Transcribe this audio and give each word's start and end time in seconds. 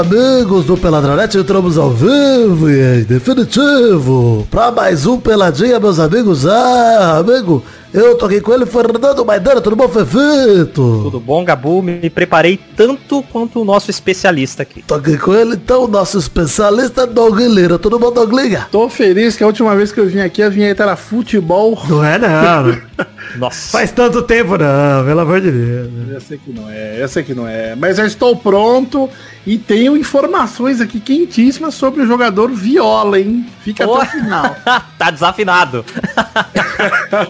amigos 0.00 0.64
do 0.64 0.78
Peladronete, 0.78 1.36
entramos 1.36 1.76
ao 1.76 1.90
vivo 1.90 2.70
e 2.70 3.00
em 3.00 3.04
definitivo 3.04 4.46
para 4.50 4.72
mais 4.72 5.04
um 5.04 5.20
Peladinha, 5.20 5.78
meus 5.78 5.98
amigos. 5.98 6.46
Ah, 6.46 7.18
amigo, 7.18 7.62
eu 7.92 8.16
tô 8.16 8.26
aqui 8.26 8.40
com 8.40 8.52
ele, 8.52 8.66
Fernando 8.66 9.24
Maidana, 9.24 9.60
tudo 9.60 9.74
bom, 9.76 9.88
Fefito? 9.88 11.00
Tudo 11.02 11.18
bom, 11.20 11.44
Gabu? 11.44 11.82
Me 11.82 12.08
preparei 12.08 12.58
tanto 12.76 13.22
quanto 13.32 13.60
o 13.60 13.64
nosso 13.64 13.90
especialista 13.90 14.62
aqui. 14.62 14.82
Tô 14.82 14.94
aqui 14.94 15.18
com 15.18 15.34
ele, 15.34 15.54
então, 15.54 15.84
o 15.84 15.88
nosso 15.88 16.18
especialista 16.18 17.06
Doug 17.06 17.38
Lira. 17.40 17.78
Tudo 17.78 17.98
bom, 17.98 18.12
Douglinha? 18.12 18.68
Tô 18.70 18.88
feliz 18.88 19.36
que 19.36 19.42
a 19.42 19.46
última 19.46 19.74
vez 19.74 19.90
que 19.92 19.98
eu 20.00 20.06
vim 20.06 20.20
aqui 20.20 20.42
a 20.42 20.48
vinheta 20.48 20.82
era 20.84 20.96
futebol. 20.96 21.80
Não 21.88 22.04
é 22.04 22.18
não. 22.18 22.80
Nossa. 23.36 23.70
Faz 23.70 23.92
tanto 23.92 24.22
tempo 24.22 24.56
não, 24.58 25.04
pelo 25.04 25.20
amor 25.20 25.40
de 25.40 25.50
Deus. 25.52 25.88
Eu 26.10 26.20
sei 26.20 26.38
que 26.38 26.52
não 26.52 26.68
é, 26.68 27.00
eu 27.02 27.08
sei 27.08 27.22
que 27.22 27.32
não 27.34 27.46
é. 27.46 27.76
Mas 27.76 27.98
eu 27.98 28.04
estou 28.06 28.34
pronto 28.36 29.08
e 29.46 29.56
tenho 29.56 29.96
informações 29.96 30.80
aqui 30.80 30.98
quentíssimas 30.98 31.74
sobre 31.74 32.02
o 32.02 32.06
jogador 32.06 32.50
Viola, 32.50 33.20
hein? 33.20 33.46
Fica 33.62 33.86
Oh. 33.86 33.94
até 33.94 34.04
o 34.04 34.20
final. 34.22 34.56
tá 34.98 35.10
desafinado. 35.10 35.84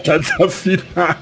tá 0.03 0.17
desafinado. 0.17 1.17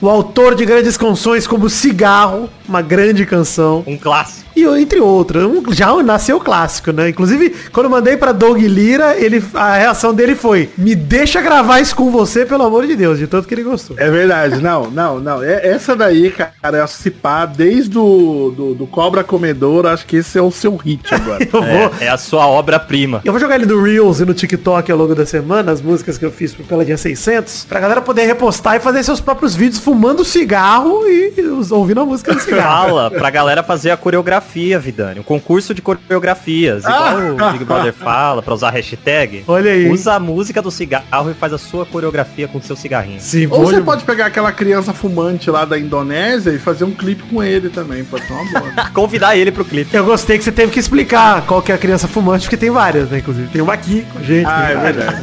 O 0.00 0.08
autor 0.08 0.54
de 0.54 0.64
grandes 0.64 0.96
canções 0.96 1.46
como 1.46 1.68
Cigarro, 1.68 2.48
uma 2.68 2.82
grande 2.82 3.26
canção. 3.26 3.82
Um 3.86 3.96
clássico. 3.96 4.43
E 4.56 4.64
entre 4.64 5.00
outras, 5.00 5.44
um, 5.44 5.62
já 5.72 5.92
nasceu 6.02 6.38
clássico, 6.40 6.92
né? 6.92 7.08
Inclusive, 7.08 7.54
quando 7.72 7.86
eu 7.86 7.90
mandei 7.90 8.16
pra 8.16 8.32
Doug 8.32 8.58
Lira, 8.60 9.16
ele, 9.16 9.42
a 9.54 9.76
reação 9.76 10.14
dele 10.14 10.34
foi, 10.34 10.70
me 10.78 10.94
deixa 10.94 11.40
gravar 11.40 11.80
isso 11.80 11.94
com 11.96 12.10
você, 12.10 12.44
pelo 12.46 12.62
amor 12.64 12.86
de 12.86 12.94
Deus, 12.96 13.18
de 13.18 13.26
tanto 13.26 13.48
que 13.48 13.54
ele 13.54 13.62
gostou. 13.62 13.96
É 13.98 14.08
verdade, 14.10 14.60
não, 14.62 14.90
não, 14.90 15.18
não. 15.20 15.42
É, 15.42 15.66
essa 15.66 15.96
daí, 15.96 16.30
cara, 16.30 16.78
é 16.78 16.86
se 16.86 17.10
pá, 17.10 17.46
desde 17.46 17.98
o 17.98 18.52
do, 18.56 18.74
do 18.74 18.86
Cobra 18.86 19.24
Comedor, 19.24 19.86
acho 19.86 20.06
que 20.06 20.16
esse 20.16 20.38
é 20.38 20.42
o 20.42 20.50
seu 20.50 20.76
hit 20.76 21.12
agora. 21.14 21.42
Eu 21.52 21.60
vou, 21.60 21.64
É, 22.00 22.04
é 22.06 22.08
a 22.08 22.16
sua 22.18 22.46
obra-prima. 22.46 23.20
eu 23.24 23.32
vou 23.32 23.40
jogar 23.40 23.56
ele 23.56 23.66
no 23.66 23.82
Reels 23.82 24.20
e 24.20 24.24
no 24.24 24.34
TikTok 24.34 24.90
ao 24.90 24.98
longo 24.98 25.14
da 25.14 25.26
semana, 25.26 25.72
as 25.72 25.80
músicas 25.80 26.16
que 26.18 26.24
eu 26.24 26.30
fiz 26.30 26.52
pro 26.54 26.64
Peladinha 26.64 26.96
600, 26.96 27.64
pra 27.68 27.80
galera 27.80 28.00
poder 28.00 28.24
repostar 28.26 28.76
e 28.76 28.80
fazer 28.80 29.02
seus 29.02 29.20
próprios 29.20 29.54
vídeos 29.54 29.78
fumando 29.82 30.24
cigarro 30.24 31.06
e 31.06 31.40
os- 31.42 31.70
ouvindo 31.72 32.00
a 32.00 32.04
música 32.06 32.32
do 32.34 32.40
cigarro. 32.40 32.88
Fala 32.88 33.10
pra 33.10 33.30
galera 33.30 33.62
fazer 33.62 33.90
a 33.90 33.96
coreografia, 33.96 34.43
Vidani. 34.78 35.20
Um 35.20 35.24
concurso 35.24 35.74
de 35.74 35.82
coreografias. 35.82 36.84
Igual 36.84 37.48
o 37.48 37.52
Big 37.52 37.64
Brother 37.64 37.92
fala, 37.92 38.42
pra 38.42 38.54
usar 38.54 38.70
hashtag. 38.70 39.44
Olha 39.46 39.72
aí. 39.72 39.88
Usa 39.88 40.14
a 40.14 40.20
música 40.20 40.60
do 40.62 40.70
cigarro 40.70 41.30
e 41.30 41.34
faz 41.34 41.52
a 41.52 41.58
sua 41.58 41.84
coreografia 41.84 42.46
com 42.48 42.58
o 42.58 42.62
seu 42.62 42.76
cigarrinho. 42.76 43.20
Sim, 43.20 43.46
Ou 43.50 43.66
você 43.66 43.80
pode 43.80 44.04
pegar 44.04 44.26
aquela 44.26 44.52
criança 44.52 44.92
fumante 44.92 45.50
lá 45.50 45.64
da 45.64 45.78
Indonésia 45.78 46.50
e 46.50 46.58
fazer 46.58 46.84
um 46.84 46.92
clipe 46.92 47.22
com 47.24 47.42
ele 47.42 47.68
também, 47.68 48.04
pode 48.04 48.26
ser 48.26 48.32
uma 48.32 48.60
boa. 48.60 48.90
Convidar 48.94 49.36
ele 49.36 49.50
pro 49.50 49.64
clipe. 49.64 49.94
Eu 49.94 50.04
gostei 50.04 50.38
que 50.38 50.44
você 50.44 50.52
teve 50.52 50.72
que 50.72 50.78
explicar 50.78 51.42
qual 51.42 51.62
que 51.62 51.72
é 51.72 51.74
a 51.74 51.78
criança 51.78 52.06
fumante, 52.08 52.44
porque 52.44 52.56
tem 52.56 52.70
várias, 52.70 53.10
né? 53.10 53.18
Inclusive, 53.18 53.48
tem 53.48 53.62
uma 53.62 53.74
aqui 53.74 54.06
com 54.12 54.18
a 54.18 54.22
gente. 54.22 54.46
Ah, 54.46 54.70
é 54.70 54.76
verdade. 54.76 55.22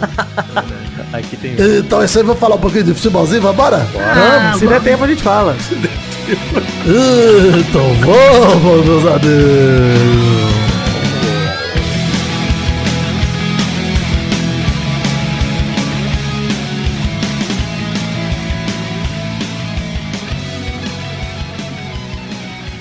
Aqui 1.14 1.38
tem. 1.38 1.56
Então, 1.80 2.04
isso 2.04 2.18
aí, 2.18 2.24
vou 2.24 2.36
falar 2.36 2.56
um 2.56 2.60
pouquinho 2.60 2.84
de 2.84 2.94
futebolzinho, 2.94 3.42
vambora? 3.42 3.78
Vamos, 3.94 4.60
se 4.60 4.68
der 4.68 4.82
tempo 4.82 5.04
a 5.04 5.08
gente 5.08 5.22
fala. 5.22 5.56
Então 7.60 7.94
vamos, 7.96 8.86
meus 8.86 9.06
amigos. 9.06 10.52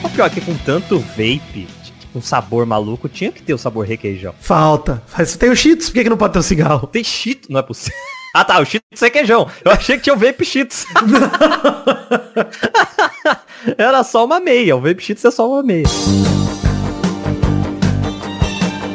O 0.03 0.09
pior 0.09 0.31
que 0.31 0.41
com 0.41 0.55
tanto 0.57 0.99
vape, 0.99 1.69
um 2.15 2.21
sabor 2.21 2.67
maluco, 2.67 3.09
tinha 3.09 3.31
que 3.33 3.43
ter 3.43 3.55
o 3.55 3.59
sabor 3.59 3.87
requeijão. 3.87 4.35
Falta. 4.41 5.03
Faz, 5.07 5.37
tem 5.37 5.51
o 5.51 5.57
Cheetos, 5.57 5.89
por 5.89 5.95
que, 5.95 6.05
que 6.05 6.11
não 6.11 6.17
pode 6.17 6.33
ter 6.33 6.39
o 6.39 6.43
cigarro? 6.43 6.87
Tem 6.87 7.05
cheetos, 7.05 7.49
não 7.49 7.61
é 7.61 7.63
possível. 7.63 7.99
Ah 8.33 8.45
tá, 8.45 8.61
o 8.61 8.65
cheetos 8.65 9.03
é 9.03 9.11
queijão. 9.11 9.51
Eu 9.65 9.73
achei 9.73 9.97
que 9.97 10.05
tinha 10.05 10.15
o 10.15 10.17
vape 10.17 10.45
cheetos. 10.45 10.87
Era 13.77 14.03
só 14.05 14.25
uma 14.25 14.41
meia, 14.41 14.77
o 14.77 14.81
vape 14.81 15.03
cheetos 15.03 15.25
é 15.25 15.31
só 15.31 15.49
uma 15.49 15.63
meia. 15.63 15.85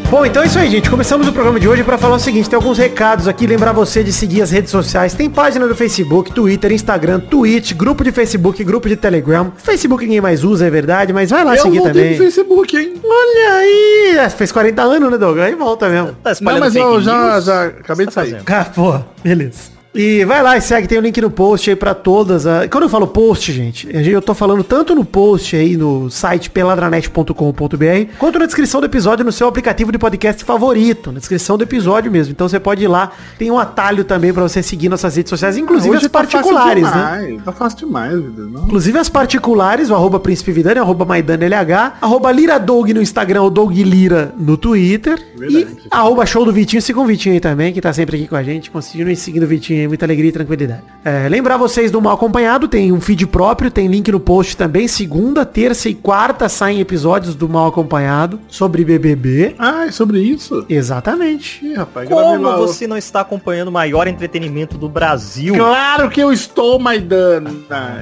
Bom, 0.10 0.24
então 0.26 0.44
é 0.44 0.46
isso 0.46 0.58
aí, 0.58 0.70
gente. 0.70 0.90
Começamos 0.90 1.28
o 1.28 1.34
programa 1.34 1.60
de 1.60 1.68
hoje 1.68 1.84
para 1.84 1.98
falar 1.98 2.16
o 2.16 2.20
seguinte, 2.20 2.50
tem 2.50 2.56
alguns 2.56 2.78
recados 2.78 3.28
aqui, 3.28 3.46
lembrar 3.48 3.74
você 3.74 4.04
de 4.04 4.14
seguir 4.14 4.42
as 4.44 4.52
redes 4.52 4.70
sociais. 4.72 5.14
Tem 5.14 5.30
página 5.30 5.68
do 5.68 5.76
Facebook, 5.76 6.32
Twitter, 6.32 6.72
Instagram, 6.72 7.20
Twitch, 7.20 7.74
grupo 7.74 8.04
de 8.04 8.12
Facebook, 8.12 8.64
grupo 8.64 8.88
de 8.88 8.96
Telegram. 8.96 9.52
Facebook 9.58 10.06
ninguém 10.06 10.22
mais 10.22 10.44
usa, 10.44 10.68
é 10.68 10.70
verdade, 10.70 11.12
mas 11.12 11.32
vai 11.32 11.44
lá 11.44 11.56
Eu 11.56 11.64
seguir 11.64 11.80
voltei 11.80 11.94
também. 11.94 12.12
no 12.12 12.18
Facebook, 12.18 12.78
hein? 12.78 12.94
Olha 13.04 13.54
aí, 13.56 14.16
é, 14.20 14.30
fez 14.30 14.52
40 14.52 14.82
anos, 14.84 15.12
né, 15.12 15.18
Doug? 15.18 15.40
Aí 15.40 15.56
volta 15.56 15.90
mesmo. 15.90 16.14
Tá 16.24 16.34
Não, 16.40 16.60
mas 16.60 16.76
eu 16.76 17.02
já, 17.02 17.40
já 17.42 17.66
acabei 17.66 18.06
de 18.06 18.14
tá 18.14 18.22
sair. 18.22 18.32
fazendo? 18.32 18.50
Ah, 18.50 18.66
pô, 18.74 19.00
beleza. 19.24 19.75
E 19.96 20.26
vai 20.26 20.44
lá 20.44 20.58
e 20.58 20.62
segue, 20.62 20.88
tem 20.88 20.98
o 20.98 21.02
link 21.02 21.20
no 21.22 21.30
post 21.32 21.70
aí 21.70 21.76
pra 21.76 21.94
todas. 21.94 22.46
a- 22.46 22.68
Quando 22.68 22.84
eu 22.84 22.90
falo 22.90 23.08
post, 23.08 23.52
gente, 23.54 23.88
eu 23.92 24.22
tô 24.22 24.34
falando 24.34 24.64
tanto 24.64 24.94
no 24.94 25.06
post 25.06 25.56
aí 25.56 25.78
no 25.78 26.10
site 26.10 26.50
peladranet.com.br, 26.50 28.12
quanto 28.20 28.40
na 28.40 28.46
descrição 28.46 28.80
do 28.82 28.86
episódio 28.86 29.24
no 29.26 29.32
seu 29.32 29.48
aplicativo 29.48 29.92
de 29.92 29.98
podcast 29.98 30.44
favorito, 30.44 31.12
na 31.12 31.20
descrição 31.20 31.58
do 31.58 31.64
episódio 31.64 32.12
mesmo. 32.12 32.32
Então 32.32 32.48
você 32.48 32.60
pode 32.60 32.84
ir 32.84 32.88
lá, 32.88 33.12
tem 33.38 33.50
um 33.52 33.58
atalho 33.60 34.04
também 34.04 34.34
pra 34.34 34.44
você 34.44 34.62
seguir 34.62 34.90
nossas 34.90 35.16
redes 35.16 35.30
sociais, 35.30 35.58
inclusive 35.58 35.96
as 35.96 36.04
tá 36.04 36.10
fácil 36.10 36.30
particulares, 36.40 36.84
né? 36.84 36.90
demais, 36.92 37.44
Tá 37.44 37.52
fácil 37.52 37.80
demais, 37.80 38.14
vida. 38.22 38.44
Não? 38.44 38.64
Inclusive 38.66 38.98
as 39.00 39.10
particulares, 39.10 39.90
o 39.90 39.96
arroba 39.96 40.20
Príncipe 40.20 40.52
Vidani, 40.52 40.80
arroba 40.80 41.06
MaidaneLH, 41.06 41.94
arroba 42.02 42.32
Liradog 42.32 42.94
no 42.94 43.02
Instagram, 43.02 43.44
o 43.44 43.50
Doug 43.50 43.72
Lira 43.78 44.34
no 44.38 44.58
Twitter. 44.58 45.18
Verdade. 45.38 45.68
E 45.86 45.88
arroba 45.92 46.26
show 46.26 46.44
do 46.46 46.52
Vitinho, 46.52 46.82
sigam 46.82 47.04
o 47.04 47.08
Vitinho 47.08 47.34
aí 47.34 47.40
também, 47.40 47.72
que 47.74 47.82
tá 47.82 47.94
sempre 47.94 48.18
aqui 48.18 48.28
com 48.28 48.36
a 48.36 48.44
gente. 48.44 48.70
Continuem 48.72 49.16
seguindo 49.16 49.44
o 49.44 49.48
Vitinho 49.48 49.82
aí, 49.82 49.85
muita 49.88 50.06
alegria 50.06 50.30
e 50.30 50.32
tranquilidade. 50.32 50.84
É, 51.04 51.28
lembrar 51.30 51.58
vocês 51.58 51.92
do 51.92 52.02
Mal 52.02 52.14
Acompanhado, 52.14 52.68
tem 52.68 52.92
um 52.92 53.00
feed 53.02 53.28
próprio, 53.28 53.70
tem 53.70 53.88
link 53.88 54.12
no 54.12 54.20
post 54.20 54.56
também. 54.58 54.88
Segunda, 54.88 55.46
terça 55.46 55.90
e 55.90 55.94
quarta 55.94 56.50
saem 56.50 56.80
episódios 56.80 57.36
do 57.36 57.48
Mal 57.48 57.68
Acompanhado 57.68 58.40
sobre 58.48 58.84
BBB. 58.84 59.56
Ah, 59.58 59.86
é 59.86 59.92
sobre 59.92 60.20
isso? 60.20 60.66
Exatamente. 60.70 61.66
Ih, 61.66 61.76
rapaz, 61.76 62.08
Como 62.10 62.42
lá. 62.48 62.58
você 62.58 62.88
não 62.88 62.98
está 62.98 63.22
acompanhando 63.22 63.68
o 63.70 63.72
maior 63.72 64.08
entretenimento 64.08 64.78
do 64.78 64.90
Brasil? 64.90 65.56
Claro 65.56 66.10
que 66.10 66.22
eu 66.22 66.32
estou, 66.32 66.80
Maidana. 66.80 67.52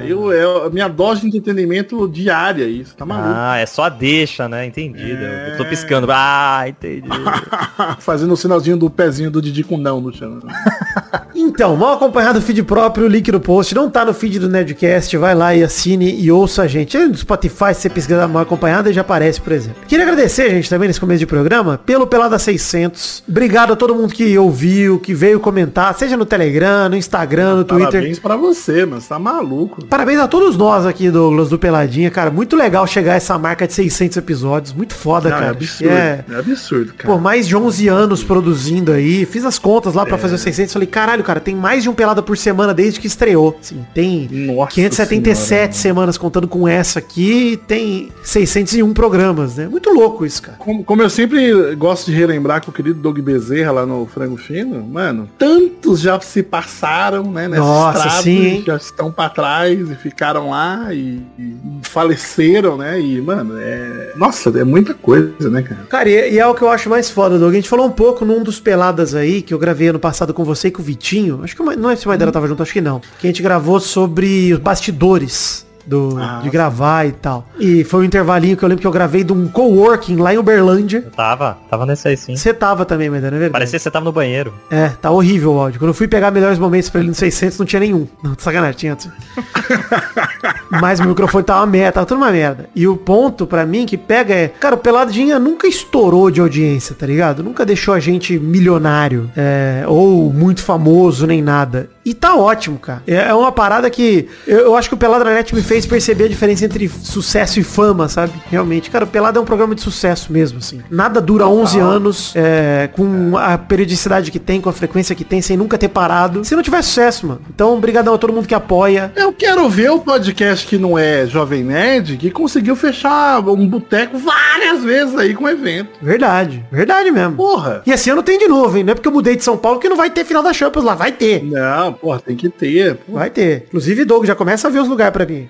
Eu, 0.05 0.31
é 0.31 0.67
a 0.67 0.69
minha 0.69 0.87
dose 0.87 1.21
de 1.21 1.27
entretenimento 1.27 2.07
diária, 2.07 2.65
isso. 2.65 2.95
Tá 2.95 3.05
maluco. 3.05 3.33
Ah, 3.35 3.57
é 3.57 3.65
só 3.65 3.83
a 3.83 3.89
deixa, 3.89 4.47
né? 4.47 4.65
Entendido. 4.65 5.23
É. 5.23 5.53
Eu 5.53 5.57
tô 5.57 5.65
piscando. 5.65 6.07
Ah, 6.11 6.65
entendi. 6.67 7.07
Fazendo 7.99 8.33
o 8.33 8.37
sinalzinho 8.37 8.77
do 8.77 8.89
pezinho 8.89 9.31
do 9.31 9.41
Didi 9.41 9.63
com 9.63 9.77
não 9.77 9.99
no 10.01 10.13
chão. 10.13 10.39
Então, 11.47 11.75
mal 11.75 11.93
acompanhado 11.95 12.41
feed 12.41 12.63
próprio, 12.63 13.07
link 13.07 13.31
no 13.31 13.39
post, 13.39 13.75
não 13.75 13.89
tá 13.89 14.03
no 14.05 14.13
feed 14.13 14.39
do 14.39 14.49
Nerdcast, 14.49 15.15
vai 15.17 15.35
lá 15.35 15.53
e 15.55 15.63
assine 15.63 16.15
e 16.19 16.31
ouça 16.31 16.63
a 16.63 16.67
gente. 16.67 16.97
No 16.97 17.15
Spotify, 17.15 17.73
se 17.73 17.81
você 17.81 17.89
pesquisar 17.89 18.27
mal 18.27 18.43
acompanhado, 18.43 18.91
já 18.91 19.01
aparece, 19.01 19.39
por 19.41 19.51
exemplo. 19.53 19.83
Queria 19.87 20.05
agradecer, 20.05 20.49
gente, 20.49 20.69
também 20.69 20.87
nesse 20.87 20.99
começo 20.99 21.19
de 21.19 21.25
programa, 21.25 21.79
pelo 21.85 22.07
Pelada 22.07 22.37
600. 22.39 23.23
Obrigado 23.27 23.73
a 23.73 23.75
todo 23.75 23.93
mundo 23.95 24.13
que 24.13 24.37
ouviu, 24.37 24.99
que 24.99 25.13
veio 25.13 25.39
comentar, 25.39 25.93
seja 25.95 26.15
no 26.17 26.25
Telegram, 26.25 26.89
no 26.89 26.95
Instagram, 26.95 27.55
no 27.57 27.63
Twitter. 27.63 27.91
Parabéns 27.91 28.19
pra 28.19 28.35
você, 28.35 28.85
mano. 28.85 29.01
Você 29.01 29.09
tá 29.09 29.19
maluco. 29.19 29.85
Parabéns 29.85 30.19
a 30.19 30.27
todos 30.27 30.55
nós 30.57 30.85
aqui, 30.85 31.09
Douglas, 31.09 31.49
do 31.49 31.59
Peladinha, 31.59 32.09
cara. 32.09 32.31
Muito 32.31 32.55
legal 32.55 32.85
chegar 32.87 33.13
a 33.13 33.15
essa 33.15 33.37
marca 33.37 33.67
de 33.67 33.73
600 33.73 34.17
episódios. 34.17 34.73
Muito 34.73 34.93
foda, 34.93 35.29
Não, 35.29 35.37
é 35.37 35.39
cara. 35.39 35.51
absurdo. 35.51 35.93
É, 35.93 36.25
É 36.29 36.35
absurdo, 36.35 36.93
cara. 36.97 37.13
Pô, 37.13 37.19
mais 37.19 37.47
de 37.47 37.55
11 37.55 37.87
anos 37.87 38.23
produzindo 38.23 38.91
aí. 38.91 39.25
Fiz 39.25 39.45
as 39.45 39.59
contas 39.59 39.93
lá 39.93 40.05
pra 40.05 40.17
fazer 40.17 40.35
os 40.35 40.41
600. 40.41 40.73
Falei, 40.73 40.87
caralho, 40.87 41.23
cara, 41.23 41.32
tem 41.39 41.55
mais 41.55 41.83
de 41.83 41.89
um 41.89 41.93
pelada 41.93 42.21
por 42.21 42.37
semana 42.37 42.73
desde 42.73 42.99
que 42.99 43.07
estreou. 43.07 43.57
Assim, 43.59 43.85
tem 43.93 44.27
Nossa 44.31 44.71
577 44.71 45.45
senhora, 45.45 45.73
semanas 45.73 46.17
contando 46.17 46.47
com 46.47 46.67
essa 46.67 46.99
aqui. 46.99 47.53
e 47.53 47.57
Tem 47.57 48.09
601 48.23 48.93
programas, 48.93 49.57
né? 49.57 49.67
Muito 49.67 49.89
louco 49.91 50.25
isso, 50.25 50.41
cara. 50.41 50.57
Como, 50.57 50.83
como 50.83 51.01
eu 51.01 51.09
sempre 51.09 51.75
gosto 51.75 52.11
de 52.11 52.17
relembrar 52.17 52.63
com 52.63 52.71
o 52.71 52.73
querido 52.73 52.99
Doug 52.99 53.19
Bezerra 53.19 53.71
lá 53.71 53.85
no 53.85 54.05
Frango 54.05 54.37
Fino, 54.37 54.83
mano, 54.83 55.29
tantos 55.37 55.99
já 55.99 56.19
se 56.19 56.43
passaram, 56.43 57.31
né, 57.31 57.47
nessa 57.47 57.61
Nossa, 57.61 57.97
estrada, 57.97 58.23
sim, 58.23 58.63
já 58.65 58.75
estão 58.75 59.11
pra 59.11 59.29
trás 59.29 59.89
e 59.89 59.95
ficaram 59.95 60.49
lá 60.49 60.93
e, 60.93 61.21
e 61.37 61.55
faleceram, 61.83 62.77
né, 62.77 62.99
e, 62.99 63.21
mano, 63.21 63.55
é... 63.59 64.13
Nossa, 64.15 64.49
é 64.57 64.63
muita 64.63 64.93
coisa, 64.93 65.49
né, 65.49 65.61
cara? 65.61 65.81
Cara, 65.89 66.09
e, 66.09 66.33
e 66.33 66.39
é 66.39 66.45
o 66.45 66.53
que 66.53 66.61
eu 66.61 66.69
acho 66.69 66.89
mais 66.89 67.09
foda, 67.09 67.37
Doug. 67.37 67.51
A 67.51 67.55
gente 67.55 67.69
falou 67.69 67.85
um 67.85 67.91
pouco 67.91 68.25
num 68.25 68.43
dos 68.43 68.59
peladas 68.59 69.15
aí, 69.15 69.41
que 69.41 69.53
eu 69.53 69.59
gravei 69.59 69.89
ano 69.89 69.99
passado 69.99 70.33
com 70.33 70.43
você 70.43 70.67
e 70.67 70.71
com 70.71 70.81
o 70.81 70.85
Vitinho. 70.85 71.12
Acho 71.43 71.55
que 71.55 71.63
não 71.63 71.89
é 71.89 71.95
se 71.95 72.05
o 72.05 72.09
Maidana 72.09 72.31
tava 72.31 72.47
junto, 72.47 72.63
acho 72.63 72.73
que 72.73 72.81
não. 72.81 72.99
Que 73.19 73.27
a 73.27 73.29
gente 73.29 73.41
gravou 73.41 73.79
sobre 73.79 74.53
os 74.53 74.59
bastidores 74.59 75.65
do, 75.85 76.17
Ah, 76.19 76.37
de 76.39 76.45
sim. 76.45 76.49
gravar 76.51 77.05
e 77.07 77.11
tal. 77.11 77.47
E 77.59 77.83
foi 77.83 78.01
um 78.01 78.03
intervalinho 78.03 78.55
que 78.57 78.63
eu 78.63 78.69
lembro 78.69 78.81
que 78.81 78.87
eu 78.87 78.91
gravei 78.91 79.23
de 79.23 79.33
um 79.33 79.47
coworking 79.47 80.15
lá 80.17 80.33
em 80.33 80.37
Uberlândia. 80.37 81.03
Eu 81.05 81.11
tava, 81.11 81.57
tava 81.69 81.85
nesse 81.85 82.07
aí 82.07 82.17
sim. 82.17 82.35
Você 82.35 82.53
tava 82.53 82.85
também, 82.85 83.09
mas 83.09 83.21
não 83.21 83.27
é 83.27 83.31
verdade? 83.31 83.51
Parecia 83.51 83.77
que 83.79 83.83
você 83.83 83.91
tava 83.91 84.05
no 84.05 84.11
banheiro. 84.11 84.53
É, 84.69 84.89
tá 84.89 85.09
horrível 85.11 85.53
o 85.53 85.59
áudio. 85.59 85.79
Quando 85.79 85.89
eu 85.89 85.93
fui 85.93 86.07
pegar 86.07 86.31
melhores 86.31 86.57
momentos 86.59 86.89
pra 86.89 86.99
ele 87.01 87.09
no 87.09 87.15
600, 87.15 87.57
não 87.59 87.65
tinha 87.65 87.79
nenhum. 87.79 88.07
Não, 88.23 88.35
sacanagem, 88.37 88.77
tinha. 88.77 88.97
Mas 90.69 90.99
o 90.99 91.03
microfone 91.05 91.43
tava 91.43 91.61
uma 91.61 91.67
merda, 91.67 91.91
tava 91.93 92.05
tudo 92.05 92.17
uma 92.17 92.31
merda. 92.31 92.69
E 92.75 92.87
o 92.87 92.95
ponto 92.97 93.45
pra 93.45 93.65
mim 93.65 93.85
que 93.85 93.97
pega 93.97 94.33
é, 94.33 94.47
cara, 94.47 94.75
o 94.75 94.77
Peladinha 94.77 95.37
nunca 95.39 95.67
estourou 95.67 96.29
de 96.31 96.41
audiência, 96.41 96.95
tá 96.95 97.05
ligado? 97.05 97.43
Nunca 97.43 97.65
deixou 97.65 97.93
a 97.93 97.99
gente 97.99 98.37
milionário, 98.39 99.29
é, 99.35 99.83
ou 99.87 100.31
muito 100.33 100.63
famoso, 100.63 101.27
nem 101.27 101.41
nada. 101.41 101.89
E 102.05 102.13
tá 102.13 102.35
ótimo, 102.35 102.77
cara. 102.77 103.01
É 103.07 103.33
é 103.33 103.33
uma 103.33 103.51
parada 103.51 103.89
que 103.89 104.27
eu, 104.45 104.59
eu 104.59 104.75
acho 104.75 104.89
que 104.89 104.95
o 104.95 104.97
Pelada 104.97 105.23
na 105.23 105.33
Net 105.33 105.53
me 105.55 105.61
fez 105.61 105.85
perceber 105.85 106.25
a 106.25 106.27
diferença 106.27 106.65
entre 106.65 106.87
sucesso 106.87 107.59
e 107.59 107.63
fama, 107.63 108.07
sabe? 108.07 108.33
Realmente. 108.49 108.89
Cara, 108.89 109.05
o 109.05 109.07
Pelada 109.07 109.39
é 109.39 109.41
um 109.41 109.45
programa 109.45 109.73
de 109.73 109.81
sucesso 109.81 110.31
mesmo, 110.31 110.59
assim. 110.59 110.81
Nada 110.89 111.19
dura 111.21 111.47
11 111.47 111.79
anos, 111.79 112.33
é, 112.35 112.89
com 112.93 113.37
a 113.37 113.57
periodicidade 113.57 114.29
que 114.31 114.39
tem, 114.39 114.61
com 114.61 114.69
a 114.69 114.73
frequência 114.73 115.15
que 115.15 115.23
tem, 115.23 115.41
sem 115.41 115.57
nunca 115.57 115.77
ter 115.77 115.87
parado. 115.87 116.43
Se 116.43 116.55
não 116.55 116.63
tiver 116.63 116.81
sucesso, 116.81 117.27
mano. 117.27 117.41
Então, 117.53 117.75
obrigadão 117.75 118.13
a 118.13 118.17
todo 118.17 118.33
mundo 118.33 118.47
que 118.47 118.55
apoia. 118.55 119.11
Eu 119.15 119.33
quero 119.33 119.67
ver 119.69 119.89
o 119.91 119.99
podcast 119.99 120.67
que 120.67 120.77
não 120.77 120.97
é 120.97 121.25
Jovem 121.25 121.63
Nerd, 121.63 122.17
que 122.17 122.29
conseguiu 122.29 122.75
fechar 122.75 123.39
um 123.39 123.67
boteco 123.67 124.17
várias 124.17 124.83
vezes 124.83 125.17
aí 125.17 125.33
com 125.33 125.47
evento. 125.47 125.91
Verdade. 126.01 126.65
Verdade 126.71 127.11
mesmo. 127.11 127.35
Porra. 127.35 127.81
E 127.85 127.91
esse 127.91 128.09
ano 128.09 128.21
tem 128.21 128.37
de 128.37 128.47
novo, 128.47 128.77
hein? 128.77 128.83
Não 128.83 128.91
é 128.91 128.95
porque 128.95 129.07
eu 129.07 129.11
mudei 129.11 129.35
de 129.35 129.43
São 129.43 129.57
Paulo 129.57 129.79
que 129.79 129.89
não 129.89 129.95
vai 129.95 130.09
ter 130.09 130.25
final 130.25 130.43
da 130.43 130.53
Champions 130.53 130.83
lá. 130.83 130.93
Vai 130.95 131.11
ter. 131.11 131.43
Não, 131.43 131.92
porra, 131.93 132.19
tem 132.19 132.35
que 132.35 132.49
ter. 132.49 132.95
Porra. 132.95 133.19
Vai 133.19 133.29
ter. 133.29 133.63
Inclusive, 133.67 134.05
Doug, 134.05 134.25
já 134.25 134.35
começa 134.35 134.67
a 134.67 134.71
ver 134.71 134.79
os 134.79 134.87
lugares 134.89 135.13
pra 135.13 135.25
mim. 135.25 135.49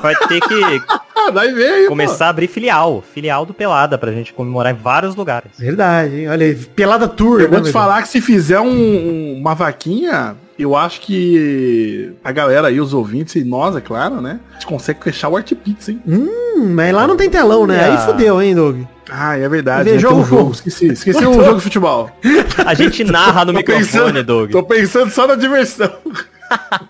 Vai 0.00 0.14
ter 0.28 0.40
que 0.40 0.60
vai 1.32 1.52
ver 1.52 1.68
aí, 1.72 1.86
começar 1.86 2.26
a 2.26 2.30
abrir 2.30 2.46
filial. 2.48 3.04
Filial 3.14 3.44
do 3.44 3.52
Pelada 3.54 3.98
pra 3.98 4.10
gente 4.12 4.32
comemorar 4.32 4.72
em 4.72 4.76
vários 4.76 5.14
lugares. 5.14 5.52
Verdade, 5.58 6.20
hein? 6.20 6.28
Olha 6.28 6.46
aí. 6.46 6.54
Pelada 6.54 7.06
Tour. 7.08 7.40
Eu 7.42 7.48
vou 7.50 7.58
né, 7.58 7.64
te 7.66 7.72
falar 7.72 8.02
que 8.02 8.08
se 8.08 8.20
fizer 8.20 8.58
um- 8.60 8.66
um- 8.68 9.36
uma 9.40 9.54
vaquinha, 9.54 10.34
eu 10.58 10.74
acho 10.76 11.00
que 11.02 12.12
a 12.24 12.32
galera 12.32 12.68
aí, 12.68 12.80
os 12.80 12.92
ouvintes 12.94 13.34
e 13.36 13.44
nós, 13.44 13.76
é 13.76 13.80
claro, 13.80 14.20
né? 14.20 14.40
A 14.50 14.54
gente 14.54 14.66
consegue 14.66 15.02
fechar 15.02 15.28
o 15.28 15.36
Art 15.36 15.52
Pizza, 15.54 15.90
hein? 15.90 16.00
Hum, 16.06 16.72
mas 16.74 16.92
lá 16.94 17.06
não 17.06 17.16
tem 17.16 17.30
telão, 17.30 17.66
né? 17.66 17.84
Aí 17.84 17.92
Ah. 17.94 17.98
fudeu, 17.98 18.40
hein, 18.42 18.54
Doug? 18.54 18.82
Ah, 19.10 19.36
é 19.36 19.48
verdade. 19.48 19.84
Vê 19.84 19.92
né? 19.94 19.98
Jogo. 19.98 20.24
jogo. 20.24 20.52
Esqueci, 20.52 20.86
esqueci 20.88 21.26
um 21.26 21.34
jogo 21.34 21.56
de 21.56 21.62
futebol. 21.62 22.10
A 22.64 22.74
gente 22.74 23.02
narra 23.04 23.44
no 23.44 23.52
Tô 23.52 23.58
microfone, 23.58 23.84
pensando- 23.86 24.24
Doug. 24.24 24.50
Tô 24.50 24.62
pensando 24.62 25.10
só 25.10 25.26
na 25.26 25.34
diversão. 25.34 25.90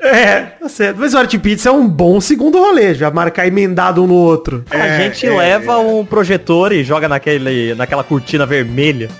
É, 0.00 0.40
tá 0.58 0.70
certo. 0.70 0.96
Mas 0.98 1.12
o 1.12 1.18
Art 1.18 1.36
Pizza 1.36 1.68
é 1.68 1.72
um 1.72 1.86
bom 1.86 2.18
segundo 2.18 2.58
rolê, 2.58 2.94
já 2.94 3.10
marcar 3.10 3.46
emendado 3.46 4.02
um 4.02 4.06
no 4.06 4.14
outro. 4.14 4.64
A 4.70 4.76
É, 4.78 5.02
gente 5.02 5.26
é, 5.26 5.36
leva 5.36 5.76
um 5.78 6.02
projetor 6.02 6.72
e 6.72 6.82
joga 6.82 7.06
naquele, 7.10 7.74
naquela 7.74 8.02
cortina 8.02 8.46
vermelha. 8.46 9.10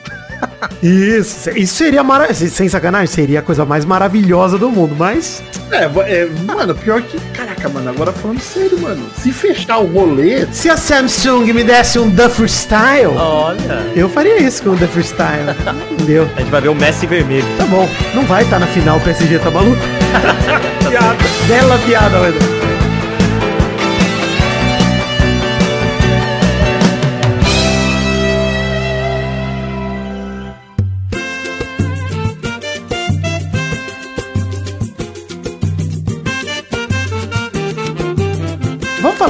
Isso, 0.83 1.51
isso 1.51 1.75
seria 1.75 2.03
maravilhoso. 2.03 2.49
Sem 2.49 2.69
sacanagem, 2.69 3.07
seria 3.07 3.41
a 3.41 3.43
coisa 3.43 3.65
mais 3.65 3.85
maravilhosa 3.85 4.59
do 4.59 4.71
mundo, 4.71 4.95
mas. 4.99 5.43
É, 5.71 5.85
é, 5.85 6.29
mano, 6.47 6.75
pior 6.75 7.01
que. 7.03 7.19
Caraca, 7.33 7.69
mano, 7.69 7.91
agora 7.91 8.12
falando 8.12 8.41
sério, 8.41 8.79
mano. 8.81 9.05
Se 9.17 9.33
fechar 9.33 9.79
o 9.79 9.87
rolê. 9.87 10.47
Se 10.53 10.69
a 10.69 10.77
Samsung 10.77 11.53
me 11.53 11.65
desse 11.65 11.99
um 11.99 12.09
Duffer 12.09 12.47
Style, 12.49 13.17
Olha. 13.17 13.87
eu 13.95 14.09
faria 14.09 14.39
isso 14.39 14.62
com 14.62 14.71
o 14.71 14.77
Duffer 14.77 15.05
Style. 15.05 15.51
Entendeu? 15.93 16.29
A 16.37 16.41
gente 16.41 16.51
vai 16.51 16.61
ver 16.61 16.69
o 16.69 16.75
Messi 16.75 17.07
vermelho. 17.07 17.47
Tá 17.57 17.65
bom. 17.65 17.89
Não 18.15 18.25
vai 18.25 18.43
estar 18.43 18.59
na 18.59 18.67
final 18.67 18.99
o 18.99 19.01
PSG, 19.01 19.39
tá 19.39 19.51
maluco? 19.51 19.77
piada. 20.89 21.17
Bela 21.47 21.79
piada, 21.79 22.21
velho. 22.21 22.39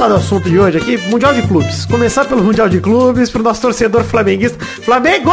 Falar 0.01 0.15
do 0.15 0.19
assunto 0.19 0.49
de 0.49 0.57
hoje 0.57 0.79
aqui, 0.79 0.97
Mundial 1.09 1.31
de 1.31 1.43
Clubes. 1.43 1.85
Começar 1.85 2.25
pelo 2.25 2.43
Mundial 2.43 2.67
de 2.67 2.79
Clubes, 2.79 3.29
pro 3.29 3.43
nosso 3.43 3.61
torcedor 3.61 4.03
flamenguista. 4.03 4.57
Flamengo! 4.65 5.31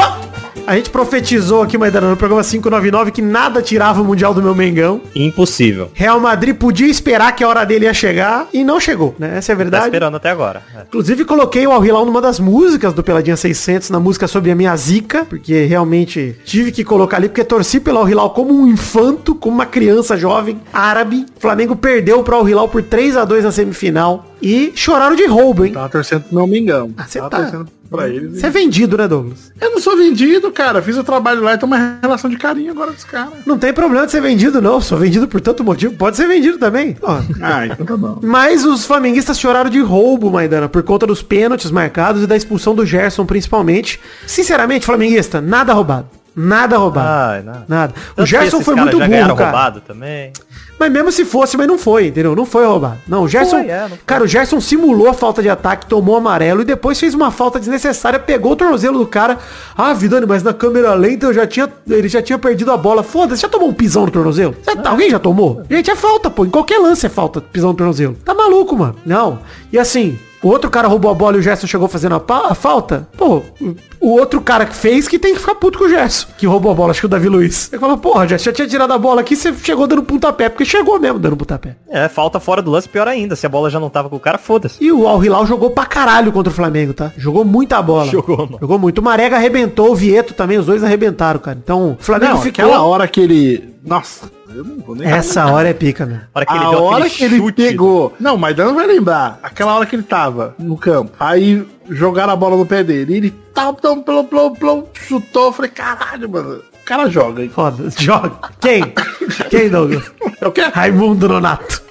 A 0.68 0.76
gente 0.76 0.90
profetizou 0.90 1.62
aqui, 1.62 1.78
Maidana, 1.78 2.10
no 2.10 2.16
programa 2.16 2.44
599, 2.44 3.10
que 3.10 3.22
nada 3.22 3.62
tirava 3.62 4.02
o 4.02 4.04
Mundial 4.04 4.34
do 4.34 4.42
meu 4.42 4.54
Mengão. 4.54 5.00
Impossível. 5.14 5.90
Real 5.94 6.20
Madrid 6.20 6.54
podia 6.54 6.86
esperar 6.86 7.34
que 7.34 7.42
a 7.42 7.48
hora 7.48 7.64
dele 7.64 7.86
ia 7.86 7.94
chegar 7.94 8.46
e 8.52 8.62
não 8.62 8.78
chegou, 8.78 9.14
né? 9.18 9.38
Essa 9.38 9.52
é 9.52 9.54
a 9.54 9.56
Tá 9.56 9.62
verdade. 9.62 9.84
esperando 9.86 10.16
até 10.18 10.28
agora. 10.28 10.60
É. 10.76 10.82
Inclusive 10.86 11.24
coloquei 11.24 11.66
o 11.66 11.72
Al 11.72 11.82
Hilal 11.86 12.04
numa 12.04 12.20
das 12.20 12.38
músicas 12.38 12.92
do 12.92 13.02
Peladinha 13.02 13.34
600, 13.34 13.88
na 13.88 13.98
música 13.98 14.28
sobre 14.28 14.50
a 14.50 14.54
minha 14.54 14.76
zica, 14.76 15.24
porque 15.24 15.64
realmente 15.64 16.36
tive 16.44 16.70
que 16.70 16.84
colocar 16.84 17.16
ali, 17.16 17.30
porque 17.30 17.44
torci 17.44 17.80
pelo 17.80 18.00
Al 18.00 18.08
Hilal 18.08 18.28
como 18.30 18.52
um 18.52 18.66
infanto, 18.68 19.34
como 19.34 19.54
uma 19.54 19.64
criança 19.64 20.18
jovem 20.18 20.60
árabe. 20.70 21.24
O 21.34 21.40
Flamengo 21.40 21.76
perdeu 21.76 22.22
pro 22.22 22.36
Al 22.36 22.46
Hilal 22.46 22.68
por 22.68 22.82
3 22.82 23.16
a 23.16 23.24
2 23.24 23.44
na 23.44 23.50
semifinal 23.52 24.26
e 24.42 24.70
choraram 24.76 25.16
de 25.16 25.24
roubo, 25.26 25.64
hein? 25.64 25.72
Tava 25.72 25.88
torcendo 25.88 26.24
pro 26.24 26.34
meu 26.36 26.46
Mengão. 26.46 26.90
Ah, 26.94 27.06
cê 27.08 27.18
Tava 27.20 27.30
tá- 27.30 27.38
torcendo 27.38 27.66
pra 27.90 28.08
eles. 28.08 28.40
Você 28.40 28.46
é 28.46 28.50
vendido, 28.50 28.96
né, 28.96 29.08
Douglas? 29.08 29.52
Eu 29.60 29.70
não 29.70 29.80
sou 29.80 29.96
vendido, 29.96 30.50
cara. 30.52 30.82
Fiz 30.82 30.96
o 30.96 31.04
trabalho 31.04 31.42
lá 31.42 31.54
e 31.54 31.58
tô 31.58 31.66
uma 31.66 31.98
relação 32.02 32.30
de 32.30 32.36
carinho 32.36 32.70
agora 32.72 32.92
dos 32.92 33.04
caras. 33.04 33.32
Não 33.46 33.58
tem 33.58 33.72
problema 33.72 34.06
de 34.06 34.12
ser 34.12 34.20
vendido, 34.20 34.60
não. 34.60 34.80
Sou 34.80 34.98
vendido 34.98 35.26
por 35.26 35.40
tanto 35.40 35.64
motivo. 35.64 35.94
Pode 35.94 36.16
ser 36.16 36.28
vendido 36.28 36.58
também. 36.58 36.96
Ah, 37.40 37.66
então 37.66 37.86
tá 37.86 37.96
bom. 37.96 38.18
Mas 38.22 38.64
os 38.64 38.84
flamenguistas 38.84 39.38
choraram 39.38 39.70
de 39.70 39.80
roubo, 39.80 40.30
Maidana, 40.30 40.68
por 40.68 40.82
conta 40.82 41.06
dos 41.06 41.22
pênaltis 41.22 41.70
marcados 41.70 42.22
e 42.22 42.26
da 42.26 42.36
expulsão 42.36 42.74
do 42.74 42.84
Gerson, 42.84 43.24
principalmente. 43.24 44.00
Sinceramente, 44.26 44.86
flamenguista, 44.86 45.40
nada 45.40 45.72
roubado. 45.72 46.17
Nada 46.40 46.76
roubado. 46.76 47.08
Ai, 47.08 47.42
não. 47.42 47.64
Nada. 47.66 47.94
O 48.16 48.22
Ah, 48.22 48.24
Gerson 48.26 48.60
foi 48.60 48.74
muito 48.76 48.96
burro, 48.98 49.10
cara. 49.10 49.26
roubado 49.32 49.80
também. 49.80 50.32
Mas 50.78 50.92
mesmo 50.92 51.10
se 51.10 51.24
fosse, 51.24 51.56
mas 51.56 51.66
não 51.66 51.76
foi, 51.76 52.06
entendeu? 52.06 52.36
Não 52.36 52.46
foi 52.46 52.64
roubado. 52.64 52.98
Não, 53.08 53.24
o 53.24 53.28
Gerson. 53.28 53.58
Foi, 53.62 53.68
é, 53.68 53.80
não 53.82 53.88
foi. 53.88 53.98
Cara, 54.06 54.22
o 54.22 54.26
Gerson 54.28 54.60
simulou 54.60 55.08
a 55.08 55.12
falta 55.12 55.42
de 55.42 55.48
ataque, 55.50 55.86
tomou 55.86 56.16
amarelo 56.16 56.62
e 56.62 56.64
depois 56.64 57.00
fez 57.00 57.14
uma 57.14 57.32
falta 57.32 57.58
desnecessária, 57.58 58.16
pegou 58.20 58.52
o 58.52 58.56
tornozelo 58.56 58.96
do 58.98 59.06
cara. 59.06 59.38
Ah, 59.76 59.92
Vidani, 59.92 60.24
mas 60.26 60.44
na 60.44 60.54
câmera 60.54 60.94
lenta 60.94 61.26
eu 61.26 61.34
já 61.34 61.46
tinha. 61.48 61.68
Ele 61.90 62.08
já 62.08 62.22
tinha 62.22 62.38
perdido 62.38 62.70
a 62.70 62.76
bola. 62.76 63.02
Foda-se, 63.02 63.42
já 63.42 63.48
tomou 63.48 63.68
um 63.68 63.74
pisão 63.74 64.04
no 64.06 64.10
tornozelo? 64.12 64.54
Já- 64.64 64.74
Ah. 64.84 64.90
Alguém 64.90 65.10
já 65.10 65.18
tomou? 65.18 65.62
Gente, 65.68 65.90
é 65.90 65.96
falta, 65.96 66.30
pô. 66.30 66.44
Em 66.44 66.50
qualquer 66.50 66.78
lance 66.78 67.04
é 67.04 67.08
falta, 67.08 67.40
pisão 67.40 67.70
no 67.70 67.74
tornozelo. 67.76 68.16
Tá 68.24 68.32
maluco, 68.32 68.76
mano. 68.78 68.94
Não. 69.04 69.40
E 69.72 69.78
assim. 69.78 70.16
O 70.42 70.48
outro 70.48 70.70
cara 70.70 70.86
roubou 70.86 71.10
a 71.10 71.14
bola 71.14 71.36
e 71.36 71.40
o 71.40 71.42
Gerson 71.42 71.66
chegou 71.66 71.88
fazendo 71.88 72.14
a, 72.14 72.50
a 72.50 72.54
falta. 72.54 73.08
Pô, 73.16 73.42
o- 73.60 73.74
o 74.00 74.10
outro 74.10 74.40
cara 74.40 74.64
que 74.64 74.74
fez 74.76 75.08
que 75.08 75.18
tem 75.18 75.34
que 75.34 75.40
ficar 75.40 75.56
puto 75.56 75.78
com 75.78 75.84
o 75.86 75.88
Gerson. 75.88 76.28
Que 76.38 76.46
roubou 76.46 76.70
a 76.70 76.74
bola, 76.74 76.92
acho 76.92 77.00
que 77.00 77.06
o 77.06 77.08
Davi 77.08 77.28
Luiz. 77.28 77.72
Ele 77.72 77.80
falou, 77.80 77.98
porra, 77.98 78.26
Gerson, 78.28 78.44
já 78.44 78.52
tinha 78.52 78.68
tirado 78.68 78.92
a 78.92 78.98
bola 78.98 79.20
aqui, 79.20 79.34
você 79.34 79.52
chegou 79.52 79.86
dando 79.88 80.02
pontapé. 80.04 80.48
Porque 80.48 80.64
chegou 80.64 80.98
mesmo 81.00 81.18
dando 81.18 81.36
pontapé. 81.36 81.76
É, 81.88 82.08
falta 82.08 82.38
fora 82.38 82.62
do 82.62 82.70
lance, 82.70 82.88
pior 82.88 83.08
ainda. 83.08 83.34
Se 83.34 83.46
a 83.46 83.48
bola 83.48 83.68
já 83.68 83.80
não 83.80 83.90
tava 83.90 84.08
com 84.08 84.14
o 84.16 84.20
cara, 84.20 84.38
foda-se. 84.38 84.76
E 84.82 84.92
o 84.92 85.08
Al 85.08 85.24
Hilal 85.24 85.44
jogou 85.44 85.70
pra 85.70 85.84
caralho 85.86 86.30
contra 86.30 86.52
o 86.52 86.54
Flamengo, 86.54 86.94
tá? 86.94 87.10
Jogou 87.16 87.44
muita 87.44 87.82
bola. 87.82 88.06
Jogou, 88.10 88.36
mano. 88.38 88.58
Jogou 88.60 88.78
muito. 88.78 88.98
O 88.98 89.02
Marega 89.02 89.34
arrebentou, 89.36 89.90
o 89.90 89.94
Vieto 89.96 90.34
também, 90.34 90.56
os 90.58 90.66
dois 90.66 90.84
arrebentaram, 90.84 91.40
cara. 91.40 91.58
Então, 91.60 91.96
o 92.00 92.02
Flamengo 92.02 92.34
Não, 92.34 92.42
ficou... 92.42 92.64
aquela 92.64 92.82
hora 92.84 93.08
que 93.08 93.20
ele. 93.20 93.74
Nossa, 93.84 94.30
eu 94.54 94.64
não 94.64 94.78
vou 94.78 94.94
nem. 94.94 95.08
Essa 95.08 95.46
hora 95.46 95.68
é 95.68 95.74
pica, 95.74 96.06
meu. 96.06 96.18
A 96.34 96.38
hora 96.38 96.46
que 96.46 96.52
ele 96.52 96.64
a 96.64 96.78
hora 96.80 97.10
que 97.10 97.24
ele 97.24 97.52
pegou. 97.52 98.14
Não, 98.18 98.36
mas 98.36 98.56
Dan 98.56 98.74
vai 98.74 98.86
lembrar. 98.86 99.38
Aquela 99.42 99.74
hora 99.74 99.86
que 99.86 99.96
ele 99.96 100.02
tava 100.02 100.54
no 100.58 100.76
campo. 100.76 101.12
Aí 101.20 101.66
jogaram 101.88 102.32
a 102.32 102.36
bola 102.36 102.56
no 102.56 102.66
pé 102.66 102.82
dele. 102.82 103.14
E 103.14 103.16
ele 103.16 103.34
tal, 103.54 103.74
tal, 103.74 104.02
plom, 104.02 104.24
plom, 104.24 104.54
plom, 104.54 104.84
chutou. 104.94 105.46
Eu 105.46 105.52
falei, 105.52 105.70
caralho, 105.70 106.28
mano. 106.28 106.62
O 106.80 106.84
cara 106.84 107.08
joga, 107.10 107.42
hein? 107.42 107.50
Foda, 107.50 107.90
joga. 107.98 108.32
Quem? 108.60 108.82
Quem, 109.50 109.68
Douglas? 109.68 110.10
É 110.40 110.46
o 110.46 110.52
quê? 110.52 110.62
Raimundo 110.62 111.28
Nonato. 111.28 111.82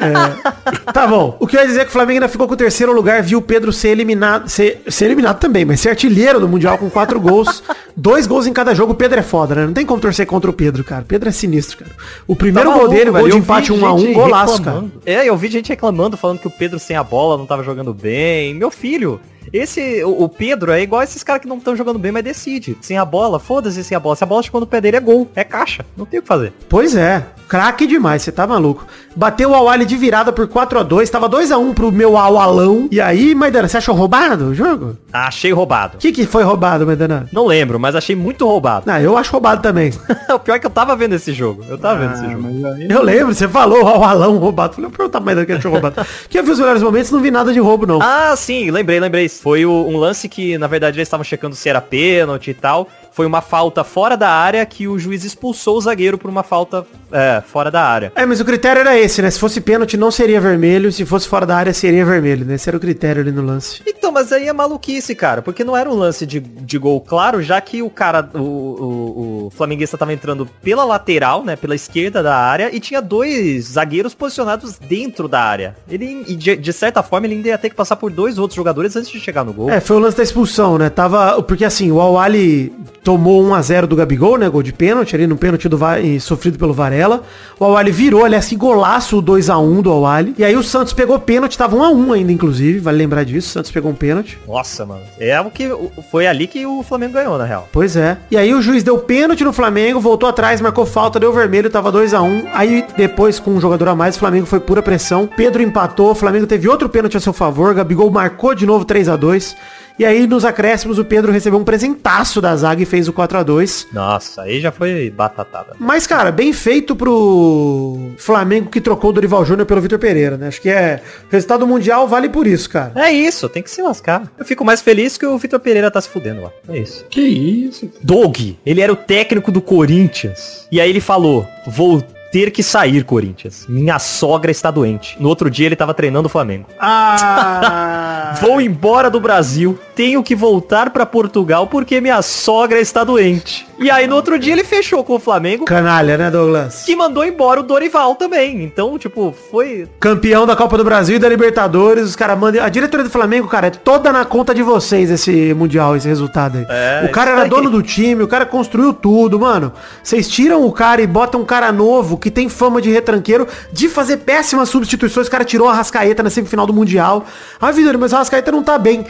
É. 0.00 0.54
Tá 0.92 1.06
bom. 1.08 1.36
O 1.40 1.46
que 1.46 1.56
eu 1.56 1.60
ia 1.60 1.66
dizer 1.66 1.80
é 1.80 1.84
que 1.84 1.90
o 1.90 1.92
Flamengo 1.92 2.18
ainda 2.18 2.28
ficou 2.28 2.46
com 2.46 2.54
o 2.54 2.56
terceiro 2.56 2.92
lugar, 2.92 3.20
viu 3.20 3.38
o 3.38 3.42
Pedro 3.42 3.72
ser 3.72 3.88
eliminado. 3.88 4.48
Ser, 4.48 4.82
ser 4.88 5.06
eliminado 5.06 5.38
também, 5.40 5.64
mas 5.64 5.80
ser 5.80 5.88
artilheiro 5.90 6.38
do 6.38 6.48
Mundial 6.48 6.78
com 6.78 6.88
quatro 6.88 7.18
gols. 7.20 7.62
Dois 7.96 8.26
gols 8.26 8.46
em 8.46 8.52
cada 8.52 8.74
jogo. 8.74 8.92
O 8.92 8.94
Pedro 8.94 9.18
é 9.18 9.22
foda, 9.22 9.54
né? 9.56 9.66
Não 9.66 9.72
tem 9.72 9.84
como 9.84 10.00
torcer 10.00 10.24
contra 10.26 10.48
o 10.48 10.52
Pedro, 10.52 10.84
cara. 10.84 11.02
O 11.02 11.04
Pedro 11.06 11.28
é 11.28 11.32
sinistro, 11.32 11.78
cara. 11.78 11.90
O 12.28 12.36
primeiro 12.36 12.68
Tá 12.70 12.74
gol 12.74 12.82
maluco, 12.84 12.96
dele, 12.98 13.10
gol 13.10 13.20
velho. 13.22 13.32
de 13.32 13.38
empate 13.38 13.72
1 13.72 13.86
a 13.86 13.92
1 13.94 13.98
gente 13.98 14.14
golaço, 14.14 14.62
cara. 14.62 14.76
reclamando. 14.76 14.92
É, 15.04 15.28
eu 15.28 15.36
vi 15.36 15.48
gente 15.48 15.68
reclamando, 15.68 16.16
falando 16.16 16.38
que 16.38 16.46
o 16.46 16.50
Pedro 16.50 16.78
sem 16.78 16.96
a 16.96 17.02
bola 17.02 17.36
não 17.36 17.44
tava 17.46 17.62
jogando 17.64 17.92
bem. 17.92 18.54
Meu 18.54 18.70
filho, 18.70 19.20
esse, 19.52 20.02
o, 20.04 20.24
o 20.24 20.28
Pedro 20.28 20.72
é 20.72 20.80
igual 20.82 21.02
esses 21.02 21.22
caras 21.22 21.42
que 21.42 21.48
não 21.48 21.58
estão 21.58 21.76
jogando 21.76 21.98
bem, 21.98 22.12
mas 22.12 22.24
decide. 22.24 22.76
Sem 22.80 22.98
a 22.98 23.04
bola, 23.04 23.38
foda-se 23.38 23.82
sem 23.84 23.96
a 23.96 24.00
bola. 24.00 24.16
Se 24.16 24.24
a 24.24 24.26
bola 24.26 24.42
chegou 24.42 24.60
no 24.60 24.66
pé 24.66 24.80
dele 24.80 24.96
é 24.96 25.00
gol, 25.00 25.28
é 25.34 25.44
caixa. 25.44 25.84
Não 25.96 26.06
tem 26.06 26.18
o 26.20 26.22
que 26.22 26.28
fazer. 26.28 26.52
Pois 26.68 26.94
é, 26.96 27.26
craque 27.48 27.86
demais, 27.86 28.22
você 28.22 28.32
tá 28.32 28.46
maluco. 28.46 28.86
Bateu 29.16 29.50
o 29.50 29.54
Awali 29.54 29.84
de 29.84 29.96
virada 29.96 30.32
por 30.32 30.48
4 30.48 30.78
a 30.80 30.82
2 30.82 31.08
tava 31.08 31.28
2 31.28 31.52
a 31.52 31.58
1 31.58 31.72
pro 31.74 31.92
meu 31.92 32.16
Awalão. 32.16 32.88
E 32.90 33.00
aí, 33.00 33.34
Maidana, 33.34 33.68
você 33.68 33.76
achou 33.76 33.94
roubado 33.94 34.46
o 34.46 34.54
jogo? 34.54 34.96
Achei 35.12 35.52
roubado. 35.52 35.96
O 35.96 36.00
que, 36.00 36.10
que 36.10 36.26
foi 36.26 36.42
roubado, 36.42 36.84
Maidana? 36.84 37.28
Não 37.32 37.46
lembro, 37.46 37.78
mas 37.78 37.94
achei 37.94 38.16
muito 38.16 38.44
roubado. 38.46 38.90
Ah, 38.90 39.00
eu 39.00 39.16
acho 39.16 39.30
roubado 39.30 39.62
também. 39.62 39.92
o 40.34 40.38
pior 40.38 40.56
é 40.56 40.58
que 40.58 40.66
eu 40.66 40.70
tava 40.70 40.96
vendo 40.96 41.14
esse 41.14 41.32
jogo. 41.32 41.64
Eu 41.68 41.78
tava 41.78 42.00
vendo 42.00 42.14
esse 42.14 42.24
Ah, 42.24 42.30
jogo. 42.32 42.66
aí- 42.74 42.88
Eu 42.90 43.02
lembro, 43.02 43.34
você 43.34 43.46
falou 43.46 43.84
o 43.84 43.88
Awalão 43.88 44.36
roubado. 44.38 44.74
Falei, 44.74 44.86
eu 44.88 44.90
perguntar 44.90 45.20
do 45.20 45.46
que 45.46 45.52
achou 45.52 45.70
roubado. 45.70 46.04
que 46.28 46.38
eu 46.38 46.42
vi 46.44 46.50
os 46.50 46.58
melhores 46.58 46.82
momentos, 46.82 47.10
não 47.12 47.20
vi 47.20 47.30
nada 47.30 47.52
de 47.52 47.60
roubo, 47.60 47.86
não. 47.86 48.00
Ah, 48.02 48.34
sim, 48.36 48.70
lembrei, 48.70 48.98
lembrei. 48.98 49.28
Foi 49.40 49.64
o- 49.66 49.86
um 49.88 49.96
lance 49.96 50.28
que, 50.28 50.56
na 50.58 50.66
verdade, 50.66 50.98
eles 50.98 51.06
estavam 51.08 51.24
checando 51.24 51.54
se 51.54 51.68
era 51.68 51.80
pênalti 51.80 52.50
e 52.50 52.54
tal. 52.54 52.88
Foi 53.14 53.26
uma 53.26 53.40
falta 53.40 53.84
fora 53.84 54.16
da 54.16 54.28
área 54.28 54.66
que 54.66 54.88
o 54.88 54.98
juiz 54.98 55.22
expulsou 55.22 55.78
o 55.78 55.80
zagueiro 55.80 56.18
por 56.18 56.28
uma 56.28 56.42
falta 56.42 56.84
é, 57.12 57.40
fora 57.46 57.70
da 57.70 57.80
área. 57.80 58.12
É, 58.16 58.26
mas 58.26 58.40
o 58.40 58.44
critério 58.44 58.80
era 58.80 58.98
esse, 58.98 59.22
né? 59.22 59.30
Se 59.30 59.38
fosse 59.38 59.60
pênalti, 59.60 59.96
não 59.96 60.10
seria 60.10 60.40
vermelho. 60.40 60.90
Se 60.90 61.06
fosse 61.06 61.28
fora 61.28 61.46
da 61.46 61.56
área, 61.56 61.72
seria 61.72 62.04
vermelho, 62.04 62.44
né? 62.44 62.56
Esse 62.56 62.68
era 62.68 62.76
o 62.76 62.80
critério 62.80 63.22
ali 63.22 63.30
no 63.30 63.40
lance. 63.40 63.80
Então, 63.86 64.10
mas 64.10 64.32
aí 64.32 64.48
é 64.48 64.52
maluquice, 64.52 65.14
cara, 65.14 65.42
porque 65.42 65.62
não 65.62 65.76
era 65.76 65.88
um 65.88 65.94
lance 65.94 66.26
de, 66.26 66.40
de 66.40 66.76
gol 66.76 67.00
claro, 67.00 67.40
já 67.40 67.60
que 67.60 67.82
o 67.82 67.88
cara, 67.88 68.28
o, 68.34 68.38
o, 68.38 69.46
o 69.46 69.50
flamenguista 69.50 69.96
tava 69.96 70.12
entrando 70.12 70.44
pela 70.60 70.84
lateral, 70.84 71.44
né, 71.44 71.54
pela 71.54 71.76
esquerda 71.76 72.20
da 72.20 72.36
área, 72.36 72.74
e 72.74 72.80
tinha 72.80 73.00
dois 73.00 73.66
zagueiros 73.74 74.12
posicionados 74.12 74.76
dentro 74.76 75.28
da 75.28 75.40
área. 75.40 75.76
Ele, 75.88 76.24
e 76.26 76.34
de, 76.34 76.56
de 76.56 76.72
certa 76.72 77.00
forma, 77.00 77.28
ele 77.28 77.36
ainda 77.36 77.48
ia 77.48 77.58
ter 77.58 77.70
que 77.70 77.76
passar 77.76 77.94
por 77.94 78.10
dois 78.10 78.38
outros 78.38 78.56
jogadores 78.56 78.96
antes 78.96 79.08
de 79.08 79.20
chegar 79.20 79.44
no 79.44 79.52
gol. 79.52 79.70
É, 79.70 79.78
foi 79.78 79.94
o 79.94 80.00
lance 80.00 80.16
da 80.16 80.24
expulsão, 80.24 80.78
né? 80.78 80.90
Tava. 80.90 81.40
Porque 81.44 81.64
assim, 81.64 81.92
o 81.92 82.00
Awali 82.00 82.72
tomou 83.04 83.44
1x0 83.44 83.86
do 83.86 83.94
Gabigol, 83.94 84.38
né? 84.38 84.48
Gol 84.48 84.62
de 84.62 84.72
pênalti 84.72 85.14
ali 85.14 85.26
no 85.26 85.36
pênalti 85.36 85.68
do 85.68 85.76
Va- 85.76 85.96
sofrido 86.18 86.58
pelo 86.58 86.72
Varela. 86.72 87.22
O 87.60 87.64
Awali 87.66 87.92
virou, 87.92 88.24
aliás, 88.24 88.46
que 88.46 88.56
golaço 88.56 89.18
o 89.18 89.22
2x1 89.22 89.82
do 89.82 89.92
Awali. 89.92 90.34
E 90.38 90.42
aí 90.44 90.56
o 90.56 90.62
Santos 90.62 90.92
pegou 90.94 91.18
pênalti, 91.18 91.58
tava 91.58 91.76
1x1 91.76 92.12
ainda, 92.14 92.32
inclusive, 92.32 92.78
vale 92.80 92.96
lembrar 92.98 93.24
disso. 93.24 93.48
O 93.48 93.52
Santos 93.52 93.70
pegou 93.70 93.90
um 93.90 93.94
pênalti. 93.94 94.38
Nossa, 94.48 94.86
mano. 94.86 95.02
É 95.20 95.38
o 95.40 95.50
que 95.50 95.70
foi 96.10 96.26
ali 96.26 96.46
que 96.46 96.64
o 96.64 96.82
Flamengo 96.82 97.12
ganhou, 97.12 97.36
na 97.36 97.44
real. 97.44 97.68
Pois 97.70 97.94
é. 97.94 98.16
E 98.30 98.36
aí 98.36 98.54
o 98.54 98.62
juiz 98.62 98.82
deu 98.82 98.96
pênalti 98.98 99.44
no 99.44 99.52
Flamengo, 99.52 100.00
voltou 100.00 100.28
atrás, 100.28 100.60
marcou 100.62 100.86
falta, 100.86 101.20
deu 101.20 101.32
vermelho, 101.32 101.68
tava 101.68 101.92
2 101.92 102.14
a 102.14 102.22
1 102.22 102.44
Aí 102.54 102.84
depois, 102.96 103.38
com 103.38 103.50
um 103.50 103.60
jogador 103.60 103.88
a 103.88 103.94
mais, 103.94 104.16
o 104.16 104.18
Flamengo 104.18 104.46
foi 104.46 104.60
pura 104.60 104.80
pressão. 104.82 105.28
Pedro 105.36 105.62
empatou, 105.62 106.10
o 106.10 106.14
Flamengo 106.14 106.46
teve 106.46 106.68
outro 106.68 106.88
pênalti 106.88 107.16
a 107.18 107.20
seu 107.20 107.32
favor, 107.34 107.74
Gabigol 107.74 108.10
marcou 108.10 108.54
de 108.54 108.64
novo 108.64 108.84
3 108.84 109.08
a 109.10 109.16
2 109.16 109.56
E 109.96 110.04
aí, 110.04 110.26
nos 110.26 110.44
acréscimos, 110.44 110.98
o 110.98 111.04
Pedro 111.04 111.30
recebeu 111.30 111.58
um 111.58 111.64
presentaço 111.64 112.40
da 112.40 112.56
zaga 112.56 112.82
e 112.82 112.86
fez 112.86 113.06
o 113.06 113.12
4 113.12 113.38
a 113.38 113.42
2 113.44 113.88
Nossa, 113.92 114.42
aí 114.42 114.60
já 114.60 114.72
foi 114.72 115.08
batatada. 115.10 115.76
Mas, 115.78 116.04
cara, 116.04 116.32
bem 116.32 116.52
feito 116.52 116.96
pro 116.96 118.10
Flamengo 118.16 118.70
que 118.70 118.80
trocou 118.80 119.10
o 119.10 119.12
Dorival 119.12 119.44
Júnior 119.44 119.66
pelo 119.66 119.80
Vitor 119.80 119.98
Pereira, 120.00 120.36
né? 120.36 120.48
Acho 120.48 120.60
que 120.60 120.68
é. 120.68 121.00
O 121.28 121.32
resultado 121.32 121.64
mundial 121.64 122.08
vale 122.08 122.28
por 122.28 122.44
isso, 122.46 122.68
cara. 122.68 122.92
É 122.96 123.12
isso, 123.12 123.48
tem 123.48 123.62
que 123.62 123.70
se 123.70 123.82
lascar. 123.82 124.32
Eu 124.36 124.44
fico 124.44 124.64
mais 124.64 124.80
feliz 124.80 125.16
que 125.16 125.26
o 125.26 125.38
Vitor 125.38 125.60
Pereira 125.60 125.90
tá 125.90 126.00
se 126.00 126.08
fudendo 126.08 126.42
lá. 126.42 126.50
É 126.68 126.78
isso. 126.78 127.04
Que 127.08 127.20
isso? 127.20 127.88
Doug, 128.02 128.36
ele 128.66 128.80
era 128.80 128.92
o 128.92 128.96
técnico 128.96 129.52
do 129.52 129.60
Corinthians. 129.60 130.66
E 130.72 130.80
aí 130.80 130.90
ele 130.90 131.00
falou: 131.00 131.46
vou 131.66 132.02
ter 132.34 132.50
que 132.50 132.64
sair, 132.64 133.04
Corinthians. 133.04 133.64
Minha 133.68 134.00
sogra 134.00 134.50
está 134.50 134.68
doente. 134.68 135.16
No 135.20 135.28
outro 135.28 135.48
dia 135.48 135.66
ele 135.66 135.76
tava 135.76 135.94
treinando 135.94 136.26
o 136.26 136.28
Flamengo. 136.28 136.66
Ah! 136.80 138.34
Vou 138.42 138.60
embora 138.60 139.08
do 139.08 139.20
Brasil. 139.20 139.78
Tenho 139.94 140.20
que 140.20 140.34
voltar 140.34 140.90
pra 140.90 141.06
Portugal 141.06 141.68
porque 141.68 142.00
minha 142.00 142.20
sogra 142.22 142.80
está 142.80 143.04
doente. 143.04 143.64
E 143.78 143.88
aí 143.88 144.08
no 144.08 144.16
outro 144.16 144.36
dia 144.36 144.52
ele 144.52 144.64
fechou 144.64 145.04
com 145.04 145.14
o 145.14 145.18
Flamengo. 145.20 145.64
Canalha, 145.64 146.18
né, 146.18 146.28
Douglas? 146.28 146.82
Que 146.84 146.96
mandou 146.96 147.24
embora 147.24 147.60
o 147.60 147.62
Dorival 147.62 148.16
também. 148.16 148.64
Então, 148.64 148.98
tipo, 148.98 149.32
foi. 149.50 149.88
Campeão 150.00 150.44
da 150.44 150.56
Copa 150.56 150.76
do 150.76 150.82
Brasil 150.82 151.16
e 151.16 151.18
da 151.20 151.28
Libertadores, 151.28 152.04
os 152.04 152.16
caras 152.16 152.36
mandam. 152.36 152.64
A 152.64 152.68
diretoria 152.68 153.04
do 153.04 153.10
Flamengo, 153.10 153.46
cara, 153.46 153.68
é 153.68 153.70
toda 153.70 154.12
na 154.12 154.24
conta 154.24 154.52
de 154.52 154.62
vocês 154.62 155.08
esse 155.08 155.54
Mundial, 155.54 155.94
esse 155.94 156.08
resultado 156.08 156.58
aí. 156.58 156.66
É, 156.68 157.06
o 157.06 157.12
cara 157.12 157.30
era 157.32 157.44
dono 157.44 157.70
do 157.70 157.82
time, 157.82 158.24
o 158.24 158.28
cara 158.28 158.44
construiu 158.44 158.92
tudo, 158.92 159.38
mano. 159.38 159.72
Vocês 160.02 160.28
tiram 160.28 160.66
o 160.66 160.72
cara 160.72 161.00
e 161.00 161.06
botam 161.06 161.40
um 161.40 161.44
cara 161.44 161.70
novo 161.70 162.18
que 162.24 162.30
tem 162.30 162.48
fama 162.48 162.80
de 162.80 162.90
retranqueiro, 162.90 163.46
de 163.70 163.86
fazer 163.86 164.16
péssimas 164.16 164.70
substituições. 164.70 165.26
O 165.26 165.30
cara 165.30 165.44
tirou 165.44 165.68
a 165.68 165.74
Rascaeta 165.74 166.22
na 166.22 166.30
semifinal 166.30 166.66
do 166.66 166.72
Mundial. 166.72 167.26
Ah, 167.60 167.70
Vitor, 167.70 167.98
mas 167.98 168.14
o 168.14 168.16
Rascaeta 168.16 168.50
não 168.50 168.62
tá 168.62 168.78
bem. 168.78 169.04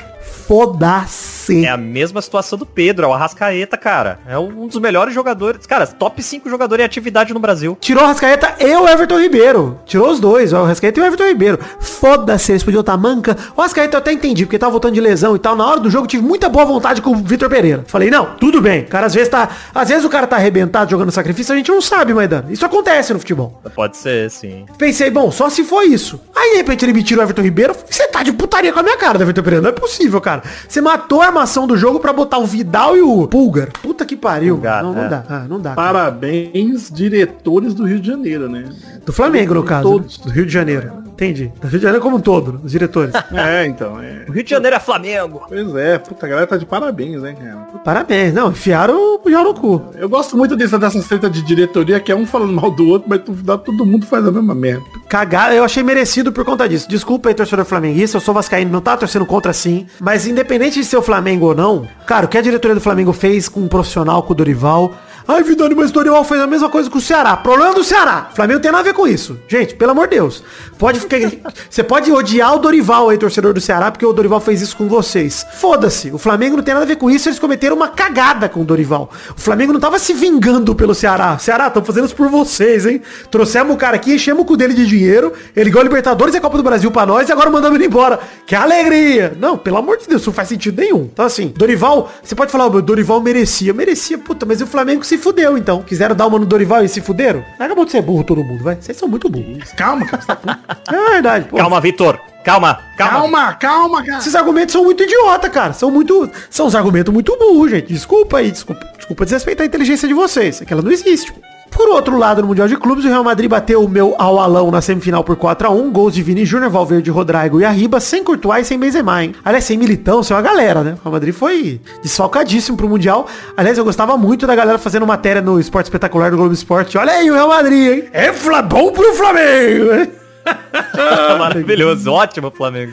Foda-se. 0.46 1.64
É 1.64 1.70
a 1.70 1.76
mesma 1.76 2.20
situação 2.20 2.58
do 2.58 2.66
Pedro, 2.66 3.06
é 3.06 3.08
o 3.08 3.12
Arrascaeta, 3.12 3.76
cara. 3.76 4.18
É 4.26 4.38
um 4.38 4.66
dos 4.66 4.78
melhores 4.78 5.14
jogadores. 5.14 5.66
Cara, 5.66 5.86
top 5.86 6.22
5 6.22 6.50
jogador 6.50 6.80
em 6.80 6.82
atividade 6.82 7.32
no 7.32 7.40
Brasil. 7.40 7.76
Tirou 7.80 8.04
o 8.04 8.06
Rascaeta 8.06 8.54
e 8.60 8.74
o 8.76 8.88
Everton 8.88 9.20
Ribeiro. 9.20 9.78
Tirou 9.86 10.10
os 10.10 10.20
dois, 10.20 10.52
o 10.52 10.64
Rascaeta 10.64 11.00
e 11.00 11.02
o 11.02 11.06
Everton 11.06 11.26
Ribeiro. 11.26 11.58
Foda-se, 11.80 12.52
eles 12.52 12.62
podiam 12.62 12.80
estar 12.80 12.96
manca. 12.96 13.36
O 13.56 13.62
Rascaeta 13.62 13.96
eu 13.96 13.98
até 13.98 14.12
entendi, 14.12 14.44
porque 14.44 14.58
tava 14.58 14.72
voltando 14.72 14.94
de 14.94 15.00
lesão 15.00 15.34
e 15.34 15.38
tal. 15.38 15.56
Na 15.56 15.66
hora 15.66 15.80
do 15.80 15.90
jogo, 15.90 16.06
tive 16.06 16.22
muita 16.22 16.48
boa 16.48 16.64
vontade 16.64 17.00
com 17.00 17.12
o 17.12 17.16
Vitor 17.16 17.48
Pereira. 17.48 17.84
Falei, 17.86 18.10
não, 18.10 18.34
tudo 18.36 18.60
bem. 18.60 18.82
O 18.82 18.86
cara 18.88 19.06
às 19.06 19.14
vezes 19.14 19.28
tá. 19.28 19.48
Às 19.74 19.88
vezes 19.88 20.04
o 20.04 20.08
cara 20.08 20.26
tá 20.26 20.36
arrebentado 20.36 20.90
jogando 20.90 21.10
sacrifício, 21.10 21.54
a 21.54 21.56
gente 21.56 21.70
não 21.70 21.80
sabe, 21.80 22.12
Maidana. 22.12 22.46
Isso 22.50 22.64
acontece 22.64 23.12
no 23.12 23.18
futebol. 23.18 23.60
Pode 23.74 23.96
ser, 23.96 24.30
sim. 24.30 24.66
Pensei, 24.76 25.10
bom, 25.10 25.30
só 25.30 25.48
se 25.48 25.64
foi 25.64 25.86
isso. 25.86 26.20
Aí 26.34 26.52
de 26.52 26.56
repente 26.58 26.84
ele 26.84 26.92
me 26.92 27.02
tira 27.02 27.20
o 27.20 27.24
Everton 27.24 27.42
Ribeiro. 27.42 27.74
Você 27.88 28.06
tá 28.08 28.22
de 28.22 28.32
putaria 28.32 28.72
com 28.72 28.80
a 28.80 28.82
minha 28.82 28.96
cara, 28.96 29.20
Everton 29.22 29.42
Pereira. 29.42 29.62
Não 29.62 29.70
é 29.70 29.72
possível, 29.72 30.20
cara. 30.24 30.42
Você 30.68 30.80
matou 30.80 31.20
a 31.20 31.26
armação 31.26 31.66
do 31.66 31.76
jogo 31.76 32.00
pra 32.00 32.12
botar 32.12 32.38
o 32.38 32.46
Vidal 32.46 32.96
e 32.96 33.02
o 33.02 33.28
Pulgar. 33.28 33.68
Puta 33.82 34.04
que 34.04 34.16
pariu. 34.16 34.54
Pulgar, 34.56 34.82
não, 34.82 34.94
não 34.94 35.04
é. 35.04 35.08
dá. 35.08 35.24
Ah, 35.28 35.44
não 35.48 35.60
dá. 35.60 35.74
Parabéns, 35.74 36.90
diretores 36.90 37.74
do 37.74 37.84
Rio 37.84 38.00
de 38.00 38.08
Janeiro, 38.08 38.48
né? 38.48 38.64
Do 39.04 39.12
Flamengo, 39.12 39.54
no 39.54 39.62
caso. 39.62 39.82
Todos. 39.88 40.18
né? 40.18 40.24
Do 40.24 40.30
Rio 40.32 40.46
de 40.46 40.52
Janeiro. 40.52 41.03
Entendi. 41.14 41.52
Do 41.60 41.68
Rio 41.68 41.78
de 41.78 41.82
Janeiro 41.84 42.02
como 42.02 42.16
um 42.16 42.20
todo, 42.20 42.60
os 42.62 42.70
diretores. 42.70 43.14
É, 43.34 43.66
então, 43.66 44.00
é. 44.00 44.24
O 44.28 44.32
Rio 44.32 44.44
de 44.44 44.50
Janeiro 44.50 44.76
é 44.76 44.80
Flamengo. 44.80 45.42
Pois 45.48 45.74
é, 45.74 45.98
puta, 45.98 46.24
a 46.24 46.28
galera 46.28 46.46
tá 46.46 46.56
de 46.56 46.64
parabéns, 46.64 47.20
né, 47.20 47.34
cara? 47.34 47.56
Parabéns. 47.84 48.32
Não, 48.32 48.50
enfiaram 48.50 48.94
o 48.94 49.30
já 49.30 49.42
no 49.42 49.54
cu. 49.54 49.82
Eu 49.94 50.08
gosto 50.08 50.36
muito 50.36 50.56
dessa, 50.56 50.78
dessa 50.78 51.02
treta 51.02 51.28
de 51.28 51.42
diretoria, 51.42 52.00
que 52.00 52.12
é 52.12 52.16
um 52.16 52.26
falando 52.26 52.52
mal 52.52 52.70
do 52.70 52.88
outro, 52.88 53.08
mas 53.08 53.20
no 53.26 53.34
final 53.34 53.58
todo 53.58 53.84
mundo 53.84 54.06
faz 54.06 54.26
a 54.26 54.30
mesma 54.30 54.54
merda. 54.54 54.84
Cagar, 55.08 55.52
eu 55.52 55.64
achei 55.64 55.82
merecido 55.82 56.32
por 56.32 56.44
conta 56.44 56.68
disso. 56.68 56.88
Desculpa 56.88 57.28
aí, 57.28 57.34
torcedor 57.34 57.64
flamenguista, 57.64 58.16
eu 58.16 58.20
sou 58.20 58.32
vascaíno, 58.32 58.70
não 58.70 58.80
tá 58.80 58.96
torcendo 58.96 59.26
contra 59.26 59.52
sim. 59.52 59.86
Mas 60.00 60.26
independente 60.26 60.78
de 60.78 60.84
ser 60.84 60.96
o 60.96 61.02
Flamengo 61.02 61.46
ou 61.46 61.54
não, 61.54 61.86
cara, 62.06 62.26
o 62.26 62.28
que 62.28 62.38
a 62.38 62.42
diretoria 62.42 62.74
do 62.74 62.80
Flamengo 62.80 63.12
fez 63.12 63.48
com 63.48 63.60
um 63.60 63.68
profissional, 63.68 64.22
com 64.22 64.32
o 64.32 64.36
Dorival... 64.36 64.94
Ai, 65.26 65.42
Vidani, 65.42 65.74
mas 65.74 65.88
o 65.88 65.92
Dorival 65.94 66.22
fez 66.22 66.38
a 66.38 66.46
mesma 66.46 66.68
coisa 66.68 66.90
com 66.90 66.98
o 66.98 67.00
Ceará. 67.00 67.34
Problema 67.34 67.72
do 67.72 67.82
Ceará. 67.82 68.28
O 68.30 68.34
Flamengo 68.34 68.60
tem 68.60 68.70
nada 68.70 68.82
a 68.82 68.84
ver 68.84 68.92
com 68.92 69.08
isso. 69.08 69.38
Gente, 69.48 69.74
pelo 69.74 69.92
amor 69.92 70.06
de 70.06 70.16
Deus. 70.16 70.42
Pode 70.78 71.00
ficar... 71.00 71.16
Você 71.70 71.82
pode 71.82 72.12
odiar 72.12 72.54
o 72.54 72.58
Dorival 72.58 73.08
aí, 73.08 73.16
torcedor 73.16 73.54
do 73.54 73.60
Ceará, 73.60 73.90
porque 73.90 74.04
o 74.04 74.12
Dorival 74.12 74.38
fez 74.40 74.60
isso 74.60 74.76
com 74.76 74.86
vocês. 74.86 75.46
Foda-se. 75.54 76.10
O 76.10 76.18
Flamengo 76.18 76.56
não 76.56 76.62
tem 76.62 76.74
nada 76.74 76.84
a 76.84 76.88
ver 76.88 76.96
com 76.96 77.10
isso. 77.10 77.28
Eles 77.28 77.38
cometeram 77.38 77.74
uma 77.74 77.88
cagada 77.88 78.50
com 78.50 78.60
o 78.60 78.64
Dorival. 78.64 79.10
O 79.34 79.40
Flamengo 79.40 79.72
não 79.72 79.80
tava 79.80 79.98
se 79.98 80.12
vingando 80.12 80.74
pelo 80.74 80.94
Ceará. 80.94 81.38
Ceará, 81.38 81.68
estão 81.68 81.82
fazendo 81.82 82.04
isso 82.04 82.16
por 82.16 82.28
vocês, 82.28 82.84
hein? 82.84 83.00
Trouxemos 83.30 83.74
o 83.74 83.78
cara 83.78 83.96
aqui, 83.96 84.14
enchemos 84.14 84.42
o 84.42 84.44
cu 84.44 84.58
dele 84.58 84.74
de 84.74 84.86
dinheiro. 84.86 85.32
Ele 85.56 85.70
ganhou 85.70 85.80
a 85.80 85.84
Libertadores 85.84 86.34
e 86.34 86.38
a 86.38 86.40
Copa 86.40 86.58
do 86.58 86.62
Brasil 86.62 86.90
pra 86.90 87.06
nós 87.06 87.30
e 87.30 87.32
agora 87.32 87.48
mandamos 87.48 87.76
ele 87.76 87.86
embora. 87.86 88.20
Que 88.46 88.54
alegria! 88.54 89.34
Não, 89.40 89.56
pelo 89.56 89.78
amor 89.78 89.96
de 89.96 90.06
Deus, 90.06 90.20
isso 90.20 90.28
não 90.28 90.34
faz 90.34 90.48
sentido 90.48 90.80
nenhum. 90.82 91.08
Então 91.10 91.24
assim, 91.24 91.48
Dorival, 91.56 92.12
você 92.22 92.34
pode 92.34 92.52
falar, 92.52 92.66
o 92.66 92.82
Dorival 92.82 93.22
merecia. 93.22 93.72
Merecia, 93.72 94.18
puta, 94.18 94.44
mas 94.44 94.60
o 94.60 94.66
Flamengo 94.66 95.02
se 95.04 95.13
fudeu 95.18 95.56
então. 95.58 95.82
Quiseram 95.82 96.14
dar 96.14 96.26
uma 96.26 96.38
no 96.38 96.46
Dorival 96.46 96.84
e 96.84 96.88
se 96.88 97.00
fuderam? 97.00 97.44
Acabou 97.58 97.84
de 97.84 97.90
ser 97.90 98.02
burro 98.02 98.24
todo 98.24 98.42
mundo, 98.44 98.62
vai. 98.62 98.76
Vocês 98.76 98.96
são 98.96 99.08
muito 99.08 99.28
burros. 99.28 99.72
Calma, 99.72 100.06
cara. 100.06 100.22
tá. 100.22 100.58
É 100.92 101.10
verdade, 101.12 101.46
pô. 101.48 101.56
Calma, 101.56 101.80
Vitor. 101.80 102.20
Calma, 102.44 102.78
calma. 102.98 103.20
calma, 103.20 103.54
calma, 103.54 104.04
cara. 104.04 104.18
Esses 104.18 104.34
argumentos 104.34 104.72
são 104.72 104.84
muito 104.84 105.02
idiota, 105.02 105.48
cara. 105.48 105.72
São 105.72 105.90
muito. 105.90 106.30
São 106.50 106.66
uns 106.66 106.74
argumentos 106.74 107.12
muito 107.12 107.36
burros, 107.38 107.70
gente. 107.70 107.92
Desculpa 107.92 108.38
aí, 108.38 108.50
desculpa, 108.50 108.86
desculpa 108.96 109.24
desrespeitar 109.24 109.64
a 109.64 109.66
inteligência 109.66 110.06
de 110.06 110.12
vocês. 110.12 110.60
É 110.60 110.64
que 110.64 110.72
ela 110.72 110.82
não 110.82 110.92
existe. 110.92 111.32
Por 111.74 111.88
outro 111.88 112.16
lado, 112.16 112.40
no 112.40 112.46
Mundial 112.46 112.68
de 112.68 112.76
Clubes, 112.76 113.04
o 113.04 113.08
Real 113.08 113.24
Madrid 113.24 113.50
bateu 113.50 113.82
o 113.82 113.88
meu 113.88 114.14
ao 114.16 114.38
alão 114.38 114.70
na 114.70 114.80
semifinal 114.80 115.24
por 115.24 115.36
4x1, 115.36 115.90
gols 115.90 116.14
de 116.14 116.22
Vini 116.22 116.44
Júnior, 116.44 116.70
Valverde, 116.70 117.10
Rodrigo 117.10 117.60
e 117.60 117.64
Arriba, 117.64 117.98
sem 117.98 118.22
Courtois 118.22 118.64
e 118.64 118.68
sem 118.68 118.78
Benzema, 118.78 119.24
hein? 119.24 119.34
Aliás, 119.44 119.64
sem 119.64 119.76
Militão, 119.76 120.22
sem 120.22 120.36
uma 120.36 120.42
galera, 120.42 120.84
né? 120.84 120.92
O 120.92 121.02
Real 121.02 121.12
Madrid 121.12 121.34
foi 121.34 121.80
desfalcadíssimo 122.00 122.76
pro 122.76 122.88
Mundial. 122.88 123.26
Aliás, 123.56 123.76
eu 123.76 123.84
gostava 123.84 124.16
muito 124.16 124.46
da 124.46 124.54
galera 124.54 124.78
fazendo 124.78 125.04
matéria 125.04 125.42
no 125.42 125.58
Esporte 125.58 125.86
Espetacular 125.86 126.30
do 126.30 126.36
Globo 126.36 126.54
Esporte. 126.54 126.96
Olha 126.96 127.12
aí 127.12 127.28
o 127.28 127.34
Real 127.34 127.48
Madrid, 127.48 127.92
hein? 127.92 128.04
É 128.12 128.30
bom 128.62 128.92
pro 128.92 129.12
Flamengo, 129.14 129.94
hein? 129.94 130.12
Maravilhoso, 131.38 132.12
ótimo, 132.12 132.52
Flamengo. 132.52 132.92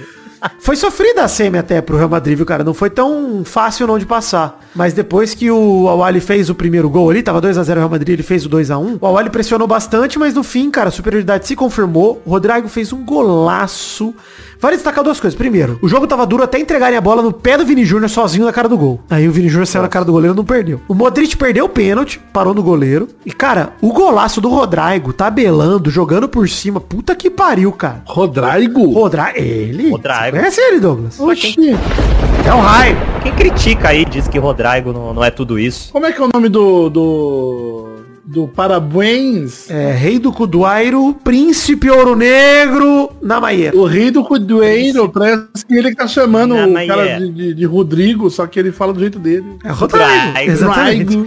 Foi 0.60 0.76
sofrida 0.76 1.24
a 1.24 1.28
semi 1.28 1.58
até 1.58 1.82
pro 1.82 1.98
Real 1.98 2.10
Madrid, 2.10 2.38
viu, 2.38 2.46
cara? 2.46 2.64
Não 2.64 2.74
foi 2.74 2.90
tão 2.90 3.44
fácil 3.46 3.88
não 3.88 4.00
de 4.00 4.06
passar. 4.06 4.60
Mas 4.76 4.94
depois 4.94 5.34
que 5.34 5.52
o 5.52 5.88
Awali 5.88 6.20
fez 6.20 6.50
o 6.50 6.56
primeiro 6.56 6.90
gol 6.90 7.10
ali, 7.10 7.22
tava 7.22 7.42
2x0 7.42 7.72
o 7.72 7.76
Real 7.76 7.90
Madrid, 7.90 8.14
ele 8.14 8.24
fez 8.24 8.46
o 8.46 8.50
2x1. 8.50 8.98
O 9.00 9.06
Awali 9.06 9.30
pressionou 9.30 9.68
bastante, 9.68 10.18
mas 10.18 10.34
no 10.34 10.44
fim, 10.44 10.72
cara, 10.72 10.90
a 10.90 10.92
superioridade 10.92 11.48
se 11.48 11.56
confirmou. 11.56 12.22
O 12.26 12.32
Rodrigo 12.32 12.68
fez 12.68 12.92
um 12.94 13.04
golaço. 13.04 14.14
Vale 14.62 14.76
destacar 14.76 15.04
duas 15.04 15.20
coisas. 15.20 15.36
Primeiro, 15.36 15.80
o 15.82 15.88
jogo 15.88 16.06
tava 16.06 16.24
duro 16.24 16.44
até 16.44 16.60
entregarem 16.60 16.96
a 16.96 17.02
bola 17.02 17.24
no 17.24 17.34
pé 17.34 17.58
do 17.58 17.66
Vini 17.66 17.84
Júnior 17.84 18.10
sozinho 18.10 18.46
na 18.46 18.54
cara 18.54 18.70
do 18.70 18.78
gol. 18.78 19.00
Aí 19.10 19.28
o 19.28 19.32
Vini 19.32 19.50
Júnior 19.50 19.66
saiu 19.66 19.82
na 19.82 19.90
cara 19.90 20.06
do 20.06 20.12
goleiro 20.12 20.36
e 20.36 20.38
não 20.38 20.46
perdeu. 20.46 20.80
O 20.88 20.94
Modric 20.94 21.36
perdeu 21.36 21.66
o 21.66 21.70
pênalti, 21.70 22.22
parou 22.32 22.54
no 22.54 22.62
goleiro. 22.62 23.08
E, 23.26 23.32
cara, 23.32 23.74
o 23.82 23.92
golaço 23.92 24.40
do 24.40 24.50
Rodrigo, 24.50 25.14
tabelando, 25.14 25.90
jogando 25.90 26.30
por 26.30 26.48
cima. 26.48 26.80
Puta 26.80 27.16
que 27.16 27.30
pariu, 27.30 27.72
cara. 27.72 28.04
Rodrigo? 28.06 28.92
Rodrigo. 28.92 29.30
Ele? 29.36 29.90
Rodrigo. 29.90 30.31
Você 30.32 30.38
conhece 30.40 30.62
ele, 30.62 30.80
Douglas? 30.80 31.20
Oxi. 31.20 31.56
É 32.48 32.54
um 32.54 32.60
raio. 32.60 32.98
Quem 33.22 33.34
critica 33.34 33.90
aí 33.90 34.06
diz 34.06 34.28
que 34.28 34.40
Rodrigo 34.40 34.92
não, 34.94 35.14
não 35.14 35.24
é 35.24 35.30
tudo 35.30 35.60
isso. 35.60 35.92
Como 35.92 36.06
é 36.06 36.12
que 36.12 36.22
é 36.22 36.26
o 36.26 36.30
nome 36.34 36.50
do... 36.50 36.90
do... 36.90 37.88
Do 38.24 38.48
Parabéns? 38.48 39.70
É, 39.70 39.92
Rei 39.92 40.18
do 40.18 40.32
Cuduairo, 40.32 41.14
Príncipe 41.22 41.90
Ouro 41.90 42.16
Negro, 42.16 43.12
na 43.22 43.42
Maia. 43.42 43.74
O 43.76 43.84
rei 43.84 44.10
do 44.10 44.24
Cudueiro, 44.24 45.10
parece 45.10 45.66
que 45.68 45.76
ele 45.76 45.94
tá 45.94 46.08
chamando 46.08 46.56
o 46.56 46.74
cara 46.88 47.10
é. 47.10 47.20
de, 47.20 47.30
de- 47.30 47.54
de 47.54 47.66
Rodrigo, 47.66 48.30
só 48.30 48.48
que 48.48 48.58
ele 48.58 48.72
fala 48.72 48.94
do 48.94 49.02
jeito 49.02 49.20
dele. 49.20 49.58
É 49.66 49.70
Rodrigo. 49.72 50.06
Rodrigo. 50.06 50.52
Exatamente. 50.52 51.26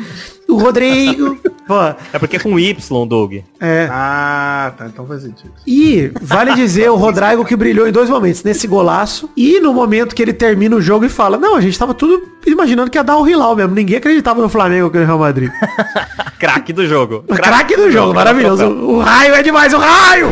O 0.48 0.56
Rodrigo. 0.56 1.38
Pô, 1.66 1.80
É 2.12 2.18
porque 2.18 2.36
é 2.36 2.38
com 2.38 2.58
Y, 2.58 3.06
Doug. 3.06 3.36
é. 3.60 3.88
Ah, 3.90 4.72
tá, 4.76 4.86
então 4.86 5.06
faz 5.06 5.22
sentido. 5.22 5.52
E 5.66 6.10
vale 6.20 6.54
dizer 6.54 6.90
o 6.90 6.96
Rodrigo 6.96 7.44
que 7.44 7.56
brilhou 7.56 7.88
em 7.88 7.92
dois 7.92 8.10
momentos, 8.10 8.42
nesse 8.42 8.66
golaço 8.66 9.30
e 9.36 9.60
no 9.60 9.72
momento 9.72 10.14
que 10.14 10.20
ele 10.22 10.32
termina 10.34 10.76
o 10.76 10.80
jogo 10.82 11.04
e 11.04 11.08
fala: 11.08 11.38
"Não, 11.38 11.56
a 11.56 11.60
gente 11.60 11.78
tava 11.78 11.94
tudo 11.94 12.22
imaginando 12.46 12.90
que 12.90 12.98
ia 12.98 13.04
dar 13.04 13.16
o 13.16 13.26
Hilal 13.28 13.56
mesmo, 13.56 13.74
ninguém 13.74 13.96
acreditava 13.96 14.42
no 14.42 14.48
Flamengo 14.48 14.90
que 14.90 14.98
no 14.98 15.06
Real 15.06 15.18
Madrid". 15.18 15.50
Craque 16.38 16.72
do 16.72 16.86
jogo. 16.86 17.24
Craque 17.28 17.76
do 17.76 17.90
jogo, 17.90 18.12
maravilhoso. 18.14 18.66
O 18.66 19.00
raio 19.00 19.34
é 19.34 19.42
demais, 19.42 19.72
o 19.72 19.78
raio. 19.78 20.28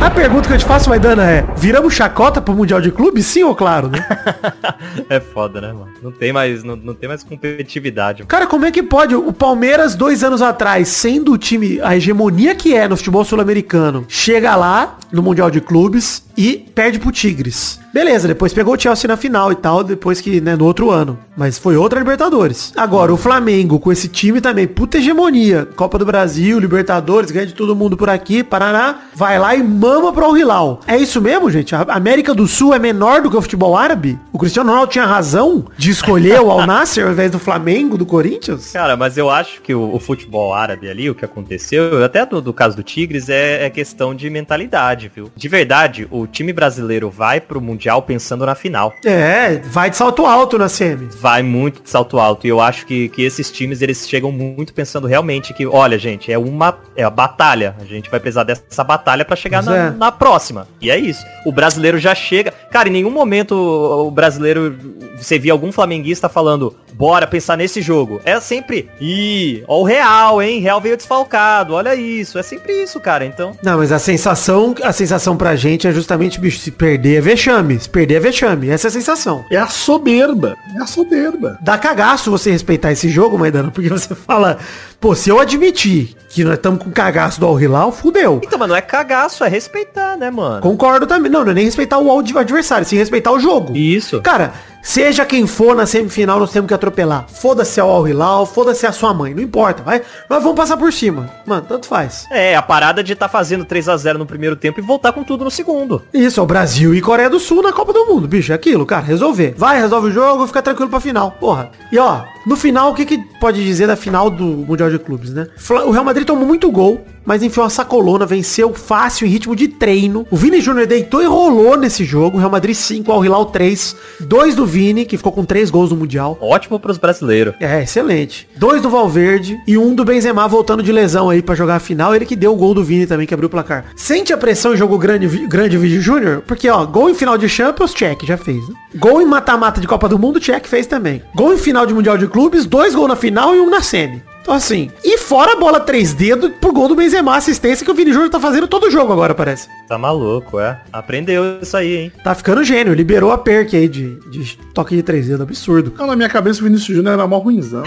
A 0.00 0.10
pergunta 0.10 0.46
que 0.46 0.54
eu 0.54 0.58
te 0.58 0.64
faço, 0.64 0.88
Maidana, 0.88 1.28
é: 1.28 1.44
viramos 1.56 1.92
chacota 1.92 2.40
pro 2.40 2.54
Mundial 2.54 2.80
de 2.80 2.92
Clubes? 2.92 3.26
Sim 3.26 3.42
ou 3.42 3.54
claro, 3.54 3.88
né? 3.88 4.06
É 5.10 5.20
foda, 5.20 5.60
né, 5.60 5.72
mano? 5.72 5.88
Não 6.02 6.12
tem 6.12 6.32
mais, 6.32 6.62
não, 6.62 6.76
não 6.76 6.94
tem 6.94 7.08
mais 7.08 7.22
competitividade. 7.22 8.24
Cara, 8.24 8.46
como 8.46 8.66
é 8.66 8.70
que 8.70 8.82
pode 8.82 9.14
o 9.14 9.32
Palmeiras, 9.32 9.94
dois 9.94 10.22
anos 10.22 10.42
atrás, 10.42 10.88
sendo 10.88 11.32
o 11.32 11.38
time, 11.38 11.80
a 11.80 11.96
hegemonia 11.96 12.54
que 12.54 12.74
é 12.74 12.86
no 12.86 12.96
futebol 12.96 13.24
sul-americano, 13.24 14.04
chega 14.08 14.54
lá 14.54 14.98
no 15.10 15.22
Mundial 15.22 15.50
de 15.50 15.60
Clubes 15.60 16.27
e 16.38 16.56
perde 16.72 17.00
pro 17.00 17.10
Tigres. 17.10 17.80
Beleza, 17.92 18.28
depois 18.28 18.52
pegou 18.52 18.74
o 18.74 18.80
Chelsea 18.80 19.08
na 19.08 19.16
final 19.16 19.50
e 19.50 19.56
tal, 19.56 19.82
depois 19.82 20.20
que, 20.20 20.40
né, 20.40 20.54
no 20.54 20.66
outro 20.66 20.88
ano. 20.88 21.18
Mas 21.36 21.58
foi 21.58 21.76
outra 21.76 21.98
Libertadores. 21.98 22.72
Agora, 22.76 23.12
o 23.12 23.16
Flamengo, 23.16 23.80
com 23.80 23.90
esse 23.90 24.06
time 24.06 24.40
também, 24.40 24.68
puta 24.68 24.98
hegemonia. 24.98 25.66
Copa 25.74 25.98
do 25.98 26.06
Brasil, 26.06 26.60
Libertadores, 26.60 27.32
ganha 27.32 27.46
de 27.46 27.54
todo 27.54 27.74
mundo 27.74 27.96
por 27.96 28.08
aqui, 28.08 28.44
Paraná, 28.44 29.00
vai 29.16 29.36
lá 29.36 29.56
e 29.56 29.62
mama 29.64 30.12
pro 30.12 30.26
Al-Hilal. 30.26 30.80
É 30.86 30.96
isso 30.96 31.20
mesmo, 31.20 31.50
gente? 31.50 31.74
A 31.74 31.82
América 31.88 32.32
do 32.32 32.46
Sul 32.46 32.72
é 32.72 32.78
menor 32.78 33.20
do 33.20 33.30
que 33.30 33.36
o 33.36 33.42
futebol 33.42 33.76
árabe? 33.76 34.16
O 34.32 34.38
Cristiano 34.38 34.70
Ronaldo 34.70 34.92
tinha 34.92 35.06
razão 35.06 35.64
de 35.76 35.90
escolher 35.90 36.40
o 36.40 36.52
Al-Nassr 36.52 37.02
ao 37.02 37.10
invés 37.10 37.32
do 37.32 37.40
Flamengo, 37.40 37.98
do 37.98 38.06
Corinthians? 38.06 38.70
Cara, 38.70 38.96
mas 38.96 39.18
eu 39.18 39.28
acho 39.28 39.60
que 39.60 39.74
o, 39.74 39.92
o 39.92 39.98
futebol 39.98 40.54
árabe 40.54 40.88
ali, 40.88 41.10
o 41.10 41.16
que 41.16 41.24
aconteceu, 41.24 42.04
até 42.04 42.24
do, 42.24 42.40
do 42.40 42.52
caso 42.52 42.76
do 42.76 42.84
Tigres, 42.84 43.28
é, 43.28 43.64
é 43.64 43.70
questão 43.70 44.14
de 44.14 44.30
mentalidade, 44.30 45.10
viu? 45.12 45.32
De 45.34 45.48
verdade, 45.48 46.06
o 46.12 46.27
time 46.32 46.52
brasileiro 46.52 47.10
vai 47.10 47.40
pro 47.40 47.60
Mundial 47.60 48.02
pensando 48.02 48.44
na 48.44 48.54
final. 48.54 48.92
É, 49.04 49.60
vai 49.64 49.90
de 49.90 49.96
salto 49.96 50.26
alto 50.26 50.58
na 50.58 50.68
semi. 50.68 51.08
Vai 51.20 51.42
muito 51.42 51.82
de 51.82 51.90
salto 51.90 52.18
alto. 52.18 52.46
E 52.46 52.50
eu 52.50 52.60
acho 52.60 52.86
que, 52.86 53.08
que 53.10 53.22
esses 53.22 53.50
times, 53.50 53.82
eles 53.82 54.08
chegam 54.08 54.32
muito 54.32 54.74
pensando 54.74 55.06
realmente 55.06 55.54
que, 55.54 55.66
olha, 55.66 55.98
gente, 55.98 56.32
é 56.32 56.38
uma 56.38 56.76
é 56.96 57.04
a 57.04 57.10
batalha. 57.10 57.76
A 57.80 57.84
gente 57.84 58.10
vai 58.10 58.18
precisar 58.18 58.44
dessa 58.44 58.82
batalha 58.82 59.24
pra 59.24 59.36
chegar 59.36 59.62
na, 59.62 59.76
é. 59.76 59.90
na 59.90 60.10
próxima. 60.10 60.66
E 60.80 60.90
é 60.90 60.98
isso. 60.98 61.24
O 61.44 61.52
brasileiro 61.52 61.98
já 61.98 62.14
chega. 62.14 62.52
Cara, 62.70 62.88
em 62.88 62.92
nenhum 62.92 63.10
momento 63.10 63.54
o 63.54 64.08
o 64.08 64.10
brasileiro, 64.10 64.76
você 65.16 65.38
via 65.38 65.52
algum 65.52 65.70
flamenguista 65.70 66.28
falando, 66.28 66.74
bora 66.94 67.26
pensar 67.26 67.56
nesse 67.56 67.80
jogo. 67.80 68.20
É 68.24 68.40
sempre, 68.40 68.88
ih, 69.00 69.62
ó 69.68 69.80
o 69.80 69.84
Real, 69.84 70.42
hein? 70.42 70.60
Real 70.60 70.80
veio 70.80 70.96
desfalcado, 70.96 71.74
olha 71.74 71.94
isso. 71.94 72.38
É 72.38 72.42
sempre 72.42 72.72
isso, 72.82 72.98
cara. 72.98 73.24
Então, 73.24 73.52
Não, 73.62 73.78
mas 73.78 73.92
a 73.92 73.98
sensação, 73.98 74.74
a 74.82 74.92
sensação 74.92 75.36
pra 75.36 75.54
gente 75.54 75.86
é 75.86 75.92
justamente, 75.92 76.17
bicho, 76.18 76.58
se 76.58 76.70
perder 76.70 77.16
é 77.18 77.20
vexame. 77.20 77.78
Se 77.78 77.88
perder 77.88 78.14
é 78.16 78.20
vexame. 78.20 78.68
Essa 78.70 78.86
é 78.86 78.90
a 78.90 78.92
sensação. 78.92 79.44
É 79.50 79.56
a 79.56 79.66
soberba. 79.68 80.56
É 80.78 80.82
a 80.82 80.86
soberba. 80.86 81.58
Dá 81.60 81.78
cagaço 81.78 82.30
você 82.30 82.50
respeitar 82.50 82.92
esse 82.92 83.08
jogo, 83.08 83.38
Maidana, 83.38 83.70
porque 83.70 83.88
você 83.88 84.14
fala, 84.14 84.58
pô, 85.00 85.14
se 85.14 85.30
eu 85.30 85.38
admitir 85.40 86.14
que 86.30 86.44
nós 86.44 86.54
estamos 86.54 86.82
com 86.82 86.90
cagaço 86.90 87.40
do 87.40 87.46
Al-Hilal, 87.46 87.90
fudeu. 87.92 88.40
então, 88.44 88.58
mas 88.58 88.68
não 88.68 88.76
é 88.76 88.80
cagaço, 88.82 89.44
é 89.44 89.48
respeitar, 89.48 90.16
né, 90.16 90.30
mano? 90.30 90.60
Concordo 90.60 91.06
também. 91.06 91.30
Não, 91.30 91.44
não 91.44 91.52
é 91.52 91.54
nem 91.54 91.64
respeitar 91.64 91.98
o 91.98 92.18
ad- 92.18 92.36
adversário, 92.36 92.86
sim 92.86 92.96
respeitar 92.96 93.32
o 93.32 93.40
jogo. 93.40 93.76
Isso. 93.76 94.20
Cara, 94.20 94.52
seja 94.88 95.26
quem 95.26 95.46
for 95.46 95.76
na 95.76 95.84
semifinal, 95.84 96.40
nós 96.40 96.50
temos 96.50 96.66
que 96.66 96.72
atropelar. 96.72 97.26
Foda-se 97.28 97.78
ao 97.78 97.90
Al-Hilal, 97.90 98.46
foda-se 98.46 98.86
a 98.86 98.92
sua 98.92 99.12
mãe, 99.12 99.34
não 99.34 99.42
importa, 99.42 99.82
vai. 99.82 100.00
Nós 100.30 100.42
vamos 100.42 100.56
passar 100.56 100.78
por 100.78 100.90
cima. 100.90 101.30
Mano, 101.44 101.66
tanto 101.68 101.86
faz. 101.86 102.26
É, 102.30 102.56
a 102.56 102.62
parada 102.62 103.04
de 103.04 103.12
estar 103.12 103.28
fazendo 103.28 103.66
3 103.66 103.86
a 103.86 103.96
0 103.98 104.18
no 104.18 104.24
primeiro 104.24 104.56
tempo 104.56 104.80
e 104.80 104.82
voltar 104.82 105.12
com 105.12 105.22
tudo 105.22 105.44
no 105.44 105.50
segundo. 105.50 106.02
Isso, 106.12 106.40
é 106.40 106.42
o 106.42 106.46
Brasil 106.46 106.94
e 106.94 107.02
Coreia 107.02 107.28
do 107.28 107.38
Sul 107.38 107.62
na 107.62 107.70
Copa 107.70 107.92
do 107.92 108.06
Mundo, 108.06 108.26
bicho. 108.26 108.50
É 108.50 108.54
aquilo, 108.54 108.86
cara. 108.86 109.04
Resolver. 109.04 109.54
Vai, 109.58 109.78
resolve 109.78 110.08
o 110.08 110.12
jogo, 110.12 110.46
fica 110.46 110.62
tranquilo 110.62 110.88
pra 110.88 111.00
final. 111.00 111.32
Porra. 111.32 111.70
E 111.92 111.98
ó, 111.98 112.22
no 112.48 112.56
final, 112.56 112.92
o 112.92 112.94
que, 112.94 113.04
que 113.04 113.18
pode 113.38 113.62
dizer 113.62 113.86
da 113.86 113.94
final 113.94 114.30
do 114.30 114.42
Mundial 114.42 114.90
de 114.90 114.98
Clubes, 114.98 115.34
né? 115.34 115.48
O 115.86 115.90
Real 115.90 116.02
Madrid 116.04 116.26
tomou 116.26 116.46
muito 116.46 116.70
gol, 116.70 117.04
mas 117.28 117.42
enfiou 117.42 117.64
uma 117.64 117.68
sacolona, 117.68 118.24
venceu 118.24 118.72
fácil 118.72 119.26
em 119.26 119.30
ritmo 119.30 119.54
de 119.54 119.68
treino. 119.68 120.26
O 120.30 120.36
Vini 120.36 120.62
Júnior 120.62 120.86
deitou 120.86 121.22
e 121.22 121.26
rolou 121.26 121.76
nesse 121.76 122.02
jogo. 122.02 122.38
Real 122.38 122.50
Madrid 122.50 122.74
5, 122.74 123.12
Al 123.12 123.22
Hilal 123.22 123.44
3. 123.44 123.96
Dois 124.20 124.54
do 124.54 124.64
Vini, 124.64 125.04
que 125.04 125.18
ficou 125.18 125.30
com 125.30 125.44
três 125.44 125.68
gols 125.68 125.90
no 125.90 125.96
Mundial. 125.96 126.38
Ótimo 126.40 126.80
pros 126.80 126.96
brasileiros. 126.96 127.52
É, 127.60 127.82
excelente. 127.82 128.48
Dois 128.56 128.80
do 128.80 128.88
Valverde 128.88 129.58
e 129.66 129.76
um 129.76 129.94
do 129.94 130.06
Benzema 130.06 130.48
voltando 130.48 130.82
de 130.82 130.90
lesão 130.90 131.28
aí 131.28 131.42
pra 131.42 131.54
jogar 131.54 131.76
a 131.76 131.80
final. 131.80 132.16
Ele 132.16 132.24
que 132.24 132.34
deu 132.34 132.54
o 132.54 132.56
gol 132.56 132.72
do 132.72 132.82
Vini 132.82 133.06
também, 133.06 133.26
que 133.26 133.34
abriu 133.34 133.48
o 133.48 133.50
placar. 133.50 133.84
Sente 133.94 134.32
a 134.32 134.38
pressão 134.38 134.72
em 134.72 134.78
jogo 134.78 134.96
grande, 134.96 135.28
grande 135.46 135.76
Vini 135.76 136.00
Júnior? 136.00 136.42
Porque, 136.46 136.70
ó, 136.70 136.86
gol 136.86 137.10
em 137.10 137.14
final 137.14 137.36
de 137.36 137.46
Champions, 137.46 137.92
check, 137.92 138.24
já 138.24 138.38
fez, 138.38 138.66
né? 138.66 138.74
Gol 138.94 139.20
em 139.20 139.26
mata-mata 139.26 139.82
de 139.82 139.86
Copa 139.86 140.08
do 140.08 140.18
Mundo, 140.18 140.40
check, 140.40 140.66
fez 140.66 140.86
também. 140.86 141.22
Gol 141.34 141.52
em 141.52 141.58
final 141.58 141.84
de 141.84 141.92
Mundial 141.92 142.16
de 142.16 142.26
Clubes, 142.26 142.37
dois 142.66 142.94
gols 142.94 143.08
na 143.08 143.16
final 143.16 143.54
e 143.54 143.60
um 143.60 143.68
na 143.68 143.80
semi. 143.82 144.22
Então, 144.48 144.56
assim, 144.56 144.90
e 145.04 145.18
fora 145.18 145.52
a 145.52 145.56
bola 145.56 145.78
três 145.78 146.14
dedos 146.14 146.50
por 146.58 146.72
gol 146.72 146.88
do 146.88 146.94
Benzema, 146.96 147.36
assistência 147.36 147.84
que 147.84 147.90
o 147.90 147.94
Vini 147.94 148.14
Júnior 148.14 148.30
tá 148.30 148.40
fazendo 148.40 148.66
todo 148.66 148.90
jogo 148.90 149.12
agora, 149.12 149.34
parece. 149.34 149.68
Tá 149.86 149.98
maluco, 149.98 150.58
é. 150.58 150.80
Aprendeu 150.90 151.58
isso 151.60 151.76
aí, 151.76 151.96
hein? 151.96 152.12
Tá 152.24 152.34
ficando 152.34 152.64
gênio, 152.64 152.94
liberou 152.94 153.30
a 153.30 153.36
perk 153.36 153.76
aí 153.76 153.86
de, 153.86 154.14
de 154.30 154.56
toque 154.72 154.96
de 154.96 155.02
três 155.02 155.26
dedos, 155.26 155.42
absurdo. 155.42 155.92
Não, 155.98 156.06
na 156.06 156.16
minha 156.16 156.30
cabeça 156.30 156.60
o 156.62 156.64
Vinícius 156.64 156.96
Júnior 156.96 157.12
era 157.12 157.26
mó 157.26 157.36
ruimzão. 157.36 157.82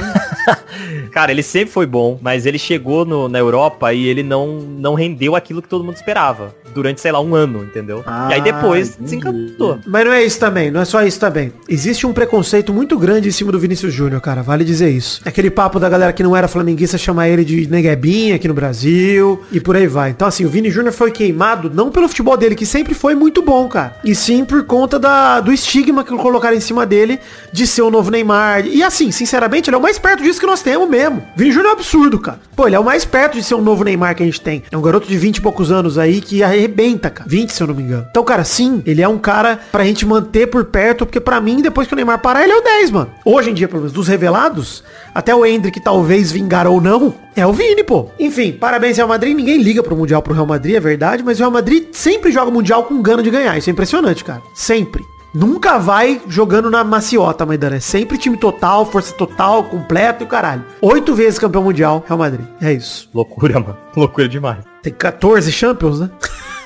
Cara, 1.12 1.32
ele 1.32 1.42
sempre 1.42 1.74
foi 1.74 1.88
bom, 1.88 2.20
mas 2.22 2.46
ele 2.46 2.60
chegou 2.60 3.06
no- 3.06 3.28
na 3.28 3.40
Europa 3.40 3.92
e 3.92 4.06
ele 4.06 4.22
não, 4.22 4.60
não 4.60 4.94
rendeu 4.94 5.36
aquilo 5.36 5.64
que 5.64 5.68
todo 5.68 5.84
mundo 5.84 5.96
esperava. 5.96 6.54
Durante, 6.74 7.02
sei 7.02 7.12
lá, 7.12 7.20
um 7.20 7.36
ano, 7.36 7.64
entendeu? 7.66 7.98
e 8.30 8.34
aí 8.34 8.40
Ah, 8.40 8.44
depois 8.44 8.92
entendi. 8.92 9.10
se 9.10 9.16
encantou. 9.18 9.78
Mas 9.86 10.06
não 10.06 10.14
é 10.14 10.24
isso 10.24 10.40
também, 10.40 10.72
não 10.72 10.80
é 10.80 10.86
só 10.86 11.04
isso 11.04 11.20
também. 11.20 11.52
Existe 11.68 12.08
um 12.08 12.14
preconceito 12.14 12.72
muito 12.72 12.98
grande 12.98 13.28
em 13.28 13.32
cima 13.32 13.52
do 13.52 13.60
Vinícius 13.60 13.94
Júnior, 13.94 14.22
cara, 14.22 14.42
vale 14.42 14.64
dizer 14.64 14.90
isso. 14.90 15.22
Aquele 15.26 15.50
papo 15.52 15.80
da 15.82 15.90
galera 15.90 16.14
que 16.14 16.24
não 16.24 16.34
era 16.34 16.48
flamenguista 16.52 16.98
chamar 16.98 17.30
ele 17.30 17.44
de 17.44 17.68
neguebinha 17.68 18.36
aqui 18.36 18.48
no 18.48 18.54
Brasil 18.54 19.42
e 19.52 19.60
por 19.60 19.76
aí 19.76 19.88
vai. 19.88 20.12
Então 20.12 20.28
assim, 20.28 20.46
o 20.46 20.50
Vini 20.50 20.70
Júnior 20.70 20.94
foi 20.94 21.12
queimado 21.12 21.72
não 21.74 21.90
pelo 21.92 22.08
futebol 22.08 22.38
dele, 22.38 22.56
que 22.56 22.66
sempre 22.66 22.94
foi 22.94 23.16
muito 23.16 23.42
bom, 23.42 23.68
cara. 23.68 23.96
E 24.04 24.14
sim 24.14 24.46
por 24.46 24.64
conta 24.66 25.00
da, 25.00 25.40
do 25.40 25.52
estigma 25.52 26.04
que 26.04 26.16
colocaram 26.16 26.56
em 26.56 26.62
cima 26.62 26.86
dele 26.86 27.20
de 27.52 27.66
ser 27.66 27.82
o 27.82 27.92
novo 27.92 28.12
Neymar. 28.12 28.66
E 28.68 28.84
assim, 28.84 29.12
sinceramente, 29.12 29.70
ele 29.70 29.76
é 29.76 29.80
o 29.80 29.82
mais 29.82 29.98
perto 29.98 30.24
disso 30.24 30.40
que 30.40 30.46
nós 30.46 30.62
temos 30.62 30.90
mesmo. 30.90 31.24
Vini 31.36 31.52
Júnior 31.52 31.72
é 31.72 31.74
um 31.74 31.78
absurdo, 31.78 32.20
cara. 32.20 32.40
Pô, 32.56 32.68
ele 32.68 32.76
é 32.76 32.80
o 32.80 32.84
mais 32.84 33.06
perto 33.06 33.38
de 33.38 33.44
ser 33.44 33.56
o 33.56 33.62
novo 33.62 33.84
Neymar 33.84 34.16
que 34.16 34.24
a 34.24 34.26
gente 34.26 34.42
tem. 34.42 34.64
É 34.72 34.78
um 34.78 34.82
garoto 34.82 35.08
de 35.08 35.18
20 35.18 35.38
e 35.38 35.42
poucos 35.42 35.72
anos 35.72 35.98
aí 35.98 36.22
que 36.22 36.44
arrebenta, 36.44 37.10
cara. 37.10 37.30
20, 37.30 37.50
se 37.52 37.62
eu 37.62 37.68
não 37.68 37.76
me 37.76 37.84
engano. 37.84 38.06
Então, 38.10 38.24
cara, 38.24 38.44
sim, 38.44 38.82
ele 38.86 39.02
é 39.02 39.08
um 39.08 39.18
cara 39.18 39.60
pra 39.72 39.84
gente 39.84 40.06
manter 40.06 40.48
por 40.48 40.66
perto, 40.66 41.06
porque 41.06 41.20
pra 41.20 41.40
mim, 41.40 41.62
depois 41.62 41.88
que 41.88 41.94
o 41.94 41.96
Neymar 41.96 42.20
parar, 42.20 42.44
ele 42.44 42.52
é 42.52 42.58
o 42.58 42.62
10, 42.62 42.92
mano. 42.92 43.12
Hoje 43.24 43.50
em 43.50 43.54
dia, 43.54 43.68
pelo 43.68 43.82
menos, 43.82 43.94
dos 43.94 44.08
revelados, 44.08 44.84
até 45.14 45.34
o 45.34 45.46
Hendrick 45.46 45.80
talvez 45.80 46.32
vingar 46.32 46.68
ou 46.68 46.82
não, 46.82 47.14
é 47.36 47.46
o 47.46 47.54
Vini, 47.54 47.84
pô. 47.84 48.08
Enfim, 48.20 48.52
parabéns 48.54 48.98
Real 48.98 49.08
Madrid. 49.08 49.36
Ninguém 49.36 49.62
liga 49.62 49.84
pro 49.84 49.96
Mundial 49.96 50.22
pro 50.22 50.34
Real 50.34 50.46
Madrid, 50.46 50.76
é 50.76 50.80
verdade, 50.80 51.24
mas 51.24 51.38
o 51.38 51.42
Real 51.42 51.52
Madrid 51.52 51.88
sempre 51.92 52.32
joga 52.32 52.50
o 52.50 52.54
Mundial 52.54 52.84
com 52.84 53.02
gana 53.02 53.24
de 53.24 53.30
ganhar. 53.30 53.58
Isso 53.58 53.70
é 53.70 53.74
impressionante, 53.74 54.24
cara. 54.24 54.42
Sempre. 54.54 55.04
Nunca 55.34 55.78
vai 55.78 56.22
jogando 56.28 56.70
na 56.70 56.84
maciota, 56.84 57.46
Maidana. 57.46 57.78
É 57.78 57.80
sempre 57.80 58.18
time 58.18 58.36
total, 58.36 58.86
força 58.86 59.14
total, 59.14 59.64
completo 59.64 60.26
e 60.26 60.28
caralho. 60.28 60.66
Oito 60.82 61.16
vezes 61.16 61.40
campeão 61.40 61.64
mundial, 61.64 62.04
Real 62.06 62.20
Madrid. 62.20 62.46
É 62.62 62.74
isso. 62.74 63.10
Loucura, 63.14 63.60
mano. 63.60 63.78
Loucura 63.96 64.28
demais. 64.28 64.60
Tem 64.84 64.92
14 64.92 65.50
Champions, 65.52 66.02
né? 66.02 66.10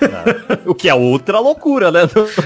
O 0.65 0.73
que 0.73 0.89
é 0.89 0.93
outra 0.95 1.39
loucura, 1.39 1.91
né? 1.91 2.01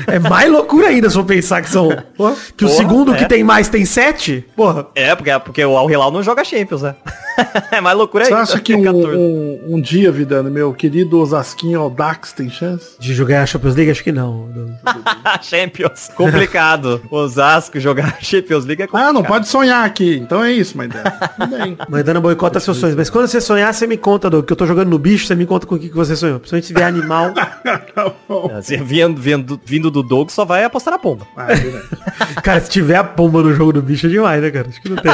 É 0.07 0.19
mais 0.19 0.51
loucura 0.51 0.87
ainda 0.87 1.09
se 1.09 1.17
eu 1.17 1.23
pensar 1.23 1.61
que 1.61 1.69
são. 1.69 1.89
Pô, 2.17 2.33
que 2.57 2.65
o 2.65 2.67
Porra, 2.67 2.77
segundo 2.77 3.13
é. 3.13 3.17
que 3.17 3.25
tem 3.25 3.43
mais 3.43 3.69
tem 3.69 3.85
sete? 3.85 4.45
Porra. 4.55 4.87
É, 4.93 5.15
porque, 5.15 5.39
porque 5.39 5.65
o 5.65 5.77
Al 5.77 5.89
Hilal 5.89 6.11
não 6.11 6.21
joga 6.21 6.43
Champions, 6.43 6.81
né? 6.81 6.95
É 7.71 7.79
mais 7.79 7.97
loucura 7.97 8.25
Você 8.25 8.33
ainda. 8.33 8.43
acha 8.43 8.59
que 8.59 8.75
um, 8.75 8.89
um, 8.89 9.75
um 9.75 9.81
dia, 9.81 10.11
Vidano, 10.11 10.51
meu 10.51 10.73
querido 10.73 11.19
Osasquinho 11.19 11.79
Audax 11.79 12.33
tem 12.33 12.49
chance? 12.49 12.95
De 12.99 13.13
jogar 13.13 13.43
a 13.43 13.45
Champions 13.45 13.75
League, 13.75 13.91
acho 13.91 14.03
que 14.03 14.11
não. 14.11 14.49
Champions. 15.41 16.09
Complicado. 16.15 17.01
Osasco 17.09 17.79
jogar 17.79 18.17
Champions 18.21 18.65
League 18.65 18.81
é 18.81 18.87
complicado. 18.87 19.09
Ah, 19.09 19.13
não 19.13 19.23
pode 19.23 19.47
sonhar 19.47 19.85
aqui. 19.85 20.17
Então 20.17 20.43
é 20.43 20.51
isso, 20.51 20.77
mas 20.77 20.89
Tudo 21.39 21.57
bem. 21.57 21.77
Maidana 21.87 22.19
boicota 22.19 22.59
seus 22.59 22.77
sonhos. 22.77 22.95
Mas 22.95 23.09
quando 23.09 23.27
você 23.27 23.39
sonhar, 23.39 23.73
você 23.73 23.87
me 23.87 23.97
conta, 23.97 24.29
Doug, 24.29 24.45
que 24.45 24.51
eu 24.51 24.57
tô 24.57 24.65
jogando 24.65 24.89
no 24.89 24.99
bicho, 24.99 25.25
você 25.25 25.35
me 25.35 25.45
conta 25.45 25.65
com 25.65 25.75
o 25.75 25.79
que, 25.79 25.89
que 25.89 25.95
você 25.95 26.15
sonhou. 26.15 26.39
Principalmente 26.39 26.67
se 26.67 26.73
vier 26.73 26.87
animal. 26.87 27.33
Tá 27.45 28.13
bom. 28.27 28.51
Assim, 28.55 28.77
vindo, 28.83 29.19
vindo, 29.21 29.61
vindo 29.65 29.91
do 29.91 30.03
Doug, 30.03 30.29
só 30.29 30.45
vai 30.45 30.63
apostar 30.63 30.93
na 30.93 30.99
pomba. 30.99 31.27
Ah, 31.35 31.47
é 31.51 32.41
cara, 32.41 32.61
se 32.61 32.69
tiver 32.69 32.95
a 32.95 33.03
pomba 33.03 33.41
no 33.41 33.53
jogo 33.53 33.73
do 33.73 33.81
bicho 33.81 34.07
é 34.07 34.09
demais, 34.09 34.41
né, 34.41 34.51
cara? 34.51 34.67
Acho 34.69 34.81
que 34.81 34.89
não 34.89 34.97
tem. 34.97 35.11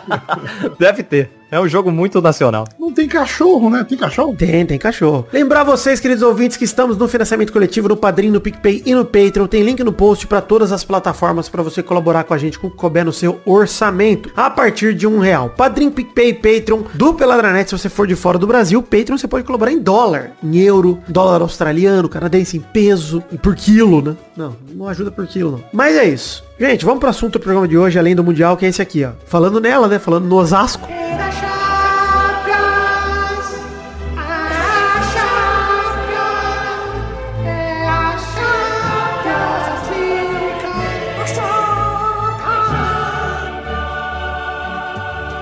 Deve 0.78 1.02
ter. 1.02 1.39
É 1.50 1.58
um 1.58 1.66
jogo 1.66 1.90
muito 1.90 2.22
nacional. 2.22 2.64
Não 2.78 2.92
tem 2.92 3.08
cachorro, 3.08 3.68
né? 3.68 3.84
Tem 3.88 3.98
cachorro? 3.98 4.36
Tem, 4.36 4.64
tem 4.64 4.78
cachorro. 4.78 5.26
Lembrar 5.32 5.64
vocês, 5.64 5.98
queridos 5.98 6.22
ouvintes, 6.22 6.56
que 6.56 6.64
estamos 6.64 6.96
no 6.96 7.08
financiamento 7.08 7.52
coletivo 7.52 7.88
no 7.88 7.96
Padrim, 7.96 8.30
no 8.30 8.40
PicPay 8.40 8.84
e 8.86 8.94
no 8.94 9.04
Patreon. 9.04 9.48
Tem 9.48 9.62
link 9.62 9.82
no 9.82 9.92
post 9.92 10.28
para 10.28 10.40
todas 10.40 10.70
as 10.70 10.84
plataformas 10.84 11.48
para 11.48 11.62
você 11.62 11.82
colaborar 11.82 12.22
com 12.22 12.34
a 12.34 12.38
gente 12.38 12.56
com 12.56 12.68
o 12.68 12.70
que 12.70 12.76
couber 12.76 13.04
no 13.04 13.12
seu 13.12 13.40
orçamento. 13.44 14.30
A 14.36 14.48
partir 14.48 14.94
de 14.94 15.08
um 15.08 15.18
real. 15.18 15.50
Padrim, 15.50 15.90
PicPay 15.90 16.28
e 16.28 16.34
Patreon 16.34 16.82
do 16.94 17.14
Peladranet, 17.14 17.68
se 17.68 17.76
você 17.76 17.88
for 17.88 18.06
de 18.06 18.14
fora 18.14 18.38
do 18.38 18.46
Brasil. 18.46 18.80
Patreon 18.80 19.18
você 19.18 19.26
pode 19.26 19.44
colaborar 19.44 19.72
em 19.72 19.80
dólar, 19.80 20.30
em 20.42 20.56
euro, 20.58 21.00
dólar 21.08 21.42
australiano, 21.42 22.08
canadense, 22.08 22.56
em 22.56 22.60
peso, 22.60 23.24
e 23.32 23.36
por 23.36 23.56
quilo, 23.56 24.00
né? 24.00 24.16
Não, 24.36 24.56
não 24.72 24.88
ajuda 24.88 25.10
por 25.10 25.26
quilo, 25.26 25.50
não. 25.52 25.64
Mas 25.72 25.96
é 25.96 26.04
isso. 26.04 26.44
Gente, 26.60 26.84
vamos 26.84 27.00
pro 27.00 27.08
assunto 27.08 27.32
do 27.34 27.40
programa 27.40 27.66
de 27.66 27.76
hoje, 27.76 27.98
além 27.98 28.14
do 28.14 28.22
Mundial, 28.22 28.56
que 28.56 28.66
é 28.66 28.68
esse 28.68 28.80
aqui, 28.80 29.04
ó. 29.04 29.10
Falando 29.26 29.60
nela, 29.60 29.88
né? 29.88 29.98
Falando 29.98 30.26
no 30.26 30.36
Osasco. 30.36 30.86
The 30.86 31.09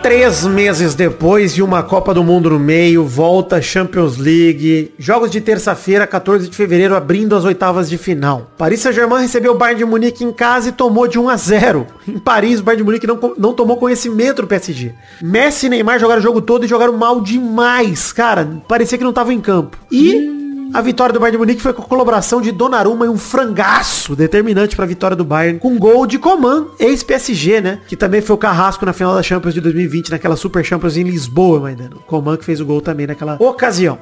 Três 0.09 0.47
meses 0.47 0.95
depois 0.95 1.53
e 1.53 1.61
uma 1.61 1.83
Copa 1.83 2.15
do 2.15 2.25
Mundo 2.25 2.49
no 2.49 2.59
meio, 2.59 3.05
volta 3.05 3.61
Champions 3.61 4.17
League. 4.17 4.95
Jogos 4.99 5.31
de 5.31 5.39
terça-feira, 5.39 6.07
14 6.07 6.49
de 6.49 6.57
fevereiro, 6.57 6.97
abrindo 6.97 7.37
as 7.37 7.45
oitavas 7.45 7.91
de 7.91 7.99
final. 7.99 8.51
Paris 8.57 8.81
Saint-Germain 8.81 9.21
recebeu 9.21 9.53
o 9.53 9.59
Bayern 9.59 9.81
de 9.81 9.85
Munique 9.85 10.25
em 10.25 10.33
casa 10.33 10.71
e 10.71 10.73
tomou 10.73 11.07
de 11.07 11.19
1 11.19 11.29
a 11.29 11.37
0. 11.37 11.87
Em 12.09 12.19
Paris, 12.19 12.59
o 12.59 12.63
Bayern 12.63 12.83
de 12.83 12.87
Munique 12.87 13.07
não, 13.07 13.35
não 13.37 13.53
tomou 13.53 13.77
conhecimento 13.77 14.41
do 14.41 14.49
PSG. 14.49 14.95
Messi 15.21 15.67
e 15.67 15.69
Neymar 15.69 16.01
jogaram 16.01 16.21
o 16.21 16.25
jogo 16.25 16.41
todo 16.41 16.65
e 16.65 16.69
jogaram 16.69 16.97
mal 16.97 17.21
demais. 17.21 18.11
Cara, 18.11 18.49
parecia 18.67 18.97
que 18.97 19.05
não 19.05 19.11
estavam 19.11 19.35
em 19.35 19.41
campo. 19.43 19.77
E... 19.93 20.38
A 20.73 20.83
vitória 20.83 21.13
do 21.13 21.19
Bayern 21.21 21.37
de 21.37 21.39
Munique 21.39 21.63
foi 21.63 21.73
com 21.73 21.83
a 21.83 21.85
colaboração 21.85 22.41
de 22.41 22.53
Donnarumma 22.53 23.07
e 23.07 23.09
um 23.09 23.17
frangaço 23.17 24.15
determinante 24.15 24.77
para 24.77 24.85
a 24.85 24.89
vitória 24.89 25.17
do 25.17 25.25
Bayern, 25.25 25.59
com 25.59 25.79
gol 25.79 26.07
de 26.07 26.19
Coman, 26.19 26.67
ex-PSG, 26.79 27.61
né? 27.61 27.81
Que 27.89 27.97
também 27.97 28.21
foi 28.21 28.35
o 28.35 28.39
carrasco 28.39 28.85
na 28.85 28.93
final 28.93 29.15
da 29.15 29.23
Champions 29.23 29.55
de 29.55 29.61
2020, 29.61 30.11
naquela 30.11 30.37
Super 30.37 30.65
Champions 30.65 30.97
em 30.97 31.05
Lisboa, 31.05 31.61
Maidano. 31.61 32.03
Coman 32.07 32.37
que 32.37 32.45
fez 32.45 32.61
o 32.61 32.67
gol 32.67 32.81
também 32.81 33.07
naquela 33.07 33.37
ocasião. 33.41 33.99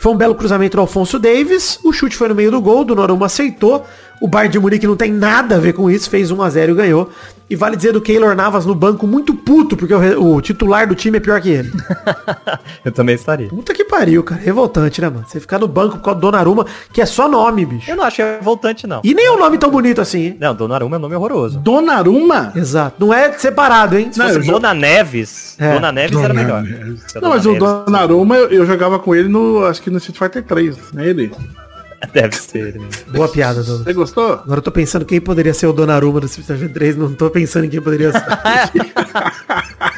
Foi 0.00 0.12
um 0.12 0.16
belo 0.16 0.34
cruzamento 0.34 0.78
do 0.78 0.80
Alfonso 0.80 1.18
Davis, 1.18 1.78
o 1.84 1.92
chute 1.92 2.16
foi 2.16 2.26
no 2.28 2.34
meio 2.34 2.50
do 2.50 2.58
gol, 2.60 2.84
Donnarumma 2.86 3.26
aceitou, 3.26 3.86
o 4.18 4.26
Bayern 4.26 4.50
de 4.52 4.58
Munique 4.58 4.86
não 4.86 4.96
tem 4.96 5.12
nada 5.12 5.56
a 5.56 5.58
ver 5.58 5.74
com 5.74 5.90
isso, 5.90 6.08
fez 6.08 6.30
1 6.30 6.40
a 6.42 6.48
0 6.48 6.72
e 6.72 6.74
ganhou. 6.74 7.10
E 7.50 7.56
vale 7.56 7.74
dizer 7.74 7.92
do 7.92 8.00
Keylor 8.00 8.36
Navas 8.36 8.64
no 8.64 8.76
banco 8.76 9.08
muito 9.08 9.34
puto, 9.34 9.76
porque 9.76 9.92
o, 9.92 10.36
o 10.36 10.40
titular 10.40 10.86
do 10.86 10.94
time 10.94 11.16
é 11.16 11.20
pior 11.20 11.40
que 11.40 11.48
ele. 11.48 11.72
Eu 12.84 12.92
também 12.92 13.16
estaria. 13.16 13.48
Puta 13.48 13.74
que 13.74 13.84
pariu, 13.84 14.22
cara. 14.22 14.40
Revoltante, 14.40 15.00
né, 15.00 15.08
mano? 15.10 15.24
Você 15.26 15.40
ficar 15.40 15.58
no 15.58 15.66
banco 15.66 15.96
por 15.98 16.04
causa 16.04 16.20
do 16.20 16.22
Donnarumma, 16.30 16.64
que 16.92 17.00
é 17.02 17.06
só 17.06 17.28
nome, 17.28 17.66
bicho. 17.66 17.90
Eu 17.90 17.96
não 17.96 18.04
acho 18.04 18.22
revoltante, 18.22 18.86
não. 18.86 19.00
E 19.02 19.12
nem 19.14 19.26
é 19.26 19.32
um 19.32 19.38
nome 19.38 19.58
tão 19.58 19.68
bonito 19.68 20.00
assim, 20.00 20.26
hein? 20.26 20.36
Não, 20.38 20.54
Donnarumma 20.54 20.94
é 20.94 20.98
um 20.98 21.02
nome 21.02 21.14
horroroso. 21.16 21.58
Donnarumma? 21.58 22.52
Exato. 22.54 22.94
Não 23.04 23.12
é 23.12 23.32
separado, 23.32 23.98
hein? 23.98 24.10
Se 24.12 24.20
fosse 24.22 24.36
eu 24.36 24.42
jo- 24.42 24.52
Dona 24.52 24.72
Neves, 24.72 25.56
É, 25.58 25.72
Dona 25.74 25.90
Neves 25.90 26.16
era 26.18 26.28
Dona 26.28 26.40
melhor. 26.42 26.62
Neves. 26.62 27.02
Não, 27.14 27.20
Dona 27.22 27.34
mas 27.34 27.46
o 27.46 27.52
Neves- 27.52 27.68
Donnarumma 27.84 28.36
eu, 28.36 28.48
eu 28.50 28.64
jogava 28.66 28.98
com 29.00 29.12
ele 29.12 29.28
no, 29.28 29.64
acho 29.64 29.82
que 29.82 29.89
no 29.90 29.98
Street 29.98 30.18
Fighter 30.18 30.42
3, 30.44 30.92
né? 30.92 31.08
Ele. 31.08 31.32
Deve 32.14 32.34
ser. 32.34 32.78
né? 32.78 32.88
Boa 33.08 33.28
piada, 33.28 33.62
Douglas. 33.62 33.84
Você 33.84 33.92
gostou? 33.92 34.32
Agora 34.32 34.58
eu 34.58 34.62
tô 34.62 34.70
pensando 34.72 35.04
quem 35.04 35.20
poderia 35.20 35.52
ser 35.52 35.66
o 35.66 35.72
Donnarumma 35.72 36.18
do 36.20 36.26
Street 36.26 36.46
Fighter 36.46 36.72
3, 36.72 36.96
não 36.96 37.12
tô 37.12 37.28
pensando 37.30 37.66
em 37.66 37.68
quem 37.68 37.80
poderia 37.80 38.10
ser. 38.12 38.24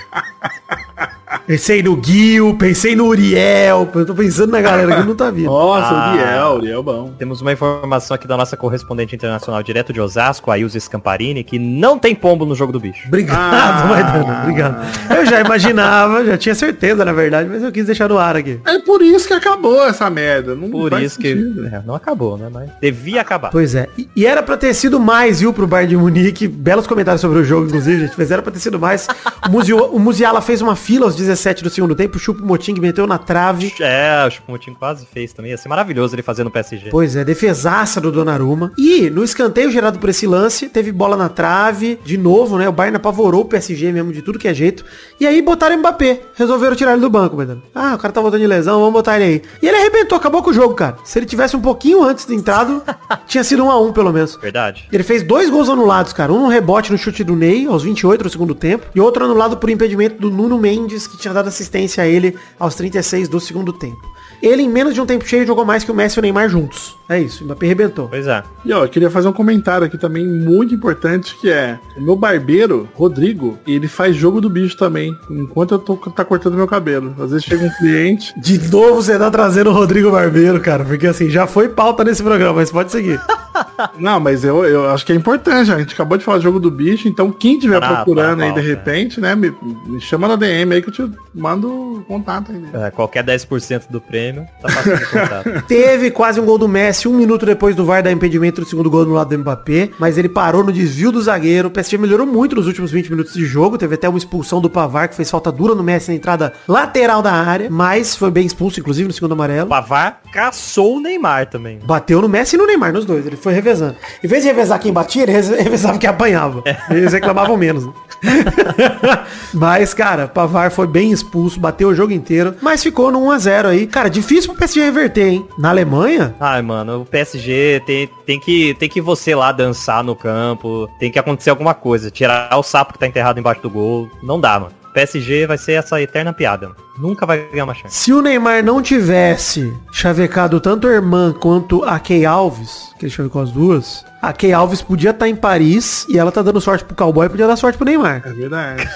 pensei 1.46 1.82
no 1.82 2.00
Gil, 2.02 2.54
pensei 2.56 2.94
no 2.96 3.06
Uriel, 3.06 3.88
eu 3.94 4.06
tô 4.06 4.14
pensando 4.14 4.50
na 4.52 4.60
galera 4.60 4.96
que 5.00 5.06
não 5.06 5.14
tá 5.14 5.30
vindo. 5.30 5.46
Nossa, 5.50 5.86
Ah. 5.88 6.10
o 6.10 6.14
Uriel, 6.14 6.54
Uriel 6.56 6.82
bom. 6.82 7.12
Temos 7.18 7.40
uma 7.40 7.52
informação 7.52 8.14
aqui 8.14 8.26
da 8.26 8.36
nossa 8.36 8.56
correspondente 8.56 9.14
internacional 9.14 9.62
direto 9.62 9.92
de 9.92 10.00
Osasco, 10.00 10.50
a 10.50 10.58
Ilse 10.58 10.80
Scamparini, 10.80 11.42
que 11.44 11.58
não 11.58 11.98
tem 11.98 12.14
pombo 12.14 12.44
no 12.44 12.54
jogo 12.54 12.72
do 12.72 12.80
bicho. 12.80 13.06
Obrigado, 13.08 13.38
Ah. 13.40 13.86
Maidana, 13.86 14.40
obrigado. 14.42 14.86
Eu 15.16 15.26
já 15.26 15.40
imaginava, 15.40 16.24
já 16.24 16.36
tinha 16.38 16.54
certeza, 16.54 17.04
na 17.04 17.12
verdade, 17.12 17.48
mas 17.50 17.62
eu 17.62 17.70
quis 17.72 17.86
deixar 17.86 18.08
no 18.08 18.18
ar 18.18 18.36
aqui. 18.36 18.60
É 18.66 18.78
por 18.80 19.02
isso 19.02 19.26
que 19.26 19.34
acabou 19.34 19.84
essa 19.86 20.08
merda. 20.10 20.54
Não 20.54 20.70
Por 20.70 20.92
isso 21.00 21.18
que 21.18 21.32
é, 21.72 21.82
não 21.86 21.94
acabou, 21.94 22.36
né? 22.38 22.48
Mas 22.52 22.70
devia 22.80 23.20
acabar. 23.20 23.50
Pois 23.50 23.74
é. 23.74 23.88
E, 23.98 24.08
e 24.16 24.26
era 24.26 24.42
pra 24.42 24.56
ter 24.56 24.72
sido 24.74 24.98
mais, 25.00 25.40
viu, 25.40 25.52
pro 25.52 25.66
Bayern 25.66 25.90
de 25.90 25.96
Munique. 25.96 26.46
Belos 26.48 26.86
comentários 26.86 27.20
sobre 27.20 27.38
o 27.38 27.44
jogo, 27.44 27.66
inclusive, 27.66 28.06
gente. 28.06 28.14
Mas 28.16 28.30
era 28.30 28.42
pra 28.42 28.52
ter 28.52 28.58
sido 28.60 28.78
mais. 28.78 29.06
O, 29.46 29.50
Musio, 29.50 29.84
o 29.86 29.98
Musiala 29.98 30.40
fez 30.40 30.60
uma 30.62 30.76
fila 30.76 31.06
aos 31.06 31.16
17 31.32 31.64
do 31.64 31.70
segundo 31.70 31.94
tempo. 31.94 32.16
O 32.16 32.20
Chupo 32.20 32.44
Moting 32.44 32.74
meteu 32.78 33.06
na 33.06 33.18
trave. 33.18 33.72
É, 33.80 34.24
o 34.26 34.30
Chupomotinho 34.30 34.76
quase 34.76 35.06
fez 35.06 35.32
também. 35.32 35.50
Ia 35.50 35.56
ser 35.56 35.68
maravilhoso 35.68 36.14
ele 36.14 36.22
fazer 36.22 36.44
no 36.44 36.50
PSG. 36.50 36.90
Pois 36.90 37.16
é, 37.16 37.24
defesaça 37.24 38.00
do 38.00 38.12
Donnarumma. 38.12 38.72
E 38.76 39.08
no 39.08 39.24
escanteio 39.24 39.70
gerado 39.70 39.98
por 39.98 40.08
esse 40.10 40.26
lance, 40.26 40.68
teve 40.68 40.92
bola 40.92 41.16
na 41.16 41.28
trave, 41.28 41.98
de 42.04 42.18
novo, 42.18 42.58
né? 42.58 42.68
O 42.68 42.72
Bayern 42.72 42.96
apavorou 42.96 43.42
o 43.42 43.44
PSG 43.46 43.90
mesmo 43.92 44.12
de 44.12 44.22
tudo 44.22 44.38
que 44.38 44.46
é 44.46 44.54
jeito. 44.54 44.84
E 45.18 45.26
aí 45.26 45.40
botaram 45.40 45.78
Mbappé. 45.78 46.20
Resolveram 46.34 46.76
tirar 46.76 46.92
ele 46.92 47.00
do 47.00 47.10
banco, 47.10 47.36
Medano. 47.36 47.62
Ah, 47.74 47.94
o 47.94 47.98
cara 47.98 48.12
tá 48.12 48.20
voltando 48.20 48.40
de 48.40 48.46
lesão, 48.46 48.78
vamos 48.78 48.92
botar 48.92 49.16
ele 49.16 49.24
aí. 49.24 49.42
E 49.62 49.68
ele 49.68 49.76
arrebentou, 49.76 50.18
acabou 50.18 50.42
com 50.42 50.50
o 50.50 50.54
jogo, 50.54 50.74
cara. 50.74 50.96
Se 51.04 51.18
ele 51.18 51.26
tivesse 51.26 51.56
um 51.56 51.60
pouquinho 51.60 52.02
antes 52.02 52.26
de 52.26 52.34
entrado, 52.34 52.82
tinha 53.26 53.42
sido 53.42 53.64
um 53.64 53.70
a 53.70 53.80
um, 53.80 53.92
pelo 53.92 54.12
menos. 54.12 54.36
Verdade. 54.36 54.86
Ele 54.92 55.02
fez 55.02 55.22
dois 55.22 55.48
gols 55.48 55.68
anulados, 55.68 56.12
cara. 56.12 56.32
Um 56.32 56.42
no 56.42 56.48
rebote 56.48 56.92
no 56.92 56.98
chute 56.98 57.24
do 57.24 57.36
Ney, 57.36 57.66
aos 57.66 57.82
28 57.82 58.24
do 58.24 58.30
segundo 58.30 58.54
tempo. 58.54 58.86
E 58.94 59.00
outro 59.00 59.24
anulado 59.24 59.56
por 59.56 59.70
impedimento 59.70 60.20
do 60.20 60.30
Nuno 60.30 60.58
Mendes, 60.58 61.06
que 61.06 61.21
tinha 61.22 61.34
dado 61.34 61.48
assistência 61.48 62.04
a 62.04 62.06
ele 62.06 62.36
aos 62.58 62.74
36 62.74 63.28
do 63.28 63.40
segundo 63.40 63.72
tempo. 63.72 64.12
Ele, 64.42 64.62
em 64.62 64.68
menos 64.68 64.94
de 64.94 65.00
um 65.00 65.06
tempo 65.06 65.26
cheio, 65.26 65.46
jogou 65.46 65.64
mais 65.64 65.84
que 65.84 65.90
o 65.90 65.94
Messi 65.94 66.18
e 66.18 66.20
o 66.20 66.22
Neymar 66.22 66.48
juntos. 66.48 66.96
É 67.12 67.20
isso, 67.20 67.42
o 67.42 67.46
Mbappé 67.46 67.66
arrebentou. 67.66 68.08
Pois 68.08 68.26
é. 68.26 68.42
E 68.64 68.72
ó, 68.72 68.84
eu 68.84 68.88
queria 68.88 69.10
fazer 69.10 69.28
um 69.28 69.32
comentário 69.32 69.86
aqui 69.86 69.98
também 69.98 70.26
muito 70.26 70.74
importante, 70.74 71.36
que 71.40 71.50
é 71.50 71.78
o 71.96 72.00
meu 72.00 72.16
barbeiro, 72.16 72.88
Rodrigo, 72.94 73.58
ele 73.66 73.88
faz 73.88 74.16
jogo 74.16 74.40
do 74.40 74.48
bicho 74.48 74.76
também, 74.76 75.16
enquanto 75.30 75.74
eu 75.74 75.78
tô 75.78 75.96
tá 75.96 76.24
cortando 76.24 76.54
meu 76.54 76.66
cabelo. 76.66 77.14
Às 77.20 77.30
vezes 77.30 77.44
chega 77.44 77.64
um 77.64 77.70
cliente, 77.78 78.32
De 78.40 78.58
novo 78.70 79.02
você 79.02 79.18
tá 79.18 79.30
trazendo 79.30 79.70
o 79.70 79.72
Rodrigo 79.72 80.10
Barbeiro, 80.10 80.60
cara. 80.60 80.84
Porque 80.84 81.06
assim, 81.06 81.28
já 81.28 81.46
foi 81.46 81.68
pauta 81.68 82.04
nesse 82.04 82.22
programa, 82.22 82.54
mas 82.54 82.70
pode 82.70 82.90
seguir. 82.90 83.20
não, 83.98 84.18
mas 84.20 84.44
eu, 84.44 84.64
eu 84.64 84.90
acho 84.90 85.04
que 85.04 85.12
é 85.12 85.16
importante, 85.16 85.70
a 85.72 85.78
gente 85.78 85.94
acabou 85.94 86.16
de 86.16 86.24
falar 86.24 86.38
jogo 86.40 86.58
do 86.58 86.70
bicho, 86.70 87.08
então 87.08 87.30
quem 87.30 87.54
estiver 87.54 87.82
Ah, 87.82 87.96
procurando 87.96 88.38
tá, 88.40 88.44
aí 88.46 88.52
de 88.52 88.60
repente, 88.60 89.20
né, 89.20 89.34
me, 89.34 89.52
me 89.86 90.00
chama 90.00 90.26
na 90.28 90.36
DM 90.36 90.74
aí 90.74 90.82
que 90.82 90.88
eu 90.88 90.92
te 90.92 91.10
mando 91.34 92.04
contato 92.08 92.52
aí. 92.52 92.58
né? 92.58 92.70
É, 92.86 92.90
qualquer 92.90 93.24
10% 93.24 93.84
do 93.90 94.00
prêmio 94.00 94.46
tá 94.60 94.68
de 94.68 95.06
contar. 95.10 95.62
Teve 95.66 96.10
quase 96.10 96.40
um 96.40 96.44
gol 96.44 96.58
do 96.58 96.68
Messi, 96.68 97.01
um 97.08 97.14
minuto 97.14 97.44
depois 97.46 97.74
do 97.74 97.84
VAR 97.84 98.02
dar 98.02 98.12
impedimento 98.12 98.60
do 98.60 98.66
segundo 98.66 98.90
gol 98.90 99.04
no 99.04 99.14
lado 99.14 99.28
do 99.28 99.38
Mbappé, 99.38 99.90
mas 99.98 100.18
ele 100.18 100.28
parou 100.28 100.62
no 100.64 100.72
desvio 100.72 101.10
do 101.12 101.20
zagueiro. 101.22 101.68
O 101.68 101.70
PSG 101.70 101.96
melhorou 101.98 102.26
muito 102.26 102.56
nos 102.56 102.66
últimos 102.66 102.90
20 102.90 103.10
minutos 103.10 103.34
de 103.34 103.44
jogo, 103.44 103.78
teve 103.78 103.94
até 103.94 104.08
uma 104.08 104.18
expulsão 104.18 104.60
do 104.60 104.68
Pavar, 104.70 105.08
que 105.08 105.14
fez 105.14 105.30
falta 105.30 105.50
dura 105.52 105.74
no 105.74 105.82
Messi 105.82 106.10
na 106.10 106.16
entrada 106.16 106.52
lateral 106.68 107.22
da 107.22 107.32
área, 107.32 107.68
mas 107.70 108.14
foi 108.16 108.30
bem 108.30 108.46
expulso, 108.46 108.80
inclusive, 108.80 109.06
no 109.08 109.12
segundo 109.14 109.32
amarelo. 109.32 109.66
O 109.66 109.70
Pavar 109.70 110.20
caçou 110.32 110.96
o 110.96 111.00
Neymar 111.00 111.46
também. 111.48 111.78
Bateu 111.84 112.20
no 112.20 112.28
Messi 112.28 112.56
e 112.56 112.58
no 112.58 112.66
Neymar, 112.66 112.92
nos 112.92 113.04
dois. 113.04 113.26
Ele 113.26 113.36
foi 113.36 113.52
revezando. 113.52 113.96
Em 114.22 114.28
vez 114.28 114.42
de 114.42 114.48
revezar 114.48 114.78
quem 114.80 114.92
batia, 114.92 115.22
ele 115.22 115.32
revezava 115.62 115.98
quem 115.98 116.08
apanhava. 116.08 116.62
Eles 116.90 117.12
reclamavam 117.12 117.56
menos. 117.56 117.86
né? 117.86 117.92
mas, 119.52 119.92
cara, 119.94 120.28
Pavar 120.28 120.70
foi 120.70 120.86
bem 120.86 121.12
expulso, 121.12 121.58
bateu 121.58 121.88
o 121.88 121.94
jogo 121.94 122.12
inteiro, 122.12 122.54
mas 122.60 122.82
ficou 122.82 123.10
no 123.10 123.20
1x0 123.20 123.66
aí. 123.66 123.86
Cara, 123.86 124.08
difícil 124.08 124.50
pro 124.50 124.58
PSG 124.58 124.80
reverter, 124.80 125.26
hein? 125.26 125.46
Na 125.58 125.70
Alemanha, 125.70 126.34
Ai, 126.40 126.62
mano, 126.62 126.91
o 127.00 127.04
PSG 127.04 127.82
tem, 127.86 128.08
tem, 128.26 128.40
que, 128.40 128.74
tem 128.74 128.88
que 128.88 129.00
você 129.00 129.34
lá 129.34 129.52
dançar 129.52 130.02
no 130.02 130.14
campo, 130.14 130.88
tem 130.98 131.10
que 131.10 131.18
acontecer 131.18 131.50
alguma 131.50 131.74
coisa, 131.74 132.10
tirar 132.10 132.56
o 132.56 132.62
sapo 132.62 132.92
que 132.92 132.98
tá 132.98 133.06
enterrado 133.06 133.38
embaixo 133.38 133.62
do 133.62 133.70
gol, 133.70 134.10
não 134.22 134.40
dá, 134.40 134.58
mano. 134.58 134.81
PSG 134.92 135.46
vai 135.46 135.58
ser 135.58 135.72
essa 135.72 136.00
eterna 136.00 136.32
piada. 136.32 136.72
Nunca 136.98 137.24
vai 137.24 137.46
ganhar 137.50 137.64
uma 137.64 137.74
chance. 137.74 137.94
Se 137.94 138.12
o 138.12 138.20
Neymar 138.20 138.62
não 138.62 138.82
tivesse 138.82 139.72
chavecado 139.90 140.60
tanto 140.60 140.86
a 140.86 140.92
irmã 140.92 141.32
quanto 141.32 141.82
a 141.84 141.98
Key 141.98 142.26
Alves, 142.26 142.92
que 142.98 143.06
ele 143.06 143.12
chavecou 143.12 143.42
as 143.42 143.50
duas, 143.50 144.04
a 144.20 144.32
Key 144.32 144.52
Alves 144.52 144.82
podia 144.82 145.10
estar 145.10 145.28
em 145.28 145.34
Paris 145.34 146.06
e 146.08 146.18
ela 146.18 146.30
tá 146.30 146.42
dando 146.42 146.60
sorte 146.60 146.84
pro 146.84 146.94
cowboy, 146.94 147.28
podia 147.28 147.46
dar 147.46 147.56
sorte 147.56 147.76
pro 147.78 147.86
Neymar. 147.86 148.22
É 148.24 148.32
verdade. 148.32 148.88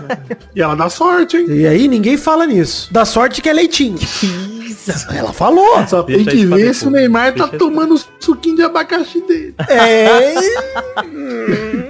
e 0.56 0.62
ela 0.62 0.74
dá 0.74 0.88
sorte, 0.88 1.36
hein? 1.36 1.46
E 1.48 1.66
aí 1.66 1.86
ninguém 1.86 2.16
fala 2.16 2.46
nisso. 2.46 2.88
Dá 2.90 3.04
sorte 3.04 3.42
que 3.42 3.48
é 3.48 3.52
leitinho. 3.52 3.98
Ela 5.14 5.32
falou. 5.32 5.86
Só 5.86 6.02
Deixa 6.02 6.24
tem 6.24 6.40
que 6.40 6.46
ver 6.46 6.74
se 6.74 6.86
o. 6.86 6.90
Neymar 6.90 7.34
tá 7.34 7.44
Deixa 7.44 7.56
isso 7.56 7.58
tomando 7.58 7.94
o 7.94 8.00
suquinho 8.18 8.56
de 8.56 8.62
abacaxi 8.62 9.20
dele. 9.20 9.54
É. 9.68 10.34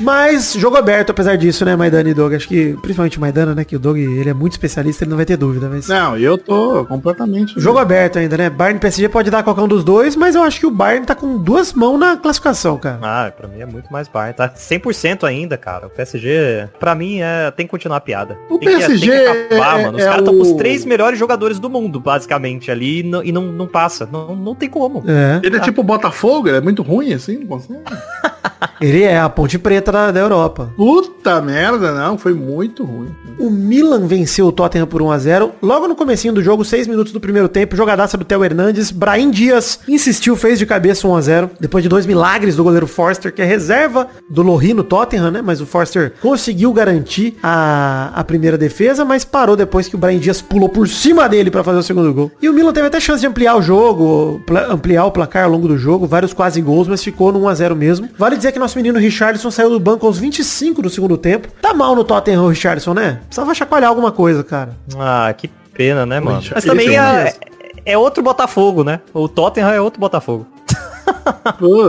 Mas 0.00 0.52
jogo 0.54 0.76
aberto, 0.76 1.10
apesar 1.10 1.36
disso, 1.36 1.64
né, 1.64 1.76
Maidana 1.76 2.08
e 2.08 2.14
Doug? 2.14 2.34
Acho 2.34 2.48
que, 2.48 2.76
principalmente 2.82 3.18
o 3.18 3.20
Maidana, 3.20 3.54
né, 3.54 3.64
que 3.64 3.76
o 3.76 3.78
Doug, 3.78 3.96
ele 3.96 4.28
é 4.28 4.34
muito 4.34 4.52
especialista, 4.52 5.04
ele 5.04 5.10
não 5.10 5.16
vai 5.16 5.26
ter 5.26 5.36
dúvida, 5.36 5.68
mas... 5.68 5.88
Não, 5.88 6.16
eu 6.18 6.36
tô 6.36 6.84
completamente. 6.86 7.58
Jogo 7.60 7.78
aberto 7.78 8.18
ainda, 8.18 8.36
né? 8.36 8.50
Bayern 8.50 8.76
e 8.78 8.80
PSG 8.80 9.08
pode 9.08 9.30
dar 9.30 9.42
qualquer 9.42 9.62
um 9.62 9.68
dos 9.68 9.84
dois, 9.84 10.16
mas 10.16 10.34
eu 10.34 10.42
acho 10.42 10.58
que 10.60 10.66
o 10.66 10.70
Bayern 10.70 11.06
tá 11.06 11.14
com 11.14 11.38
duas 11.38 11.72
mãos 11.72 11.98
na 11.98 12.16
classificação, 12.16 12.76
cara. 12.78 12.98
Ah, 13.02 13.32
pra 13.36 13.46
mim 13.48 13.60
é 13.60 13.66
muito 13.66 13.92
mais 13.92 14.08
Bayern. 14.08 14.36
Tá 14.36 14.48
100% 14.48 15.24
ainda, 15.24 15.56
cara. 15.56 15.86
O 15.86 15.90
PSG, 15.90 16.68
pra 16.80 16.94
mim, 16.94 17.20
é, 17.20 17.50
tem 17.50 17.66
que 17.66 17.70
continuar 17.70 17.98
a 17.98 18.00
piada. 18.00 18.36
O 18.50 18.58
tem 18.58 18.68
que- 18.70 18.76
PSG 18.76 19.10
tem 19.10 19.20
que 19.48 19.54
acabar, 19.54 19.78
é- 19.80 19.82
mano. 19.84 19.96
Os 19.98 20.02
é 20.02 20.06
caras 20.06 20.20
estão 20.20 20.34
com 20.36 20.42
os 20.42 20.48
o- 20.50 20.56
três 20.56 20.84
melhores 20.84 21.18
jogadores 21.18 21.58
do 21.58 21.70
mundo, 21.70 22.00
basicamente, 22.00 22.70
ali, 22.70 23.00
e 23.00 23.02
não, 23.02 23.22
e 23.22 23.30
não, 23.32 23.42
não 23.52 23.66
passa. 23.66 24.08
Não, 24.10 24.34
não 24.34 24.54
tem 24.54 24.68
como. 24.68 25.02
É. 25.06 25.40
Ele 25.42 25.56
é 25.56 25.60
tipo 25.60 25.80
o 25.80 25.84
Botafogo, 25.84 26.48
ele 26.48 26.56
é 26.58 26.60
muito 26.60 26.82
ruim 26.82 27.12
assim, 27.12 27.38
não 27.38 27.46
consegue. 27.46 27.80
Ele 28.84 29.02
é 29.02 29.18
a 29.18 29.30
ponte 29.30 29.58
preta 29.58 29.90
da, 29.90 30.10
da 30.10 30.20
Europa. 30.20 30.70
Puta 30.76 31.40
merda, 31.40 31.92
não, 31.92 32.18
foi 32.18 32.34
muito 32.34 32.84
ruim. 32.84 33.08
O 33.38 33.48
Milan 33.48 34.06
venceu 34.06 34.46
o 34.46 34.52
Tottenham 34.52 34.86
por 34.86 35.00
1x0. 35.00 35.52
Logo 35.62 35.88
no 35.88 35.96
comecinho 35.96 36.34
do 36.34 36.42
jogo, 36.42 36.66
6 36.66 36.86
minutos 36.86 37.10
do 37.10 37.18
primeiro 37.18 37.48
tempo, 37.48 37.74
jogadaça 37.74 38.18
do 38.18 38.26
Theo 38.26 38.44
Hernandes. 38.44 38.90
Brahim 38.90 39.30
Dias 39.30 39.80
insistiu, 39.88 40.36
fez 40.36 40.58
de 40.58 40.66
cabeça 40.66 41.08
1x0. 41.08 41.50
Depois 41.58 41.82
de 41.82 41.88
dois 41.88 42.04
milagres 42.04 42.56
do 42.56 42.62
goleiro 42.62 42.86
Forster, 42.86 43.32
que 43.32 43.40
é 43.40 43.46
reserva 43.46 44.06
do 44.28 44.42
Lohri 44.42 44.74
no 44.74 44.84
Tottenham, 44.84 45.30
né? 45.30 45.40
Mas 45.40 45.62
o 45.62 45.66
Forster 45.66 46.12
conseguiu 46.20 46.70
garantir 46.70 47.38
a, 47.42 48.12
a 48.14 48.22
primeira 48.22 48.58
defesa, 48.58 49.02
mas 49.02 49.24
parou 49.24 49.56
depois 49.56 49.88
que 49.88 49.96
o 49.96 49.98
Brahim 49.98 50.18
Dias 50.18 50.42
pulou 50.42 50.68
por 50.68 50.86
cima 50.88 51.26
dele 51.26 51.50
para 51.50 51.64
fazer 51.64 51.78
o 51.78 51.82
segundo 51.82 52.12
gol. 52.12 52.30
E 52.42 52.50
o 52.50 52.52
Milan 52.52 52.74
teve 52.74 52.88
até 52.88 53.00
chance 53.00 53.22
de 53.22 53.26
ampliar 53.26 53.56
o 53.56 53.62
jogo, 53.62 54.42
ampliar 54.68 55.06
o 55.06 55.10
placar 55.10 55.44
ao 55.44 55.50
longo 55.50 55.68
do 55.68 55.78
jogo, 55.78 56.06
vários 56.06 56.34
quase 56.34 56.60
gols, 56.60 56.86
mas 56.86 57.02
ficou 57.02 57.32
no 57.32 57.40
1x0 57.40 57.74
mesmo. 57.74 58.10
Vale 58.18 58.36
dizer 58.36 58.52
que 58.52 58.58
nosso 58.74 58.76
menino 58.76 58.98
Richardson 58.98 59.50
saiu 59.50 59.70
do 59.70 59.78
banco 59.78 60.06
aos 60.06 60.18
25 60.18 60.82
do 60.82 60.90
segundo 60.90 61.16
tempo. 61.16 61.48
Tá 61.62 61.72
mal 61.72 61.94
no 61.94 62.02
Tottenham 62.02 62.48
Richardson, 62.48 62.92
né? 62.92 63.20
Precisava 63.26 63.54
chacoalhar 63.54 63.88
alguma 63.88 64.10
coisa, 64.10 64.42
cara. 64.42 64.76
Ah, 64.98 65.32
que 65.36 65.48
pena, 65.72 66.04
né, 66.04 66.18
mano? 66.18 66.42
Mas 66.52 66.64
também 66.64 66.94
é 66.94 67.00
um 67.00 67.04
é, 67.04 67.24
mesmo. 67.24 67.40
é 67.86 67.98
outro 67.98 68.22
Botafogo, 68.22 68.82
né? 68.82 69.00
O 69.12 69.28
Tottenham 69.28 69.70
é 69.70 69.80
outro 69.80 70.00
Botafogo. 70.00 70.46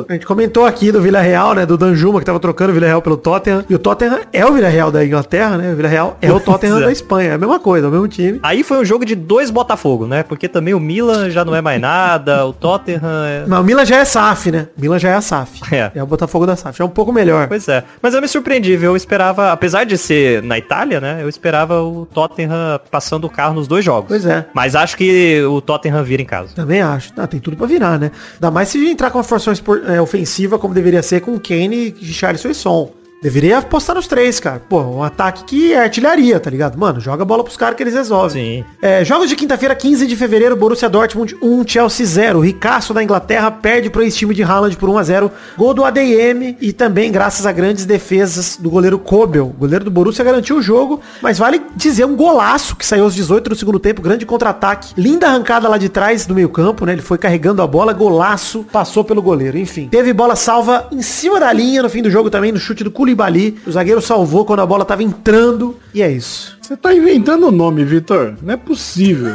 A 0.10 0.14
gente 0.14 0.26
comentou 0.26 0.66
aqui 0.66 0.92
do 0.92 1.02
Vila 1.02 1.20
Real, 1.20 1.54
né? 1.54 1.66
Do 1.66 1.78
Danjuma, 1.78 2.20
que 2.20 2.26
tava 2.26 2.40
trocando 2.40 2.72
o 2.72 2.74
Vila 2.74 2.88
Real 2.88 3.02
pelo 3.02 3.18
Tottenham. 3.18 3.66
E 3.70 3.76
o 3.76 3.80
Tottenham 3.80 4.20
é 4.32 4.46
o 4.46 4.54
Vila 4.54 4.68
Real 4.68 4.92
da 4.92 5.06
Inglaterra, 5.06 5.58
né? 5.58 5.74
O 5.74 5.76
Vila 5.76 5.90
Real 5.90 6.18
é 6.22 6.32
o 6.32 6.40
Tottenham 6.40 6.80
é. 6.80 6.86
da 6.86 6.92
Espanha. 6.92 7.32
É 7.32 7.34
a 7.34 7.38
mesma 7.38 7.60
coisa, 7.60 7.88
é 7.88 7.90
o 7.90 7.92
mesmo 7.92 8.08
time. 8.08 8.40
Aí 8.42 8.64
foi 8.64 8.78
um 8.80 8.86
jogo 8.86 9.06
de 9.06 9.16
dois 9.16 9.50
Botafogo, 9.50 10.06
né? 10.06 10.24
Porque 10.24 10.48
também 10.48 10.74
o 10.74 10.80
Milan 10.80 11.30
já 11.30 11.44
não 11.44 11.56
é 11.56 11.62
mais 11.62 11.80
nada, 11.80 12.46
o 12.46 12.54
Tottenham 12.54 13.02
é... 13.26 13.44
Mas 13.48 13.60
o 13.60 13.64
Milan 13.64 13.86
já 13.86 13.98
é 13.98 14.06
SAF, 14.06 14.52
né? 14.52 14.68
O 14.78 14.82
Milan 14.82 15.00
já 15.00 15.10
é 15.10 15.16
a 15.16 15.22
SAF. 15.22 15.62
É. 15.74 15.92
É 15.96 16.04
o 16.04 16.06
Botafogo 16.06 16.46
da 16.46 16.56
SAF. 16.56 16.82
É 16.82 16.86
um 16.86 16.90
pouco 16.90 17.12
melhor. 17.12 17.48
Pois 17.48 17.68
é. 17.68 17.84
Mas 18.02 18.14
eu 18.14 18.22
me 18.22 18.28
surpreendi, 18.28 18.78
viu? 18.78 18.92
Eu 18.92 18.96
esperava, 18.96 19.52
apesar 19.52 19.84
de 19.84 19.98
ser 19.98 20.42
na 20.44 20.58
Itália, 20.58 21.02
né? 21.02 21.20
Eu 21.22 21.30
esperava 21.30 21.82
o 21.82 22.06
Tottenham 22.06 22.80
passando 22.90 23.26
o 23.26 23.30
carro 23.30 23.56
nos 23.56 23.68
dois 23.68 23.84
jogos. 23.84 24.08
Pois 24.08 24.26
é. 24.26 24.46
Mas 24.54 24.76
acho 24.76 24.96
que 24.96 25.44
o 25.44 25.62
Tottenham 25.62 26.04
vira 26.04 26.22
em 26.22 26.26
casa. 26.26 26.54
Também 26.56 26.82
acho. 26.82 27.12
Ah, 27.18 27.28
tem 27.28 27.40
tudo 27.40 27.58
pra 27.58 27.66
virar, 27.66 28.00
né? 28.00 28.12
Ainda 28.36 28.52
mais 28.52 28.70
se 28.70 28.90
entrar 28.90 29.10
com 29.12 29.18
uma 29.18 29.24
formação 29.26 29.54
é, 29.88 30.02
ofensiva 30.02 30.58
como 30.58 30.74
deveria 30.74 31.04
ser 31.04 31.22
com 31.22 31.40
Kane, 31.40 31.96
Richarlison 32.00 32.50
e 32.50 32.56
Son. 32.56 32.92
Deveria 33.26 33.58
apostar 33.58 33.96
nos 33.96 34.06
três, 34.06 34.40
cara. 34.40 34.62
Pô, 34.70 34.82
um 34.82 35.02
ataque 35.02 35.46
que 35.46 35.74
é 35.74 35.80
artilharia, 35.80 36.40
tá 36.40 36.48
ligado? 36.48 36.78
Mano, 36.78 37.00
joga 37.00 37.24
a 37.24 37.26
bola 37.26 37.44
pros 37.44 37.58
caras 37.58 37.76
que 37.76 37.82
eles 37.82 37.96
resolvem. 37.96 38.60
Sim. 38.60 38.66
É, 38.80 39.04
jogos 39.04 39.28
de 39.28 39.36
quinta-feira, 39.36 39.74
15 39.74 40.06
de 40.06 40.16
fevereiro, 40.16 40.56
Borussia 40.56 40.88
Dortmund 40.88 41.36
1, 41.42 41.68
Chelsea 41.68 42.06
0. 42.06 42.40
Ricaço 42.40 42.94
da 42.94 43.02
Inglaterra 43.02 43.50
perde 43.50 43.90
pro 43.90 44.04
ex-time 44.04 44.36
de 44.36 44.44
Haaland 44.44 44.78
por 44.78 44.90
1 44.90 44.98
a 45.00 45.04
0 45.04 45.32
Gol 45.58 45.74
do 45.74 45.84
ADM 45.84 46.56
e 46.62 46.72
também 46.72 47.12
graças 47.12 47.48
a 47.48 47.52
grandes 47.52 47.84
defesas 47.84 48.58
do 48.62 48.70
goleiro 48.70 49.00
Kobel. 49.00 49.48
O 49.48 49.60
goleiro 49.60 49.86
do 49.86 49.90
Borussia 49.90 50.24
garantiu 50.24 50.58
o 50.58 50.62
jogo, 50.62 51.02
mas 51.20 51.40
vale 51.40 51.60
dizer 51.76 52.06
um 52.06 52.16
golaço 52.16 52.76
que 52.76 52.86
saiu 52.86 53.06
aos 53.06 53.16
18 53.16 53.50
do 53.50 53.56
segundo 53.56 53.80
tempo, 53.80 54.04
grande 54.04 54.24
contra-ataque. 54.24 54.94
Linda 54.96 55.30
arrancada 55.30 55.68
lá 55.68 55.80
de 55.80 55.90
trás 55.90 56.28
do 56.28 56.36
meio 56.36 56.50
campo, 56.50 56.86
né? 56.86 56.94
Ele 56.94 57.02
foi 57.02 57.18
carregando 57.18 57.64
a 57.64 57.66
bola, 57.66 57.92
golaço, 57.92 58.64
passou 58.72 59.04
pelo 59.04 59.20
goleiro. 59.24 59.58
Enfim, 59.58 59.88
teve 59.88 60.14
bola 60.14 60.36
salva 60.36 60.88
em 60.92 61.02
cima 61.02 61.40
da 61.40 61.52
linha 61.52 61.82
no 61.82 61.90
fim 61.90 62.04
do 62.04 62.12
jogo 62.12 62.30
também, 62.30 62.52
no 62.52 62.60
chute 62.60 62.84
do 62.84 62.92
Koulibaly. 63.16 63.58
O 63.66 63.72
zagueiro 63.72 64.02
salvou 64.02 64.46
quando 64.46 64.60
a 64.60 64.66
bola 64.66 64.84
tava 64.84 65.02
entrando. 65.02 65.78
E 65.94 66.02
é 66.02 66.12
isso. 66.12 66.58
Você 66.62 66.76
tá 66.76 66.94
inventando 66.94 67.48
o 67.48 67.52
nome, 67.52 67.84
Vitor? 67.86 68.36
Não 68.42 68.54
é 68.54 68.58
possível. 68.58 69.34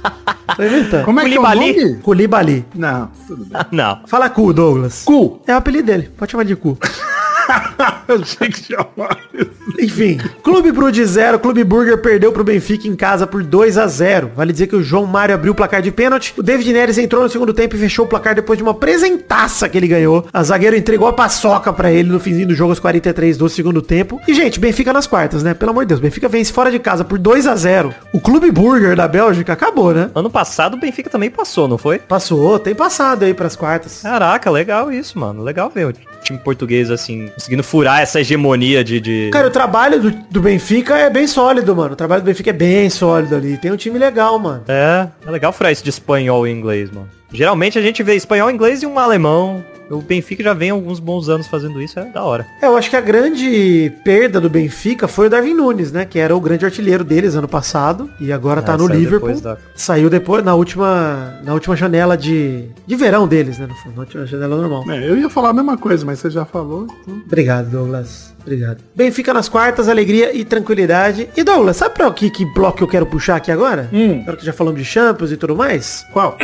Tô 0.56 0.62
inventando. 0.62 1.04
Como 1.04 1.20
é 1.20 1.28
que 1.28 1.34
é 1.34 1.38
o 1.38 1.42
nome? 1.42 1.94
Koulibaly. 1.96 2.64
Não, 2.74 3.10
tudo 3.26 3.44
bem. 3.44 3.60
Não. 3.70 4.00
Fala 4.06 4.30
cu, 4.30 4.52
Douglas. 4.52 5.02
Cu. 5.04 5.40
É 5.46 5.54
o 5.54 5.58
apelido 5.58 5.86
dele. 5.86 6.10
Pode 6.16 6.32
chamar 6.32 6.44
de 6.44 6.56
cu. 6.56 6.76
Eu 8.08 8.24
sei 8.24 8.48
que 8.48 8.64
chamar 8.64 9.18
isso. 9.32 9.50
Enfim, 9.78 10.18
Clube 10.42 10.72
Brude 10.72 11.04
0, 11.04 11.38
Clube 11.38 11.64
Burger 11.64 11.98
perdeu 11.98 12.32
pro 12.32 12.44
Benfica 12.44 12.88
em 12.88 12.96
casa 12.96 13.26
por 13.26 13.42
2 13.42 13.78
a 13.78 13.86
0 13.86 14.32
Vale 14.34 14.52
dizer 14.52 14.66
que 14.66 14.76
o 14.76 14.82
João 14.82 15.06
Mário 15.06 15.34
abriu 15.34 15.52
o 15.52 15.54
placar 15.54 15.82
de 15.82 15.90
pênalti. 15.90 16.34
O 16.36 16.42
David 16.42 16.72
Neres 16.72 16.98
entrou 16.98 17.22
no 17.22 17.28
segundo 17.28 17.52
tempo 17.52 17.76
e 17.76 17.78
fechou 17.78 18.04
o 18.04 18.08
placar 18.08 18.34
depois 18.34 18.56
de 18.56 18.62
uma 18.62 18.74
presentaça 18.74 19.68
que 19.68 19.76
ele 19.76 19.88
ganhou. 19.88 20.26
A 20.32 20.42
zagueiro 20.42 20.76
entregou 20.76 21.08
a 21.08 21.12
paçoca 21.12 21.72
pra 21.72 21.90
ele 21.90 22.10
no 22.10 22.20
finzinho 22.20 22.48
do 22.48 22.54
jogo 22.54 22.72
aos 22.72 22.80
43 22.80 23.36
do 23.36 23.48
segundo 23.48 23.80
tempo. 23.82 24.20
E, 24.26 24.34
gente, 24.34 24.60
Benfica 24.60 24.92
nas 24.92 25.06
quartas, 25.06 25.42
né? 25.42 25.54
Pelo 25.54 25.70
amor 25.70 25.84
de 25.84 25.88
Deus, 25.88 26.00
Benfica 26.00 26.28
vence 26.28 26.52
fora 26.52 26.70
de 26.70 26.78
casa 26.78 27.04
por 27.04 27.18
2 27.18 27.46
a 27.46 27.56
0 27.56 27.94
O 28.12 28.20
Clube 28.20 28.50
Burger 28.50 28.96
da 28.96 29.08
Bélgica 29.08 29.52
acabou, 29.52 29.92
né? 29.92 30.10
Ano 30.14 30.30
passado 30.30 30.74
o 30.74 30.80
Benfica 30.80 31.10
também 31.10 31.30
passou, 31.30 31.68
não 31.68 31.78
foi? 31.78 31.98
Passou, 31.98 32.58
tem 32.58 32.74
passado 32.74 33.24
aí 33.24 33.34
pras 33.34 33.56
quartas. 33.56 34.02
Caraca, 34.02 34.50
legal 34.50 34.92
isso, 34.92 35.18
mano. 35.18 35.42
Legal 35.42 35.70
ver 35.74 35.94
time 36.22 36.38
português, 36.38 36.90
assim, 36.90 37.28
conseguindo 37.28 37.62
furar 37.62 38.00
essa 38.00 38.20
hegemonia 38.20 38.82
de... 38.84 39.00
de... 39.00 39.30
Cara, 39.32 39.48
o 39.48 39.50
trabalho 39.50 40.00
do, 40.00 40.10
do 40.10 40.40
Benfica 40.40 40.96
é 40.96 41.10
bem 41.10 41.26
sólido, 41.26 41.74
mano. 41.74 41.92
O 41.92 41.96
trabalho 41.96 42.22
do 42.22 42.26
Benfica 42.26 42.50
é 42.50 42.54
bem 42.54 42.88
sólido 42.90 43.34
ali. 43.34 43.56
Tem 43.56 43.70
um 43.70 43.76
time 43.76 43.98
legal, 43.98 44.38
mano. 44.38 44.62
É, 44.68 45.08
é 45.26 45.30
legal 45.30 45.52
furar 45.52 45.72
isso 45.72 45.84
de 45.84 45.90
espanhol 45.90 46.46
e 46.46 46.50
inglês, 46.50 46.90
mano. 46.90 47.08
Geralmente 47.32 47.78
a 47.78 47.82
gente 47.82 48.02
vê 48.02 48.14
espanhol, 48.14 48.50
inglês 48.50 48.82
e 48.82 48.86
um 48.86 48.98
alemão. 48.98 49.64
O 49.90 50.00
Benfica 50.00 50.42
já 50.44 50.54
vem 50.54 50.70
alguns 50.70 51.00
bons 51.00 51.28
anos 51.28 51.46
fazendo 51.48 51.82
isso, 51.82 51.98
é 51.98 52.04
da 52.04 52.22
hora. 52.22 52.46
É, 52.62 52.66
eu 52.66 52.76
acho 52.76 52.88
que 52.88 52.96
a 52.96 53.00
grande 53.00 53.92
perda 54.04 54.40
do 54.40 54.48
Benfica 54.48 55.08
foi 55.08 55.26
o 55.26 55.30
Darwin 55.30 55.54
Nunes, 55.54 55.90
né? 55.90 56.04
Que 56.04 56.18
era 56.18 56.34
o 56.36 56.40
grande 56.40 56.64
artilheiro 56.64 57.02
deles 57.02 57.34
ano 57.34 57.48
passado. 57.48 58.08
E 58.20 58.32
agora 58.32 58.62
tá 58.62 58.74
É, 58.74 58.76
no 58.76 58.86
saiu 58.86 58.98
Liverpool. 58.98 59.28
depois 59.28 59.40
da- 59.40 59.56
Saiu 59.74 60.08
depois, 60.08 60.44
na 60.44 60.54
última, 60.54 61.40
na 61.42 61.52
última 61.54 61.74
janela 61.74 62.16
de, 62.16 62.66
de 62.86 62.94
verão 62.96 63.26
deles, 63.26 63.58
né? 63.58 63.66
No 63.66 63.74
fundo, 63.74 63.94
na 63.96 64.00
última 64.02 64.26
janela 64.26 64.56
normal. 64.56 64.84
É, 64.90 65.08
eu 65.08 65.16
ia 65.18 65.28
falar 65.28 65.50
a 65.50 65.52
mesma 65.52 65.76
coisa, 65.76 66.06
mas 66.06 66.18
você 66.20 66.30
já 66.30 66.44
falou. 66.44 66.86
Então... 67.02 67.22
Obrigado, 67.26 67.68
Douglas. 67.70 68.30
Obrigado. 68.42 68.78
Benfica 68.94 69.34
nas 69.34 69.48
quartas, 69.48 69.88
alegria 69.88 70.34
e 70.34 70.44
tranquilidade. 70.44 71.28
E 71.36 71.42
Douglas, 71.42 71.76
sabe 71.76 71.94
pra 71.94 72.10
que, 72.10 72.30
que 72.30 72.44
bloco 72.46 72.82
eu 72.82 72.88
quero 72.88 73.04
puxar 73.06 73.36
aqui 73.36 73.50
agora? 73.52 73.88
Hum. 73.92 74.20
Agora 74.22 74.36
que 74.36 74.46
já 74.46 74.52
falamos 74.52 74.78
de 74.80 74.84
Champions 74.86 75.30
e 75.32 75.36
tudo 75.36 75.54
mais. 75.56 76.04
Qual? 76.12 76.38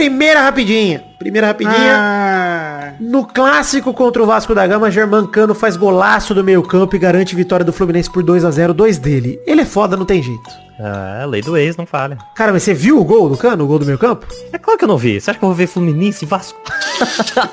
Primeira 0.00 0.40
rapidinha. 0.40 1.04
Primeira 1.18 1.48
rapidinha. 1.48 1.94
Ah, 1.94 2.92
No 2.98 3.26
clássico 3.26 3.92
contra 3.92 4.22
o 4.22 4.26
Vasco 4.26 4.54
da 4.54 4.66
Gama, 4.66 4.90
Germancano 4.90 5.54
faz 5.54 5.76
golaço 5.76 6.34
do 6.34 6.42
meio 6.42 6.62
campo 6.62 6.96
e 6.96 6.98
garante 6.98 7.36
vitória 7.36 7.62
do 7.66 7.70
Fluminense 7.70 8.10
por 8.10 8.22
2 8.22 8.42
a 8.46 8.50
0 8.50 8.72
dois 8.72 8.96
dele. 8.96 9.38
Ele 9.46 9.60
é 9.60 9.64
foda, 9.66 9.98
não 9.98 10.06
tem 10.06 10.22
jeito. 10.22 10.48
É, 10.78 11.26
lei 11.26 11.42
do 11.42 11.54
ex, 11.54 11.76
não 11.76 11.84
falha. 11.84 12.16
Cara, 12.34 12.50
mas 12.50 12.62
você 12.62 12.72
viu 12.72 12.98
o 12.98 13.04
gol 13.04 13.28
do 13.28 13.36
Cano, 13.36 13.64
o 13.64 13.66
gol 13.66 13.78
do 13.78 13.84
meio 13.84 13.98
campo? 13.98 14.26
É 14.50 14.56
claro 14.56 14.78
que 14.78 14.84
eu 14.86 14.88
não 14.88 14.96
vi. 14.96 15.20
Você 15.20 15.28
acha 15.28 15.38
que 15.38 15.44
eu 15.44 15.48
vou 15.50 15.54
ver 15.54 15.66
Fluminense 15.66 16.24
e 16.24 16.28
Vasco? 16.28 16.58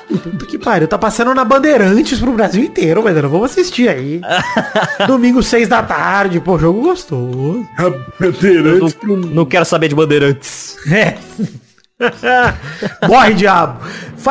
Puta 0.08 0.46
que 0.46 0.58
pariu, 0.58 0.88
tá 0.88 0.96
passando 0.96 1.34
na 1.34 1.44
Bandeirantes 1.44 2.18
pro 2.18 2.32
Brasil 2.32 2.64
inteiro, 2.64 3.02
mas 3.04 3.14
vamos 3.20 3.50
assistir 3.50 3.90
aí. 3.90 4.22
Domingo, 5.06 5.42
6 5.42 5.68
da 5.68 5.82
tarde, 5.82 6.40
pô, 6.40 6.58
jogo 6.58 6.80
gostoso. 6.80 7.66
Bandeirantes 8.18 8.96
Não, 9.02 9.16
não 9.16 9.44
quero 9.44 9.66
saber 9.66 9.88
de 9.88 9.94
bandeirantes. 9.94 10.78
É. 10.90 11.18
Morre, 13.08 13.34
diabo. 13.34 13.80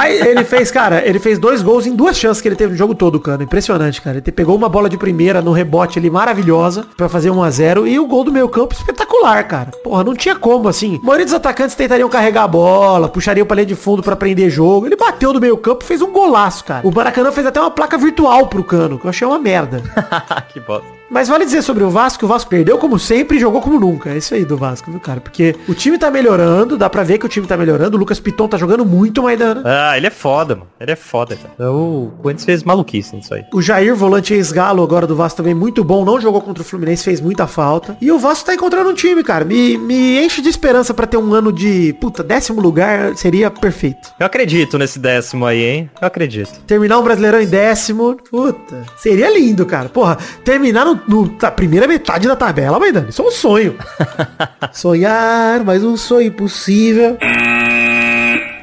Ele 0.06 0.44
fez, 0.44 0.72
cara, 0.72 1.06
ele 1.06 1.20
fez 1.20 1.38
dois 1.40 1.62
gols 1.62 1.86
em 1.86 1.96
duas 1.96 2.18
chances 2.18 2.42
que 2.42 2.48
ele 2.48 2.56
teve 2.56 2.72
no 2.72 2.78
jogo 2.78 2.96
todo, 2.96 3.20
cara. 3.20 3.44
Impressionante, 3.44 4.02
cara. 4.02 4.18
Ele 4.18 4.32
pegou 4.32 4.56
uma 4.56 4.70
bola 4.70 4.90
de 4.90 4.98
primeira 4.98 5.42
no 5.42 5.52
rebote 5.52 6.00
ali, 6.00 6.10
maravilhosa, 6.10 6.86
pra 6.96 7.10
fazer 7.10 7.30
1 7.30 7.44
a 7.44 7.50
0 7.50 7.88
E 7.88 8.00
o 8.00 8.08
gol 8.08 8.24
do 8.24 8.32
meio 8.32 8.48
campo, 8.48 8.74
espetacular, 8.74 9.48
cara. 9.48 9.72
Porra, 9.84 10.04
não 10.04 10.16
tinha 10.16 10.36
como, 10.36 10.68
assim. 10.68 11.00
A 11.02 11.06
maioria 11.06 11.26
dos 11.26 11.34
atacantes 11.34 11.76
tentariam 11.76 12.10
carregar 12.10 12.44
a 12.44 12.48
bola, 12.48 13.10
puxariam 13.10 13.46
pra 13.46 13.56
linha 13.56 13.66
de 13.66 13.76
fundo 13.76 14.02
pra 14.02 14.16
prender 14.16 14.50
jogo. 14.50 14.86
Ele 14.86 14.96
bateu 14.96 15.34
do 15.34 15.42
meio 15.42 15.58
campo 15.58 15.84
fez 15.84 16.02
um 16.02 16.12
golaço, 16.12 16.64
cara. 16.64 16.88
O 16.88 16.94
Maracanã 16.94 17.32
fez 17.32 17.46
até 17.46 17.60
uma 17.60 17.72
placa 17.72 17.98
virtual 17.98 18.48
pro 18.48 18.64
Cano, 18.64 19.00
que 19.00 19.06
eu 19.06 19.10
achei 19.10 19.28
uma 19.28 19.40
merda. 19.40 19.82
que 20.54 20.60
bosta. 20.60 20.97
Mas 21.10 21.28
vale 21.28 21.46
dizer 21.46 21.62
sobre 21.62 21.84
o 21.84 21.90
Vasco, 21.90 22.20
que 22.20 22.26
o 22.26 22.28
Vasco 22.28 22.50
perdeu 22.50 22.78
como 22.78 23.00
sempre 23.00 23.38
e 23.38 23.40
jogou 23.40 23.62
como 23.62 23.80
nunca. 23.80 24.10
É 24.10 24.18
isso 24.18 24.34
aí 24.34 24.44
do 24.44 24.58
Vasco, 24.58 24.92
viu, 24.92 25.00
cara? 25.00 25.22
Porque 25.22 25.56
o 25.68 25.74
time 25.74 25.98
tá 25.98 26.12
melhorando, 26.12 26.78
dá 26.78 26.90
pra 26.90 27.04
ver 27.04 27.18
que 27.18 27.26
o 27.26 27.30
time 27.30 27.48
tá 27.48 27.56
melhorando. 27.56 27.96
O 27.96 28.00
Lucas 28.00 28.20
Piton 28.20 28.48
tá 28.48 28.58
jogando 28.58 28.86
muito, 28.86 29.24
Maidana. 29.24 29.62
Ah, 29.66 29.98
ele 29.98 30.08
é 30.08 30.12
foda, 30.12 30.56
mano. 30.56 30.68
Ele 30.80 30.92
é 30.92 30.96
foda, 30.96 31.36
cara. 31.36 31.72
O 31.72 32.12
Corinthians 32.22 32.46
fez 32.46 32.64
maluquice 32.64 33.16
nisso 33.16 33.34
aí. 33.34 33.46
O 33.54 33.62
Jair, 33.62 33.96
volante 33.96 34.34
ex-galo 34.34 34.84
agora 34.84 35.08
do 35.08 35.16
Vasco 35.16 35.38
também, 35.38 35.54
muito 35.54 35.84
bom. 35.84 36.04
Não 36.04 36.20
jogou 36.20 36.42
contra 36.42 36.62
o 36.62 36.66
Fluminense, 36.66 37.04
fez 37.04 37.22
muita 37.22 37.48
falta. 37.48 37.98
E 38.02 38.12
o 38.12 38.20
Vasco 38.20 38.46
tá 38.46 38.54
encontrando 38.54 38.90
um 38.90 38.94
time, 38.94 39.24
cara. 39.24 39.46
Me, 39.46 39.78
me 39.78 40.24
enche 40.24 40.42
de 40.42 40.50
esperança 40.50 40.94
pra 40.94 41.08
ter 41.08 41.18
um 41.18 41.34
ano 41.34 41.52
de, 41.52 41.94
puta, 42.02 42.24
décimo 42.24 42.62
lugar 42.62 43.16
seria 43.16 43.50
perfeito. 43.50 44.14
Eu 44.20 44.26
acredito 44.26 44.78
nesse 44.78 45.00
décimo 45.00 45.46
aí, 45.46 45.64
hein? 45.64 45.90
Eu 46.02 46.08
acredito. 46.08 46.60
Terminar 46.68 47.00
um 47.00 47.04
Brasileirão 47.04 47.40
em 47.42 47.48
décimo, 47.48 48.18
puta, 48.30 48.84
seria 48.98 49.34
lindo, 49.34 49.66
cara. 49.66 49.90
Porra, 49.90 50.18
terminar 50.44 50.86
no, 50.86 50.97
no- 51.08 51.36
na 51.42 51.52
primeira 51.52 51.88
metade 51.88 52.28
da 52.28 52.36
tabela, 52.36 52.80
Maidana, 52.80 53.10
isso 53.10 53.22
é 53.22 53.26
um 53.26 53.32
sonho. 53.32 53.76
Sonhar, 54.74 55.64
mas 55.64 55.84
um 55.84 55.98
sonho 55.98 56.28
impossível. 56.28 57.18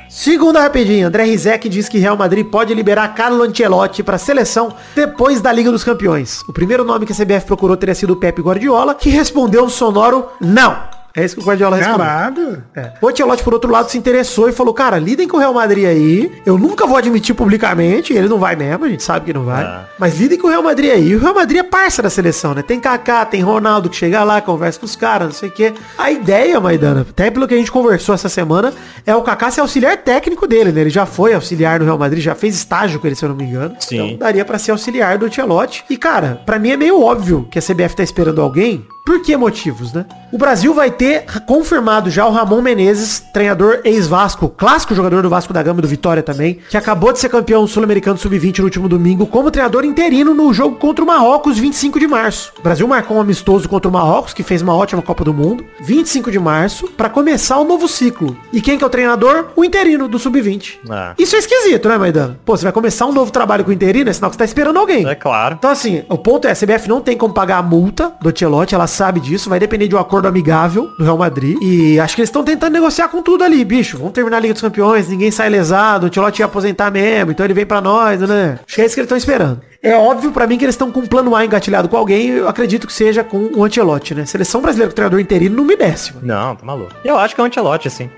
Segunda 0.09 0.61
rapidinha, 0.61 1.09
André 1.09 1.25
Rizek 1.25 1.68
diz 1.68 1.88
que 1.88 1.99
Real 1.99 2.16
Madrid 2.16 2.47
pode 2.47 2.73
liberar 2.73 3.09
Carlo 3.14 3.42
Ancelotti 3.42 4.03
para 4.03 4.16
seleção 4.16 4.73
depois 4.94 5.40
da 5.40 5.51
Liga 5.53 5.70
dos 5.73 5.83
Campeões. 5.83 6.42
O 6.49 6.53
primeiro 6.53 6.85
nome 6.85 7.05
que 7.05 7.12
a 7.12 7.16
CBF 7.16 7.47
procurou 7.47 7.77
teria 7.77 7.94
sido 7.97 8.12
o 8.12 8.16
Pepe 8.16 8.40
Guardiola, 8.40 8.94
que 8.94 9.11
respondeu 9.11 9.64
um 9.64 9.68
sonoro 9.68 10.27
não. 10.40 10.79
É 11.16 11.24
isso 11.24 11.37
que 11.37 11.42
o 11.42 11.44
Guardiola 11.44 11.77
respondeu. 11.77 11.98
Caralho. 12.05 12.64
É. 12.74 12.92
O 13.00 13.09
Ancelotti, 13.09 13.44
por 13.44 13.55
outro 13.55 13.70
lado, 13.70 13.88
se 13.88 13.96
interessou 13.96 14.48
e 14.48 14.53
falou, 14.53 14.74
cara, 14.74 14.98
lidem 14.98 15.29
com 15.29 15.37
o 15.37 15.40
Real 15.40 15.55
Madrid 15.55 15.87
aí. 15.87 16.33
Eu 16.44 16.59
nunca 16.59 16.87
vou 16.87 16.96
admitir 16.96 17.37
publicamente, 17.37 18.12
ele 18.12 18.29
não 18.29 18.38
vai 18.38 18.57
mesmo, 18.57 18.85
a 18.85 18.88
gente 18.88 19.03
sabe 19.05 19.27
que 19.27 19.33
não 19.33 19.44
vai. 19.44 19.62
Ah. 19.62 19.85
Mas 19.96 20.18
lidem 20.18 20.37
com 20.37 20.48
o 20.48 20.50
Real 20.50 20.62
Madrid 20.62 20.90
aí. 20.90 21.11
E 21.11 21.14
o 21.14 21.20
Real 21.20 21.35
Madrid 21.35 21.61
é 21.61 21.62
parça 21.62 22.03
da 22.03 22.11
seleção, 22.11 22.53
né? 22.53 22.62
Tem 22.62 22.81
Kaká, 22.81 23.24
tem 23.24 23.42
Ronaldo 23.42 23.88
que 23.88 23.94
chega 23.94 24.24
lá, 24.24 24.40
conversa 24.40 24.81
com 24.81 24.87
os 24.87 24.96
caras, 24.96 25.29
não 25.29 25.35
sei 25.35 25.48
o 25.50 25.53
quê. 25.53 25.72
A 25.96 26.11
ideia, 26.11 26.59
Maidana, 26.61 27.03
até 27.09 27.31
pelo 27.31 27.46
que 27.46 27.55
a 27.55 27.59
gente 27.59 27.70
conversou 27.70 28.12
essa 28.12 28.29
semana, 28.29 28.72
é 29.07 29.14
o 29.14 29.22
Kaká 29.22 29.53
ser 29.53 29.61
auxiliar 29.61 29.96
técnico 29.98 30.48
dele, 30.48 30.72
né? 30.72 30.81
Ele 30.81 30.90
já 30.90 31.07
foi 31.07 31.33
auxiliar 31.33 31.79
no 31.79 31.85
Real 31.85 31.98
Madrid, 31.98 32.24
já 32.24 32.35
fez 32.35 32.57
estágio 32.57 32.98
com 32.98 33.07
ele, 33.07 33.14
se 33.14 33.24
eu 33.24 33.29
não 33.29 33.37
me 33.37 33.44
engano. 33.44 33.77
Sim. 33.79 34.14
Então 34.14 34.18
daria 34.18 34.44
pra 34.44 34.59
ser 34.59 34.72
auxiliar 34.72 35.16
do 35.16 35.27
Ancelotti. 35.27 35.85
E, 35.88 35.96
cara, 35.96 36.42
pra 36.44 36.59
mim 36.59 36.70
é 36.70 36.77
meio 36.77 37.00
óbvio 37.00 37.46
que 37.53 37.59
a 37.59 37.62
CBF 37.62 37.94
tá 37.94 38.03
esperando 38.03 38.42
alguém 38.42 38.85
por 39.05 39.21
que 39.21 39.37
motivos, 39.37 39.93
né? 39.93 40.07
O 40.33 40.38
Brasil 40.38 40.73
vai 40.73 40.90
ter 40.90 41.27
confirmado 41.47 42.11
já 42.11 42.27
o 42.27 42.33
Ramon 42.33 42.62
Menezes, 42.62 43.21
treinador 43.21 43.81
ex-Vasco, 43.85 44.49
clássico 44.49 44.95
jogador 44.95 45.23
do 45.23 45.29
Vasco 45.29 45.53
da 45.53 45.62
Gama 45.62 45.81
e 45.81 45.83
do 45.83 45.88
Vitória 45.88 46.23
também, 46.23 46.59
que 46.71 46.77
acabou 46.77 47.12
de 47.12 47.19
ser 47.19 47.29
campeão 47.29 47.67
sul-americano 47.67 48.17
sub-20 48.17 48.61
no 48.61 48.64
último 48.64 48.88
domingo, 48.88 49.27
como 49.27 49.51
treinador 49.51 49.85
interino 49.85 50.33
no 50.33 50.55
jogo 50.55 50.77
contra 50.77 51.05
o 51.05 51.07
Marrocos, 51.07 51.59
25 51.59 52.01
de 52.01 52.07
março. 52.07 52.55
O 52.59 52.62
Brasil 52.62 52.88
marcou 52.88 53.19
um 53.19 53.21
amistoso 53.21 53.69
contra 53.69 53.90
o 53.90 53.93
Marrocos, 53.93 54.33
que 54.33 54.43
fez 54.43 54.62
uma 54.62 54.75
ótima 54.75 55.03
Copa 55.03 55.23
do 55.23 55.35
Mundo, 55.35 55.67
25 55.83 56.31
de 56.31 56.38
março, 56.38 56.88
pra 56.97 57.11
começar 57.11 57.59
o 57.59 57.64
novo 57.64 57.87
ciclo. 57.87 58.35
E 58.55 58.61
quem 58.62 58.79
que 58.79 58.85
é 58.85 58.87
o 58.87 58.90
treinador? 58.90 59.49
O 59.55 59.67
interino 59.67 60.09
do 60.09 60.19
sub-20. 60.19 60.79
Ah. 60.88 61.12
Isso 61.19 61.37
é 61.37 61.40
esquisito, 61.40 61.90
né, 61.90 61.99
Maidana? 61.99 62.40
Pô, 62.43 62.57
você 62.57 62.64
vai 62.64 62.73
começar 62.73 63.05
um 63.05 63.12
novo 63.12 63.31
trabalho 63.31 63.64
com 63.64 63.71
o 63.71 63.75
interino, 63.75 64.09
é 64.09 64.12
sinal 64.14 64.31
que 64.31 64.37
você 64.37 64.38
tá 64.38 64.45
esperando 64.47 64.79
alguém. 64.79 65.07
É 65.07 65.14
claro. 65.14 65.57
Então, 65.59 65.71
assim, 65.71 66.05
o 66.09 66.17
ponto 66.17 66.49
é, 66.49 66.53
a 66.53 66.57
CBF 66.57 66.88
não 66.88 67.03
tem 67.03 67.19
como 67.19 67.35
pagar 67.35 67.59
a 67.59 67.62
multa 67.62 68.14
do 68.23 68.31
Ancelotti, 68.31 68.75
ela 68.75 68.94
sabe 68.95 69.21
disso, 69.21 69.51
vai 69.51 69.59
depender 69.59 69.89
de 69.89 69.95
um 69.95 69.99
acordo 69.99 70.29
amigável 70.29 70.91
do 70.99 71.05
Real 71.05 71.19
Madrid. 71.19 71.57
E 71.61 71.99
acho 72.01 72.15
que 72.15 72.21
eles 72.21 72.29
estão 72.29 72.45
tentando 72.45 72.73
negociar 72.73 73.09
com 73.09 73.23
tudo 73.23 73.45
ali, 73.45 73.65
bicho. 73.65 73.99
Vamos 73.99 74.13
terminar 74.13 74.39
a 74.39 74.41
Liga 74.41 74.55
dos 74.55 74.63
Campeões, 74.63 75.09
ninguém 75.09 75.31
sai 75.31 75.49
lesado, 75.49 76.05
o 76.05 76.07
Ancelotti 76.09 76.41
ia 76.41 76.47
aposentar 76.47 76.91
mesmo, 76.91 77.31
então 77.33 77.45
ele 77.45 77.55
vem 77.55 77.67
pra 77.67 77.81
nós, 77.81 78.21
né? 78.21 78.59
Acho 78.67 78.77
que 78.77 78.83
é 78.83 78.87
isso 78.87 78.95
que 78.95 79.01
eles 79.01 79.07
estão 79.07 79.19
esperando. 79.19 79.61
É 79.83 79.95
óbvio 79.97 80.33
pra 80.33 80.47
mim 80.47 80.57
que 80.57 80.65
eles 80.65 80.75
estão 80.75 80.91
com 80.91 81.01
um 81.01 81.07
plano 81.07 81.37
A 81.37 81.45
engatilhado 81.45 81.89
com 81.89 81.97
alguém, 81.97 82.29
eu 82.29 82.49
acredito 82.49 82.87
que 82.87 82.93
seja 82.93 83.23
com 83.23 83.51
o 83.55 83.65
Ancelotti, 83.65 84.15
né? 84.15 84.25
Seleção 84.25 84.63
brasileira 84.63 84.91
com 84.91 84.95
treinador 84.95 85.21
interino 85.21 85.57
não 85.57 85.65
me 85.65 85.77
desce, 85.77 86.15
mano. 86.15 86.27
Não, 86.27 86.57
tá 86.57 86.65
maluco. 86.65 86.95
Eu 87.05 87.19
acho 87.19 87.35
que 87.35 87.41
é 87.41 87.45
um 87.45 87.47
antelote, 87.47 87.89
assim. 87.89 88.09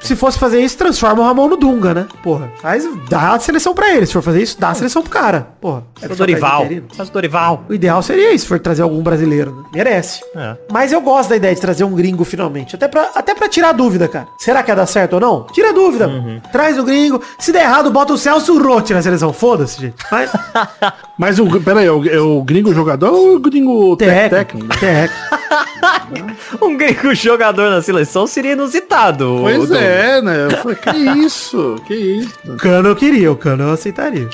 Se 0.00 0.14
fosse 0.14 0.38
fazer 0.38 0.60
isso, 0.60 0.76
transforma 0.78 1.22
o 1.22 1.24
Ramon 1.24 1.48
no 1.48 1.56
Dunga, 1.56 1.94
né? 1.94 2.06
Porra, 2.22 2.50
faz, 2.60 2.86
dá 3.08 3.34
a 3.34 3.40
seleção 3.40 3.74
pra 3.74 3.94
ele. 3.94 4.06
Se 4.06 4.12
for 4.12 4.22
fazer 4.22 4.42
isso, 4.42 4.58
dá 4.58 4.70
a 4.70 4.74
seleção 4.74 5.02
pro 5.02 5.10
cara. 5.10 5.48
Porra. 5.60 5.84
é 6.00 6.06
O 6.06 6.16
Dorival. 6.16 6.66
Faz 6.96 7.08
o 7.08 7.12
Dorival. 7.12 7.64
O 7.68 7.74
ideal 7.74 8.02
seria 8.02 8.32
isso, 8.32 8.44
se 8.44 8.48
for 8.48 8.58
trazer 8.60 8.82
algum 8.82 9.02
brasileiro, 9.02 9.52
né? 9.52 9.62
Merece. 9.74 10.22
É. 10.36 10.56
Mas 10.70 10.92
eu 10.92 11.00
gosto 11.00 11.30
da 11.30 11.36
ideia 11.36 11.54
de 11.54 11.60
trazer 11.60 11.84
um 11.84 11.92
gringo 11.94 12.24
finalmente. 12.24 12.74
Até 12.74 12.88
pra, 12.88 13.10
até 13.14 13.34
pra 13.34 13.48
tirar 13.48 13.72
dúvida, 13.72 14.06
cara. 14.08 14.28
Será 14.38 14.62
que 14.62 14.70
ia 14.70 14.76
dar 14.76 14.86
certo 14.86 15.14
ou 15.14 15.20
não? 15.20 15.46
Tira 15.52 15.70
a 15.70 15.72
dúvida. 15.72 16.10
Traz 16.52 16.78
o 16.78 16.84
gringo. 16.84 17.20
Se 17.38 17.52
der 17.52 17.62
errado, 17.62 17.90
bota 17.90 18.12
o 18.12 18.18
Celso 18.18 18.58
Rotti 18.62 18.94
na 18.94 19.02
seleção. 19.02 19.32
Foda-se, 19.32 19.80
gente. 19.80 19.96
Mas, 20.10 20.30
Mas 21.18 21.38
o, 21.38 21.60
pera 21.60 21.80
aí, 21.80 21.86
é 21.86 21.92
o, 21.92 22.08
é 22.08 22.20
o 22.20 22.42
gringo 22.42 22.72
jogador 22.74 23.12
ou 23.12 23.36
o 23.36 23.38
gringo 23.40 23.96
técnico? 23.96 24.68
Técnico. 24.78 25.43
Um 26.60 26.76
gringo 26.76 27.14
jogador 27.14 27.70
na 27.70 27.82
seleção 27.82 28.26
seria 28.26 28.52
inusitado. 28.52 29.38
Pois 29.40 29.70
é, 29.70 30.20
né? 30.22 30.46
Eu 30.46 30.56
falei, 30.58 30.76
que 30.76 30.96
isso? 31.20 31.76
Que 31.86 31.94
isso? 31.94 32.32
O 32.46 32.56
Cano 32.56 32.88
eu 32.88 32.96
queria, 32.96 33.30
o 33.30 33.36
Cano 33.36 33.64
eu 33.64 33.72
aceitaria. 33.72 34.28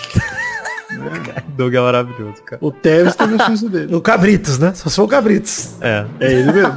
Doug 1.56 1.74
é 1.74 1.80
maravilhoso, 1.80 2.42
cara. 2.44 2.58
O 2.60 2.72
Tevez 2.72 3.14
tem 3.14 3.34
a 3.34 3.46
chance 3.46 3.68
dele. 3.68 3.94
O 3.94 4.00
Cabritos, 4.00 4.58
né? 4.58 4.72
Só 4.74 4.88
se 4.88 4.96
for 4.96 5.04
o 5.04 5.08
Cabritos. 5.08 5.74
É. 5.80 6.04
É 6.18 6.32
ele 6.32 6.52
mesmo. 6.52 6.76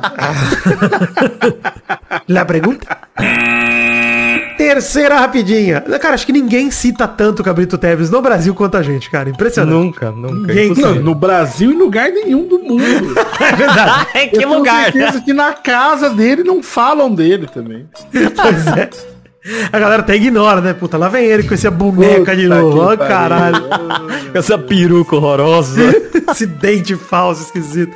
La 2.29 2.45
pergunta? 2.45 2.97
Terceira 4.57 5.15
rapidinha. 5.19 5.81
Cara, 5.81 6.15
acho 6.15 6.25
que 6.25 6.31
ninguém 6.33 6.69
cita 6.71 7.07
tanto 7.07 7.41
o 7.41 7.43
Cabrito 7.43 7.77
Teves 7.77 8.09
no 8.09 8.21
Brasil 8.21 8.53
quanto 8.53 8.77
a 8.77 8.83
gente, 8.83 9.09
cara. 9.09 9.29
Impressionante. 9.29 9.73
Nunca, 9.73 10.11
nunca. 10.11 10.53
Ninguém-. 10.53 10.73
Não, 10.75 10.95
no 10.95 11.15
Brasil 11.15 11.71
e 11.71 11.75
em 11.75 11.77
lugar 11.77 12.09
nenhum 12.11 12.47
do 12.47 12.59
mundo. 12.59 12.83
É 13.43 13.55
verdade. 13.55 14.05
que 14.29 14.35
Eu 14.37 14.39
tenho 14.39 14.53
lugar? 14.57 14.83
certeza 14.91 15.21
que 15.21 15.33
na 15.33 15.51
casa 15.53 16.09
dele 16.09 16.43
não 16.43 16.63
falam 16.63 17.13
dele 17.13 17.47
também. 17.47 17.87
Pois 18.11 18.67
é. 18.77 18.89
A 19.71 19.79
galera 19.79 20.01
até 20.01 20.15
ignora, 20.15 20.61
né? 20.61 20.73
Puta, 20.73 20.97
lá 20.97 21.09
vem 21.09 21.25
ele 21.25 21.43
com 21.43 21.53
essa 21.53 21.69
boneca 21.69 22.35
de 22.35 22.47
novo. 22.47 22.79
Ó, 22.79 22.95
caralho. 22.95 23.63
Essa 24.33 24.57
peruca 24.57 25.15
horrorosa. 25.15 25.81
Esse 26.31 26.45
dente 26.45 26.95
falso, 26.95 27.43
esquisito. 27.43 27.95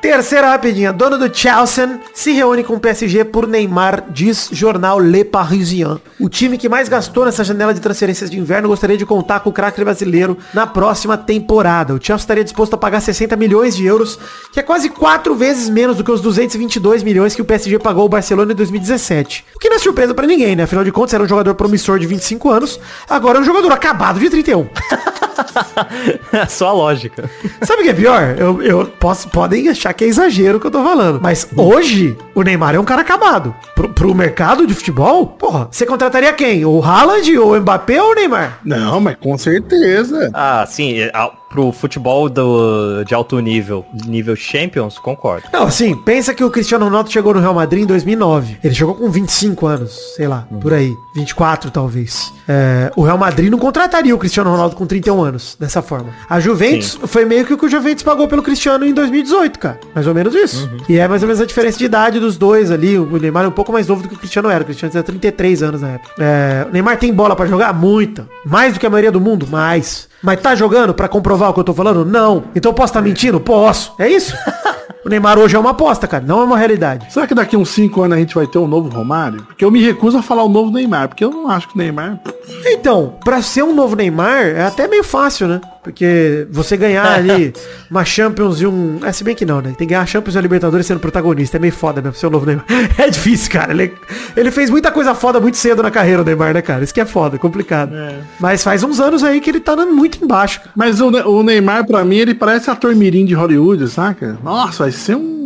Terceira 0.00 0.50
rapidinha. 0.50 0.92
Dono 0.92 1.18
do 1.18 1.34
Chelsea 1.34 2.00
se 2.12 2.32
reúne 2.32 2.62
com 2.62 2.74
o 2.74 2.80
PSG 2.80 3.24
por 3.24 3.46
Neymar, 3.46 4.04
diz 4.10 4.48
jornal 4.52 4.98
Le 4.98 5.24
Parisien. 5.24 6.00
O 6.18 6.28
time 6.28 6.58
que 6.58 6.68
mais 6.68 6.88
gastou 6.88 7.24
nessa 7.24 7.42
janela 7.42 7.72
de 7.72 7.80
transferências 7.80 8.30
de 8.30 8.38
inverno 8.38 8.68
gostaria 8.68 8.96
de 8.96 9.06
contar 9.06 9.40
com 9.40 9.50
o 9.50 9.52
craque 9.52 9.82
brasileiro 9.82 10.36
na 10.52 10.66
próxima 10.66 11.16
temporada. 11.16 11.94
O 11.94 11.98
Chelsea 12.00 12.22
estaria 12.22 12.44
disposto 12.44 12.74
a 12.74 12.78
pagar 12.78 13.00
60 13.00 13.34
milhões 13.36 13.74
de 13.74 13.84
euros, 13.84 14.18
que 14.52 14.60
é 14.60 14.62
quase 14.62 14.90
quatro 14.90 15.34
vezes 15.34 15.68
menos 15.68 15.96
do 15.96 16.04
que 16.04 16.12
os 16.12 16.20
222 16.20 17.02
milhões 17.02 17.34
que 17.34 17.42
o 17.42 17.44
PSG 17.44 17.78
pagou 17.78 18.02
ao 18.02 18.08
Barcelona 18.08 18.52
em 18.52 18.56
2017. 18.56 19.44
O 19.54 19.58
que 19.58 19.68
não 19.68 19.76
é 19.76 19.78
surpresa 19.80 20.14
pra 20.14 20.26
ninguém, 20.26 20.49
né? 20.56 20.64
Afinal 20.64 20.84
de 20.84 20.92
contas, 20.92 21.14
era 21.14 21.22
um 21.22 21.28
jogador 21.28 21.54
promissor 21.54 21.98
de 21.98 22.06
25 22.06 22.50
anos, 22.50 22.80
agora 23.08 23.38
é 23.38 23.40
um 23.40 23.44
jogador 23.44 23.72
acabado 23.72 24.18
de 24.20 24.28
31. 24.30 24.68
Só 26.48 26.68
a 26.68 26.72
lógica. 26.72 27.30
Sabe 27.62 27.82
o 27.82 27.84
que 27.84 27.90
é 27.90 27.94
pior? 27.94 28.36
Eu, 28.38 28.62
eu 28.62 28.86
posso, 28.86 29.28
podem 29.28 29.68
achar 29.68 29.92
que 29.92 30.04
é 30.04 30.06
exagero 30.06 30.58
o 30.58 30.60
que 30.60 30.66
eu 30.66 30.70
tô 30.70 30.82
falando. 30.82 31.20
Mas 31.22 31.48
hoje, 31.56 32.16
o 32.34 32.42
Neymar 32.42 32.74
é 32.74 32.80
um 32.80 32.84
cara 32.84 33.02
acabado. 33.02 33.54
Pro, 33.74 33.88
pro 33.88 34.14
mercado 34.14 34.66
de 34.66 34.74
futebol, 34.74 35.26
porra, 35.26 35.68
você 35.70 35.86
contrataria 35.86 36.32
quem? 36.32 36.64
O 36.64 36.82
Haaland, 36.82 37.38
o 37.38 37.60
Mbappé 37.60 38.02
ou 38.02 38.12
o 38.12 38.14
Neymar? 38.14 38.58
Não, 38.64 39.00
mas 39.00 39.16
com 39.16 39.36
certeza. 39.36 40.30
Ah, 40.34 40.64
sim. 40.66 41.00
é, 41.00 41.12
Pro 41.50 41.72
futebol 41.72 42.28
do, 42.30 43.02
de 43.02 43.12
alto 43.12 43.40
nível, 43.40 43.84
nível 44.06 44.36
Champions, 44.36 45.00
concordo. 45.00 45.48
Não, 45.52 45.64
assim, 45.64 45.96
pensa 45.96 46.32
que 46.32 46.44
o 46.44 46.50
Cristiano 46.50 46.84
Ronaldo 46.84 47.10
chegou 47.10 47.34
no 47.34 47.40
Real 47.40 47.52
Madrid 47.52 47.82
em 47.82 47.86
2009. 47.86 48.58
Ele 48.62 48.72
chegou 48.72 48.94
com 48.94 49.10
25 49.10 49.66
anos, 49.66 49.98
sei 50.14 50.28
lá, 50.28 50.46
por 50.60 50.72
aí. 50.72 50.94
24 51.12 51.72
talvez. 51.72 52.32
É, 52.48 52.92
o 52.94 53.02
Real 53.02 53.18
Madrid 53.18 53.50
não 53.50 53.58
contrataria 53.58 54.14
o 54.14 54.18
Cristiano 54.18 54.48
Ronaldo 54.48 54.76
com 54.76 54.86
31 54.86 55.24
anos, 55.24 55.39
dessa 55.58 55.82
forma. 55.82 56.10
A 56.28 56.40
Juventus 56.40 56.98
foi 57.04 57.24
meio 57.24 57.44
que 57.44 57.54
o 57.54 57.58
que 57.58 57.66
o 57.66 57.68
Juventus 57.68 58.02
pagou 58.02 58.26
pelo 58.28 58.42
Cristiano 58.42 58.84
em 58.84 58.92
2018, 58.92 59.58
cara. 59.58 59.80
Mais 59.94 60.06
ou 60.06 60.14
menos 60.14 60.34
isso. 60.34 60.70
E 60.88 60.98
é 60.98 61.06
mais 61.06 61.22
ou 61.22 61.28
menos 61.28 61.40
a 61.40 61.46
diferença 61.46 61.78
de 61.78 61.84
idade 61.84 62.20
dos 62.20 62.36
dois 62.36 62.70
ali. 62.70 62.98
O 62.98 63.18
Neymar 63.18 63.44
é 63.44 63.48
um 63.48 63.52
pouco 63.52 63.72
mais 63.72 63.86
novo 63.86 64.02
do 64.02 64.08
que 64.08 64.14
o 64.14 64.18
Cristiano 64.18 64.48
era. 64.48 64.62
O 64.62 64.66
Cristiano 64.66 64.90
tinha 64.90 65.02
33 65.02 65.62
anos 65.62 65.80
na 65.82 65.90
época. 65.90 66.14
É, 66.18 66.66
o 66.68 66.72
Neymar 66.72 66.98
tem 66.98 67.12
bola 67.12 67.34
pra 67.36 67.46
jogar? 67.46 67.72
Muita. 67.72 68.28
Mais 68.44 68.74
do 68.74 68.80
que 68.80 68.86
a 68.86 68.90
maioria 68.90 69.12
do 69.12 69.20
mundo? 69.20 69.46
Mais. 69.46 70.08
Mas 70.22 70.40
tá 70.40 70.54
jogando 70.54 70.92
pra 70.94 71.08
comprovar 71.08 71.50
o 71.50 71.54
que 71.54 71.60
eu 71.60 71.64
tô 71.64 71.74
falando? 71.74 72.04
Não. 72.04 72.44
Então 72.54 72.70
eu 72.70 72.74
posso 72.74 72.90
estar 72.90 73.02
mentindo? 73.02 73.40
Posso. 73.40 73.92
É 73.98 74.08
isso. 74.08 74.34
o 75.04 75.08
Neymar 75.08 75.38
hoje 75.38 75.56
é 75.56 75.58
uma 75.58 75.70
aposta, 75.70 76.06
cara. 76.06 76.24
Não 76.26 76.40
é 76.40 76.44
uma 76.44 76.58
realidade. 76.58 77.12
Será 77.12 77.26
que 77.26 77.34
daqui 77.34 77.56
uns 77.56 77.70
5 77.70 78.02
anos 78.02 78.16
a 78.16 78.20
gente 78.20 78.34
vai 78.34 78.46
ter 78.46 78.58
um 78.58 78.66
novo 78.66 78.88
Romário? 78.88 79.42
Porque 79.44 79.64
eu 79.64 79.70
me 79.70 79.82
recuso 79.82 80.18
a 80.18 80.22
falar 80.22 80.44
o 80.44 80.48
novo 80.48 80.70
Neymar, 80.70 81.08
porque 81.08 81.24
eu 81.24 81.30
não 81.30 81.48
acho 81.48 81.68
que 81.68 81.74
o 81.74 81.78
Neymar. 81.78 82.20
Então, 82.66 83.14
pra 83.24 83.40
ser 83.40 83.62
um 83.62 83.74
novo 83.74 83.96
Neymar, 83.96 84.44
é 84.46 84.62
até 84.66 84.86
meio 84.86 85.04
fácil, 85.04 85.48
né? 85.48 85.60
Porque 85.82 86.46
você 86.50 86.76
ganhar 86.76 87.06
ali 87.06 87.52
uma 87.90 88.04
Champions 88.04 88.60
e 88.60 88.66
um... 88.66 88.98
É, 89.02 89.12
se 89.12 89.24
bem 89.24 89.34
que 89.34 89.46
não, 89.46 89.56
né? 89.62 89.68
Tem 89.78 89.86
que 89.86 89.94
ganhar 89.94 90.02
a 90.02 90.06
Champions 90.06 90.34
e 90.34 90.38
a 90.38 90.40
Libertadores 90.40 90.86
sendo 90.86 91.00
protagonista. 91.00 91.56
É 91.56 91.60
meio 91.60 91.72
foda 91.72 92.02
mesmo, 92.02 92.16
seu 92.16 92.28
novo 92.30 92.44
Neymar. 92.46 92.64
É 92.98 93.08
difícil, 93.08 93.50
cara. 93.50 93.72
Ele, 93.72 93.92
ele 94.36 94.50
fez 94.50 94.68
muita 94.68 94.90
coisa 94.90 95.14
foda 95.14 95.40
muito 95.40 95.56
cedo 95.56 95.82
na 95.82 95.90
carreira, 95.90 96.20
o 96.22 96.24
Neymar, 96.24 96.52
né, 96.52 96.60
cara? 96.60 96.84
Isso 96.84 96.92
que 96.92 97.00
é 97.00 97.06
foda, 97.06 97.38
complicado. 97.38 97.92
Mas 98.38 98.62
faz 98.62 98.82
uns 98.84 99.00
anos 99.00 99.24
aí 99.24 99.40
que 99.40 99.48
ele 99.48 99.60
tá 99.60 99.74
muito 99.76 100.22
embaixo, 100.22 100.60
cara. 100.60 100.70
Mas 100.76 101.00
o, 101.00 101.10
Ne- 101.10 101.22
o 101.22 101.42
Neymar, 101.42 101.86
pra 101.86 102.04
mim, 102.04 102.16
ele 102.16 102.34
parece 102.34 102.70
ator 102.70 102.94
mirim 102.94 103.24
de 103.24 103.32
Hollywood, 103.34 103.88
saca? 103.88 104.38
Nossa, 104.44 104.82
vai 104.84 104.92
ser 104.92 105.16
um 105.16 105.39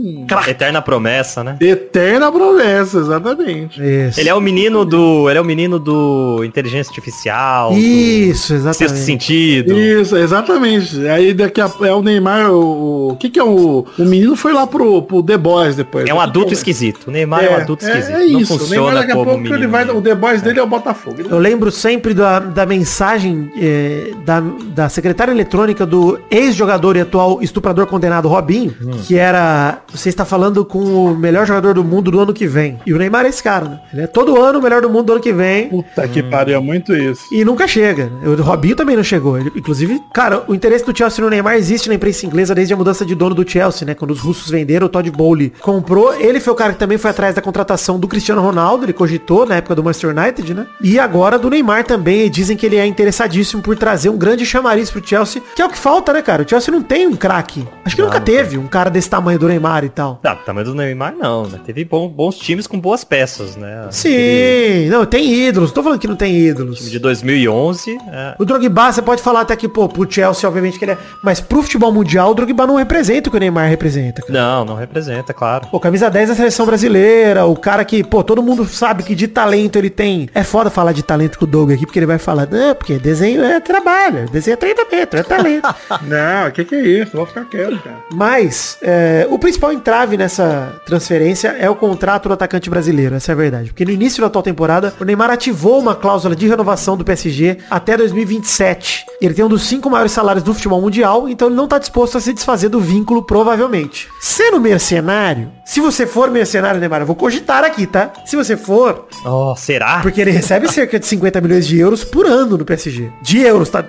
Eterna 0.48 0.82
promessa, 0.82 1.42
né? 1.44 1.56
Eterna 1.60 2.30
promessa, 2.30 2.98
exatamente. 2.98 3.80
Isso. 3.82 4.20
Ele 4.20 4.28
é 4.28 4.34
o 4.34 4.40
menino 4.40 4.84
do. 4.84 5.28
Ele 5.28 5.38
é 5.38 5.42
o 5.42 5.44
menino 5.44 5.78
do 5.78 6.42
inteligência 6.44 6.90
artificial. 6.90 7.72
do 7.72 7.78
Isso, 7.78 8.48
Sexto 8.48 8.54
exatamente. 8.54 9.04
sentido. 9.04 9.78
Isso, 9.78 10.16
exatamente. 10.16 11.06
Aí 11.08 11.32
daqui 11.34 11.60
a 11.60 11.70
é 11.82 11.92
o 11.92 12.02
Neymar, 12.02 12.50
o, 12.50 13.12
o 13.12 13.16
que 13.16 13.28
que 13.30 13.38
é 13.38 13.44
o 13.44 13.84
o 13.98 14.04
menino 14.04 14.36
foi 14.36 14.52
lá 14.52 14.66
pro, 14.66 15.02
pro 15.02 15.22
The 15.22 15.36
Boys 15.36 15.76
depois. 15.76 16.08
É 16.08 16.14
um 16.14 16.20
adulto 16.20 16.52
esquisito. 16.52 17.08
O 17.08 17.10
Neymar 17.10 17.44
é, 17.44 17.50
um 17.50 17.56
adulto 17.56 17.84
esquisito. 17.84 18.14
É, 18.16 18.26
Não 18.26 18.40
isso. 18.40 18.54
O 18.54 18.56
Neymar 18.56 18.58
funciona 18.58 18.94
daqui 19.00 19.10
a 19.12 19.14
como 19.14 19.24
pouco 19.24 19.40
menino. 19.40 19.56
ele 19.56 19.66
vai, 19.66 19.88
o 19.88 20.00
The 20.02 20.14
Boys 20.14 20.42
dele 20.42 20.58
é 20.60 20.62
o 20.62 20.66
Botafogo. 20.66 21.16
Ele- 21.20 21.28
Eu 21.30 21.38
lembro 21.38 21.70
sempre 21.70 22.14
da, 22.14 22.38
da 22.38 22.66
mensagem 22.66 23.50
eh, 23.60 24.12
da, 24.24 24.40
da 24.74 24.88
secretária 24.88 25.32
eletrônica 25.32 25.84
do 25.86 26.18
ex-jogador 26.30 26.96
e 26.96 27.00
atual 27.00 27.38
estuprador 27.42 27.86
condenado 27.86 28.28
Robinho, 28.28 28.74
que 29.06 29.16
era, 29.16 29.78
você 29.96 30.08
está 30.08 30.24
falando 30.24 30.64
com 30.64 30.78
o 30.78 31.16
melhor 31.16 31.46
jogador 31.46 31.74
do 31.74 31.84
mundo 31.84 32.10
do 32.10 32.20
ano 32.20 32.32
que 32.32 32.46
vem. 32.46 32.78
E 32.84 32.92
o 32.92 32.98
Neymar 32.98 33.24
é 33.24 33.28
esse 33.28 33.42
cara, 33.42 33.64
né? 33.66 33.80
Ele 33.92 34.02
é 34.02 34.06
todo 34.06 34.40
ano 34.40 34.58
o 34.58 34.62
melhor 34.62 34.82
do 34.82 34.90
mundo 34.90 35.06
do 35.06 35.12
ano 35.12 35.22
que 35.22 35.32
vem. 35.32 35.68
Puta 35.68 36.06
que 36.08 36.22
pariu, 36.22 36.56
é 36.56 36.60
muito 36.60 36.94
isso. 36.94 37.22
E 37.32 37.44
nunca 37.44 37.66
chega. 37.68 38.10
O 38.24 38.40
Robinho 38.42 38.74
também 38.74 38.96
não 38.96 39.04
chegou. 39.04 39.38
Ele, 39.38 39.52
inclusive, 39.54 40.00
cara, 40.12 40.44
o 40.48 40.54
interesse 40.54 40.84
do 40.84 40.96
Chelsea 40.96 41.24
no 41.24 41.30
Neymar 41.30 41.54
existe 41.54 41.88
na 41.88 41.94
imprensa 41.94 42.26
inglesa 42.26 42.54
desde 42.54 42.74
a 42.74 42.76
mudança 42.76 43.04
de 43.04 43.14
dono 43.14 43.34
do 43.34 43.48
Chelsea, 43.48 43.86
né? 43.86 43.94
Quando 43.94 44.10
os 44.10 44.20
russos 44.20 44.50
venderam, 44.50 44.86
o 44.86 44.90
Todd 44.90 45.08
Bowley 45.10 45.52
comprou. 45.60 46.14
Ele 46.14 46.40
foi 46.40 46.52
o 46.52 46.56
cara 46.56 46.72
que 46.72 46.78
também 46.78 46.98
foi 46.98 47.10
atrás 47.10 47.34
da 47.34 47.42
contratação 47.42 47.98
do 47.98 48.08
Cristiano 48.08 48.42
Ronaldo, 48.42 48.84
ele 48.84 48.92
cogitou 48.92 49.46
na 49.46 49.56
época 49.56 49.74
do 49.74 49.84
Manchester 49.84 50.10
United, 50.10 50.54
né? 50.54 50.66
E 50.82 50.98
agora 50.98 51.38
do 51.38 51.48
Neymar 51.48 51.84
também. 51.84 52.26
E 52.26 52.30
dizem 52.30 52.56
que 52.56 52.66
ele 52.66 52.76
é 52.76 52.86
interessadíssimo 52.86 53.62
por 53.62 53.76
trazer 53.76 54.08
um 54.08 54.16
grande 54.16 54.44
chamariz 54.44 54.90
pro 54.90 55.06
Chelsea, 55.06 55.42
que 55.54 55.62
é 55.62 55.64
o 55.64 55.68
que 55.68 55.78
falta, 55.78 56.12
né, 56.12 56.22
cara? 56.22 56.42
O 56.42 56.48
Chelsea 56.48 56.72
não 56.72 56.82
tem 56.82 57.06
um 57.06 57.16
craque. 57.16 57.66
Acho 57.84 57.96
que 57.96 58.02
nunca 58.02 58.20
teve 58.20 58.58
um 58.58 58.66
cara 58.66 58.90
desse 58.90 59.08
tamanho 59.08 59.38
do 59.38 59.46
Neymar 59.46 59.83
e 59.84 59.88
tal. 59.88 60.16
Tá, 60.22 60.34
tamanho 60.34 60.66
do 60.66 60.74
Neymar 60.74 61.14
não, 61.16 61.46
né? 61.46 61.58
Teve 61.64 61.84
bom- 61.84 62.08
bons 62.08 62.36
times 62.38 62.66
com 62.66 62.78
boas 62.78 63.04
peças, 63.04 63.56
né? 63.56 63.86
Sim, 63.90 64.88
não, 64.88 65.04
tem 65.06 65.32
ídolos. 65.48 65.72
Tô 65.72 65.82
falando 65.82 65.98
que 65.98 66.06
não 66.08 66.16
tem 66.16 66.34
ídolos. 66.36 66.78
time 66.78 66.90
de 66.90 66.98
2011, 66.98 67.98
é, 68.12 68.34
O 68.38 68.44
Drogba, 68.44 68.92
você 68.92 69.02
pode 69.02 69.22
falar 69.22 69.40
até 69.42 69.56
que, 69.56 69.68
pô, 69.68 69.88
pro 69.88 70.10
Chelsea, 70.10 70.48
obviamente 70.48 70.78
que 70.78 70.84
ele 70.84 70.92
é. 70.92 70.98
Mas 71.22 71.40
pro 71.40 71.62
futebol 71.62 71.92
mundial, 71.92 72.30
o 72.30 72.34
Drogba 72.34 72.66
não 72.66 72.76
representa 72.76 73.28
o 73.28 73.30
que 73.30 73.36
o 73.36 73.40
Neymar 73.40 73.68
representa. 73.68 74.22
cara. 74.22 74.32
Não, 74.32 74.64
não 74.64 74.74
representa, 74.76 75.32
claro. 75.34 75.66
Pô, 75.68 75.78
camisa 75.80 76.10
10 76.10 76.28
da 76.30 76.34
seleção 76.34 76.66
brasileira, 76.66 77.44
o 77.44 77.56
cara 77.56 77.84
que, 77.84 78.02
pô, 78.04 78.22
todo 78.22 78.42
mundo 78.42 78.64
sabe 78.66 79.02
que 79.02 79.14
de 79.14 79.28
talento 79.28 79.76
ele 79.76 79.90
tem. 79.90 80.28
É 80.34 80.42
foda 80.42 80.70
falar 80.70 80.92
de 80.92 81.02
talento 81.02 81.38
com 81.38 81.44
o 81.44 81.48
Doug 81.48 81.72
aqui, 81.72 81.84
porque 81.86 81.98
ele 81.98 82.06
vai 82.06 82.18
falar, 82.18 82.48
não, 82.50 82.74
porque 82.74 82.98
desenho 82.98 83.42
é 83.44 83.60
trabalho, 83.60 84.28
desenho 84.30 84.54
é 84.54 84.56
treinamento, 84.56 85.16
é 85.16 85.22
talento. 85.22 85.64
Não, 86.02 86.48
o 86.48 86.52
que 86.52 86.64
que 86.64 86.74
é 86.74 86.80
isso? 86.82 87.16
Vou 87.16 87.26
ficar 87.26 87.44
quieto, 87.46 87.78
cara. 87.82 87.96
Mas 88.12 88.78
é, 88.82 89.26
o 89.30 89.38
principal 89.38 89.72
entrave 89.74 90.16
nessa 90.16 90.80
transferência 90.86 91.48
é 91.58 91.68
o 91.68 91.74
contrato 91.74 92.28
do 92.28 92.34
atacante 92.34 92.70
brasileiro, 92.70 93.14
essa 93.14 93.32
é 93.32 93.34
a 93.34 93.36
verdade. 93.36 93.68
Porque 93.70 93.84
no 93.84 93.90
início 93.90 94.20
da 94.20 94.28
atual 94.28 94.42
temporada, 94.42 94.94
o 95.00 95.04
Neymar 95.04 95.30
ativou 95.30 95.78
uma 95.78 95.94
cláusula 95.94 96.34
de 96.34 96.46
renovação 96.48 96.96
do 96.96 97.04
PSG 97.04 97.58
até 97.70 97.96
2027. 97.96 99.04
Ele 99.20 99.34
tem 99.34 99.44
um 99.44 99.48
dos 99.48 99.62
cinco 99.64 99.90
maiores 99.90 100.12
salários 100.12 100.42
do 100.44 100.54
futebol 100.54 100.80
mundial, 100.80 101.28
então 101.28 101.48
ele 101.48 101.56
não 101.56 101.66
tá 101.68 101.78
disposto 101.78 102.16
a 102.18 102.20
se 102.20 102.32
desfazer 102.32 102.68
do 102.68 102.80
vínculo, 102.80 103.22
provavelmente. 103.22 104.08
Sendo 104.20 104.60
mercenário, 104.60 105.50
se 105.64 105.80
você 105.80 106.06
for 106.06 106.30
mercenário, 106.30 106.80
Neymar, 106.80 107.00
eu 107.02 107.06
vou 107.06 107.16
cogitar 107.16 107.64
aqui, 107.64 107.86
tá? 107.86 108.12
Se 108.24 108.36
você 108.36 108.56
for, 108.56 109.06
Oh, 109.24 109.54
será? 109.56 110.00
porque 110.00 110.20
ele 110.20 110.30
recebe 110.30 110.70
cerca 110.70 110.98
de 110.98 111.06
50 111.06 111.40
milhões 111.40 111.66
de 111.66 111.78
euros 111.78 112.04
por 112.04 112.26
ano 112.26 112.56
no 112.58 112.64
PSG. 112.64 113.10
De 113.22 113.40
euros, 113.40 113.68
tá? 113.70 113.84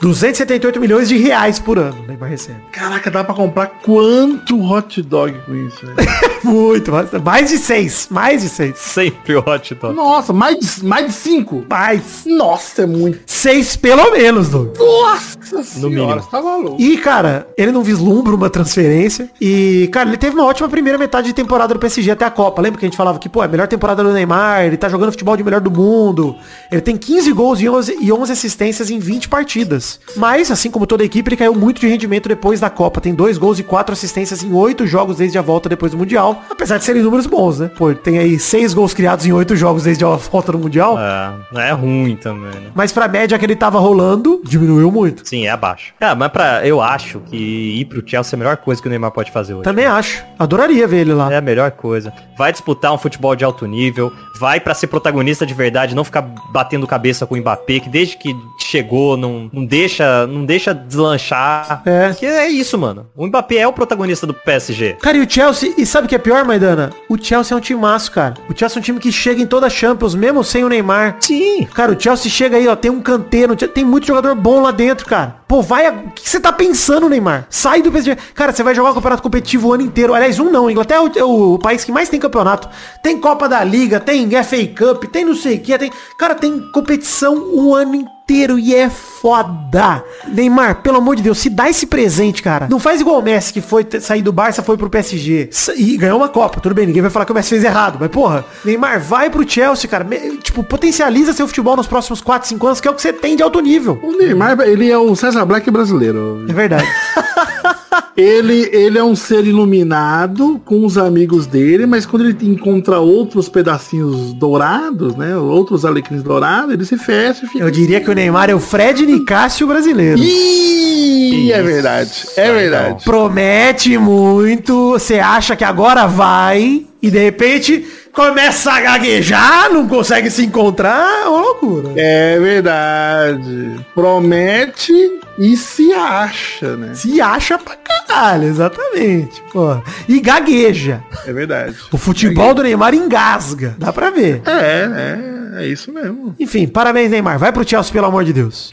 278 0.00 0.80
milhões 0.80 1.08
de 1.08 1.16
reais 1.16 1.58
por 1.58 1.78
ano, 1.78 2.04
Neymar 2.06 2.28
recebe. 2.30 2.58
Caraca, 2.72 3.10
dá 3.10 3.24
pra 3.24 3.34
comprar 3.34 3.66
quanto 3.82 4.60
hot 4.62 5.02
dog 5.02 5.13
com 5.46 5.54
isso, 5.54 5.86
velho? 5.86 5.96
Muito, 6.44 6.92
mais- 6.92 7.10
mais 7.22 7.48
de 7.48 7.56
seis, 7.56 8.06
mais 8.10 8.42
de 8.42 8.48
seis. 8.50 8.76
Sempre 8.78 9.36
hot 9.36 9.74
dog. 9.76 9.94
Nossa, 9.96 10.30
mais 10.32 10.58
de, 10.58 10.84
mais 10.84 11.06
de 11.06 11.12
cinco? 11.12 11.64
Mais. 11.70 12.24
Nossa, 12.26 12.82
é 12.82 12.86
muito. 12.86 13.20
Seis 13.26 13.76
pelo 13.76 14.10
menos, 14.12 14.50
Doug. 14.50 14.76
Nossa 14.78 15.62
senhora, 15.62 15.88
mínimo. 15.94 16.22
você 16.22 16.30
tá 16.30 16.42
maluco. 16.42 16.76
E, 16.78 16.98
cara, 16.98 17.48
ele 17.56 17.72
não 17.72 17.82
vislumbra 17.82 18.34
uma 18.34 18.50
transferência. 18.50 19.30
E, 19.40 19.88
cara, 19.90 20.08
ele 20.08 20.18
teve 20.18 20.34
uma 20.36 20.44
ótima 20.44 20.68
primeira 20.68 20.98
metade 20.98 21.28
de 21.28 21.32
temporada 21.32 21.72
do 21.72 21.80
PSG 21.80 22.10
até 22.10 22.26
a 22.26 22.30
Copa. 22.30 22.60
Lembra 22.60 22.78
que 22.78 22.84
a 22.84 22.88
gente 22.88 22.96
falava 22.96 23.18
que, 23.18 23.28
pô, 23.28 23.42
é 23.42 23.46
a 23.46 23.48
melhor 23.48 23.66
temporada 23.66 24.02
do 24.02 24.12
Neymar, 24.12 24.64
ele 24.66 24.76
tá 24.76 24.88
jogando 24.88 25.12
futebol 25.12 25.36
de 25.38 25.42
melhor 25.44 25.60
do 25.62 25.70
mundo. 25.70 26.36
Ele 26.70 26.80
tem 26.82 26.96
15 26.96 27.32
gols 27.32 27.60
e 27.60 27.68
11, 27.68 27.96
e 28.02 28.12
11 28.12 28.32
assistências 28.32 28.90
em 28.90 28.98
20 28.98 29.28
partidas. 29.30 29.98
Mas, 30.16 30.50
assim 30.50 30.70
como 30.70 30.86
toda 30.86 31.02
a 31.02 31.06
equipe, 31.06 31.28
ele 31.30 31.36
caiu 31.36 31.54
muito 31.54 31.80
de 31.80 31.86
rendimento 31.86 32.28
depois 32.28 32.60
da 32.60 32.68
Copa. 32.68 33.00
Tem 33.00 33.14
dois 33.14 33.38
gols 33.38 33.58
e 33.58 33.62
quatro 33.62 33.92
assistências 33.94 34.42
em 34.42 34.52
oito 34.52 34.86
jogos 34.86 35.03
desde 35.12 35.36
a 35.36 35.42
volta 35.42 35.68
depois 35.68 35.92
do 35.92 35.98
Mundial. 35.98 36.42
Apesar 36.50 36.78
de 36.78 36.84
serem 36.84 37.02
números 37.02 37.26
bons, 37.26 37.58
né? 37.60 37.70
Pô, 37.76 37.92
tem 37.94 38.18
aí 38.18 38.38
seis 38.38 38.72
gols 38.72 38.94
criados 38.94 39.26
em 39.26 39.32
oito 39.32 39.56
jogos 39.56 39.84
desde 39.84 40.04
a 40.04 40.08
volta 40.08 40.52
do 40.52 40.58
Mundial. 40.58 40.98
É, 40.98 41.32
não 41.52 41.60
é 41.60 41.72
ruim 41.72 42.16
também, 42.16 42.50
né? 42.60 42.70
Mas 42.74 42.92
pra 42.92 43.08
média 43.08 43.38
que 43.38 43.44
ele 43.44 43.56
tava 43.56 43.78
rolando, 43.78 44.40
diminuiu 44.44 44.90
muito. 44.90 45.28
Sim, 45.28 45.46
é 45.46 45.50
abaixo. 45.50 45.92
Ah, 46.00 46.14
mas 46.14 46.30
pra, 46.30 46.66
eu 46.66 46.80
acho 46.80 47.20
que 47.20 47.36
ir 47.36 47.84
pro 47.86 48.02
Chelsea 48.06 48.34
é 48.34 48.36
a 48.36 48.38
melhor 48.38 48.56
coisa 48.56 48.80
que 48.80 48.88
o 48.88 48.90
Neymar 48.90 49.10
pode 49.10 49.30
fazer 49.30 49.54
hoje. 49.54 49.64
Também 49.64 49.84
acho. 49.84 50.24
Adoraria 50.38 50.86
ver 50.86 50.98
ele 50.98 51.12
lá. 51.12 51.32
É 51.32 51.36
a 51.36 51.40
melhor 51.40 51.70
coisa. 51.72 52.12
Vai 52.38 52.52
disputar 52.52 52.92
um 52.92 52.98
futebol 52.98 53.34
de 53.34 53.44
alto 53.44 53.66
nível, 53.66 54.12
vai 54.38 54.60
pra 54.60 54.74
ser 54.74 54.86
protagonista 54.86 55.46
de 55.46 55.54
verdade, 55.54 55.94
não 55.94 56.04
ficar 56.04 56.22
batendo 56.52 56.86
cabeça 56.86 57.26
com 57.26 57.34
o 57.34 57.38
Mbappé, 57.38 57.80
que 57.80 57.88
desde 57.88 58.16
que 58.16 58.34
chegou 58.58 59.16
não, 59.16 59.50
não 59.52 59.64
deixa, 59.64 60.26
não 60.26 60.44
deixa 60.44 60.74
deslanchar. 60.74 61.82
É. 61.86 62.12
Que 62.14 62.26
é 62.26 62.48
isso, 62.48 62.78
mano. 62.78 63.06
O 63.16 63.26
Mbappé 63.26 63.56
é 63.58 63.68
o 63.68 63.72
protagonista 63.72 64.26
do 64.26 64.34
PSG. 64.34 64.93
Cara, 65.00 65.16
e 65.16 65.20
o 65.20 65.30
Chelsea, 65.30 65.74
e 65.76 65.84
sabe 65.84 66.06
o 66.06 66.08
que 66.08 66.14
é 66.14 66.18
pior, 66.18 66.44
Maidana? 66.44 66.90
O 67.08 67.16
Chelsea 67.22 67.54
é 67.54 67.58
um 67.58 67.60
timaço, 67.60 68.10
cara. 68.12 68.34
O 68.48 68.58
Chelsea 68.58 68.78
é 68.78 68.80
um 68.80 68.82
time 68.82 68.98
que 68.98 69.12
chega 69.12 69.40
em 69.42 69.46
toda 69.46 69.66
a 69.66 69.70
Champions, 69.70 70.14
mesmo 70.14 70.42
sem 70.42 70.64
o 70.64 70.68
Neymar. 70.68 71.16
Sim. 71.20 71.66
Cara, 71.74 71.92
o 71.92 72.00
Chelsea 72.00 72.30
chega 72.30 72.56
aí, 72.56 72.66
ó, 72.68 72.74
tem 72.74 72.90
um 72.90 73.00
canteiro, 73.00 73.54
tem 73.56 73.84
muito 73.84 74.06
jogador 74.06 74.34
bom 74.34 74.60
lá 74.60 74.70
dentro, 74.70 75.06
cara. 75.06 75.36
Pô, 75.46 75.60
vai, 75.62 75.86
a- 75.86 75.92
o 75.92 76.10
que 76.10 76.28
você 76.28 76.40
tá 76.40 76.52
pensando, 76.52 77.08
Neymar? 77.08 77.46
Sai 77.50 77.82
do 77.82 77.92
PSG. 77.92 78.16
Cara, 78.34 78.52
você 78.52 78.62
vai 78.62 78.74
jogar 78.74 78.90
um 78.90 78.94
campeonato 78.94 79.22
competitivo 79.22 79.68
o 79.68 79.72
ano 79.72 79.82
inteiro. 79.82 80.14
Aliás, 80.14 80.38
um 80.40 80.50
não, 80.50 80.70
Inglaterra 80.70 81.02
é 81.16 81.22
o, 81.24 81.54
o 81.54 81.58
país 81.58 81.84
que 81.84 81.92
mais 81.92 82.08
tem 82.08 82.18
campeonato. 82.18 82.68
Tem 83.02 83.18
Copa 83.20 83.48
da 83.48 83.62
Liga, 83.62 84.00
tem 84.00 84.28
FA 84.42 84.66
Cup, 84.76 85.04
tem 85.04 85.24
não 85.24 85.34
sei 85.34 85.56
o 85.56 85.60
que, 85.60 85.76
tem... 85.78 85.92
Cara, 86.18 86.34
tem 86.34 86.60
competição 86.72 87.34
o 87.52 87.74
ano 87.74 87.94
inteiro 87.94 88.13
e 88.28 88.74
é 88.74 88.88
foda. 88.88 90.02
Neymar, 90.28 90.82
pelo 90.82 90.96
amor 90.96 91.14
de 91.16 91.22
Deus, 91.22 91.38
se 91.38 91.50
dá 91.50 91.68
esse 91.68 91.86
presente, 91.86 92.42
cara. 92.42 92.66
Não 92.70 92.80
faz 92.80 93.00
igual 93.00 93.18
o 93.18 93.22
Messi, 93.22 93.52
que 93.52 93.60
foi 93.60 93.86
sair 94.00 94.22
do 94.22 94.32
Barça, 94.32 94.62
foi 94.62 94.76
pro 94.78 94.88
PSG 94.88 95.50
e 95.76 95.96
ganhou 95.96 96.16
uma 96.18 96.28
Copa. 96.28 96.60
Tudo 96.60 96.74
bem, 96.74 96.86
ninguém 96.86 97.02
vai 97.02 97.10
falar 97.10 97.26
que 97.26 97.32
o 97.32 97.34
Messi 97.34 97.50
fez 97.50 97.64
errado, 97.64 97.98
mas 98.00 98.10
porra, 98.10 98.44
Neymar, 98.64 98.98
vai 99.00 99.28
pro 99.28 99.48
Chelsea, 99.48 99.88
cara. 99.88 100.04
Me- 100.04 100.38
tipo, 100.38 100.62
potencializa 100.64 101.32
seu 101.32 101.46
futebol 101.46 101.76
nos 101.76 101.86
próximos 101.86 102.20
4, 102.20 102.48
5 102.48 102.66
anos, 102.66 102.80
que 102.80 102.88
é 102.88 102.90
o 102.90 102.94
que 102.94 103.02
você 103.02 103.12
tem 103.12 103.36
de 103.36 103.42
alto 103.42 103.60
nível. 103.60 103.98
O 104.02 104.12
Neymar, 104.16 104.58
ele 104.60 104.90
é 104.90 104.96
o 104.98 105.14
César 105.14 105.44
Black 105.44 105.70
brasileiro. 105.70 106.44
É 106.48 106.52
verdade. 106.52 106.86
Ele, 108.16 108.68
ele 108.72 108.98
é 108.98 109.04
um 109.04 109.16
ser 109.16 109.44
iluminado 109.44 110.60
com 110.64 110.84
os 110.84 110.96
amigos 110.96 111.46
dele, 111.46 111.86
mas 111.86 112.06
quando 112.06 112.24
ele 112.24 112.36
encontra 112.42 112.98
outros 113.00 113.48
pedacinhos 113.48 114.32
dourados, 114.34 115.16
né? 115.16 115.36
Outros 115.36 115.84
alecrins 115.84 116.22
dourados, 116.22 116.72
ele 116.72 116.84
se 116.84 116.96
fecha 116.96 117.44
e 117.44 117.48
fica. 117.48 117.64
Eu 117.64 117.70
diria 117.70 118.00
que 118.00 118.10
o 118.10 118.14
Neymar 118.14 118.50
é 118.50 118.54
o 118.54 118.60
Fred 118.60 119.04
Nicásio 119.04 119.66
brasileiro. 119.66 120.18
Ih, 120.18 121.52
é 121.52 121.62
verdade. 121.62 122.10
É 122.36 122.52
verdade. 122.52 123.04
Promete 123.04 123.98
muito, 123.98 124.90
você 124.92 125.18
acha 125.18 125.56
que 125.56 125.64
agora 125.64 126.06
vai 126.06 126.86
e 127.02 127.10
de 127.10 127.18
repente 127.18 127.84
começa 128.14 128.72
a 128.72 128.80
gaguejar, 128.80 129.70
não 129.72 129.88
consegue 129.88 130.30
se 130.30 130.44
encontrar, 130.44 131.22
é 131.22 131.28
uma 131.28 131.40
loucura. 131.40 131.92
É 131.96 132.38
verdade. 132.38 133.80
Promete 133.94 134.92
e 135.36 135.56
se 135.56 135.92
acha, 135.92 136.76
né? 136.76 136.94
Se 136.94 137.20
acha 137.20 137.58
pra 137.58 137.76
caralho, 137.76 138.44
exatamente. 138.44 139.42
Pô. 139.52 139.76
E 140.08 140.20
gagueja. 140.20 141.02
É 141.26 141.32
verdade. 141.32 141.76
O 141.92 141.98
futebol 141.98 142.54
do 142.54 142.62
Neymar 142.62 142.94
engasga, 142.94 143.74
dá 143.76 143.92
pra 143.92 144.10
ver. 144.10 144.42
É, 144.46 145.58
é, 145.58 145.64
é 145.64 145.66
isso 145.66 145.92
mesmo. 145.92 146.34
Enfim, 146.38 146.68
parabéns 146.68 147.10
Neymar, 147.10 147.38
vai 147.38 147.52
pro 147.52 147.68
Chelsea 147.68 147.92
pelo 147.92 148.06
amor 148.06 148.24
de 148.24 148.32
Deus. 148.32 148.70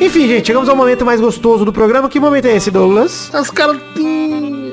Enfim, 0.00 0.26
gente, 0.26 0.48
chegamos 0.48 0.68
ao 0.68 0.74
momento 0.74 1.06
mais 1.06 1.20
gostoso 1.20 1.64
do 1.64 1.72
programa. 1.72 2.08
Que 2.08 2.18
momento 2.18 2.46
é 2.46 2.56
esse, 2.56 2.70
Douglas? 2.72 3.30
As 3.32 3.50
cartinhas. 3.50 4.21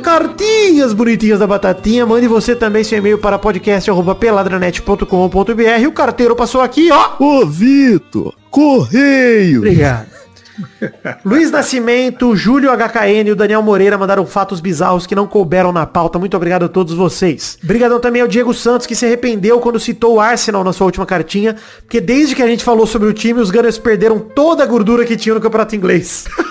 Cartinhas 0.01 0.93
bonitinhas 0.93 1.39
da 1.39 1.47
Batatinha. 1.47 2.05
Mande 2.05 2.27
você 2.27 2.53
também 2.55 2.83
seu 2.83 2.97
e-mail 2.97 3.17
para 3.17 3.39
podcast.peladranet.com.br. 3.39 5.87
O 5.87 5.91
carteiro 5.91 6.35
passou 6.35 6.61
aqui, 6.61 6.89
ó. 6.91 7.15
Ô, 7.19 7.45
Vitor, 7.45 8.33
correio! 8.49 9.59
Obrigado. 9.59 10.19
Luiz 11.23 11.51
Nascimento, 11.51 12.35
Júlio 12.35 12.71
HKN 12.71 13.27
e 13.27 13.31
o 13.31 13.35
Daniel 13.35 13.61
Moreira 13.61 13.97
mandaram 13.97 14.25
fatos 14.25 14.59
bizarros 14.59 15.05
que 15.05 15.15
não 15.15 15.27
couberam 15.27 15.71
na 15.71 15.85
pauta. 15.85 16.19
Muito 16.19 16.35
obrigado 16.35 16.65
a 16.65 16.69
todos 16.69 16.93
vocês. 16.93 17.57
Obrigadão 17.63 17.99
também 17.99 18.21
ao 18.21 18.27
Diego 18.27 18.53
Santos, 18.53 18.87
que 18.87 18.95
se 18.95 19.05
arrependeu 19.05 19.59
quando 19.59 19.79
citou 19.79 20.15
o 20.15 20.19
Arsenal 20.19 20.63
na 20.63 20.73
sua 20.73 20.85
última 20.85 21.05
cartinha, 21.05 21.55
porque 21.81 22.01
desde 22.01 22.35
que 22.35 22.41
a 22.41 22.47
gente 22.47 22.63
falou 22.63 22.85
sobre 22.85 23.07
o 23.07 23.13
time, 23.13 23.39
os 23.39 23.51
Gunners 23.51 23.77
perderam 23.77 24.19
toda 24.19 24.63
a 24.63 24.67
gordura 24.67 25.05
que 25.05 25.17
tinham 25.17 25.35
no 25.35 25.41
campeonato 25.41 25.75
inglês. 25.75 26.25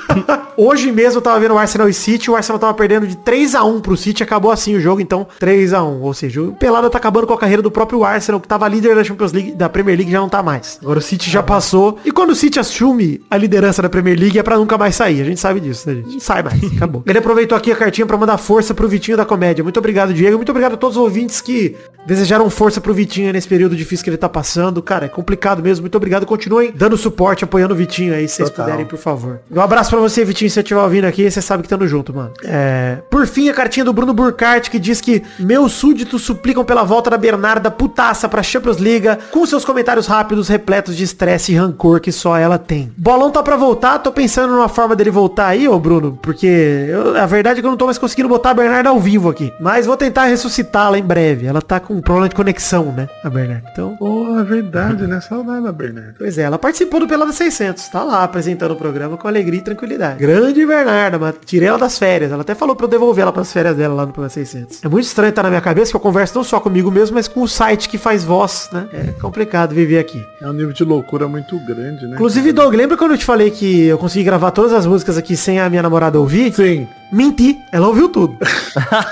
Hoje 0.56 0.90
mesmo 0.90 1.18
eu 1.18 1.22
tava 1.22 1.38
vendo 1.38 1.54
o 1.54 1.58
Arsenal 1.58 1.88
e 1.88 1.94
City, 1.94 2.30
o 2.30 2.36
Arsenal 2.36 2.58
tava 2.58 2.74
perdendo 2.74 3.06
de 3.06 3.16
3 3.16 3.54
a 3.54 3.62
1 3.62 3.80
pro 3.80 3.96
City, 3.96 4.22
acabou 4.22 4.50
assim 4.50 4.74
o 4.74 4.80
jogo, 4.80 5.00
então 5.00 5.26
3 5.38 5.72
a 5.72 5.82
1 5.84 6.02
Ou 6.02 6.12
seja, 6.14 6.42
o 6.42 6.52
Pelada 6.52 6.90
tá 6.90 6.98
acabando 6.98 7.26
com 7.26 7.32
a 7.34 7.38
carreira 7.38 7.62
do 7.62 7.70
próprio 7.70 8.04
Arsenal, 8.04 8.40
que 8.40 8.48
tava 8.48 8.66
líder 8.66 8.96
da 8.96 9.04
Champions 9.04 9.32
League, 9.32 9.52
da 9.52 9.68
Premier 9.68 9.96
League, 9.96 10.10
já 10.10 10.20
não 10.20 10.28
tá 10.28 10.42
mais. 10.42 10.78
Agora 10.82 10.98
o 10.98 11.02
City 11.02 11.30
já 11.30 11.42
passou. 11.42 11.98
E 12.04 12.10
quando 12.10 12.30
o 12.30 12.34
City 12.34 12.58
assume 12.58 13.20
a 13.30 13.36
liderança 13.36 13.80
da 13.82 13.88
Premier 13.88 14.18
League 14.18 14.38
é 14.38 14.42
pra 14.42 14.56
nunca 14.58 14.76
mais 14.76 14.96
sair. 14.96 15.20
A 15.20 15.24
gente 15.24 15.38
sabe 15.38 15.60
disso, 15.60 15.88
né, 15.88 15.96
gente? 15.96 16.12
Não 16.14 16.20
sai 16.20 16.42
mais, 16.42 16.62
acabou. 16.76 17.02
Ele 17.06 17.18
aproveitou 17.18 17.56
aqui 17.56 17.70
a 17.70 17.76
cartinha 17.76 18.06
pra 18.06 18.16
mandar 18.16 18.38
força 18.38 18.74
pro 18.74 18.88
Vitinho 18.88 19.16
da 19.16 19.24
Comédia. 19.24 19.62
Muito 19.62 19.78
obrigado, 19.78 20.12
Diego. 20.12 20.36
Muito 20.36 20.50
obrigado 20.50 20.74
a 20.74 20.76
todos 20.76 20.96
os 20.96 21.02
ouvintes 21.02 21.40
que 21.40 21.76
desejaram 22.06 22.48
força 22.50 22.80
pro 22.80 22.92
Vitinho 22.94 23.32
nesse 23.32 23.46
período 23.46 23.76
difícil 23.76 24.02
que 24.02 24.10
ele 24.10 24.16
tá 24.16 24.28
passando. 24.28 24.82
Cara, 24.82 25.06
é 25.06 25.08
complicado 25.08 25.62
mesmo. 25.62 25.82
Muito 25.82 25.96
obrigado. 25.96 26.26
Continuem 26.26 26.72
dando 26.74 26.96
suporte, 26.96 27.44
apoiando 27.44 27.74
o 27.74 27.76
Vitinho 27.76 28.14
aí, 28.14 28.26
se 28.26 28.36
vocês 28.36 28.50
Total. 28.50 28.64
puderem, 28.66 28.86
por 28.86 28.98
favor. 28.98 29.40
Um 29.50 29.60
abraço 29.60 29.90
pra 29.90 29.97
você, 30.00 30.24
Vitinho, 30.24 30.48
se 30.50 30.54
você 30.54 30.60
estiver 30.60 30.80
ouvindo 30.80 31.04
aqui, 31.04 31.30
você 31.30 31.40
sabe 31.42 31.62
que 31.62 31.68
tamo 31.68 31.86
junto, 31.86 32.14
mano. 32.14 32.32
É... 32.44 32.98
Por 33.10 33.26
fim, 33.26 33.48
a 33.48 33.54
cartinha 33.54 33.84
do 33.84 33.92
Bruno 33.92 34.12
Burkhardt, 34.12 34.70
que 34.70 34.78
diz 34.78 35.00
que 35.00 35.22
meus 35.38 35.72
súditos 35.72 36.22
suplicam 36.22 36.64
pela 36.64 36.84
volta 36.84 37.10
da 37.10 37.16
Bernarda 37.18 37.70
putaça 37.70 38.28
pra 38.28 38.42
Champions 38.42 38.78
League, 38.78 39.08
com 39.30 39.44
seus 39.46 39.64
comentários 39.64 40.06
rápidos, 40.06 40.48
repletos 40.48 40.96
de 40.96 41.04
estresse 41.04 41.52
e 41.52 41.56
rancor 41.56 42.00
que 42.00 42.12
só 42.12 42.36
ela 42.36 42.58
tem. 42.58 42.92
Bolão 42.96 43.30
tá 43.30 43.42
pra 43.42 43.56
voltar, 43.56 43.98
tô 43.98 44.12
pensando 44.12 44.52
numa 44.52 44.68
forma 44.68 44.94
dele 44.96 45.10
voltar 45.10 45.46
aí, 45.48 45.68
ô 45.68 45.78
Bruno, 45.78 46.18
porque 46.22 46.46
eu- 46.46 47.16
a 47.16 47.26
verdade 47.26 47.58
é 47.58 47.62
que 47.62 47.66
eu 47.66 47.70
não 47.70 47.78
tô 47.78 47.86
mais 47.86 47.98
conseguindo 47.98 48.28
botar 48.28 48.50
a 48.50 48.54
Bernarda 48.54 48.88
ao 48.90 49.00
vivo 49.00 49.28
aqui. 49.28 49.52
Mas 49.60 49.86
vou 49.86 49.96
tentar 49.96 50.24
ressuscitá-la 50.24 50.98
em 50.98 51.02
breve. 51.02 51.46
Ela 51.46 51.60
tá 51.62 51.80
com 51.80 51.94
um 51.94 52.00
problema 52.00 52.28
de 52.28 52.34
conexão, 52.34 52.92
né, 52.92 53.08
a 53.24 53.30
Bernarda. 53.30 53.68
Então, 53.72 53.96
Pô, 53.98 54.38
é 54.38 54.44
verdade, 54.44 55.06
né? 55.06 55.20
Saudade 55.20 55.64
da 55.64 55.72
Bernardo. 55.72 56.14
Pois 56.18 56.38
é, 56.38 56.42
ela 56.42 56.58
participou 56.58 57.00
do 57.00 57.06
Pelada 57.08 57.32
600, 57.32 57.88
tá 57.88 58.02
lá 58.02 58.22
apresentando 58.24 58.72
o 58.72 58.76
programa 58.76 59.16
com 59.16 59.26
alegria 59.28 59.58
e 59.60 59.62
tranquilidade. 59.62 59.87
Grande 60.18 60.66
Bernarda, 60.66 61.18
mas 61.18 61.34
tirei 61.44 61.68
ela 61.68 61.78
das 61.78 61.98
férias. 61.98 62.30
Ela 62.32 62.42
até 62.42 62.54
falou 62.54 62.76
pra 62.76 62.84
eu 62.84 62.90
devolver 62.90 63.22
ela 63.22 63.32
pras 63.32 63.52
férias 63.52 63.76
dela 63.76 63.94
lá 63.94 64.06
no 64.06 64.12
Pelada 64.12 64.32
600. 64.32 64.84
É 64.84 64.88
muito 64.88 65.04
estranho 65.04 65.30
estar 65.30 65.42
na 65.42 65.48
minha 65.48 65.60
cabeça 65.60 65.90
que 65.90 65.96
eu 65.96 66.00
converso 66.00 66.34
não 66.36 66.44
só 66.44 66.60
comigo 66.60 66.90
mesmo, 66.90 67.14
mas 67.14 67.28
com 67.28 67.42
o 67.42 67.48
site 67.48 67.88
que 67.88 67.98
faz 67.98 68.24
voz, 68.24 68.68
né? 68.72 68.88
É 68.92 69.20
complicado 69.20 69.74
viver 69.74 69.98
aqui. 69.98 70.24
É 70.40 70.48
um 70.48 70.52
nível 70.52 70.72
de 70.72 70.84
loucura 70.84 71.28
muito 71.28 71.58
grande, 71.64 72.06
né? 72.06 72.14
Inclusive, 72.14 72.52
Doug, 72.52 72.74
lembra 72.74 72.96
quando 72.96 73.12
eu 73.12 73.18
te 73.18 73.24
falei 73.24 73.50
que 73.50 73.86
eu 73.86 73.98
consegui 73.98 74.24
gravar 74.24 74.50
todas 74.50 74.72
as 74.72 74.86
músicas 74.86 75.16
aqui 75.16 75.36
sem 75.36 75.60
a 75.60 75.68
minha 75.68 75.82
namorada 75.82 76.18
ouvir? 76.18 76.52
Sim. 76.52 76.86
Menti, 77.10 77.58
ela 77.72 77.88
ouviu 77.88 78.08
tudo. 78.08 78.36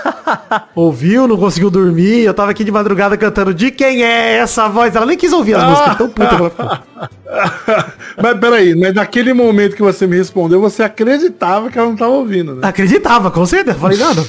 ouviu, 0.75 1.27
não 1.27 1.37
conseguiu 1.37 1.71
dormir, 1.71 2.21
eu 2.21 2.35
tava 2.35 2.51
aqui 2.51 2.63
de 2.63 2.71
madrugada 2.71 3.17
cantando 3.17 3.55
de 3.55 3.71
quem 3.71 4.05
é 4.05 4.37
essa 4.37 4.69
voz? 4.69 4.95
Ela 4.95 5.07
nem 5.07 5.17
quis 5.17 5.33
ouvir 5.33 5.55
as 5.55 5.65
músicas, 5.65 5.97
tão 5.97 6.09
puta 6.09 6.29
que 6.29 6.35
ela 6.35 6.51
ficou. 6.51 6.79
mas 8.23 8.39
peraí, 8.39 8.75
mas 8.75 8.95
naquele 8.95 9.33
momento 9.33 9.77
que 9.77 9.83
você 9.83 10.07
me 10.07 10.17
respondeu, 10.17 10.61
você 10.61 10.83
acreditava 10.83 11.71
que 11.71 11.79
ela 11.79 11.89
não 11.89 11.97
tava 11.97 12.13
ouvindo, 12.13 12.57
né? 12.57 12.69
Acreditava, 12.69 13.31
com 13.31 13.47
certeza. 13.47 13.79
Falei, 13.79 13.99
não. 13.99 14.15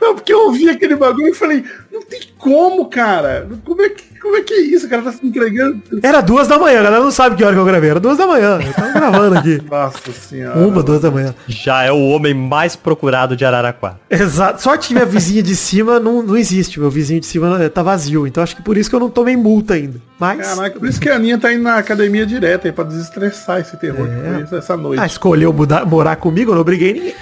Não, 0.00 0.14
porque 0.14 0.32
eu 0.32 0.46
ouvi 0.46 0.66
aquele 0.70 0.96
bagulho 0.96 1.28
e 1.28 1.34
falei, 1.34 1.62
não 1.92 2.00
tem 2.02 2.20
como, 2.38 2.86
cara. 2.86 3.46
Como 3.66 3.82
é 3.82 3.90
que, 3.90 4.02
como 4.20 4.36
é, 4.36 4.42
que 4.42 4.54
é 4.54 4.60
isso? 4.60 4.86
O 4.86 4.90
cara 4.90 5.02
tá 5.02 5.12
se 5.12 5.26
entregando. 5.26 5.80
Era 6.02 6.20
duas 6.20 6.46
da 6.46 6.58
manhã, 6.58 6.80
a 6.80 6.82
galera 6.82 7.02
não 7.02 7.10
sabe 7.10 7.36
que 7.36 7.44
hora 7.44 7.54
que 7.54 7.60
eu 7.60 7.64
gravei. 7.64 7.90
Era 7.90 8.00
duas 8.00 8.18
da 8.18 8.26
manhã. 8.26 8.58
Eu 8.60 8.72
tava 8.72 8.92
gravando 8.92 9.38
aqui. 9.38 9.62
Nossa 9.68 10.12
senhora. 10.12 10.58
Uma, 10.58 10.82
duas 10.82 11.00
da 11.00 11.10
manhã. 11.10 11.34
Já 11.48 11.82
é 11.82 11.90
o 11.90 12.08
homem 12.08 12.34
mais 12.34 12.76
procurado 12.76 13.36
de 13.36 13.44
Araraquara. 13.44 13.98
Exato. 14.08 14.62
Sorte 14.62 14.88
que 14.88 14.94
minha 14.94 15.06
vizinha 15.06 15.42
de 15.42 15.56
cima 15.56 15.98
não, 15.98 16.22
não 16.22 16.36
existe. 16.36 16.78
Meu 16.78 16.90
vizinho 16.90 17.20
de 17.20 17.26
cima 17.26 17.62
eh, 17.62 17.68
tá 17.68 17.82
vazio. 17.82 18.26
Então 18.26 18.42
acho 18.42 18.54
que 18.54 18.62
por 18.62 18.76
isso 18.76 18.90
que 18.90 18.96
eu 18.96 19.00
não 19.00 19.10
tomei 19.10 19.36
multa 19.36 19.74
ainda. 19.74 20.00
Mas. 20.18 20.46
Caraca, 20.46 20.78
por 20.78 20.86
isso 20.86 21.00
que 21.00 21.08
a 21.08 21.16
Aninha 21.16 21.38
tá 21.38 21.50
indo 21.50 21.62
na 21.62 21.76
academia 21.76 22.26
direto 22.26 22.66
aí 22.66 22.72
pra 22.72 22.84
desestressar 22.84 23.60
esse 23.60 23.74
terror 23.78 24.06
que 24.06 24.14
foi 24.14 24.42
isso 24.42 24.56
essa 24.56 24.76
noite. 24.76 25.00
Ah, 25.00 25.06
escolheu 25.06 25.50
mudar, 25.50 25.86
morar 25.86 26.16
comigo, 26.16 26.50
eu 26.50 26.54
não 26.54 26.60
obriguei 26.60 26.92
ninguém. 26.92 27.14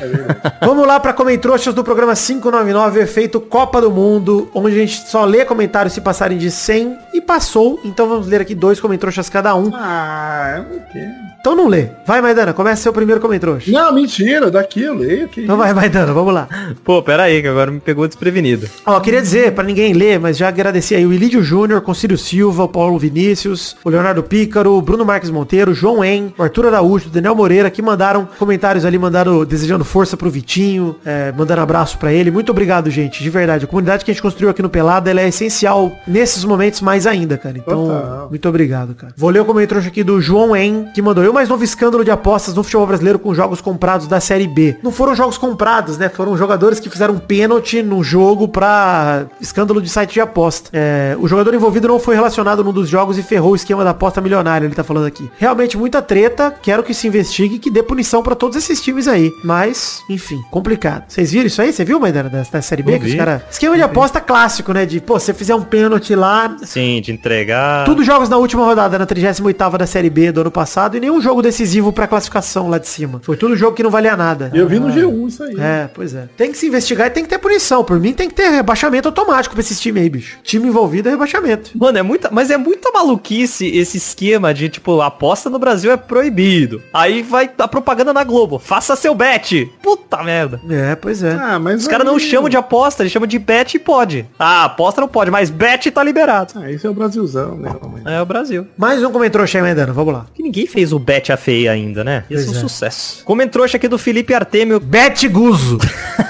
Vamos 0.60 0.84
lá 0.84 0.98
pra 0.98 1.12
Comentroxas 1.12 1.72
do 1.72 1.84
programa 1.84 2.16
599, 2.16 3.00
efeito 3.00 3.40
Copa 3.40 3.80
do 3.80 3.90
Mundo, 3.90 4.50
onde 4.52 4.74
a 4.74 4.80
gente 4.80 5.08
só 5.08 5.24
lê 5.24 5.44
comentários 5.44 5.94
se 5.94 6.00
passarem 6.00 6.36
de 6.36 6.50
100 6.50 6.87
e 7.12 7.20
passou. 7.20 7.80
Então 7.84 8.08
vamos 8.08 8.26
ler 8.26 8.40
aqui 8.40 8.54
dois 8.54 8.80
Comentroxas 8.80 9.28
cada 9.28 9.54
um. 9.54 9.70
Ah, 9.74 10.54
eu 10.58 10.62
não 10.64 10.80
quero. 10.92 11.37
Então 11.40 11.54
não 11.54 11.68
lê. 11.68 11.86
Vai, 12.06 12.20
Maidana, 12.20 12.52
começa 12.52 12.82
seu 12.82 12.92
primeiro 12.92 13.20
Comentroxa. 13.20 13.70
Não, 13.70 13.92
mentira, 13.94 14.50
daqui 14.50 14.82
eu 14.82 14.94
leio. 14.94 15.28
Que 15.28 15.42
Então 15.42 15.56
vai, 15.56 15.72
Maidana, 15.72 16.12
vamos 16.12 16.34
lá. 16.34 16.48
Pô, 16.84 17.02
pera 17.02 17.24
aí, 17.24 17.40
que 17.40 17.48
agora 17.48 17.70
me 17.70 17.80
pegou 17.80 18.06
desprevenido. 18.06 18.68
Ó, 18.84 18.98
queria 19.00 19.22
dizer, 19.22 19.52
pra 19.52 19.64
ninguém 19.64 19.92
ler, 19.92 20.18
mas 20.18 20.36
já 20.36 20.48
agradecer 20.48 20.96
aí 20.96 21.06
o 21.06 21.12
Ilídio 21.12 21.42
Júnior, 21.42 21.80
Concílio 21.80 22.18
Silva, 22.18 22.64
o 22.64 22.68
Paulo 22.68 22.98
Vinícius, 22.98 23.76
o 23.84 23.90
Leonardo 23.90 24.22
Pícaro, 24.22 24.72
o 24.72 24.82
Bruno 24.82 25.04
Marques 25.04 25.30
Monteiro, 25.30 25.70
o 25.70 25.74
João 25.74 26.04
En, 26.04 26.32
o 26.36 26.42
Arthur 26.42 26.66
Araújo, 26.66 27.08
o 27.08 27.10
Daniel 27.10 27.34
Moreira, 27.34 27.70
que 27.70 27.80
mandaram 27.80 28.28
comentários 28.38 28.84
ali, 28.84 28.98
mandaram 28.98 29.44
desejando 29.44 29.84
força 29.84 30.16
pro 30.16 30.30
Vitinho, 30.30 30.96
é, 31.04 31.32
mandando 31.32 31.60
abraço 31.60 31.98
pra 31.98 32.12
ele. 32.12 32.30
Muito 32.30 32.50
obrigado, 32.50 32.90
gente, 32.90 33.22
de 33.22 33.30
verdade. 33.30 33.64
A 33.64 33.68
comunidade 33.68 34.04
que 34.04 34.10
a 34.10 34.14
gente 34.14 34.22
construiu 34.22 34.50
aqui 34.50 34.62
no 34.62 34.68
Pelada, 34.68 35.10
ela 35.10 35.20
é 35.20 35.28
essencial 35.28 35.92
nesses 36.06 36.44
momentos 36.44 36.80
mais 36.80 37.06
ainda, 37.06 37.38
cara. 37.38 37.58
Então, 37.58 37.86
Total. 37.86 38.26
muito 38.28 38.48
obrigado, 38.48 38.94
cara. 38.94 39.12
Vou 39.16 39.30
ler 39.30 39.40
o 39.40 39.44
comentário 39.44 39.86
aqui 39.86 40.02
do 40.02 40.20
João 40.20 40.56
En, 40.56 40.86
que 40.94 41.00
mandou 41.00 41.27
eu 41.28 41.32
mais 41.32 41.48
novo 41.48 41.62
escândalo 41.62 42.02
de 42.02 42.10
apostas 42.10 42.54
no 42.54 42.62
futebol 42.62 42.86
brasileiro 42.86 43.18
com 43.18 43.34
jogos 43.34 43.60
comprados 43.60 44.06
da 44.06 44.18
Série 44.18 44.48
B. 44.48 44.76
Não 44.82 44.90
foram 44.90 45.14
jogos 45.14 45.36
comprados, 45.36 45.98
né? 45.98 46.08
Foram 46.08 46.36
jogadores 46.36 46.80
que 46.80 46.88
fizeram 46.88 47.14
um 47.14 47.18
pênalti 47.18 47.82
no 47.82 48.02
jogo 48.02 48.48
pra 48.48 49.26
escândalo 49.38 49.82
de 49.82 49.90
site 49.90 50.14
de 50.14 50.20
aposta. 50.22 50.70
É, 50.72 51.14
o 51.20 51.28
jogador 51.28 51.52
envolvido 51.52 51.86
não 51.86 51.98
foi 51.98 52.14
relacionado 52.14 52.64
num 52.64 52.72
dos 52.72 52.88
jogos 52.88 53.18
e 53.18 53.22
ferrou 53.22 53.52
o 53.52 53.56
esquema 53.56 53.84
da 53.84 53.90
aposta 53.90 54.22
milionária, 54.22 54.64
ele 54.64 54.74
tá 54.74 54.82
falando 54.82 55.06
aqui. 55.06 55.30
Realmente 55.38 55.76
muita 55.76 56.00
treta, 56.00 56.54
quero 56.62 56.82
que 56.82 56.94
se 56.94 57.06
investigue 57.06 57.56
e 57.56 57.58
que 57.58 57.70
dê 57.70 57.82
punição 57.82 58.22
pra 58.22 58.34
todos 58.34 58.56
esses 58.56 58.80
times 58.80 59.06
aí. 59.06 59.30
Mas, 59.44 60.02
enfim, 60.08 60.40
complicado. 60.50 61.04
Vocês 61.08 61.30
viram 61.30 61.46
isso 61.46 61.60
aí? 61.60 61.72
Você 61.74 61.84
viu, 61.84 62.00
Maidana, 62.00 62.30
da, 62.30 62.42
da 62.50 62.62
Série 62.62 62.82
B? 62.82 62.98
Que 62.98 63.06
os 63.06 63.14
cara... 63.14 63.44
Esquema 63.50 63.76
de 63.76 63.82
aposta 63.82 64.18
clássico, 64.18 64.72
né? 64.72 64.86
De, 64.86 64.98
pô, 64.98 65.18
você 65.20 65.34
fizer 65.34 65.54
um 65.54 65.62
pênalti 65.62 66.14
lá, 66.14 66.56
Sim, 66.62 67.02
de 67.02 67.12
entregar. 67.12 67.84
tudo 67.84 68.02
jogos 68.02 68.30
na 68.30 68.38
última 68.38 68.64
rodada, 68.64 68.98
na 68.98 69.06
38ª 69.06 69.76
da 69.76 69.86
Série 69.86 70.08
B 70.08 70.32
do 70.32 70.40
ano 70.40 70.50
passado 70.50 70.96
e 70.96 71.00
nenhum 71.00 71.17
jogo 71.20 71.42
decisivo 71.42 71.92
pra 71.92 72.06
classificação 72.06 72.68
lá 72.68 72.78
de 72.78 72.88
cima. 72.88 73.20
Foi 73.22 73.36
tudo 73.36 73.56
jogo 73.56 73.76
que 73.76 73.82
não 73.82 73.90
valia 73.90 74.16
nada. 74.16 74.50
Eu 74.54 74.68
vi 74.68 74.78
no 74.78 74.88
G1 74.88 75.28
isso 75.28 75.42
aí. 75.42 75.54
É, 75.58 75.88
pois 75.92 76.14
é. 76.14 76.28
Tem 76.36 76.50
que 76.50 76.58
se 76.58 76.66
investigar 76.66 77.06
e 77.06 77.10
tem 77.10 77.22
que 77.22 77.28
ter 77.28 77.38
punição. 77.38 77.84
Por 77.84 77.98
mim 77.98 78.12
tem 78.12 78.28
que 78.28 78.34
ter 78.34 78.48
rebaixamento 78.50 79.08
automático 79.08 79.54
pra 79.54 79.60
esses 79.60 79.80
times 79.80 80.02
aí, 80.02 80.10
bicho. 80.10 80.38
Time 80.42 80.68
envolvido 80.68 81.08
é 81.08 81.12
rebaixamento. 81.12 81.70
Mano, 81.74 81.98
é 81.98 82.02
muita, 82.02 82.30
mas 82.30 82.50
é 82.50 82.56
muita 82.56 82.90
maluquice 82.90 83.66
esse 83.66 83.96
esquema 83.96 84.52
de, 84.52 84.68
tipo, 84.68 85.00
aposta 85.00 85.50
no 85.50 85.58
Brasil 85.58 85.90
é 85.90 85.96
proibido. 85.96 86.82
Aí 86.92 87.22
vai 87.22 87.50
a 87.58 87.68
propaganda 87.68 88.12
na 88.12 88.24
Globo. 88.24 88.58
Faça 88.58 88.96
seu 88.96 89.14
bet. 89.14 89.70
Puta 89.82 90.22
merda. 90.22 90.60
É, 90.68 90.94
pois 90.94 91.22
é. 91.22 91.32
Ah, 91.32 91.58
mas 91.58 91.82
Os 91.82 91.88
caras 91.88 92.06
não 92.06 92.18
chamam 92.18 92.48
de 92.48 92.56
aposta, 92.56 93.02
eles 93.02 93.12
chamam 93.12 93.26
de 93.26 93.38
bet 93.38 93.74
e 93.74 93.78
pode. 93.78 94.26
Ah, 94.38 94.64
aposta 94.64 95.00
não 95.00 95.08
pode, 95.08 95.30
mas 95.30 95.50
bet 95.50 95.90
tá 95.90 96.02
liberado. 96.02 96.54
Ah, 96.56 96.70
isso 96.70 96.86
é 96.86 96.90
o 96.90 96.94
Brasilzão, 96.94 97.56
né? 97.56 97.74
É 98.04 98.20
o 98.20 98.26
Brasil. 98.26 98.66
Mais 98.76 99.02
um 99.02 99.10
comentário 99.10 99.48
Maidana. 99.62 99.92
Vamos 99.92 100.14
lá. 100.14 100.26
Que 100.34 100.42
ninguém 100.42 100.66
fez 100.66 100.92
o 100.92 100.98
bet 101.08 101.32
a 101.32 101.38
feia 101.38 101.72
ainda, 101.72 102.04
né? 102.04 102.24
Isso 102.28 102.42
é 102.42 102.44
Pois 102.44 102.56
um 102.56 102.58
é. 102.58 102.60
sucesso. 102.60 103.24
Comentrouxa 103.24 103.78
aqui 103.78 103.88
do 103.88 103.96
Felipe 103.96 104.34
Artemio. 104.34 104.78
Bet 104.78 105.26
Guzo. 105.26 105.78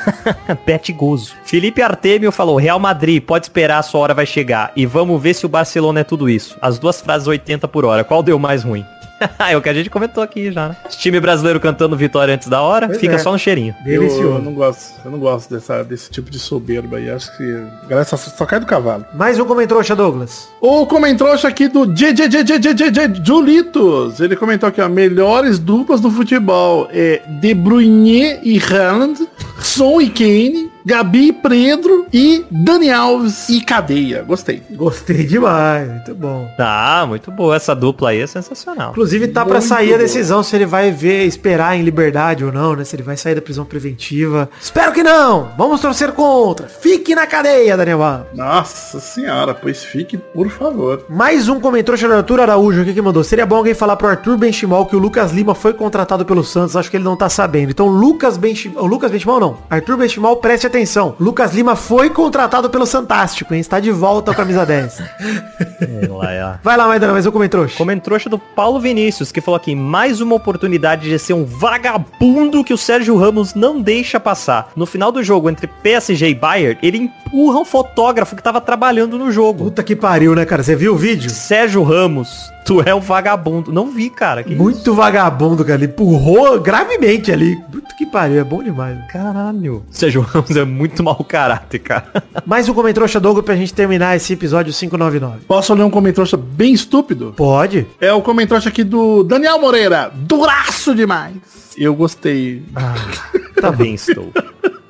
bet 0.64 0.92
gozo. 0.92 1.34
Felipe 1.44 1.82
Artemio 1.82 2.30
falou, 2.30 2.56
Real 2.56 2.78
Madrid, 2.78 3.20
pode 3.20 3.46
esperar, 3.46 3.78
a 3.78 3.82
sua 3.82 4.00
hora 4.00 4.14
vai 4.14 4.24
chegar. 4.24 4.70
E 4.76 4.86
vamos 4.86 5.20
ver 5.20 5.34
se 5.34 5.44
o 5.44 5.48
Barcelona 5.48 6.00
é 6.00 6.04
tudo 6.04 6.30
isso. 6.30 6.56
As 6.62 6.78
duas 6.78 7.00
frases 7.00 7.26
80 7.26 7.66
por 7.66 7.84
hora. 7.84 8.04
Qual 8.04 8.22
deu 8.22 8.38
mais 8.38 8.62
ruim? 8.62 8.84
é 9.50 9.56
o 9.56 9.62
que 9.62 9.68
a 9.68 9.74
gente 9.74 9.90
comentou 9.90 10.22
aqui 10.22 10.50
já, 10.52 10.68
né? 10.68 10.76
Esse 10.88 10.98
time 10.98 11.20
brasileiro 11.20 11.60
cantando 11.60 11.96
vitória 11.96 12.34
antes 12.34 12.48
da 12.48 12.60
hora, 12.62 12.86
Pois 12.86 12.98
fica 13.00 13.14
é. 13.14 13.18
só 13.18 13.32
no 13.32 13.38
cheirinho. 13.38 13.74
Eu, 13.84 13.94
eu 13.94 14.00
Delicioso. 14.00 14.42
não 14.42 14.52
gosto, 14.52 15.00
eu 15.04 15.10
não 15.10 15.18
gosto 15.18 15.52
dessa, 15.52 15.82
desse 15.82 16.10
tipo 16.10 16.30
de 16.30 16.38
soberba 16.38 16.96
aí. 16.96 17.10
Acho 17.10 17.36
que 17.36 17.42
a 17.84 17.86
galera 17.86 18.04
só, 18.04 18.16
só 18.16 18.46
cai 18.46 18.60
do 18.60 18.66
cavalo. 18.66 19.04
Mais 19.14 19.38
um 19.38 19.44
comentário, 19.44 19.96
Douglas. 19.96 20.48
O 20.60 20.86
comentrouxa 20.86 21.48
aqui 21.48 21.68
do 21.68 21.86
JJJJJJ 21.86 23.22
Julitos. 23.24 24.20
Ele 24.20 24.36
comentou 24.36 24.68
aqui, 24.68 24.80
ó. 24.80 24.88
Melhores 24.88 25.58
duplas 25.58 26.00
do 26.00 26.10
futebol 26.10 26.88
é 26.92 27.22
De 27.40 27.54
Bruyne 27.54 28.38
e 28.42 28.60
Haaland, 28.60 29.28
Son 29.60 30.00
e 30.00 30.08
Kane, 30.08 30.67
Gabi, 30.92 31.34
Pedro 31.34 32.06
e 32.10 32.46
Dani 32.50 32.90
Alves 32.90 33.50
e 33.50 33.60
Cadeia. 33.60 34.22
Gostei. 34.22 34.62
Gostei 34.70 35.26
demais, 35.26 35.86
muito 35.86 36.14
bom. 36.14 36.48
Tá, 36.56 37.04
muito 37.06 37.30
boa. 37.30 37.54
Essa 37.54 37.74
dupla 37.74 38.08
aí 38.08 38.22
é 38.22 38.26
sensacional. 38.26 38.92
Inclusive 38.92 39.28
tá 39.28 39.44
pra 39.44 39.58
Muito 39.58 39.68
sair 39.68 39.90
a 39.92 39.98
bom. 39.98 40.02
decisão 40.02 40.42
se 40.42 40.56
ele 40.56 40.64
vai 40.64 40.90
ver, 40.90 41.26
esperar 41.26 41.76
em 41.76 41.82
liberdade 41.82 42.42
ou 42.42 42.50
não, 42.50 42.74
né? 42.74 42.84
Se 42.84 42.96
ele 42.96 43.02
vai 43.02 43.18
sair 43.18 43.34
da 43.34 43.42
prisão 43.42 43.66
preventiva. 43.66 44.48
Espero 44.58 44.90
que 44.92 45.02
não! 45.02 45.50
Vamos 45.58 45.82
torcer 45.82 46.12
contra! 46.12 46.66
Fique 46.68 47.14
na 47.14 47.26
cadeia, 47.26 47.76
Daniel 47.76 48.02
Alves. 48.02 48.28
Nossa 48.32 48.98
senhora, 48.98 49.52
pois 49.52 49.84
fique, 49.84 50.16
por 50.16 50.48
favor. 50.48 51.04
Mais 51.10 51.50
um 51.50 51.60
comentário 51.60 52.00
do 52.08 52.14
Arthur 52.14 52.40
Araújo 52.40 52.80
aqui 52.80 52.94
que 52.94 53.02
mandou. 53.02 53.22
Seria 53.22 53.44
bom 53.44 53.56
alguém 53.56 53.74
falar 53.74 53.96
pro 53.96 54.08
Arthur 54.08 54.38
Benchimol 54.38 54.86
que 54.86 54.96
o 54.96 54.98
Lucas 54.98 55.32
Lima 55.32 55.54
foi 55.54 55.74
contratado 55.74 56.24
pelo 56.24 56.42
Santos. 56.42 56.76
Acho 56.76 56.90
que 56.90 56.96
ele 56.96 57.04
não 57.04 57.14
tá 57.14 57.28
sabendo. 57.28 57.72
Então, 57.72 57.88
Lucas 57.88 58.38
Benchimol... 58.38 58.84
O 58.84 58.86
Lucas 58.86 59.10
Benchimol 59.10 59.38
não. 59.38 59.58
Arthur 59.68 59.98
Benchimol, 59.98 60.36
preste 60.38 60.66
atenção. 60.66 60.77
Lucas 61.18 61.54
Lima 61.54 61.74
foi 61.76 62.10
contratado 62.10 62.70
pelo 62.70 62.86
Santástico, 62.86 63.54
hein? 63.54 63.60
Está 63.60 63.80
de 63.80 63.90
volta 63.90 64.30
ao 64.30 64.36
camisa 64.36 64.64
10. 64.64 65.00
É, 65.00 66.08
lá. 66.08 66.60
Vai 66.62 66.76
lá, 66.76 66.86
Maidana, 66.86 67.12
mais 67.12 67.26
um 67.26 67.30
comentário. 67.30 67.68
Comentrouxa 67.76 68.28
do 68.28 68.38
Paulo 68.38 68.80
Vinícius, 68.80 69.32
que 69.32 69.40
falou 69.40 69.56
aqui, 69.56 69.74
mais 69.74 70.20
uma 70.20 70.34
oportunidade 70.34 71.08
de 71.08 71.18
ser 71.18 71.32
um 71.32 71.44
vagabundo 71.44 72.62
que 72.64 72.72
o 72.72 72.78
Sérgio 72.78 73.16
Ramos 73.16 73.54
não 73.54 73.80
deixa 73.80 74.20
passar. 74.20 74.70
No 74.76 74.86
final 74.86 75.10
do 75.10 75.22
jogo 75.22 75.48
entre 75.48 75.66
PSG 75.66 76.28
e 76.28 76.34
Bayern, 76.34 76.78
ele 76.82 76.98
empurra 76.98 77.60
um 77.60 77.64
fotógrafo 77.64 78.36
que 78.36 78.42
tava 78.42 78.60
trabalhando 78.60 79.18
no 79.18 79.30
jogo. 79.30 79.64
Puta 79.64 79.82
que 79.82 79.96
pariu, 79.96 80.34
né, 80.34 80.44
cara? 80.44 80.62
Você 80.62 80.76
viu 80.76 80.94
o 80.94 80.96
vídeo? 80.96 81.30
Sérgio 81.30 81.82
Ramos, 81.82 82.50
tu 82.68 82.82
é 82.82 82.94
um 82.94 83.00
vagabundo. 83.00 83.72
Não 83.72 83.90
vi, 83.90 84.10
cara. 84.10 84.44
Que 84.44 84.52
isso? 84.52 84.62
Muito 84.62 84.94
vagabundo, 84.94 85.64
cara. 85.64 85.78
Ele 85.78 85.86
empurrou 85.86 86.60
gravemente 86.60 87.32
ali. 87.32 87.56
Puta 87.56 87.94
que 87.96 88.04
pariu, 88.04 88.38
é 88.38 88.44
bom 88.44 88.62
demais. 88.62 88.98
Caralho. 89.10 89.82
Sérgio 89.90 90.20
Ramos 90.20 90.54
é 90.54 90.66
muito 90.66 91.02
mau 91.02 91.24
caráter, 91.24 91.78
cara. 91.78 92.12
Mais 92.44 92.68
um 92.68 92.74
comentário 92.74 93.20
Douglas 93.20 93.44
pra 93.44 93.56
gente 93.56 93.72
terminar 93.72 94.16
esse 94.16 94.34
episódio 94.34 94.70
599. 94.70 95.46
Posso 95.46 95.72
ler 95.72 95.82
um 95.82 95.90
comentário 95.90 96.36
bem 96.36 96.74
estúpido? 96.74 97.32
Pode? 97.34 97.86
É 97.98 98.12
o 98.12 98.20
comentário 98.20 98.68
aqui 98.68 98.84
do 98.84 99.24
Daniel 99.24 99.58
Moreira. 99.58 100.12
Duraço 100.14 100.94
demais. 100.94 101.36
Eu 101.76 101.94
gostei. 101.94 102.62
Tá 103.58 103.72
bem, 103.72 103.94
estou. 103.94 104.30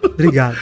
Obrigado. 0.05 0.59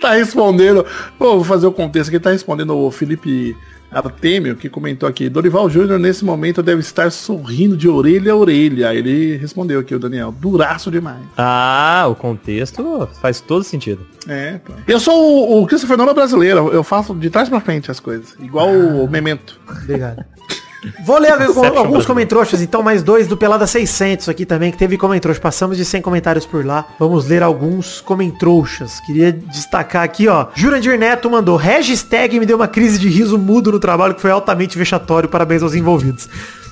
Tá 0.00 0.14
respondendo. 0.14 0.86
Pô, 1.18 1.34
vou 1.34 1.44
fazer 1.44 1.66
o 1.66 1.72
contexto 1.72 2.08
aqui. 2.08 2.16
Ele 2.16 2.24
tá 2.24 2.30
respondendo 2.30 2.74
o 2.74 2.90
Felipe 2.90 3.54
Artemio, 3.90 4.56
que 4.56 4.68
comentou 4.68 5.08
aqui. 5.08 5.28
Dorival 5.28 5.68
Júnior, 5.68 5.98
nesse 5.98 6.24
momento, 6.24 6.62
deve 6.62 6.80
estar 6.80 7.10
sorrindo 7.10 7.76
de 7.76 7.88
orelha 7.88 8.32
a 8.32 8.36
orelha. 8.36 8.94
Ele 8.94 9.36
respondeu 9.36 9.80
aqui, 9.80 9.94
o 9.94 9.98
Daniel. 9.98 10.32
Duraço 10.32 10.90
demais. 10.90 11.22
Ah, 11.36 12.06
o 12.08 12.14
contexto 12.14 13.08
faz 13.20 13.40
todo 13.40 13.64
sentido. 13.64 14.06
É, 14.28 14.58
pô. 14.64 14.72
Eu 14.86 15.00
sou 15.00 15.14
o, 15.14 15.62
o 15.62 15.66
Christopher 15.66 15.96
Nolan 15.96 16.14
brasileiro. 16.14 16.68
Eu 16.68 16.84
faço 16.84 17.14
de 17.14 17.30
trás 17.30 17.48
pra 17.48 17.60
frente 17.60 17.90
as 17.90 17.98
coisas. 17.98 18.36
Igual 18.40 18.70
o 18.70 19.08
Memento. 19.08 19.58
Obrigado. 19.82 20.24
Vou 21.04 21.18
ler 21.18 21.32
alguns- 21.32 22.06
comentroxas, 22.06 22.62
então 22.62 22.82
mais 22.82 23.02
dois 23.02 23.26
do 23.26 23.36
Pelada 23.36 23.66
600 23.66 24.28
aqui 24.28 24.46
também, 24.46 24.70
que 24.70 24.78
teve 24.78 24.96
comentroxas. 24.96 25.40
Passamos 25.40 25.76
de 25.76 25.84
100 25.84 26.00
comentários 26.02 26.46
por 26.46 26.64
lá. 26.64 26.86
Vamos 26.98 27.26
ler 27.26 27.42
alguns 27.42 28.00
comentroxas. 28.00 28.98
Queria 29.00 29.30
destacar 29.32 30.02
aqui, 30.02 30.26
ó. 30.28 30.46
Jurandir 30.54 30.98
Neto 30.98 31.28
mandou, 31.30 31.56
Regis 31.56 32.02
Tag 32.02 32.38
me 32.40 32.46
deu 32.46 32.56
uma 32.56 32.68
crise 32.68 32.98
de 32.98 33.08
riso 33.08 33.36
mudo 33.38 33.70
no 33.72 33.78
trabalho 33.80 34.14
que 34.14 34.20
foi 34.22 34.30
altamente 34.30 34.78
vexatório. 34.78 35.28
Parabéns 35.28 35.62
aos 35.62 35.74
envolvidos. 35.74 36.28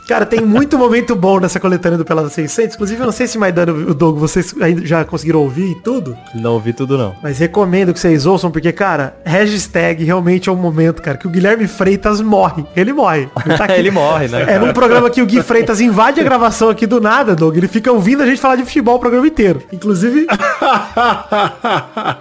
Cara, 0.09 0.24
tem 0.24 0.40
muito 0.40 0.78
momento 0.78 1.14
bom 1.14 1.38
nessa 1.38 1.61
coletânea 1.61 1.98
do 1.98 2.04
Pelada 2.04 2.30
600. 2.30 2.76
Inclusive, 2.76 2.98
eu 3.02 3.04
não 3.04 3.12
sei 3.12 3.26
se 3.26 3.36
Maidano 3.36 3.78
e 3.78 3.90
o 3.90 3.94
Doug, 3.94 4.16
vocês 4.18 4.54
ainda 4.59 4.86
já 4.86 5.04
conseguiram 5.04 5.40
ouvir 5.40 5.72
e 5.72 5.74
tudo. 5.74 6.16
Não 6.34 6.54
ouvi 6.54 6.72
tudo, 6.72 6.96
não. 6.96 7.14
Mas 7.22 7.38
recomendo 7.38 7.92
que 7.92 8.00
vocês 8.00 8.24
ouçam, 8.24 8.50
porque, 8.50 8.72
cara, 8.72 9.16
Regis 9.22 9.66
Tag 9.66 10.02
realmente 10.02 10.48
é 10.48 10.52
um 10.52 10.56
momento, 10.56 11.02
cara, 11.02 11.18
que 11.18 11.26
o 11.26 11.30
Guilherme 11.30 11.66
Freitas 11.68 12.22
morre. 12.22 12.64
Ele 12.74 12.90
morre. 12.94 13.28
Ele, 13.44 13.59
tá 13.59 13.64
aqui. 13.68 13.74
Ele 13.74 13.90
morre, 13.90 14.28
né, 14.28 14.46
É 14.48 14.59
num 14.59 14.72
programa 14.72 15.11
que 15.11 15.20
o 15.20 15.26
Gui 15.26 15.42
Freitas 15.42 15.78
invade 15.78 16.20
a 16.20 16.24
gravação 16.24 16.70
aqui 16.70 16.86
do 16.86 17.02
nada, 17.02 17.36
Doug. 17.36 17.54
Ele 17.59 17.68
fica 17.68 17.92
ouvindo 17.92 18.22
a 18.22 18.26
gente 18.26 18.40
falar 18.40 18.56
de 18.56 18.64
futebol 18.64 18.96
o 18.96 18.98
programa 18.98 19.26
inteiro. 19.26 19.62
Inclusive, 19.70 20.26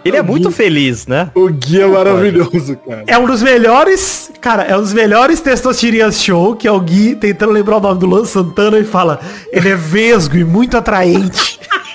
Ele 0.04 0.18
é 0.18 0.22
muito 0.22 0.52
feliz, 0.52 1.08
né? 1.08 1.30
o 1.34 1.48
Gui 1.48 1.82
é 1.82 1.88
maravilhoso, 1.88 2.78
cara. 2.86 3.04
é 3.08 3.18
um 3.18 3.26
dos 3.26 3.42
melhores, 3.42 4.30
cara, 4.42 4.64
é 4.64 4.76
um 4.76 4.82
dos 4.82 4.92
melhores 4.94 5.40
Testosterinhas 5.40 6.22
Show, 6.22 6.54
que 6.56 6.68
é 6.68 6.72
o 6.72 6.80
Gui 6.82 7.16
tentando 7.16 7.54
lembrar 7.54 7.77
o 7.78 7.82
nome 7.82 8.00
do 8.00 8.06
Luan 8.06 8.26
Santana 8.26 8.80
e 8.80 8.84
fala, 8.84 9.20
ele 9.52 9.70
é 9.70 9.76
vesgo 9.76 10.38
e 10.38 10.44
muito 10.44 10.78
atraente. 10.78 11.60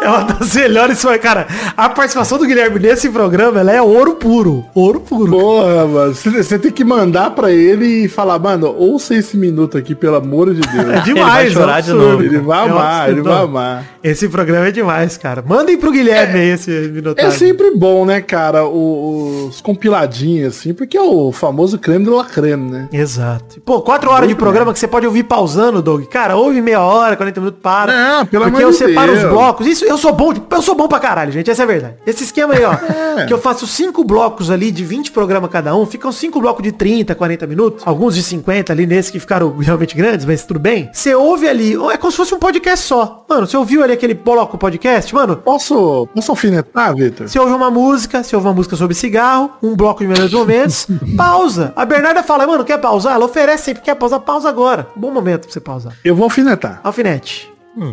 É 0.00 0.08
uma 0.08 0.22
das 0.24 0.54
melhores. 0.54 1.02
Cara, 1.20 1.46
a 1.76 1.88
participação 1.88 2.38
do 2.38 2.46
Guilherme 2.46 2.78
nesse 2.78 3.08
programa, 3.08 3.60
ela 3.60 3.72
é 3.72 3.82
ouro 3.82 4.14
puro. 4.14 4.64
Ouro 4.74 5.00
puro. 5.00 5.30
Porra, 5.32 5.86
mano. 5.86 6.14
Você 6.14 6.58
tem 6.58 6.70
que 6.70 6.84
mandar 6.84 7.30
pra 7.30 7.50
ele 7.50 8.04
e 8.04 8.08
falar, 8.08 8.38
mano, 8.38 8.74
ouça 8.76 9.14
esse 9.14 9.36
minuto 9.36 9.76
aqui, 9.76 9.94
pelo 9.94 10.16
amor 10.16 10.52
de 10.54 10.60
Deus. 10.60 10.86
É 10.96 11.00
demais, 11.00 11.46
Ele 11.46 11.54
vai 11.54 11.62
chorar 11.64 11.78
é 11.78 11.80
um 11.80 11.82
de 11.82 11.90
absurdo. 11.90 12.10
novo. 12.10 12.22
Ele 12.22 12.38
vai 12.38 12.58
É 12.58 12.62
um 12.62 12.72
amar, 12.78 13.08
ele 13.10 13.22
vai 13.22 13.42
amar. 13.42 13.84
Esse 14.02 14.28
programa 14.28 14.68
é 14.68 14.70
demais, 14.70 15.16
cara. 15.16 15.42
Mandem 15.46 15.76
pro 15.76 15.90
Guilherme 15.90 16.38
aí 16.38 16.50
esse 16.50 16.70
É 16.70 16.88
minutagem. 16.88 17.30
sempre 17.32 17.72
bom, 17.74 18.04
né, 18.04 18.20
cara, 18.20 18.64
os 18.66 19.60
compiladinhos, 19.60 20.56
assim, 20.56 20.72
porque 20.74 20.96
é 20.96 21.02
o 21.02 21.32
famoso 21.32 21.78
creme 21.78 22.04
de 22.04 22.10
la 22.10 22.24
creme, 22.24 22.70
né? 22.70 22.88
Exato. 22.92 23.60
Pô, 23.64 23.80
quatro 23.82 24.10
horas 24.10 24.28
de 24.28 24.34
programa 24.34 24.72
que 24.72 24.78
você 24.78 24.86
pode 24.86 25.06
ouvir 25.06 25.24
pausando, 25.24 25.82
Doug. 25.82 26.04
Cara, 26.04 26.36
ouve 26.36 26.60
meia 26.62 26.80
hora, 26.80 27.16
40 27.16 27.40
minutos, 27.40 27.60
para. 27.62 27.92
Não, 27.92 28.26
pelo 28.26 28.44
Porque 28.44 28.56
amor 28.56 28.62
eu 28.62 28.70
de 28.70 28.76
separo 28.76 29.12
os 29.12 29.18
Deus. 29.20 29.32
Blocos. 29.56 29.66
Isso, 29.66 29.84
eu 29.84 29.96
sou 29.98 30.12
bom, 30.12 30.32
de- 30.32 30.42
eu 30.50 30.62
sou 30.62 30.74
bom 30.74 30.86
pra 30.88 30.98
caralho, 31.00 31.32
gente. 31.32 31.50
Essa 31.50 31.62
é 31.62 31.64
a 31.64 31.66
verdade. 31.66 31.94
Esse 32.06 32.24
esquema 32.24 32.54
aí, 32.54 32.64
ó. 32.64 32.74
É. 33.16 33.24
Que 33.24 33.32
eu 33.32 33.38
faço 33.38 33.66
cinco 33.66 34.04
blocos 34.04 34.50
ali 34.50 34.70
de 34.70 34.84
20 34.84 35.10
programas 35.10 35.50
cada 35.50 35.74
um. 35.74 35.86
Ficam 35.86 36.12
cinco 36.12 36.38
blocos 36.38 36.62
de 36.62 36.70
30, 36.70 37.14
40 37.14 37.46
minutos. 37.46 37.82
Alguns 37.86 38.14
de 38.14 38.22
50 38.22 38.70
ali 38.74 38.86
nesse 38.86 39.10
que 39.10 39.18
ficaram 39.18 39.56
realmente 39.56 39.96
grandes, 39.96 40.26
mas 40.26 40.44
tudo 40.44 40.60
bem. 40.60 40.90
Você 40.92 41.14
ouve 41.14 41.48
ali, 41.48 41.72
é 41.90 41.96
como 41.96 42.10
se 42.10 42.16
fosse 42.18 42.34
um 42.34 42.38
podcast 42.38 42.84
só. 42.86 43.24
Mano, 43.26 43.46
você 43.46 43.56
ouviu 43.56 43.82
ali 43.82 43.94
aquele 43.94 44.12
bloco 44.12 44.58
podcast, 44.58 45.14
mano? 45.14 45.34
Posso, 45.38 46.06
posso 46.14 46.30
alfinetar, 46.30 46.94
Vitor? 46.94 47.26
Você 47.26 47.38
ouve 47.38 47.52
uma 47.54 47.70
música, 47.70 48.22
você 48.22 48.36
ouve 48.36 48.48
uma 48.48 48.54
música 48.54 48.76
sobre 48.76 48.94
cigarro, 48.94 49.50
um 49.62 49.74
bloco 49.74 50.00
de 50.02 50.08
melhores 50.08 50.34
momentos, 50.34 50.86
pausa. 51.16 51.72
A 51.74 51.86
Bernarda 51.86 52.22
fala, 52.22 52.46
mano, 52.46 52.64
quer 52.66 52.76
pausar? 52.78 53.14
Ela 53.14 53.24
oferece 53.24 53.64
sempre, 53.64 53.82
quer 53.82 53.94
pausar? 53.94 54.20
Pausa 54.20 54.46
agora. 54.50 54.88
Bom 54.94 55.10
momento 55.10 55.44
pra 55.44 55.52
você 55.52 55.60
pausar. 55.60 55.94
Eu 56.04 56.14
vou 56.14 56.24
alfinetar. 56.24 56.80
Alfinete. 56.84 57.50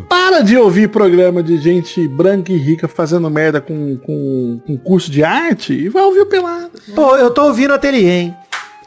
Para 0.08 0.42
de 0.42 0.58
ouvir 0.58 0.90
programa 0.90 1.44
de 1.44 1.58
gente 1.58 2.08
branca 2.08 2.52
e 2.52 2.58
rica 2.58 2.88
fazendo 2.88 3.30
merda 3.30 3.60
com, 3.60 3.98
com, 3.98 4.62
com 4.66 4.78
curso 4.78 5.12
de 5.12 5.24
arte 5.24 5.74
e 5.74 5.90
vai 5.90 6.04
ouvir 6.04 6.22
o 6.22 6.26
pelado. 6.26 6.72
Pô, 6.96 7.16
eu 7.18 7.32
tô 7.32 7.44
ouvindo 7.46 7.74
ateliê, 7.74 8.10
hein? 8.10 8.36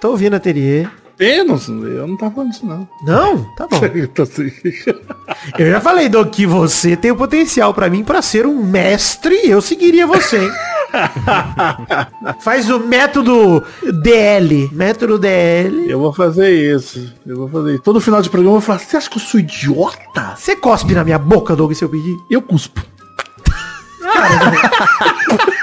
Tô 0.00 0.10
ouvindo 0.10 0.34
ateliê. 0.34 0.86
Não, 1.18 1.56
eu 1.86 2.06
não 2.06 2.16
tava 2.16 2.34
falando 2.34 2.52
isso, 2.52 2.66
não. 2.66 2.86
Não? 3.02 3.42
Tá 3.54 3.66
bom. 3.66 3.80
Eu 3.94 4.22
assim. 4.22 4.52
Eu 5.58 5.70
já 5.70 5.80
falei, 5.80 6.10
Doug, 6.10 6.28
que 6.28 6.46
você 6.46 6.94
tem 6.94 7.10
o 7.10 7.16
potencial 7.16 7.72
pra 7.72 7.88
mim 7.88 8.04
pra 8.04 8.20
ser 8.20 8.46
um 8.46 8.62
mestre. 8.62 9.48
Eu 9.48 9.62
seguiria 9.62 10.06
você, 10.06 10.44
hein? 10.44 10.52
Faz 12.40 12.68
o 12.70 12.80
método 12.80 13.64
DL. 14.02 14.68
Método 14.72 15.18
DL. 15.18 15.90
Eu 15.90 15.98
vou 15.98 16.12
fazer 16.12 16.50
isso. 16.50 17.10
Eu 17.26 17.36
vou 17.36 17.48
fazer 17.48 17.74
isso. 17.74 17.82
Todo 17.82 18.00
final 18.00 18.20
de 18.20 18.28
programa 18.28 18.56
eu 18.56 18.60
vou 18.60 18.66
falar, 18.66 18.78
você 18.78 18.96
acha 18.98 19.08
que 19.08 19.16
eu 19.16 19.22
sou 19.22 19.40
idiota? 19.40 20.34
Você 20.36 20.54
cospe 20.54 20.94
na 20.94 21.02
minha 21.02 21.18
boca, 21.18 21.56
Doug, 21.56 21.72
se 21.72 21.82
eu 21.82 21.88
pedir? 21.88 22.16
Eu 22.30 22.42
cuspo. 22.42 22.82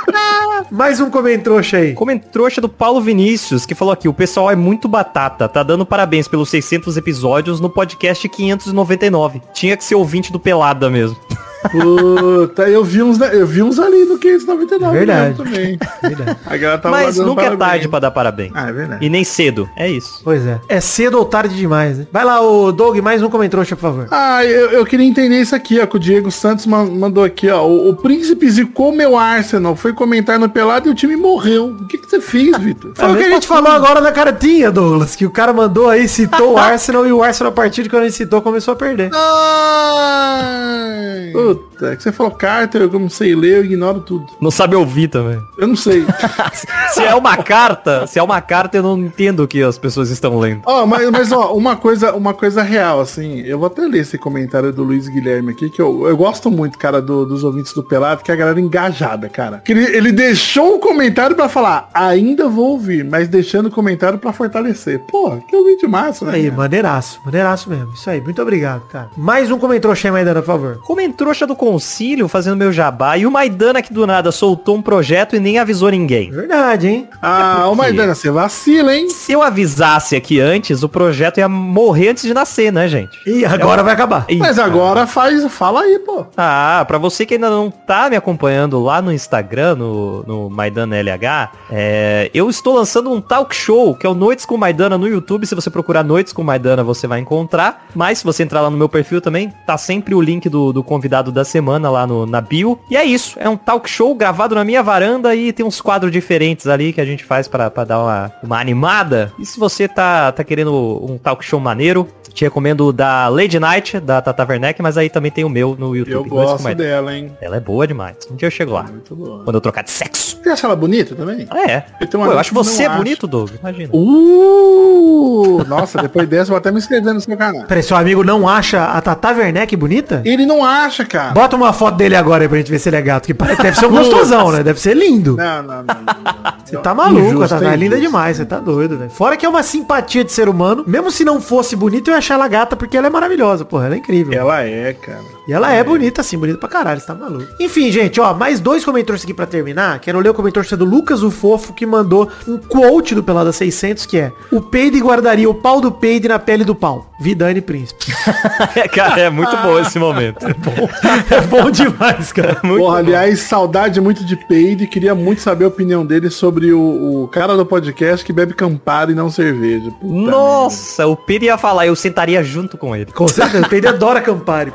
Mais 0.74 1.00
um 1.00 1.08
comentrouxa 1.08 1.78
aí. 1.78 1.94
Comentrouxa 1.94 2.60
do 2.60 2.68
Paulo 2.68 3.00
Vinícius, 3.00 3.64
que 3.64 3.76
falou 3.76 3.94
aqui, 3.94 4.10
o 4.10 4.14
pessoal 4.14 4.50
é 4.50 4.56
muito 4.56 4.88
batata, 4.88 5.48
tá 5.48 5.62
dando 5.62 5.86
parabéns 5.86 6.28
pelos 6.28 6.50
600 6.50 6.98
episódios 6.98 7.60
no 7.60 7.70
podcast 7.70 8.28
599. 8.28 9.40
Tinha 9.54 9.78
que 9.78 9.84
ser 9.84 9.94
ouvinte 9.94 10.32
do 10.32 10.40
Pelada 10.40 10.90
mesmo. 10.90 11.16
Puta, 11.72 12.70
eu 12.70 12.84
vi 12.84 13.02
uns, 13.02 13.20
eu 13.20 13.48
vi 13.48 13.64
uns 13.64 13.80
ali 13.80 14.06
no 14.06 14.18
599 14.18 14.98
Verdade. 14.98 15.38
também. 15.38 15.80
Verdade. 16.02 16.38
A 16.46 16.58
galera 16.58 16.82
tava 16.82 16.96
Mas 16.98 17.18
nunca 17.18 17.42
é 17.42 17.46
parabéns. 17.46 17.60
tarde 17.70 17.88
pra 17.88 18.00
dar 18.00 18.12
parabéns. 18.12 18.52
Ah, 18.54 18.70
é 18.70 18.74
verdade. 18.74 19.06
E 19.06 19.10
nem 19.10 19.24
cedo, 19.24 19.68
é 19.76 19.90
isso. 19.90 20.22
Pois 20.24 20.46
é. 20.46 20.60
É 20.70 20.80
cedo 20.82 21.18
ou 21.18 21.26
tarde 21.26 21.56
demais, 21.56 21.98
né? 22.00 22.08
Vai 22.12 22.24
lá, 22.26 22.42
o 22.42 22.72
Doug, 22.72 22.98
mais 23.00 23.22
um 23.24 23.30
comentrouxa, 23.30 23.76
por 23.76 23.82
favor. 23.82 24.08
Ah, 24.12 24.44
eu, 24.46 24.72
eu 24.72 24.86
queria 24.86 25.06
entender 25.06 25.40
isso 25.42 25.56
aqui, 25.56 25.80
ó, 25.80 25.86
que 25.86 25.96
o 25.96 26.00
Diego 26.00 26.32
Santos 26.32 26.66
man- 26.66 26.90
mandou 26.92 27.24
aqui, 27.24 27.50
ó. 27.50 27.66
O, 27.66 27.90
o 27.90 27.96
príncipe 27.96 28.50
zicou 28.50 28.92
meu 28.92 29.18
Arsenal, 29.18 29.76
foi 29.76 29.94
comentar 29.94 30.38
no 30.40 30.50
pelado 30.50 30.90
e 30.90 30.92
o 30.92 30.96
time 30.96 31.16
morreu. 31.16 31.76
O 31.80 31.88
que, 31.88 31.98
que 31.98 32.10
você 32.10 32.20
fez, 32.22 32.58
Vitor? 32.58 32.92
Foi 32.96 33.12
o 33.12 33.16
que 33.18 33.24
a 33.24 33.30
gente 33.30 33.48
falou 33.48 33.72
agora 33.72 34.02
na 34.02 34.12
cartinha, 34.12 34.72
Douglas, 34.72 35.16
que 35.16 35.26
o 35.26 35.32
cara 35.32 35.54
mandou 35.54 35.90
aí, 35.90 36.08
citou 36.08 36.54
o 36.54 36.58
Arsenal 36.60 37.06
e 37.08 37.14
o 37.14 37.24
Arsenal, 37.24 37.52
a 37.52 37.56
partir 37.56 37.84
de 37.84 37.90
quando 37.90 38.04
ele 38.04 38.12
citou, 38.12 38.42
começou 38.42 38.74
a 38.74 38.76
perder. 38.76 39.10
Ai. 39.14 41.32
Puta 41.54 41.70
puta, 41.70 41.73
é 41.88 41.96
que 41.96 42.04
você 42.04 42.12
falou 42.12 42.32
Carter, 42.32 42.82
eu 42.84 43.00
não 43.00 43.10
sei 43.10 43.36
ler, 43.36 43.58
eu 43.58 43.66
ignoro 43.66 44.00
tudo. 44.02 44.26
Não 44.42 44.52
sabe 44.52 44.76
ouvir 44.76 45.08
também. 45.08 45.42
Eu 45.58 45.68
não 45.68 45.76
sei. 45.76 46.06
se 46.94 47.04
é 47.04 47.14
uma 47.16 47.38
carta, 47.38 48.06
se 48.08 48.20
é 48.20 48.24
uma 48.24 48.42
carta, 48.42 48.78
eu 48.78 48.84
não 48.84 48.98
entendo 48.98 49.44
o 49.44 49.48
que 49.48 49.62
as 49.62 49.78
pessoas 49.78 50.10
estão 50.10 50.38
lendo. 50.40 50.62
Ó, 50.66 50.86
mas, 50.86 51.10
mas 51.12 51.32
ó, 51.32 51.54
uma 51.54 51.76
coisa, 51.76 52.14
uma 52.14 52.34
coisa 52.34 52.62
real, 52.62 53.00
assim, 53.02 53.42
eu 53.42 53.58
vou 53.58 53.68
até 53.68 53.82
ler 53.84 54.00
esse 54.00 54.18
comentário 54.18 54.72
do 54.72 54.84
Luiz 54.84 55.08
Guilherme 55.08 55.52
aqui, 55.52 55.70
que 55.70 55.82
eu, 55.82 56.08
eu 56.08 56.16
gosto 56.18 56.50
muito, 56.52 56.78
cara, 56.78 57.02
do- 57.02 57.26
dos 57.26 57.44
ouvintes 57.44 57.74
do 57.74 57.84
Pelado, 57.84 58.24
que 58.24 58.32
é 58.32 58.34
a 58.34 58.38
galera 58.38 58.60
engajada, 58.60 59.30
cara. 59.30 59.62
Que 59.64 59.72
ele, 59.72 59.84
ele 59.96 60.12
deixou 60.12 60.76
o 60.76 60.80
comentário 60.80 61.36
pra 61.36 61.50
falar, 61.50 61.90
ainda 61.94 62.48
vou 62.48 62.72
ouvir, 62.72 63.04
mas 63.04 63.28
deixando 63.28 63.68
o 63.68 63.72
comentário 63.72 64.18
pra 64.20 64.34
fortalecer. 64.34 65.00
Porra, 65.00 65.40
que 65.48 65.56
ouvinte 65.56 65.88
massa, 65.88 66.26
né? 66.26 66.34
Aí, 66.34 66.44
cara? 66.46 66.58
maneiraço, 66.58 67.20
maneiraço 67.26 67.70
mesmo. 67.70 67.94
Isso 67.94 68.10
aí, 68.10 68.22
muito 68.22 68.42
obrigado, 68.42 68.82
cara. 68.92 69.10
Mais 69.18 69.50
um 69.52 69.58
comentário 69.58 69.98
aí, 70.04 70.12
Maidana, 70.12 70.42
por 70.42 70.48
favor. 70.48 70.78
Comentrouxa 70.80 71.46
do 71.48 71.56
concílio 71.74 72.28
fazendo 72.28 72.56
meu 72.56 72.72
jabá 72.72 73.18
e 73.18 73.26
o 73.26 73.32
Maidana 73.32 73.82
que 73.82 73.92
do 73.92 74.06
nada 74.06 74.32
soltou 74.32 74.76
um 74.76 74.82
projeto 74.82 75.36
e 75.36 75.40
nem 75.40 75.58
avisou 75.58 75.90
ninguém. 75.90 76.30
Verdade, 76.30 76.88
hein? 76.88 77.10
Ah, 77.20 77.68
ô 77.68 77.74
Maidana, 77.74 78.14
você 78.14 78.30
vacila, 78.30 78.96
hein? 78.96 79.10
Se 79.10 79.32
eu 79.32 79.42
avisasse 79.42 80.16
aqui 80.16 80.40
antes, 80.40 80.84
o 80.84 80.90
projeto 80.90 81.40
ia 81.40 81.50
morrer 81.50 82.10
antes 82.10 82.26
de 82.26 82.34
nascer, 82.34 82.72
né, 82.72 82.88
gente? 82.88 83.18
E 83.26 83.44
agora 83.44 83.82
vai 83.82 83.94
acabar. 83.94 84.26
Ih, 84.30 84.38
Mas 84.38 84.60
agora 84.60 85.08
faz, 85.08 85.44
fala 85.52 85.82
aí, 85.82 85.98
pô. 85.98 86.28
Ah, 86.38 86.86
pra 86.88 87.00
você 87.00 87.26
que 87.26 87.34
ainda 87.34 87.50
não 87.50 87.72
tá 87.72 88.08
me 88.08 88.16
acompanhando 88.16 88.80
lá 88.80 89.02
no 89.02 89.12
Instagram, 89.12 89.74
no, 89.74 90.24
no 90.28 90.50
Maidana 90.52 90.96
LH, 90.96 91.52
é, 91.72 92.30
eu 92.36 92.52
estou 92.52 92.76
lançando 92.76 93.12
um 93.12 93.20
talk 93.20 93.56
show, 93.56 93.96
que 93.96 94.06
é 94.06 94.10
o 94.10 94.14
Noites 94.14 94.46
com 94.46 94.58
Maidana 94.58 94.96
no 94.96 95.08
YouTube. 95.08 95.48
Se 95.48 95.56
você 95.56 95.72
procurar 95.72 96.04
Noites 96.04 96.34
com 96.34 96.44
Maidana, 96.44 96.84
você 96.84 97.08
vai 97.08 97.20
encontrar. 97.20 97.88
Mas 97.96 98.20
se 98.20 98.24
você 98.24 98.44
entrar 98.44 98.62
lá 98.62 98.70
no 98.70 98.78
meu 98.78 98.88
perfil 98.88 99.20
também, 99.20 99.52
tá 99.66 99.76
sempre 99.76 100.14
o 100.14 100.22
link 100.22 100.48
do, 100.48 100.72
do 100.72 100.84
convidado 100.84 101.32
da 101.32 101.44
semana 101.44 101.63
lá 101.72 102.06
no, 102.06 102.26
na 102.26 102.42
bio. 102.42 102.80
E 102.90 102.98
é 102.98 103.04
isso, 103.04 103.38
é 103.40 103.48
um 103.50 103.58
talk 103.58 103.90
show 103.90 104.14
gravado 104.16 104.56
na 104.56 104.64
minha 104.64 104.84
varanda 104.84 105.36
e 105.36 105.52
tem 105.52 105.66
uns 105.66 105.82
quadros 105.82 106.12
diferentes 106.12 106.68
ali 106.68 106.94
que 106.94 107.02
a 107.02 107.06
gente 107.06 107.24
faz 107.24 107.48
pra 107.48 107.70
dar 107.70 108.00
uma, 108.00 108.32
uma 108.44 108.60
animada. 108.60 109.32
E 109.40 109.46
se 109.46 109.60
você 109.60 109.88
tá, 109.88 110.32
tá 110.32 110.44
querendo 110.44 110.74
um 111.10 111.18
talk 111.18 111.44
show 111.44 111.60
maneiro, 111.60 112.08
te 112.34 112.44
recomendo 112.44 112.88
o 112.88 112.94
da 112.94 113.28
Lady 113.28 113.60
Night, 113.60 114.00
da 114.00 114.22
Tata 114.22 114.46
Werneck, 114.48 114.82
mas 114.82 114.98
aí 114.98 115.10
também 115.10 115.32
tem 115.32 115.44
o 115.44 115.50
meu 115.50 115.76
no 115.78 115.96
YouTube. 115.96 116.14
Eu 116.14 116.26
gosto 116.26 116.74
dela, 116.76 117.16
hein? 117.16 117.32
Ela 117.42 117.58
é 117.58 117.60
boa 117.60 117.86
demais. 117.88 118.16
Um 118.32 118.36
dia 118.36 118.48
eu 118.48 118.52
chego 118.52 118.72
lá. 118.74 118.84
Muito 118.84 119.16
boa. 119.16 119.44
Quando 119.44 119.56
eu 119.56 119.62
trocar 119.62 119.84
de 119.84 119.92
sexo. 119.92 120.40
Você 120.44 120.50
acha 120.50 120.68
ela 120.68 120.76
bonita 120.76 121.16
também? 121.16 121.48
Ah, 121.50 121.70
é. 121.72 121.86
Eu 122.02 122.08
Pô, 122.08 122.26
eu 122.26 122.40
acho 122.40 122.54
você 122.54 122.84
acha. 122.86 122.98
bonito, 122.98 123.26
Doug. 123.28 123.52
Imagina. 123.60 123.90
Uh! 123.94 125.64
Nossa, 125.68 126.02
depois 126.02 126.28
dessa 126.28 126.44
eu 126.44 126.48
vou 126.48 126.58
até 126.58 126.72
me 126.72 126.78
inscrever 126.80 127.14
no 127.14 127.22
seu 127.22 127.38
canal. 127.38 127.64
Peraí, 127.66 127.84
seu 127.84 127.96
amigo 127.96 128.24
não 128.24 128.48
acha 128.48 128.84
a 128.84 129.02
Tata 129.02 129.32
Werneck 129.32 129.76
bonita? 129.76 130.22
Ele 130.26 130.46
não 130.46 130.64
acha, 130.66 131.06
cara. 131.06 131.32
Bota 131.32 131.56
uma 131.56 131.72
foto 131.74 131.96
dele 131.98 132.16
agora 132.16 132.44
aí 132.44 132.50
pra 132.50 132.58
gente 132.58 132.72
ver 132.72 132.80
se 132.80 132.90
ele 132.90 132.96
é 132.98 133.02
gato, 133.02 133.26
que 133.26 133.34
parece- 133.34 133.62
deve 133.62 133.78
ser 133.78 133.86
um 133.86 133.92
gostosão, 133.92 134.52
né? 134.52 134.64
Deve 134.64 134.80
ser 134.80 134.96
lindo. 134.96 135.36
Não, 135.38 135.64
não, 135.64 135.84
não. 135.84 136.54
Você 136.66 136.78
tá 136.78 136.94
maluco, 136.94 137.22
a 137.22 137.30
Injusto, 137.30 137.50
Tata 137.50 137.68
é 137.74 137.76
linda 137.76 138.00
demais, 138.00 138.38
você 138.38 138.46
tá 138.46 138.60
doido, 138.60 138.98
velho. 138.98 139.10
Fora 139.12 139.38
que 139.38 139.46
é 139.46 139.50
uma 139.50 139.64
simpatia 139.64 140.24
de 140.24 140.32
ser 140.32 140.50
humano, 140.50 140.84
mesmo 140.88 141.12
se 141.12 141.24
não 141.24 141.40
fosse 141.40 141.76
bonita, 141.76 142.10
eu 142.10 142.16
ia 142.16 142.22
achar 142.24 142.36
ela 142.36 142.48
gata, 142.48 142.76
porque 142.76 142.98
ela 142.98 143.08
é 143.08 143.10
maravilhosa, 143.10 143.66
porra, 143.66 143.86
ela 143.86 143.96
é 143.96 143.98
incrível. 143.98 144.34
Ela 144.34 144.64
é, 144.64 144.94
cara. 144.94 145.24
E 145.48 145.52
ela 145.52 145.72
é 145.74 145.84
bonita, 145.84 146.22
assim, 146.22 146.38
bonita 146.38 146.58
pra 146.58 146.70
caralho, 146.70 147.00
você 147.00 147.06
tá 147.06 147.14
maluco. 147.14 147.46
Enfim, 147.60 147.92
gente, 147.92 148.20
ó, 148.22 148.34
mais 148.34 148.60
dois 148.60 148.86
comentários 148.86 149.24
aqui 149.24 149.34
pra 149.34 149.46
terminar. 149.46 150.00
Quero 150.00 150.20
ler 150.20 150.30
o 150.30 150.34
comentário 150.34 150.78
do 150.78 150.86
Lucas, 150.86 151.22
o 151.22 151.30
Fofo, 151.30 151.74
que 151.74 151.86
mandou 151.86 152.32
um 152.48 152.58
quote 152.58 153.14
do 153.14 153.22
Pelada 153.22 153.52
600, 153.52 154.06
que 154.06 154.18
é 154.18 154.32
O 154.52 154.62
Peide 154.62 155.00
guardaria 155.00 155.50
o 155.50 155.54
pau 155.54 155.82
do 155.82 155.92
Peide 155.92 156.30
na 156.30 156.40
pele 156.40 156.64
do 156.64 156.74
pau. 156.74 157.14
Vidane 157.20 157.62
Príncipe. 157.62 158.06
cara, 158.94 159.22
é 159.22 159.30
muito 159.30 159.56
bom 159.58 159.80
esse 159.80 159.98
momento. 160.00 160.46
é 161.32 161.42
bom 161.42 161.72
demais, 161.72 162.32
cara. 162.32 162.56
Porra, 162.56 163.00
aliás, 163.00 163.40
saudade 163.42 164.00
muito 164.02 164.26
de 164.26 164.36
Peide. 164.36 164.88
Queria 164.88 165.16
muito 165.16 165.42
saber 165.42 165.66
a 165.66 165.70
opinião 165.70 166.06
dele 166.06 166.30
sobre 166.30 166.74
o, 166.74 167.24
o 167.24 167.28
cara 167.28 167.56
do 167.56 167.66
podcast 167.66 168.26
que 168.26 168.34
bebe 168.34 168.54
Campari 168.54 169.12
e 169.14 169.16
não 169.16 169.30
cerveja. 169.30 169.90
Puta 169.92 170.32
Nossa, 170.32 171.08
o 171.08 171.16
Piri 171.16 171.46
ia 171.46 171.58
falar, 171.58 171.88
eu 171.88 171.96
sentaria 172.14 172.44
junto 172.44 172.78
com 172.78 172.96
ele. 172.96 173.12
Com 173.12 173.28
certeza, 173.28 173.68
Peide 173.68 173.88
adora 173.88 174.22
Campari. 174.22 174.72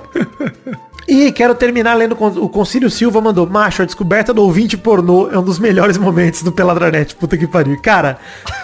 E 1.07 1.33
quero 1.33 1.55
terminar 1.55 1.95
lendo 1.95 2.13
o 2.13 2.49
Concílio 2.51 2.91
Silva 2.91 3.19
mandou, 3.19 3.47
macho, 3.47 3.81
a 3.81 3.87
descoberta 3.87 4.35
do 4.35 4.43
ouvinte 4.43 4.77
pornô 4.77 5.31
é 5.31 5.39
um 5.39 5.43
dos 5.43 5.59
melhores 5.59 5.97
momentos 5.97 6.43
do 6.43 6.53
Peladranet, 6.53 7.15
puta 7.15 7.39
que 7.39 7.47
pariu. 7.47 7.81
Cara, 7.81 8.19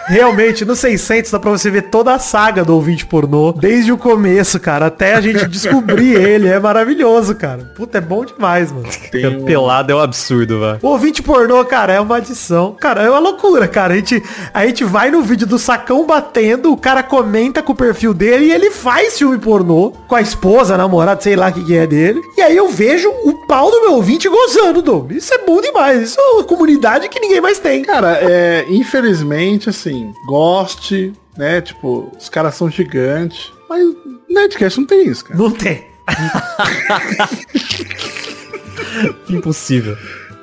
realmente, 0.06 0.64
no 0.64 0.74
600 0.76 1.30
dá 1.30 1.38
pra 1.38 1.50
você 1.50 1.70
ver 1.70 1.82
toda 1.82 2.14
a 2.14 2.18
saga 2.18 2.64
do 2.64 2.74
ouvinte 2.74 3.06
pornô, 3.06 3.52
desde 3.52 3.92
o 3.92 3.96
começo, 3.98 4.58
cara, 4.60 4.86
até 4.86 5.14
a 5.14 5.20
gente 5.20 5.46
descobrir 5.48 6.14
ele, 6.20 6.48
é 6.48 6.58
maravilhoso, 6.58 7.34
cara. 7.34 7.72
Puta, 7.76 7.98
é 7.98 8.00
bom 8.00 8.24
demais, 8.24 8.70
mano. 8.72 8.88
Tem 9.10 9.26
um- 9.26 9.44
Pelado 9.44 9.92
é 9.92 9.94
um 9.94 10.00
absurdo, 10.00 10.60
velho. 10.60 10.78
O 10.82 10.88
ouvinte 10.88 11.22
pornô, 11.22 11.64
cara, 11.64 11.92
é 11.92 12.00
uma 12.00 12.16
adição. 12.16 12.76
Cara, 12.80 13.02
é 13.02 13.10
uma 13.10 13.18
loucura, 13.18 13.66
cara. 13.68 13.94
A 13.94 13.96
gente, 13.96 14.22
a 14.52 14.66
gente 14.66 14.84
vai 14.84 15.10
no 15.10 15.22
vídeo 15.22 15.46
do 15.46 15.58
sacão 15.58 16.06
batendo, 16.06 16.72
o 16.72 16.76
cara 16.76 17.02
comenta 17.02 17.62
com 17.62 17.72
o 17.72 17.76
perfil 17.76 18.12
dele 18.14 18.46
e 18.46 18.52
ele 18.52 18.70
faz 18.70 19.18
filme 19.18 19.38
pornô 19.38 19.92
com 20.08 20.14
a 20.14 20.20
esposa, 20.20 20.74
a 20.74 20.78
namorada, 20.78 21.20
sei 21.20 21.36
lá 21.36 21.48
o 21.48 21.52
que, 21.52 21.64
que 21.64 21.76
é 21.76 21.86
dele. 21.86 22.20
E 22.36 22.42
aí 22.42 22.56
eu 22.56 22.68
vejo 22.68 23.08
o 23.24 23.46
pau 23.46 23.70
do 23.70 23.80
meu 23.82 23.92
ouvinte 23.94 24.28
gozando, 24.28 24.82
Dom. 24.82 25.06
Isso 25.10 25.32
é 25.34 25.38
bom 25.38 25.60
demais. 25.60 26.02
Isso 26.02 26.20
é 26.20 26.24
uma 26.34 26.44
comunidade 26.44 27.08
que 27.08 27.20
ninguém 27.20 27.40
mais 27.40 27.58
tem. 27.58 27.82
Cara, 27.82 28.18
é, 28.20 28.64
infelizmente, 28.68 29.68
assim, 29.68 29.93
goste, 30.26 31.12
né? 31.36 31.60
Tipo, 31.60 32.10
os 32.18 32.28
caras 32.28 32.54
são 32.54 32.70
gigantes. 32.70 33.52
Mas 33.68 33.84
Nerdcast 34.28 34.80
não 34.80 34.86
tem 34.86 35.08
isso, 35.08 35.24
cara. 35.24 35.38
Não 35.38 35.50
tem. 35.50 35.86
Impossível. 39.30 39.96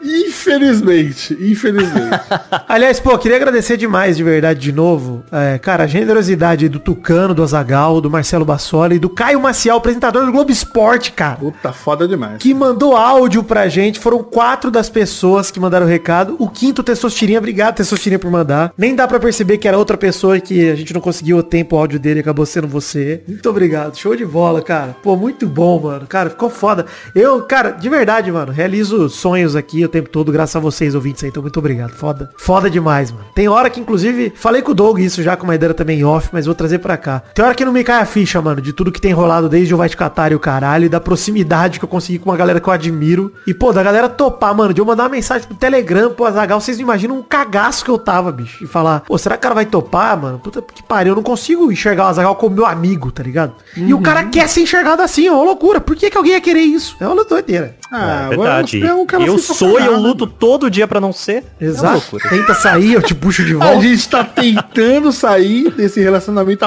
Infelizmente, 0.03 1.37
infelizmente. 1.39 2.19
Aliás, 2.67 2.99
pô, 2.99 3.17
queria 3.17 3.37
agradecer 3.37 3.77
demais, 3.77 4.17
de 4.17 4.23
verdade, 4.23 4.59
de 4.59 4.71
novo. 4.71 5.23
É, 5.31 5.57
cara, 5.57 5.83
a 5.83 5.87
generosidade 5.87 6.67
do 6.67 6.79
Tucano, 6.79 7.33
do 7.33 7.43
Azagal, 7.43 8.01
do 8.01 8.09
Marcelo 8.09 8.43
Bassoli 8.43 8.95
e 8.95 8.99
do 8.99 9.09
Caio 9.09 9.39
Maciel, 9.39 9.77
apresentador 9.77 10.25
do 10.25 10.31
Globo 10.31 10.51
Esporte, 10.51 11.11
cara. 11.11 11.35
Puta, 11.35 11.71
foda 11.71 12.07
demais. 12.07 12.37
que 12.39 12.53
mandou 12.53 12.95
áudio 12.95 13.43
pra 13.43 13.67
gente. 13.67 13.99
Foram 13.99 14.23
quatro 14.23 14.71
das 14.71 14.89
pessoas 14.89 15.51
que 15.51 15.59
mandaram 15.59 15.85
o 15.85 15.89
recado. 15.89 16.35
O 16.39 16.49
quinto, 16.49 16.81
Testosterinha. 16.83 17.37
Obrigado, 17.39 17.75
Testosterinha, 17.75 18.19
por 18.19 18.31
mandar. 18.31 18.73
Nem 18.77 18.95
dá 18.95 19.07
pra 19.07 19.19
perceber 19.19 19.57
que 19.57 19.67
era 19.67 19.77
outra 19.77 19.97
pessoa 19.97 20.37
e 20.37 20.41
que 20.41 20.69
a 20.69 20.75
gente 20.75 20.93
não 20.93 21.01
conseguiu 21.01 21.37
o 21.37 21.43
tempo, 21.43 21.75
o 21.75 21.79
áudio 21.79 21.99
dele 21.99 22.19
acabou 22.21 22.45
sendo 22.45 22.67
você. 22.67 23.23
Muito 23.27 23.49
obrigado. 23.49 23.95
Show 23.97 24.15
de 24.15 24.25
bola, 24.25 24.61
cara. 24.61 24.95
Pô, 25.03 25.15
muito 25.15 25.45
bom, 25.47 25.79
mano. 25.79 26.07
Cara, 26.07 26.29
ficou 26.29 26.49
foda. 26.49 26.85
Eu, 27.13 27.41
cara, 27.43 27.71
de 27.71 27.89
verdade, 27.89 28.31
mano, 28.31 28.51
realizo 28.51 29.09
sonhos 29.09 29.55
aqui 29.55 29.85
o 29.85 29.89
tempo 29.91 30.09
todo, 30.09 30.31
graças 30.31 30.55
a 30.55 30.59
vocês, 30.59 30.95
ouvintes 30.95 31.23
aí. 31.23 31.29
Então, 31.29 31.41
muito 31.41 31.57
obrigado. 31.57 31.91
Foda. 31.91 32.31
Foda 32.37 32.69
demais, 32.69 33.11
mano. 33.11 33.25
Tem 33.35 33.47
hora 33.47 33.69
que, 33.69 33.79
inclusive, 33.79 34.31
falei 34.35 34.61
com 34.61 34.71
o 34.71 34.75
Doug 34.75 34.99
isso 34.99 35.21
já 35.21 35.35
com 35.35 35.43
uma 35.43 35.55
ideia 35.55 35.73
também 35.73 35.99
em 35.99 36.03
off, 36.03 36.29
mas 36.31 36.45
vou 36.45 36.55
trazer 36.55 36.79
pra 36.79 36.97
cá. 36.97 37.21
Tem 37.33 37.43
hora 37.43 37.55
que 37.55 37.65
não 37.65 37.71
me 37.71 37.83
cai 37.83 38.01
a 38.01 38.05
ficha, 38.05 38.41
mano, 38.41 38.61
de 38.61 38.73
tudo 38.73 38.91
que 38.91 39.01
tem 39.01 39.13
rolado 39.13 39.49
desde 39.49 39.73
o 39.73 39.77
Vai 39.77 39.89
Te 39.89 39.97
Catar 39.97 40.31
e 40.31 40.35
o 40.35 40.39
caralho, 40.39 40.85
e 40.85 40.89
da 40.89 40.99
proximidade 40.99 41.79
que 41.79 41.85
eu 41.85 41.89
consegui 41.89 42.19
com 42.19 42.29
uma 42.29 42.37
galera 42.37 42.59
que 42.59 42.67
eu 42.67 42.73
admiro. 42.73 43.33
E, 43.45 43.53
pô, 43.53 43.71
da 43.71 43.83
galera 43.83 44.09
topar, 44.09 44.55
mano, 44.55 44.73
de 44.73 44.81
eu 44.81 44.85
mandar 44.85 45.03
uma 45.03 45.09
mensagem 45.09 45.47
pro 45.47 45.57
Telegram, 45.57 46.11
pro 46.11 46.25
Azagal, 46.25 46.59
vocês 46.59 46.77
não 46.77 46.83
imaginam 46.83 47.17
um 47.17 47.23
cagaço 47.23 47.83
que 47.83 47.91
eu 47.91 47.97
tava, 47.97 48.31
bicho. 48.31 48.63
E 48.63 48.67
falar, 48.67 49.01
pô, 49.01 49.17
será 49.17 49.35
que 49.35 49.39
o 49.39 49.43
cara 49.43 49.55
vai 49.55 49.65
topar, 49.65 50.19
mano? 50.19 50.39
Puta 50.39 50.61
que 50.61 50.83
pariu, 50.83 51.11
eu 51.11 51.15
não 51.15 51.23
consigo 51.23 51.71
enxergar 51.71 52.05
o 52.05 52.07
Azagal 52.07 52.35
como 52.35 52.55
meu 52.55 52.65
amigo, 52.65 53.11
tá 53.11 53.23
ligado? 53.23 53.53
E 53.75 53.93
o 53.93 54.01
cara 54.01 54.25
quer 54.25 54.47
ser 54.47 54.61
enxergado 54.61 55.01
assim, 55.01 55.27
é 55.27 55.31
uma 55.31 55.43
loucura. 55.43 55.79
Por 55.81 55.95
que, 55.95 56.09
que 56.09 56.17
alguém 56.17 56.33
ia 56.33 56.41
querer 56.41 56.61
isso? 56.61 56.95
É 56.99 57.07
uma 57.07 57.23
doideira. 57.23 57.75
Ah, 57.91 58.27
é 58.27 58.29
verdade. 58.29 58.79
você 58.79 58.87
é 58.87 58.93
um 58.93 59.05
cara 59.05 59.23
eu 59.23 59.37
sou 59.37 59.77
e 59.81 59.85
eu 59.85 59.97
luto 59.99 60.25
todo 60.27 60.69
dia 60.69 60.87
pra 60.87 60.99
não 61.01 61.11
ser. 61.11 61.43
É 61.59 61.65
Exato. 61.65 61.93
loucura. 61.93 62.29
Tenta 62.29 62.53
sair, 62.53 62.93
eu 62.93 63.01
te 63.01 63.13
puxo 63.13 63.43
de 63.43 63.55
A 63.59 63.59
volta. 63.59 63.81
gente 63.81 64.07
tá 64.09 64.23
tentando 64.23 65.11
sair 65.11 65.69
desse 65.71 65.99
relacionamento 66.01 66.65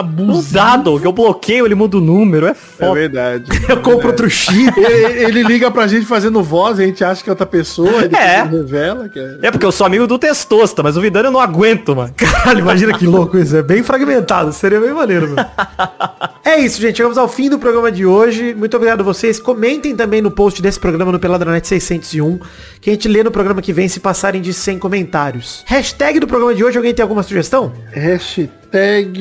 dá, 0.52 0.76
Doug. 0.76 1.04
Eu 1.04 1.12
bloqueio, 1.12 1.64
ele 1.66 1.74
muda 1.74 1.96
o 1.96 2.00
número. 2.00 2.46
É 2.46 2.50
É 2.50 2.54
foda. 2.54 2.94
verdade. 2.94 3.44
Eu 3.68 3.80
compro 3.80 4.08
outro 4.08 4.28
chip. 4.28 4.72
Ele, 4.78 5.24
ele 5.24 5.42
liga 5.42 5.70
pra 5.70 5.86
gente 5.86 6.06
fazendo 6.06 6.42
voz, 6.42 6.78
a 6.78 6.82
gente 6.84 7.02
acha 7.04 7.22
que 7.22 7.28
é 7.28 7.32
outra 7.32 7.46
pessoa, 7.46 8.04
ele 8.04 8.14
É. 8.16 8.42
revela 8.42 9.08
que 9.08 9.18
é. 9.18 9.38
É 9.42 9.50
porque 9.50 9.64
eu 9.66 9.72
sou 9.72 9.86
amigo 9.86 10.06
do 10.06 10.18
Testosta, 10.18 10.82
mas 10.82 10.96
o 10.96 11.00
Vidano 11.00 11.28
eu 11.28 11.32
não 11.32 11.40
aguento, 11.40 11.94
mano. 11.94 12.12
Caralho, 12.16 12.60
imagina 12.60 12.96
que 12.96 13.06
louco 13.06 13.38
isso. 13.38 13.56
É 13.56 13.62
bem 13.62 13.82
fragmentado. 13.82 14.52
Seria 14.52 14.80
bem 14.80 14.92
maneiro, 14.92 15.30
mano. 15.34 15.48
é 16.44 16.58
isso, 16.60 16.80
gente. 16.80 16.96
Chegamos 16.96 17.16
ao 17.16 17.28
fim 17.28 17.48
do 17.48 17.58
programa 17.58 17.90
de 17.90 18.04
hoje. 18.04 18.54
Muito 18.54 18.76
obrigado 18.76 19.00
a 19.00 19.04
vocês. 19.04 19.40
Comentem 19.40 19.96
também 19.96 20.20
no 20.20 20.30
post 20.30 20.60
desse 20.60 20.78
programa 20.78 21.10
no 21.10 21.18
Peladranet 21.18 21.66
601, 21.66 22.38
que 22.80 22.90
a 22.90 22.92
gente 22.92 23.08
lê 23.08 23.22
no 23.22 23.30
programa 23.30 23.62
que 23.62 23.72
vem 23.72 23.88
se 23.88 23.98
passarem 24.00 24.42
de 24.42 24.52
100 24.52 24.78
comentários. 24.78 25.64
Hashtag 25.66 26.20
do 26.20 26.26
programa 26.26 26.54
de 26.54 26.62
hoje, 26.62 26.76
alguém 26.76 26.94
tem 26.94 27.02
alguma 27.02 27.22
sugestão? 27.22 27.72
Hashtag. 27.92 29.18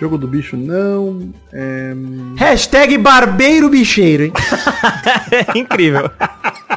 Jogo 0.00 0.18
do 0.18 0.26
bicho 0.26 0.56
não. 0.56 1.32
É... 1.52 1.94
Hashtag 2.36 2.98
barbeiro 2.98 3.68
bicheiro, 3.68 4.24
hein? 4.24 4.32
É 5.30 5.58
incrível. 5.58 6.10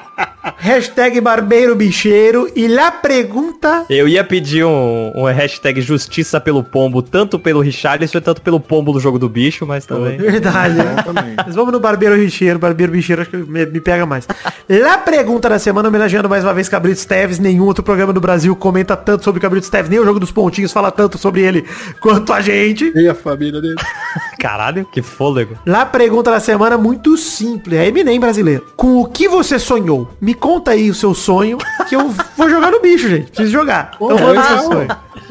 Hashtag 0.68 1.22
barbeiro 1.22 1.74
bicheiro. 1.78 2.52
E 2.54 2.68
lá 2.68 2.92
pergunta... 2.92 3.86
Eu 3.90 4.06
ia 4.06 4.22
pedir 4.22 4.66
um, 4.66 5.14
um 5.16 5.24
hashtag 5.24 5.80
justiça 5.80 6.42
pelo 6.42 6.62
pombo, 6.62 7.02
tanto 7.02 7.40
pelo 7.40 7.62
Richarlison, 7.62 8.20
tanto 8.20 8.42
pelo 8.42 8.60
pombo 8.60 8.92
do 8.92 9.00
jogo 9.00 9.18
do 9.18 9.30
bicho, 9.30 9.66
mas 9.66 9.86
também. 9.86 10.18
Verdade. 10.18 10.76
Bom 10.76 11.14
também. 11.14 11.36
Mas 11.38 11.56
vamos 11.56 11.72
no 11.72 11.80
barbeiro 11.80 12.18
bicheiro. 12.18 12.60
Barbeiro 12.60 12.92
bicheiro 12.92 13.22
acho 13.22 13.32
que 13.32 13.38
me, 13.38 13.66
me 13.66 13.80
pega 13.80 14.06
mais. 14.06 14.28
Lá 14.68 14.98
pergunta 14.98 15.48
da 15.48 15.58
semana, 15.58 15.88
homenageando 15.88 16.28
mais 16.28 16.44
uma 16.44 16.54
vez 16.54 16.68
Cabrito 16.68 17.08
Teves. 17.08 17.40
Nenhum 17.40 17.64
outro 17.64 17.82
programa 17.82 18.12
do 18.12 18.20
Brasil 18.20 18.54
comenta 18.54 18.98
tanto 18.98 19.24
sobre 19.24 19.40
Cabrito 19.40 19.72
Teves. 19.72 19.90
Nem 19.90 20.00
o 20.00 20.06
jogo 20.06 20.20
dos 20.20 20.34
pontinhos 20.34 20.74
fala 20.74 20.92
tanto 20.92 21.18
sobre 21.18 21.44
ele 21.44 21.64
quanto 22.02 22.34
a 22.34 22.42
gente. 22.42 22.92
E 22.94 23.08
a 23.08 23.16
família 23.16 23.62
dele. 23.62 23.76
Caralho, 24.38 24.86
que 24.92 25.02
fôlego. 25.02 25.58
Lá 25.66 25.86
pergunta 25.86 26.30
da 26.30 26.40
semana 26.40 26.78
muito 26.78 27.18
simples, 27.18 27.80
é 27.80 27.88
Eminem 27.88 28.20
brasileiro. 28.20 28.66
Com 28.76 29.02
o 29.02 29.06
que 29.06 29.28
você 29.28 29.58
sonhou? 29.58 30.10
Me 30.22 30.34
conta 30.34 30.57
aí 30.72 30.90
o 30.90 30.96
seu 30.96 31.14
sonho, 31.14 31.58
que 31.88 31.96
eu 31.96 32.10
vou 32.36 32.50
jogar 32.50 32.72
no 32.72 32.80
bicho, 32.82 33.08
gente. 33.10 33.28
Preciso 33.28 33.52
jogar. 33.52 33.92
Então 33.96 34.18
Pô, 34.18 34.28
legal. 34.28 34.44
seu 34.46 34.72
sonho. 34.72 34.88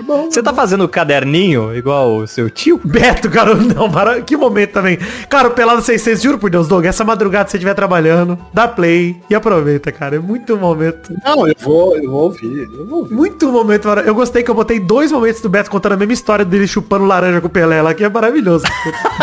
Bom, 0.07 0.31
Você 0.31 0.41
tá 0.43 0.55
fazendo 0.55 0.89
caderninho 0.89 1.75
igual 1.75 2.19
o 2.19 2.27
seu 2.27 2.49
tio? 2.49 2.81
Beto, 2.85 3.29
cara, 3.29 3.55
não, 3.59 3.91
para, 3.91 4.21
que 4.21 4.37
momento 4.37 4.73
também. 4.73 4.99
Cara, 5.29 5.49
o 5.49 5.51
Pelado 5.51 5.83
600, 5.83 6.23
juro 6.23 6.39
por 6.39 6.49
Deus, 6.49 6.69
Doug, 6.69 6.85
essa 6.85 7.05
madrugada 7.05 7.49
se 7.49 7.53
você 7.53 7.57
estiver 7.57 7.75
trabalhando, 7.75 8.39
dá 8.53 8.69
play 8.69 9.21
e 9.29 9.35
aproveita, 9.35 9.91
cara. 9.91 10.17
É 10.17 10.19
muito 10.19 10.57
momento. 10.57 11.13
Não, 11.25 11.49
eu 11.49 11.55
vou, 11.61 11.97
eu 11.97 12.11
vou 12.11 12.23
ouvir. 12.25 12.69
Eu 12.73 12.87
vou 12.87 12.99
ouvir. 13.01 13.15
Muito 13.15 13.51
momento. 13.51 13.89
Eu 13.89 14.15
gostei 14.15 14.43
que 14.43 14.51
eu 14.51 14.55
botei 14.55 14.79
dois 14.79 15.11
momentos 15.11 15.41
do 15.41 15.49
Beto 15.49 15.71
contando 15.71 15.93
a 15.93 15.97
mesma 15.97 16.13
história 16.13 16.45
dele 16.45 16.69
chupando 16.69 17.05
laranja 17.05 17.41
com 17.41 17.49
o 17.49 17.51
Pelé 17.51 17.83
lá, 17.83 17.93
que 17.93 18.05
é 18.05 18.09
maravilhoso. 18.09 18.65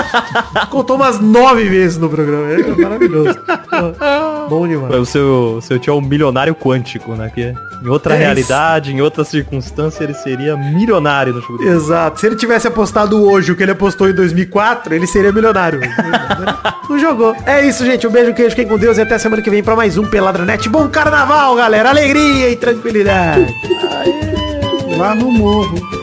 Contou 0.69 0.97
umas 0.97 1.19
nove 1.19 1.63
vezes 1.69 1.97
no 1.97 2.09
programa. 2.09 2.51
É 2.51 2.81
maravilhoso. 2.81 3.39
Bom 4.49 4.67
demais. 4.67 4.93
O 4.95 5.05
seu, 5.05 5.55
o 5.57 5.61
seu 5.61 5.79
tio 5.79 5.93
é 5.93 5.95
um 5.95 6.01
milionário 6.01 6.53
quântico, 6.53 7.15
né? 7.15 7.31
Que 7.33 7.53
em 7.83 7.89
outra 7.89 8.15
É 8.15 8.17
realidade, 8.19 8.93
em 8.93 9.01
outra 9.01 9.25
circunstância, 9.25 10.03
ele 10.03 10.13
seria 10.13 10.55
milionário 10.55 11.33
no 11.33 11.41
jogo 11.41 11.61
Exato. 11.61 12.19
Se 12.19 12.25
ele 12.25 12.35
tivesse 12.35 12.67
apostado 12.67 13.21
hoje 13.21 13.51
o 13.51 13.55
que 13.55 13.63
ele 13.63 13.73
apostou 13.73 14.09
em 14.09 14.13
2004, 14.13 14.93
ele 14.93 15.05
seria 15.05 15.31
milionário. 15.31 15.81
Não 16.89 16.97
jogou. 16.97 17.35
É 17.45 17.65
isso, 17.65 17.85
gente. 17.85 18.07
Um 18.07 18.11
beijo, 18.11 18.33
queijo, 18.33 18.51
fiquem 18.51 18.67
com 18.67 18.77
Deus 18.77 18.97
e 18.97 19.01
até 19.01 19.17
semana 19.17 19.41
que 19.41 19.49
vem 19.49 19.61
pra 19.61 19.75
mais 19.75 19.97
um 19.97 20.05
Peladranet. 20.05 20.69
Bom 20.69 20.87
carnaval, 20.87 21.55
galera. 21.55 21.89
Alegria 21.89 22.49
e 22.49 22.55
tranquilidade. 22.55 23.53
Lá 24.97 25.13
no 25.13 25.31
morro. 25.31 26.02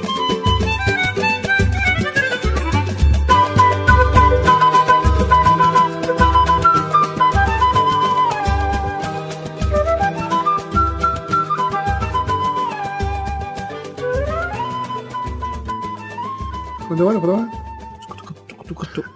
Quando 16.91 17.05
eu 17.05 17.07
olho 17.07 17.21
pra 17.21 17.31
lá. 17.31 17.49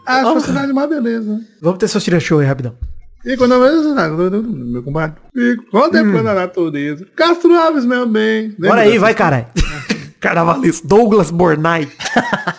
Ah, 0.07 0.23
oh. 0.33 0.39
cidade 0.39 0.71
uma 0.71 0.87
beleza. 0.87 1.41
Vamos 1.61 1.79
ter 1.81 1.89
seus 1.89 2.05
tira 2.05 2.21
show 2.21 2.39
aí, 2.39 2.47
rapidão. 2.47 2.73
E 3.25 3.37
quando 3.37 3.55
eu 3.55 3.61
vejo 3.61 3.83
meu 4.47 4.81
compadre, 4.85 5.17
fico 5.35 5.69
contemplando 5.73 6.29
a 6.29 6.35
natureza. 6.35 7.05
Castro 7.17 7.53
Alves, 7.59 7.85
meu 7.85 8.07
bem. 8.07 8.55
Bora 8.57 8.83
aí, 8.83 8.97
vai, 8.97 9.13
caralho. 9.13 9.47
Carnavalista. 10.21 10.87
Douglas 10.87 11.33
Bornai. 11.33 11.91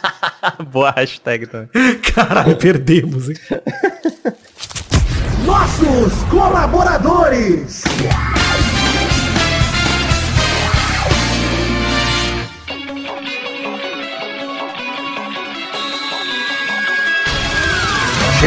Boa 0.69 0.91
hashtag 0.91 1.47
também. 1.47 1.69
Caralho, 2.13 2.57
perdemos, 2.57 3.29
hein? 3.29 3.37
Nossos 5.45 6.23
colaboradores. 6.29 7.83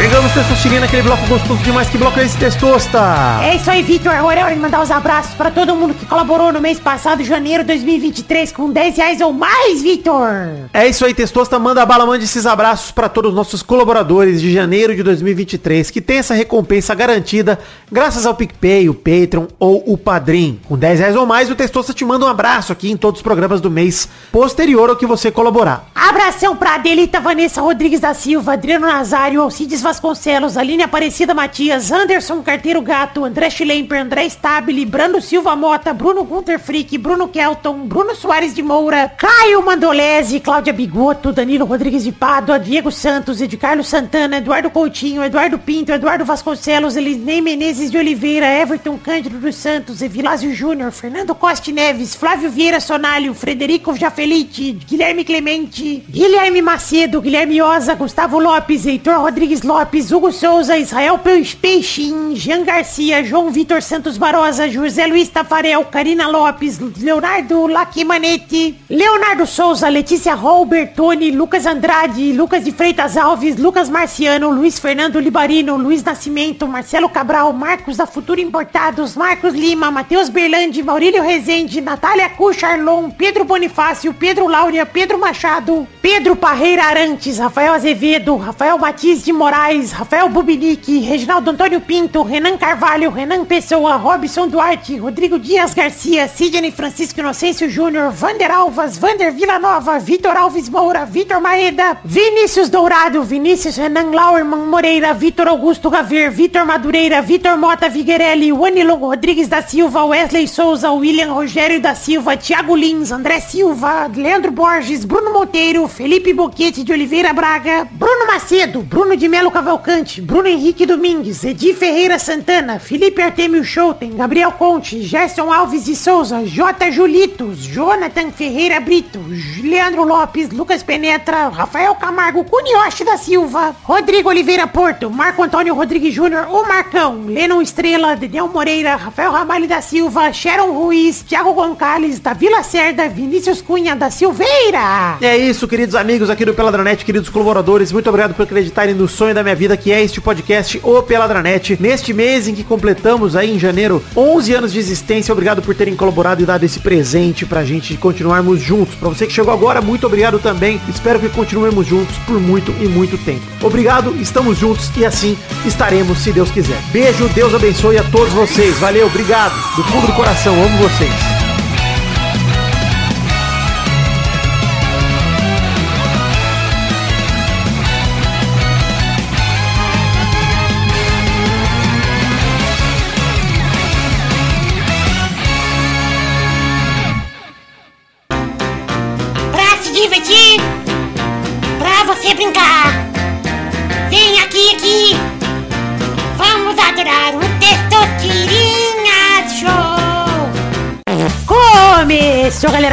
Chegamos, 0.01 0.31
Testosterinha, 0.31 0.79
naquele 0.79 1.01
bloco 1.01 1.27
gostoso 1.27 1.61
demais. 1.61 1.89
Que 1.89 1.97
bloco 1.97 2.17
é 2.21 2.23
esse, 2.23 2.37
Testosta? 2.37 3.41
É 3.43 3.57
isso 3.57 3.69
aí, 3.69 3.83
Vitor. 3.83 4.13
Agora 4.13 4.39
é 4.39 4.43
hora 4.45 4.53
de 4.55 4.59
mandar 4.61 4.81
os 4.81 4.89
abraços 4.89 5.33
pra 5.33 5.51
todo 5.51 5.75
mundo 5.75 5.93
que 5.93 6.05
colaborou 6.05 6.53
no 6.53 6.61
mês 6.61 6.79
passado, 6.79 7.21
janeiro 7.21 7.63
de 7.63 7.67
2023, 7.67 8.53
com 8.53 8.69
10 8.69 8.95
reais 8.95 9.19
ou 9.19 9.33
mais, 9.33 9.81
Vitor. 9.81 10.29
É 10.73 10.87
isso 10.87 11.03
aí, 11.03 11.13
Testosta. 11.13 11.59
Manda 11.59 11.85
bala, 11.85 12.05
mande 12.05 12.23
esses 12.23 12.45
abraços 12.45 12.91
para 12.91 13.09
todos 13.09 13.31
os 13.31 13.35
nossos 13.35 13.61
colaboradores 13.61 14.39
de 14.39 14.53
janeiro 14.53 14.95
de 14.95 15.03
2023, 15.03 15.91
que 15.91 15.99
tem 15.99 16.19
essa 16.19 16.33
recompensa 16.33 16.95
garantida 16.95 17.59
graças 17.91 18.25
ao 18.25 18.35
PicPay, 18.35 18.87
o 18.87 18.93
Patreon 18.93 19.47
ou 19.59 19.83
o 19.85 19.97
Padrim. 19.97 20.61
Com 20.65 20.77
10 20.77 20.99
reais 20.99 21.15
ou 21.17 21.25
mais, 21.25 21.51
o 21.51 21.55
Testosta 21.55 21.93
te 21.93 22.05
manda 22.05 22.25
um 22.25 22.29
abraço 22.29 22.71
aqui 22.71 22.89
em 22.89 22.95
todos 22.95 23.19
os 23.19 23.23
programas 23.23 23.59
do 23.59 23.69
mês 23.69 24.07
posterior 24.31 24.89
ao 24.89 24.95
que 24.95 25.05
você 25.05 25.29
colaborar. 25.29 25.89
Abração 25.93 26.55
pra 26.55 26.75
Adelita 26.75 27.19
Vanessa 27.19 27.61
Rodrigues 27.61 27.99
da 27.99 28.13
Silva, 28.13 28.53
Adriano 28.53 28.87
Nazário, 28.87 29.41
Alcides 29.41 29.88
Vasconcelos, 29.89 30.55
Aline 30.55 30.83
Aparecida 30.83 31.33
Matias, 31.33 31.91
Anderson 31.91 32.43
Carteiro 32.43 32.79
Gato, 32.79 33.25
André 33.25 33.49
Schlemper, 33.49 33.97
André 33.97 34.29
Stabile, 34.29 34.85
Brando 34.85 35.19
Silva 35.19 35.55
Mota, 35.55 35.93
Bruno 35.93 36.23
Gunter 36.23 36.59
Frick, 36.59 36.95
Bruno 36.99 37.27
Kelton, 37.27 37.87
Bruno 37.87 38.13
Soares 38.13 38.53
de 38.53 38.61
Moura, 38.61 39.09
Caio 39.09 39.63
Mandolese, 39.63 40.39
Cláudia 40.41 40.71
Bigoto, 40.71 41.33
Danilo 41.33 41.65
Rodrigues 41.65 42.03
de 42.03 42.11
Pádua, 42.11 42.59
Diego 42.59 42.91
Santos, 42.91 43.41
Ed 43.41 43.57
Carlos 43.57 43.87
Santana, 43.87 44.37
Eduardo 44.37 44.69
Coutinho, 44.69 45.23
Eduardo 45.23 45.57
Pinto, 45.57 45.91
Eduardo 45.91 46.23
Vasconcelos, 46.23 46.95
Elisnei 46.95 47.41
Menezes 47.41 47.89
de 47.89 47.97
Oliveira, 47.97 48.45
Everton 48.45 48.95
Cândido 48.95 49.39
dos 49.39 49.55
Santos, 49.55 50.03
Evilásio 50.03 50.53
Júnior, 50.53 50.91
Fernando 50.91 51.33
Costa 51.33 51.71
Neves, 51.71 52.13
Flávio 52.13 52.51
Vieira 52.51 52.79
Sonalho, 52.79 53.33
Frederico 53.33 53.97
Jafelite, 53.97 54.73
Guilherme 54.87 55.25
Clemente, 55.25 56.03
Guilherme 56.07 56.61
Macedo, 56.61 57.19
Guilherme 57.21 57.59
Oza, 57.59 57.95
Gustavo 57.95 58.39
Lopes, 58.39 58.85
Heitor 58.85 59.15
Rodrigues 59.15 59.63
Lopes, 59.63 59.78
Hugo 59.83 60.31
Souza, 60.31 60.77
Israel 60.77 61.17
Peix- 61.19 61.55
Peixin, 61.55 62.35
Jean 62.35 62.63
Garcia, 62.63 63.23
João 63.23 63.49
Vitor 63.49 63.81
Santos 63.81 64.17
Barosa, 64.17 64.67
José 64.67 65.05
Luiz 65.07 65.29
Tafarel, 65.29 65.85
Karina 65.85 66.27
Lopes, 66.27 66.79
Leonardo 66.97 67.67
Lacimanetti, 67.67 68.77
Leonardo 68.89 69.45
Souza, 69.45 69.89
Letícia 69.89 70.33
Hall, 70.35 70.65
Bertoni, 70.65 71.31
Lucas 71.31 71.65
Andrade, 71.65 72.33
Lucas 72.33 72.63
de 72.63 72.71
Freitas 72.71 73.15
Alves, 73.17 73.57
Lucas 73.57 73.89
Marciano, 73.89 74.49
Luiz 74.51 74.79
Fernando 74.79 75.19
Libarino, 75.19 75.77
Luiz 75.77 76.03
Nascimento, 76.03 76.67
Marcelo 76.67 77.09
Cabral, 77.09 77.53
Marcos 77.53 77.97
da 77.97 78.05
Futura 78.05 78.41
Importados, 78.41 79.15
Marcos 79.15 79.53
Lima, 79.53 79.91
Matheus 79.91 80.29
Berlandi, 80.29 80.81
Maurílio 80.81 81.21
Rezende, 81.23 81.81
Natália 81.81 82.29
Cucharlon, 82.29 83.11
Pedro 83.11 83.45
Bonifácio, 83.45 84.13
Pedro 84.13 84.47
Laura, 84.47 84.85
Pedro 84.85 85.17
Machado, 85.19 85.87
Pedro 86.01 86.35
Parreira 86.35 86.85
Arantes, 86.85 87.37
Rafael 87.37 87.73
Azevedo, 87.73 88.37
Rafael 88.37 88.77
Matiz 88.77 89.23
de 89.23 89.33
Moraes, 89.33 89.58
Rafael 89.59 90.29
Bubinique, 90.29 91.01
Reginaldo 91.01 91.51
Antônio 91.51 91.81
Pinto, 91.81 92.23
Renan 92.23 92.57
Carvalho, 92.57 93.11
Renan 93.11 93.43
Pessoa, 93.43 93.97
Robson 93.97 94.47
Duarte, 94.47 94.97
Rodrigo 94.97 95.37
Dias 95.37 95.73
Garcia, 95.73 96.29
Sidney 96.29 96.71
Francisco 96.71 97.19
Inocêncio 97.19 97.69
Júnior, 97.69 98.09
Vander 98.09 98.49
Alvas, 98.49 98.97
Vander 98.97 99.33
Villanova, 99.33 99.99
Vitor 99.99 100.37
Alves 100.37 100.69
Moura, 100.69 101.05
Vitor 101.05 101.41
Maeda, 101.41 101.97
Vinícius 102.05 102.69
Dourado, 102.69 103.21
Vinícius 103.21 103.75
Renan 103.75 104.11
Lauerman 104.11 104.65
Moreira, 104.65 105.13
Vitor 105.13 105.49
Augusto 105.49 105.89
Gaver, 105.89 106.31
Vitor 106.31 106.65
Madureira, 106.65 107.21
Vitor 107.21 107.57
Mota 107.57 107.89
Viguerelli, 107.89 108.53
Wanilon 108.53 108.97
Rodrigues 108.97 109.49
da 109.49 109.61
Silva, 109.61 110.05
Wesley 110.05 110.47
Souza, 110.47 110.89
William 110.93 111.33
Rogério 111.33 111.81
da 111.81 111.93
Silva, 111.95 112.37
Thiago 112.37 112.75
Lins, 112.75 113.11
André 113.11 113.41
Silva, 113.41 114.09
Leandro 114.15 114.51
Borges, 114.53 115.03
Bruno 115.03 115.33
Monteiro, 115.33 115.85
Felipe 115.89 116.33
Boquete 116.33 116.85
de 116.85 116.93
Oliveira 116.93 117.33
Braga, 117.33 117.85
Bruno 117.91 118.25
Macedo, 118.25 118.81
Bruno 118.81 119.17
de 119.17 119.27
Melo 119.27 119.48
Cavalcante, 119.51 120.21
Bruno 120.21 120.47
Henrique 120.47 120.85
Domingues, 120.85 121.43
Edi 121.43 121.73
Ferreira 121.73 122.19
Santana, 122.19 122.79
Felipe 122.79 123.21
Artemio 123.21 123.63
Schouten, 123.63 124.15
Gabriel 124.15 124.51
Conte, 124.51 125.01
Gerson 125.01 125.51
Alves 125.51 125.85
de 125.85 125.95
Souza, 125.95 126.45
J. 126.45 126.91
Julitos, 126.91 127.59
Jonathan 127.59 128.31
Ferreira 128.31 128.79
Brito, 128.79 129.19
Leandro 129.63 130.03
Lopes, 130.03 130.49
Lucas 130.51 130.83
Penetra, 130.83 131.49
Rafael 131.49 131.95
Camargo, 131.95 132.43
Cunioche 132.43 133.03
da 133.03 133.17
Silva, 133.17 133.75
Rodrigo 133.83 134.29
Oliveira 134.29 134.67
Porto, 134.67 135.09
Marco 135.09 135.43
Antônio 135.43 135.73
Rodrigues 135.73 136.13
Júnior, 136.13 136.47
o 136.49 136.67
Marcão, 136.67 137.23
Lennon 137.25 137.61
Estrela, 137.61 138.15
Dedel 138.15 138.47
Moreira, 138.47 138.95
Rafael 138.95 139.31
Ramalho 139.31 139.67
da 139.67 139.81
Silva, 139.81 140.31
Sharon 140.31 140.71
Ruiz, 140.71 141.21
Thiago 141.21 141.53
Gonçalves, 141.53 142.19
da 142.19 142.33
Vila 142.33 142.61
Cerda, 142.63 143.07
Vinícius 143.07 143.61
Cunha 143.61 143.95
da 143.95 144.09
Silveira. 144.09 145.17
É 145.21 145.37
isso, 145.37 145.67
queridos 145.67 145.95
amigos 145.95 146.29
aqui 146.29 146.45
do 146.45 146.53
Peladranet, 146.53 147.03
queridos 147.05 147.29
colaboradores. 147.29 147.91
Muito 147.91 148.07
obrigado 148.09 148.33
por 148.33 148.43
acreditarem 148.43 148.93
no 148.93 149.07
sonho 149.07 149.33
da 149.33 149.38
da 149.39 149.43
minha 149.43 149.55
vida, 149.55 149.77
que 149.77 149.91
é 149.91 150.03
este 150.03 150.19
podcast, 150.19 150.79
o 150.83 151.01
Peladranet. 151.01 151.77
Neste 151.79 152.13
mês 152.13 152.47
em 152.47 152.53
que 152.53 152.63
completamos 152.63 153.35
aí 153.35 153.55
em 153.55 153.59
janeiro 153.59 154.03
11 154.15 154.53
anos 154.53 154.73
de 154.73 154.79
existência, 154.79 155.31
obrigado 155.31 155.61
por 155.61 155.73
terem 155.73 155.95
colaborado 155.95 156.43
e 156.43 156.45
dado 156.45 156.63
esse 156.63 156.79
presente 156.79 157.45
pra 157.45 157.63
gente 157.63 157.95
continuarmos 157.97 158.59
juntos. 158.61 158.95
Pra 158.95 159.09
você 159.09 159.25
que 159.25 159.33
chegou 159.33 159.53
agora, 159.53 159.81
muito 159.81 160.05
obrigado 160.05 160.39
também. 160.39 160.79
Espero 160.89 161.19
que 161.19 161.29
continuemos 161.29 161.87
juntos 161.87 162.15
por 162.27 162.39
muito 162.39 162.71
e 162.83 162.87
muito 162.87 163.17
tempo. 163.19 163.41
Obrigado, 163.61 164.15
estamos 164.19 164.57
juntos 164.57 164.91
e 164.97 165.05
assim 165.05 165.37
estaremos, 165.65 166.19
se 166.19 166.31
Deus 166.31 166.51
quiser. 166.51 166.79
Beijo, 166.91 167.29
Deus 167.29 167.53
abençoe 167.55 167.97
a 167.97 168.03
todos 168.03 168.33
vocês. 168.33 168.77
Valeu, 168.77 169.07
obrigado. 169.07 169.53
Do 169.75 169.83
fundo 169.85 170.07
do 170.07 170.13
coração, 170.13 170.53
amo 170.53 170.77
vocês. 170.77 171.38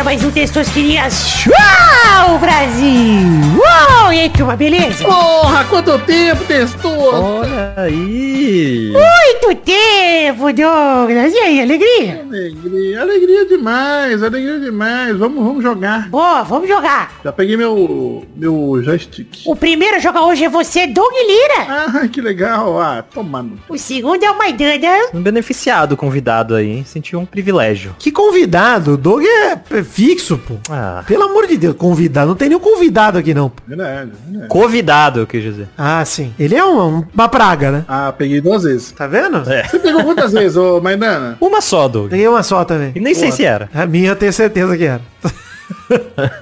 Mais 0.06 0.22
um 0.22 0.30
Testosterinha 0.30 1.10
Show, 1.10 2.38
Brasil. 2.38 3.26
Uou, 3.56 4.12
e 4.12 4.20
aí, 4.20 4.30
turma, 4.30 4.54
beleza? 4.54 5.04
Porra, 5.04 5.64
quanto 5.64 5.98
tempo, 5.98 6.44
testou? 6.44 7.40
Olha 7.40 7.74
aí. 7.76 8.92
Muito 8.92 9.60
tempo, 9.62 10.52
Douglas. 10.52 11.32
E 11.34 11.38
aí, 11.38 11.60
alegria? 11.60 12.24
Alegria, 12.24 13.02
alegria 13.02 13.46
demais, 13.46 14.22
alegria 14.22 14.60
demais. 14.60 15.16
Vamos, 15.16 15.44
vamos 15.44 15.62
jogar. 15.64 16.08
Boa, 16.08 16.44
vamos 16.44 16.68
jogar. 16.68 17.12
Já 17.24 17.32
peguei 17.32 17.56
meu, 17.56 18.24
meu 18.36 18.80
joystick. 18.84 19.40
O 19.44 19.56
primeiro 19.56 19.96
a 19.96 19.98
jogar 19.98 20.22
hoje 20.22 20.44
é 20.44 20.48
você, 20.48 20.86
Doug 20.86 21.12
Lira. 21.12 21.66
Ah, 21.68 22.06
que 22.06 22.20
legal. 22.20 22.80
Ah, 22.80 23.02
tomando. 23.02 23.58
O 23.68 23.76
segundo 23.76 24.22
é 24.22 24.30
o 24.30 24.38
Maidana. 24.38 25.08
Um 25.12 25.20
beneficiado 25.20 25.96
convidado 25.96 26.54
aí, 26.54 26.70
hein? 26.70 26.84
Sentiu 26.86 27.18
um 27.18 27.26
privilégio. 27.26 27.96
Que 27.98 28.12
convidado? 28.12 28.96
Doug 28.96 29.24
é 29.24 29.56
é 29.70 29.82
fixo, 29.96 30.36
pô. 30.36 30.56
Ah. 30.70 31.02
Pelo 31.06 31.22
amor 31.22 31.46
de 31.46 31.56
Deus, 31.56 31.74
convidado. 31.74 32.28
Não 32.28 32.34
tem 32.36 32.50
nenhum 32.50 32.60
convidado 32.60 33.16
aqui, 33.16 33.32
não. 33.32 33.48
pô. 33.48 33.62
Verdade, 33.66 34.10
verdade. 34.28 34.48
Convidado, 34.48 35.20
eu 35.20 35.26
quis 35.26 35.42
dizer. 35.42 35.68
Ah, 35.76 36.04
sim. 36.04 36.34
Ele 36.38 36.54
é 36.54 36.62
um- 36.62 37.02
uma 37.14 37.28
praga, 37.28 37.70
né? 37.72 37.84
Ah, 37.88 38.12
peguei 38.16 38.42
duas 38.42 38.64
vezes. 38.64 38.92
Tá 38.92 39.06
vendo? 39.06 39.38
É. 39.50 39.64
Você 39.66 39.78
pegou 39.78 40.04
quantas 40.04 40.32
vezes, 40.32 40.54
ô 40.58 40.80
Maidana? 40.82 41.38
Uma 41.40 41.62
só, 41.62 41.88
Doug. 41.88 42.10
Peguei 42.10 42.28
uma 42.28 42.42
só 42.42 42.62
também. 42.64 42.92
E 42.94 43.00
nem 43.00 43.14
sei 43.14 43.32
se 43.32 43.42
era. 43.44 43.70
A 43.72 43.86
minha 43.86 44.10
eu 44.10 44.16
tenho 44.16 44.32
certeza 44.34 44.76
que 44.76 44.84
era. 44.84 45.00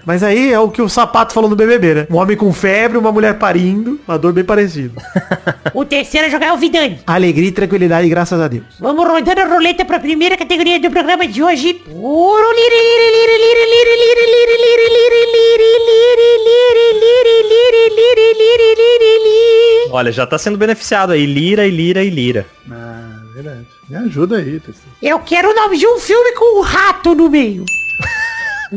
Mas 0.05 0.23
aí 0.23 0.53
é 0.53 0.59
o 0.59 0.71
que 0.71 0.83
o 0.83 0.89
sapato 0.89 1.33
falou 1.33 1.49
no 1.49 1.57
BBB, 1.57 1.95
né? 1.95 2.07
Um 2.11 2.17
homem 2.17 2.37
com 2.37 2.53
febre, 2.53 2.99
uma 2.99 3.13
mulher 3.13 3.39
parindo, 3.39 4.01
uma 4.07 4.19
dor 4.19 4.33
bem 4.33 4.45
parecida. 4.45 5.01
o 5.73 5.85
terceiro 5.85 6.27
a 6.27 6.31
jogar 6.31 6.47
é 6.47 6.53
o 6.53 6.57
Vidani. 6.57 7.01
Alegria 7.07 7.49
e 7.49 7.53
tranquilidade, 7.53 8.09
graças 8.09 8.41
a 8.41 8.49
Deus. 8.49 8.65
Vamos 8.81 9.07
rodando 9.07 9.41
a 9.41 9.45
roleta 9.45 9.85
pra 9.85 9.99
primeira 10.01 10.37
categoria 10.37 10.81
do 10.81 10.91
programa 10.91 11.27
de 11.27 11.43
hoje. 11.43 11.83
Olha, 19.91 20.11
já 20.11 20.27
tá 20.27 20.37
sendo 20.39 20.59
beneficiado 20.59 21.13
aí. 21.13 21.25
Lira 21.25 21.67
e 21.67 21.71
lira 21.71 22.03
e 22.03 22.11
lira. 22.11 22.47
Ah, 22.71 23.21
verdade. 23.33 23.67
Me 23.89 23.97
ajuda 23.97 24.39
aí, 24.39 24.59
pessoal. 24.59 24.89
Eu 25.01 25.19
quero 25.21 25.51
o 25.51 25.55
nome 25.55 25.79
de 25.79 25.87
um 25.87 25.99
filme 25.99 26.33
com 26.33 26.59
um 26.59 26.63
rato 26.63 27.15
no 27.15 27.31
meio. 27.31 27.65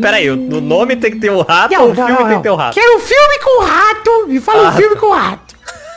Pera 0.01 0.17
aí, 0.17 0.29
o 0.29 0.35
nome 0.61 0.95
tem 0.95 1.11
que 1.11 1.19
ter 1.19 1.31
o 1.31 1.41
rato 1.41 1.73
Não, 1.73 1.83
ou 1.83 1.91
o 1.91 1.93
não, 1.95 2.05
filme 2.05 2.21
não, 2.21 2.27
tem 2.29 2.37
que 2.37 2.43
ter 2.43 2.49
o 2.49 2.55
rato? 2.55 2.73
Quero 2.73 2.97
um 2.97 2.99
filme 2.99 3.39
com 3.43 3.63
rato. 3.63 4.27
Me 4.27 4.39
fala 4.41 4.63
um 4.63 4.67
Ah, 4.67 4.71
filme 4.73 4.95
com 4.95 5.11
rato. 5.11 5.55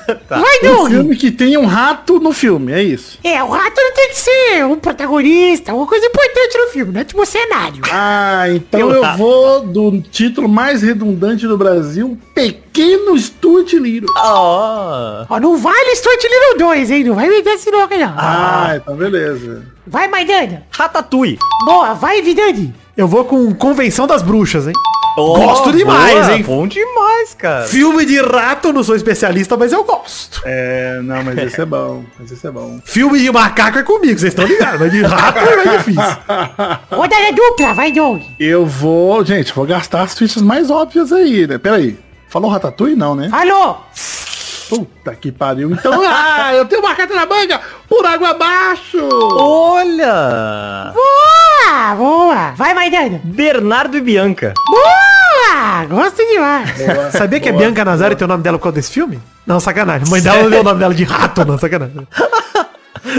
Vai, 0.28 0.58
Um 0.64 0.74
Doug. 0.76 0.90
filme 0.90 1.16
que 1.16 1.30
tem 1.30 1.56
um 1.56 1.66
rato 1.66 2.18
no 2.18 2.32
filme, 2.32 2.72
é 2.72 2.82
isso. 2.82 3.18
É, 3.22 3.40
o 3.44 3.48
rato 3.48 3.74
não 3.80 3.92
tem 3.92 4.08
que 4.08 4.18
ser 4.18 4.64
um 4.66 4.76
protagonista, 4.76 5.72
uma 5.72 5.86
coisa 5.86 6.04
importante 6.06 6.58
no 6.58 6.66
filme, 6.68 6.92
não 6.92 7.00
é 7.00 7.04
tipo 7.04 7.22
um 7.22 7.24
cenário. 7.26 7.80
Ah, 7.92 8.44
então 8.48 8.88
um 8.88 8.92
eu 8.92 9.02
rato. 9.02 9.18
vou 9.18 9.60
do 9.60 10.00
título 10.00 10.48
mais 10.48 10.82
redundante 10.82 11.46
do 11.46 11.56
Brasil, 11.56 12.18
Pequeno 12.34 13.16
Stuart 13.16 13.72
Little. 13.74 14.08
Ó. 14.16 15.26
Ó, 15.28 15.38
não 15.40 15.56
vale 15.56 15.94
Stuart 15.94 16.22
Little 16.24 16.58
2, 16.66 16.90
hein? 16.90 17.04
Não 17.04 17.14
vai 17.14 17.28
meter 17.28 17.50
esse 17.50 17.70
nome 17.70 17.96
não. 17.98 18.14
Ah, 18.16 18.72
então 18.76 18.96
beleza. 18.96 19.64
Vai, 19.86 20.08
Maidana. 20.08 20.64
Ratatouille. 20.72 21.38
Boa, 21.64 21.94
vai, 21.94 22.20
Vidani. 22.22 22.74
Eu 23.00 23.08
vou 23.08 23.24
com 23.24 23.54
Convenção 23.54 24.06
das 24.06 24.20
Bruxas, 24.20 24.66
hein? 24.66 24.74
Ó, 25.16 25.34
Gosto 25.34 25.72
demais, 25.72 26.26
boa, 26.26 26.36
hein? 26.36 26.42
Bom 26.42 26.66
demais, 26.66 27.32
cara. 27.32 27.66
Filme 27.66 28.04
de 28.04 28.20
rato, 28.20 28.74
não 28.74 28.84
sou 28.84 28.94
especialista, 28.94 29.56
mas 29.56 29.72
eu 29.72 29.82
gosto. 29.84 30.42
É, 30.44 31.00
não, 31.02 31.24
mas 31.24 31.38
esse 31.38 31.62
é 31.62 31.64
bom. 31.64 32.04
Mas 32.18 32.30
esse 32.30 32.46
é 32.46 32.50
bom. 32.50 32.78
Filme 32.84 33.18
de 33.18 33.32
macaco 33.32 33.78
é 33.78 33.82
comigo, 33.82 34.20
vocês 34.20 34.34
estão 34.34 34.44
ligados, 34.44 34.80
mas 34.80 34.92
de 34.92 35.00
rato 35.00 35.38
é 35.38 35.56
mais 35.56 35.78
difícil. 35.78 36.02
Rodada 36.92 37.32
dupla, 37.32 37.72
vai, 37.72 37.90
Doug. 37.90 38.20
Eu 38.38 38.66
vou, 38.66 39.24
gente, 39.24 39.54
vou 39.54 39.64
gastar 39.64 40.02
as 40.02 40.12
fichas 40.12 40.42
mais 40.42 40.70
óbvias 40.70 41.10
aí, 41.10 41.46
né? 41.46 41.56
Pera 41.56 41.76
aí. 41.76 41.98
Falou 42.28 42.50
Ratatouille? 42.50 42.96
Não, 42.96 43.14
né? 43.14 43.30
Alô. 43.32 43.76
Puta 44.68 45.14
que 45.14 45.32
pariu. 45.32 45.72
Então, 45.72 46.02
ah, 46.06 46.52
eu 46.54 46.66
tenho 46.66 46.82
uma 46.82 46.94
carta 46.94 47.14
na 47.14 47.24
manga 47.24 47.62
por 47.88 48.04
água 48.04 48.28
abaixo. 48.28 49.08
Olha! 49.10 50.92
Boa, 51.60 51.94
boa. 51.94 52.50
Vai, 52.56 52.72
Maidana. 52.72 53.20
Bernardo 53.22 53.96
e 53.96 54.00
Bianca. 54.00 54.54
Boa, 54.66 55.84
gosto 55.86 56.16
demais. 56.26 56.70
Sabia 57.12 57.38
que 57.38 57.48
é 57.48 57.52
Bianca 57.52 57.84
Nazari 57.84 58.16
tem 58.16 58.24
o 58.24 58.28
nome 58.28 58.42
dela 58.42 58.58
por 58.58 58.64
causa 58.64 58.76
desse 58.76 58.90
filme? 58.90 59.20
Não, 59.46 59.60
sacanagem. 59.60 60.08
Mãe 60.08 60.22
dela 60.22 60.42
não 60.42 60.50
deu 60.50 60.60
o 60.60 60.64
nome 60.64 60.78
dela 60.80 60.94
de 60.94 61.04
rato, 61.04 61.44
não, 61.44 61.58
sacanagem. 61.58 62.06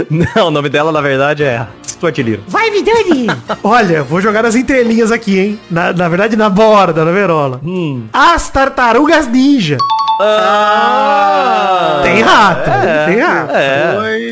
Não, 0.08 0.46
o 0.46 0.50
nome 0.50 0.68
dela, 0.68 0.92
na 0.92 1.00
verdade, 1.00 1.42
é 1.42 1.66
Stuart 1.86 2.16
Little. 2.18 2.44
Vai, 2.46 2.70
Vidani. 2.70 3.26
Olha, 3.64 4.02
vou 4.02 4.20
jogar 4.20 4.46
as 4.46 4.54
entrelinhas 4.54 5.10
aqui, 5.10 5.38
hein? 5.38 5.60
Na, 5.68 5.92
na 5.92 6.08
verdade, 6.08 6.36
na 6.36 6.48
borda, 6.48 7.04
na 7.04 7.10
verola. 7.10 7.60
Hum. 7.64 8.06
As 8.12 8.48
tartarugas 8.48 9.26
ninja. 9.26 9.76
Ah! 10.20 12.00
Tem 12.04 12.22
rato, 12.22 12.70
tem 13.06 13.18
rato. 13.18 13.52
É. 13.54 13.98
Oi, 13.98 14.31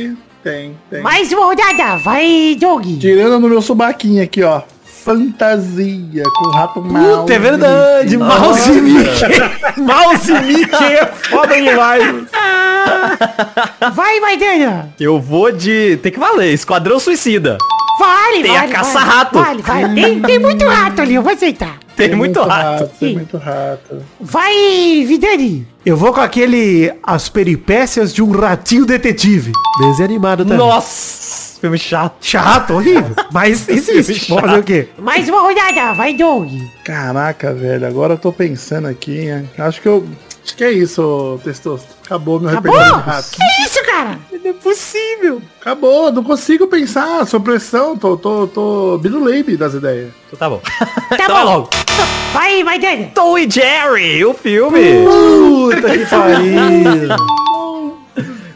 tem, 0.91 0.99
tem. 0.99 1.03
Mais 1.03 1.33
uma 1.33 1.47
rodada, 1.47 1.97
vai, 1.99 2.57
Doug. 2.59 2.85
Tirando 2.99 3.39
no 3.39 3.49
meu 3.49 3.63
subaquinho 3.63 4.23
aqui, 4.23 4.43
ó. 4.43 4.63
Fantasia 4.85 6.23
com 6.37 6.51
rato 6.51 6.83
mal. 6.83 7.21
Puta, 7.21 7.33
é 7.33 7.39
verdade. 7.39 8.19
Mouse 8.19 8.71
Mickey. 8.83 9.81
Mouse 9.81 10.33
Mickey 10.43 10.85
é 10.85 11.07
foda 11.07 11.55
demais. 11.55 12.27
Vai, 13.95 14.21
Maidana. 14.21 14.93
Eu 15.01 15.19
vou 15.19 15.51
de. 15.51 15.97
Tem 16.03 16.13
que 16.13 16.19
valer, 16.19 16.53
Esquadrão 16.53 16.99
Suicida. 16.99 17.57
Vale, 17.99 18.43
Tem 18.43 18.57
a 18.57 18.61
vale, 18.61 18.73
caça-rato. 18.73 19.39
Vale, 19.39 19.63
vale. 19.63 20.03
Tem, 20.03 20.21
tem 20.21 20.39
muito 20.39 20.67
rato 20.67 21.03
ali, 21.03 21.15
eu 21.15 21.23
vou 21.23 21.33
aceitar. 21.33 21.79
Tem, 21.97 22.15
muito 22.15 22.41
rato. 22.43 22.91
Tem 22.99 23.11
Sim. 23.11 23.15
muito 23.17 23.37
rato. 23.37 24.03
Vai, 24.19 25.05
Vidani. 25.07 25.67
Eu 25.85 25.97
vou 25.97 26.13
com 26.13 26.21
aquele 26.21 26.93
As 27.03 27.29
Peripécias 27.29 28.13
de 28.13 28.23
um 28.23 28.31
Ratinho 28.33 28.85
Detetive. 28.85 29.53
Desenho 29.81 30.05
animado 30.05 30.45
também. 30.45 30.59
Nossa, 30.59 31.59
filme 31.59 31.79
chato. 31.79 32.17
Chato, 32.21 32.75
horrível. 32.75 33.15
Mas 33.33 33.67
existe. 33.69 34.29
Vamos 34.29 34.45
fazer 34.45 34.61
o 34.61 34.63
quê? 34.63 34.89
Mais 34.99 35.27
uma 35.29 35.41
rodada, 35.41 35.95
vai, 35.95 36.13
Doug. 36.15 36.51
Caraca, 36.85 37.55
velho, 37.55 37.87
agora 37.87 38.15
eu 38.15 38.19
tô 38.19 38.31
pensando 38.31 38.89
aqui, 38.89 39.21
hein? 39.21 39.49
Acho 39.59 39.81
que 39.81 39.89
eu. 39.89 40.07
Acho 40.45 40.57
que 40.57 40.65
é 40.65 40.73
isso, 40.73 41.39
Testosto. 41.45 41.89
Acabou 42.05 42.41
meu 42.41 42.51
Acabou? 42.51 42.73
repertório 42.73 43.03
de 43.05 43.11
rato. 43.11 43.31
Que 43.31 43.63
isso, 43.63 43.85
cara? 43.85 44.19
Não 44.33 44.51
é 44.51 44.53
possível. 44.55 45.43
Acabou, 45.61 46.11
não 46.11 46.25
consigo 46.25 46.67
pensar, 46.67 47.27
sob 47.27 47.45
pressão, 47.45 47.97
tô, 47.97 48.17
tô, 48.17 48.47
tô 48.47 48.99
biruleibe 48.99 49.57
das 49.57 49.75
ideias. 49.75 50.11
Então 50.27 50.39
tá 50.39 50.49
bom. 50.51 50.61
Tá 50.61 51.15
então 51.25 51.37
bom. 51.37 51.45
logo. 51.45 51.71
Vai, 52.33 52.63
Maidana. 52.63 53.09
Tom 53.15 53.37
e 53.39 53.51
Jerry, 53.51 54.25
o 54.25 54.33
filme. 54.35 54.81
Puta 55.05 55.91
que 55.99 56.07
pariu. 56.07 57.09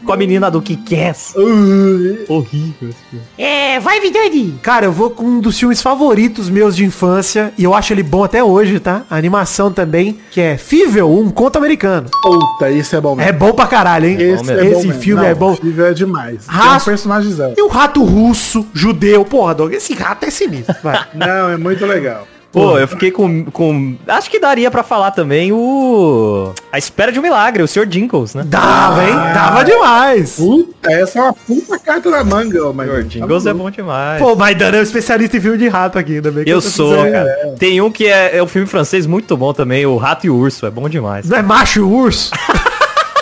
Com 0.05 0.13
a 0.13 0.17
menina 0.17 0.51
do 0.51 0.61
Kick-Ass. 0.61 1.33
Horrível 1.35 2.89
esse 2.89 2.97
filme. 3.09 3.25
É, 3.39 3.79
vai, 3.79 3.99
Vidani. 3.99 4.57
Cara, 4.61 4.85
eu 4.85 4.91
vou 4.91 5.09
com 5.09 5.23
um 5.25 5.39
dos 5.39 5.57
filmes 5.57 5.81
favoritos 5.81 6.47
meus 6.47 6.75
de 6.75 6.85
infância. 6.85 7.51
E 7.57 7.63
eu 7.63 7.73
acho 7.73 7.91
ele 7.91 8.03
bom 8.03 8.23
até 8.23 8.43
hoje, 8.43 8.79
tá? 8.79 9.01
A 9.09 9.15
animação 9.17 9.71
também. 9.71 10.19
Que 10.29 10.39
é 10.39 10.57
Fível, 10.57 11.11
um 11.11 11.31
conto 11.31 11.57
americano. 11.57 12.07
Puta, 12.21 12.69
esse 12.71 12.95
é 12.95 13.01
bom 13.01 13.13
É 13.13 13.25
mesmo. 13.25 13.39
bom 13.39 13.51
pra 13.53 13.65
caralho, 13.65 14.05
hein? 14.07 14.17
Esse, 14.21 14.51
é 14.51 14.65
Esse 14.67 14.93
filme 14.93 15.23
Não, 15.23 15.29
é 15.29 15.33
bom. 15.33 15.53
O 15.53 15.55
filme 15.57 15.81
é 15.83 15.91
demais. 15.91 16.45
Tem 16.45 16.55
um 16.55 16.59
Raço- 16.59 16.85
personagemzão. 16.85 17.53
E 17.57 17.61
o 17.63 17.67
rato 17.67 18.03
russo, 18.03 18.65
judeu. 18.75 19.25
Porra, 19.25 19.55
Doug, 19.55 19.73
esse 19.73 19.95
rato 19.95 20.23
é 20.25 20.29
sinistro. 20.29 20.75
Vai. 20.83 21.03
Não, 21.15 21.49
é 21.49 21.57
muito 21.57 21.83
legal. 21.83 22.27
Pô, 22.55 22.79
eu 22.79 22.87
fiquei 22.87 23.11
com, 23.11 23.43
com. 23.51 23.97
Acho 24.07 24.31
que 24.31 24.39
daria 24.39 24.71
pra 24.71 24.81
falar 24.81 25.11
também 25.11 25.51
o. 25.51 26.53
A 26.71 26.77
espera 26.77 27.11
de 27.11 27.19
um 27.19 27.21
milagre, 27.21 27.61
o 27.61 27.67
Sr. 27.67 27.85
Dinkles, 27.85 28.33
né? 28.33 28.43
Dava, 28.45 29.03
hein? 29.03 29.13
Dava 29.33 29.65
demais. 29.65 30.37
Puta, 30.37 30.89
essa 30.89 31.19
é 31.19 31.21
uma 31.23 31.33
puta 31.33 31.77
carta 31.77 32.09
da 32.09 32.23
manga, 32.23 32.71
mas. 32.71 32.89
Sr. 32.89 33.03
Dinkles 33.03 33.45
é 33.45 33.53
bom 33.53 33.69
demais. 33.69 34.21
Pô, 34.21 34.37
Maidana 34.37 34.77
é 34.77 34.79
um 34.79 34.83
especialista 34.83 35.35
em 35.35 35.41
filme 35.41 35.57
de 35.57 35.67
rato 35.67 35.99
aqui, 35.99 36.15
ainda 36.15 36.31
bem 36.31 36.45
que 36.45 36.49
eu 36.49 36.61
tô 36.61 36.69
sou, 36.69 37.11
cara. 37.11 37.55
Tem 37.59 37.81
um 37.81 37.91
que 37.91 38.07
é, 38.07 38.37
é 38.37 38.41
um 38.41 38.47
filme 38.47 38.67
francês 38.67 39.05
muito 39.05 39.35
bom 39.35 39.51
também, 39.51 39.85
o 39.85 39.97
Rato 39.97 40.25
e 40.25 40.29
o 40.29 40.37
Urso, 40.37 40.65
é 40.65 40.71
bom 40.71 40.87
demais. 40.87 41.27
Não 41.27 41.37
é 41.37 41.41
macho 41.41 41.79
e 41.79 41.81
urso? 41.81 42.31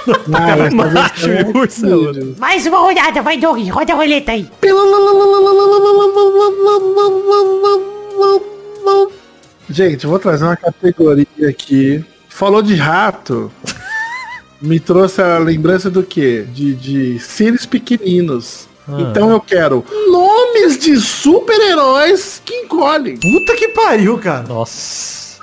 Ah, 0.06 0.58
mas 0.58 0.94
Macho 0.94 1.30
e 1.30 1.58
Urso 1.58 1.86
é. 1.86 2.40
Mais 2.40 2.66
uma 2.66 2.80
rodada, 2.80 3.22
vai, 3.22 3.38
Doug. 3.38 3.58
Roda 3.70 3.94
a 3.94 3.96
roleta 3.96 4.34
aí. 4.34 4.46
Gente, 9.70 10.04
eu 10.04 10.10
vou 10.10 10.20
trazer 10.20 10.44
uma 10.44 10.56
categoria 10.56 11.26
aqui. 11.50 12.04
Falou 12.30 12.62
de 12.62 12.76
rato. 12.76 13.52
Me 14.62 14.80
trouxe 14.80 15.22
a 15.22 15.38
lembrança 15.38 15.90
do 15.90 16.04
quê? 16.04 16.46
De, 16.54 16.74
de 16.74 17.20
seres 17.20 17.66
pequeninos. 17.66 18.68
Então 19.00 19.32
eu 19.32 19.40
quero 19.40 19.86
nomes 20.10 20.78
de 20.78 20.98
super-heróis 21.00 22.42
que 22.44 22.54
encolhem. 22.54 23.18
Puta 23.18 23.56
que 23.56 23.70
pariu, 23.70 24.18
cara. 24.18 24.44
Nossa. 24.44 25.40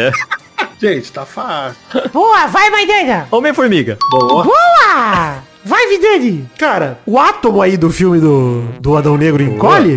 É. 0.00 0.12
Gente, 0.80 1.12
tá 1.12 1.26
fácil. 1.26 1.76
Boa, 2.10 2.46
vai, 2.46 2.70
Maidana. 2.70 3.28
Homem-Formiga. 3.30 3.98
Boa. 4.10 4.44
Boa! 4.44 5.42
Vai, 5.62 5.88
Vidani. 5.88 6.48
Cara, 6.58 6.98
o 7.04 7.18
átomo 7.18 7.60
aí 7.60 7.76
do 7.76 7.90
filme 7.90 8.18
do, 8.18 8.62
do 8.80 8.96
Adão 8.96 9.18
Negro 9.18 9.42
encolhe? 9.42 9.94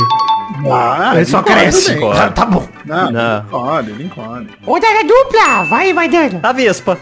Ah, 0.72 1.12
Ele 1.16 1.26
só 1.26 1.42
cresce. 1.42 1.94
também. 1.96 2.12
Ah, 2.14 2.30
tá 2.30 2.46
bom. 2.46 2.68
Não, 2.86 3.12
Não. 3.12 3.44
não 3.52 4.02
encolhe. 4.02 4.50
Rodada 4.66 5.04
dupla. 5.04 5.64
Vai, 5.70 5.94
Maidana. 5.94 6.40
A 6.44 6.52
Vespa. 6.52 6.98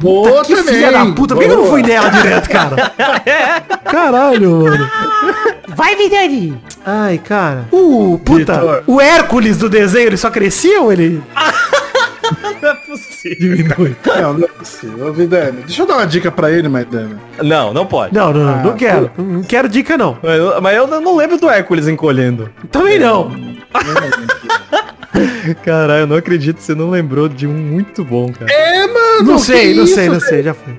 Boa 0.00 0.44
Que 0.44 0.56
filha 0.56 0.92
da 0.92 1.06
puta. 1.06 1.34
Por 1.34 1.42
que 1.44 1.50
eu 1.50 1.56
não 1.56 1.66
fui 1.66 1.82
nela 1.82 2.08
direto, 2.10 2.48
cara? 2.48 2.92
Caralho, 3.84 4.62
mano. 4.62 4.90
Vai, 5.68 5.96
Vidani. 5.96 6.60
Ai, 6.84 7.18
cara. 7.18 7.66
O, 7.70 8.20
puta, 8.24 8.54
Vitor. 8.54 8.82
o 8.86 9.00
Hércules 9.00 9.58
do 9.58 9.68
desenho, 9.68 10.08
ele 10.08 10.16
só 10.16 10.30
crescia 10.30 10.80
ou 10.82 10.92
ele 10.92 11.22
Não 12.62 12.68
é 12.70 12.74
possível. 12.74 13.56
diminui? 13.56 13.96
Não, 14.06 14.34
não 14.34 14.44
é 14.44 14.48
possível. 14.48 15.12
Vidani, 15.12 15.62
deixa 15.62 15.82
eu 15.82 15.86
dar 15.86 15.94
uma 15.96 16.06
dica 16.06 16.30
pra 16.30 16.50
ele, 16.50 16.68
Maidana. 16.68 17.20
Não, 17.42 17.74
não 17.74 17.84
pode. 17.86 18.14
Não, 18.14 18.32
não, 18.32 18.44
não, 18.44 18.54
Ah, 18.54 18.62
não 18.62 18.76
quero. 18.76 19.10
Não 19.18 19.42
quero 19.42 19.68
dica, 19.68 19.98
não. 19.98 20.16
Mas 20.22 20.38
eu, 20.38 20.62
mas 20.62 20.76
eu 20.76 20.86
não 20.86 21.16
lembro 21.16 21.38
do 21.38 21.50
Hércules 21.50 21.88
encolhendo. 21.88 22.48
Também 22.70 22.98
não. 22.98 23.30
Caralho, 25.64 26.02
eu 26.02 26.06
não 26.06 26.16
acredito 26.16 26.56
que 26.56 26.62
você 26.62 26.74
não 26.74 26.90
lembrou 26.90 27.28
de 27.28 27.46
um 27.46 27.52
muito 27.52 28.04
bom, 28.04 28.32
cara. 28.32 28.50
É, 28.50 28.86
mano. 28.86 29.22
Não 29.32 29.38
sei, 29.38 29.74
não 29.74 29.84
isso, 29.84 29.94
sei, 29.94 30.08
não 30.08 30.14
velho? 30.18 30.26
sei, 30.28 30.42
já 30.42 30.54
foi. 30.54 30.74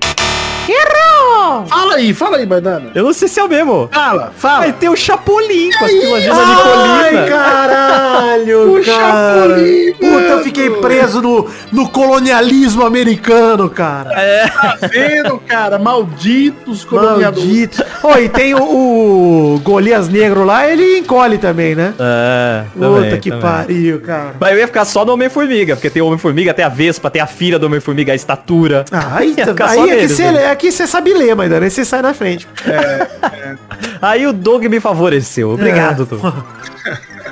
Fala 1.68 1.96
aí, 1.96 2.14
fala 2.14 2.38
aí, 2.38 2.46
Maidana. 2.46 2.92
Eu 2.96 3.04
não 3.04 3.14
sei 3.14 3.28
se 3.28 3.40
é 3.40 3.44
o 3.44 3.48
mesmo. 3.50 3.90
Fala, 3.92 4.32
fala. 4.36 4.60
Vai 4.60 4.74
ter 4.74 4.90
o 4.90 4.96
Chapolin 4.96 5.70
com 5.78 5.86
as 5.86 5.92
aí? 5.92 6.00
pilaginas 6.00 6.38
Ai, 6.40 7.30
caralho, 7.30 8.74
O 8.80 8.86
cara. 8.86 9.48
Chapolin, 9.50 9.94
Puta, 9.94 10.06
eu 10.06 10.30
mano. 10.30 10.44
fiquei 10.44 10.70
preso 10.70 11.22
no, 11.22 11.48
no 11.72 11.90
colonialismo 11.90 12.86
americano, 12.86 13.70
cara. 13.70 14.10
Tá 14.10 14.78
vendo, 14.92 15.38
cara? 15.40 15.78
Malditos 15.80 16.84
coloniadores. 16.84 17.44
Maldito. 17.48 17.84
Oi, 18.04 18.26
e 18.26 18.30
tem 18.30 18.54
o, 18.56 18.60
o 19.56 19.60
Golias 19.64 20.10
Negro 20.10 20.44
lá, 20.44 20.68
ele 20.68 21.00
encolhe 21.00 21.38
também, 21.38 21.76
né? 21.76 21.94
É, 22.00 22.64
Puta 22.74 22.86
também, 22.86 23.20
que 23.20 23.30
também. 23.30 23.42
pariu, 23.46 24.02
cara. 24.02 24.34
Mas 24.40 24.52
eu 24.52 24.58
ia 24.60 24.68
ficar 24.68 24.86
só 24.86 25.06
no 25.06 25.14
Homem-Formiga, 25.14 25.76
porque 25.76 25.90
tem 25.90 26.02
o 26.02 26.08
Homem-Formiga, 26.08 26.54
tem 26.54 26.66
a 26.66 26.70
Vespa, 26.70 27.10
tem 27.10 27.22
a 27.22 27.28
filha 27.28 27.58
do 27.60 27.66
Homem-Formiga, 27.66 28.12
a 28.12 28.16
estatura. 28.16 28.86
Ah, 28.92 29.18
aí, 29.18 29.34
ficar 29.34 29.70
só 29.70 29.84
aí 29.84 29.90
é 29.92 29.96
que 29.98 30.10
você 30.10 30.32
né? 30.32 30.46
é 30.52 30.56
que 30.56 30.72
você 30.72 30.88
sabe 30.88 31.14
ler, 31.14 31.36
mas 31.36 31.43
daí 31.50 31.70
você 31.70 31.86
sai 31.86 32.02
na 32.02 32.14
frente. 32.14 32.48
Aí 34.02 34.26
o 34.28 34.34
Doug 34.34 34.66
me 34.66 34.80
favoreceu. 34.80 35.50
Obrigado, 35.52 36.06
É. 36.06 37.14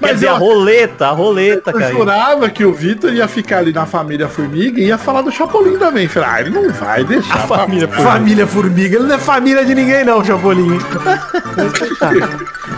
Mas 0.00 0.10
Quer 0.10 0.14
dizer, 0.14 0.26
eu- 0.28 0.34
a 0.34 0.38
roleta, 0.38 1.06
a 1.06 1.10
roleta, 1.10 1.70
Eu 1.70 1.78
cara. 1.78 1.90
jurava 1.92 2.50
que 2.50 2.64
o 2.64 2.72
Vitor 2.72 3.12
ia 3.14 3.26
ficar 3.26 3.58
ali 3.58 3.72
na 3.72 3.86
família 3.86 4.28
Formiga 4.28 4.78
e 4.80 4.84
ia 4.88 4.98
falar 4.98 5.22
do 5.22 5.32
Chapolin 5.32 5.78
também. 5.78 6.06
Falei, 6.06 6.28
ah, 6.30 6.40
ele 6.40 6.50
não 6.50 6.70
vai 6.70 7.02
deixar. 7.04 7.34
A 7.34 7.38
família 7.38 7.88
Formiga. 7.88 8.10
Família 8.10 8.46
Formiga, 8.46 8.96
ele 8.96 9.06
não 9.06 9.14
é 9.14 9.18
família 9.18 9.64
de 9.64 9.74
ninguém 9.74 10.04
não, 10.04 10.22
Chapolin. 10.24 10.78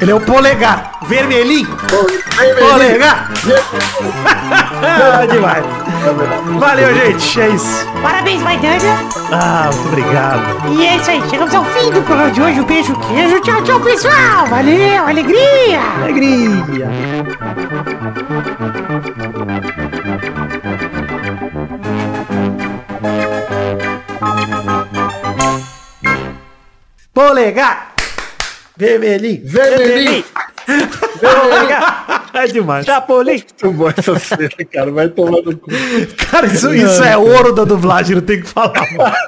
Ele 0.00 0.12
é 0.12 0.14
o 0.14 0.20
polegar, 0.20 0.92
vermelhinho, 1.08 1.68
polegar. 2.60 3.28
Ah, 4.80 5.26
demais. 5.26 5.64
Valeu, 6.58 6.94
gente, 6.94 7.40
é 7.40 7.48
isso. 7.48 7.86
Parabéns, 8.02 8.40
Maidana. 8.42 8.78
Ah, 9.32 9.70
muito 9.74 9.88
obrigado. 9.88 10.42
E 10.78 10.86
é 10.86 10.96
isso 10.96 11.10
aí. 11.10 11.22
Chegamos 11.28 11.52
ao 11.54 11.64
fim 11.64 11.90
do 11.90 12.00
programa 12.02 12.30
de 12.30 12.40
hoje. 12.40 12.60
Um 12.60 12.64
beijo, 12.64 12.94
queijo. 13.00 13.40
Tchau, 13.40 13.62
tchau, 13.62 13.80
pessoal. 13.80 14.46
Valeu, 14.48 15.04
alegria. 15.06 15.80
Alegria. 16.02 16.88
Polegar, 27.12 27.94
vermelhinho. 28.76 29.42
Vermelhinho. 29.44 30.24
É 32.32 32.46
demais. 32.46 32.86
Chapolin. 32.86 33.42
Muito 33.62 33.76
bom 33.76 33.88
essa 33.96 34.18
cena, 34.18 34.50
cara. 34.72 34.92
Vai 34.92 35.08
tomar 35.08 35.42
no 35.42 35.56
cu. 35.56 35.70
Cara, 36.30 36.46
isso, 36.46 36.72
isso 36.72 37.02
é 37.02 37.16
ouro 37.16 37.52
da 37.52 37.64
dublagem, 37.64 38.16
não 38.16 38.22
tem 38.22 38.38
o 38.38 38.42
que 38.42 38.48
falar. 38.48 38.72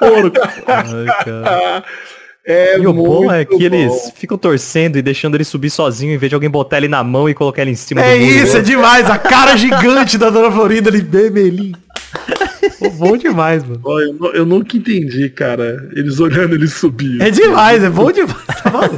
Ouro. 0.00 0.32
Ai, 0.66 1.24
cara. 1.24 1.84
É 2.46 2.78
E 2.78 2.86
o 2.86 2.92
bom 2.92 3.30
é 3.30 3.44
que 3.44 3.62
eles 3.64 3.88
bom. 3.88 4.12
ficam 4.16 4.38
torcendo 4.38 4.96
e 4.96 5.02
deixando 5.02 5.34
ele 5.36 5.44
subir 5.44 5.70
sozinho 5.70 6.12
em 6.14 6.16
vez 6.18 6.30
de 6.30 6.34
alguém 6.34 6.48
botar 6.50 6.78
ele 6.78 6.88
na 6.88 7.04
mão 7.04 7.28
e 7.28 7.34
colocar 7.34 7.62
ele 7.62 7.70
em 7.72 7.74
cima 7.76 8.00
É 8.00 8.14
do 8.14 8.20
muro. 8.24 8.32
isso, 8.36 8.56
é 8.56 8.62
demais. 8.62 9.08
A 9.10 9.18
cara 9.18 9.56
gigante 9.56 10.16
da 10.16 10.30
Dona 10.30 10.50
Florinda 10.50 10.88
ali. 10.90 11.74
Pô, 12.78 12.90
bom 12.90 13.16
demais, 13.16 13.62
mano. 13.62 13.80
Ó, 13.84 14.00
eu, 14.00 14.16
eu 14.34 14.46
nunca 14.46 14.76
entendi, 14.76 15.28
cara. 15.28 15.88
Eles 15.94 16.18
olhando 16.18 16.54
ele 16.54 16.66
subir. 16.66 17.20
É 17.20 17.30
demais, 17.30 17.82
é 17.82 17.90
bom 17.90 18.10
demais. 18.12 18.36
Tá 18.62 18.70
maluco? 18.70 18.96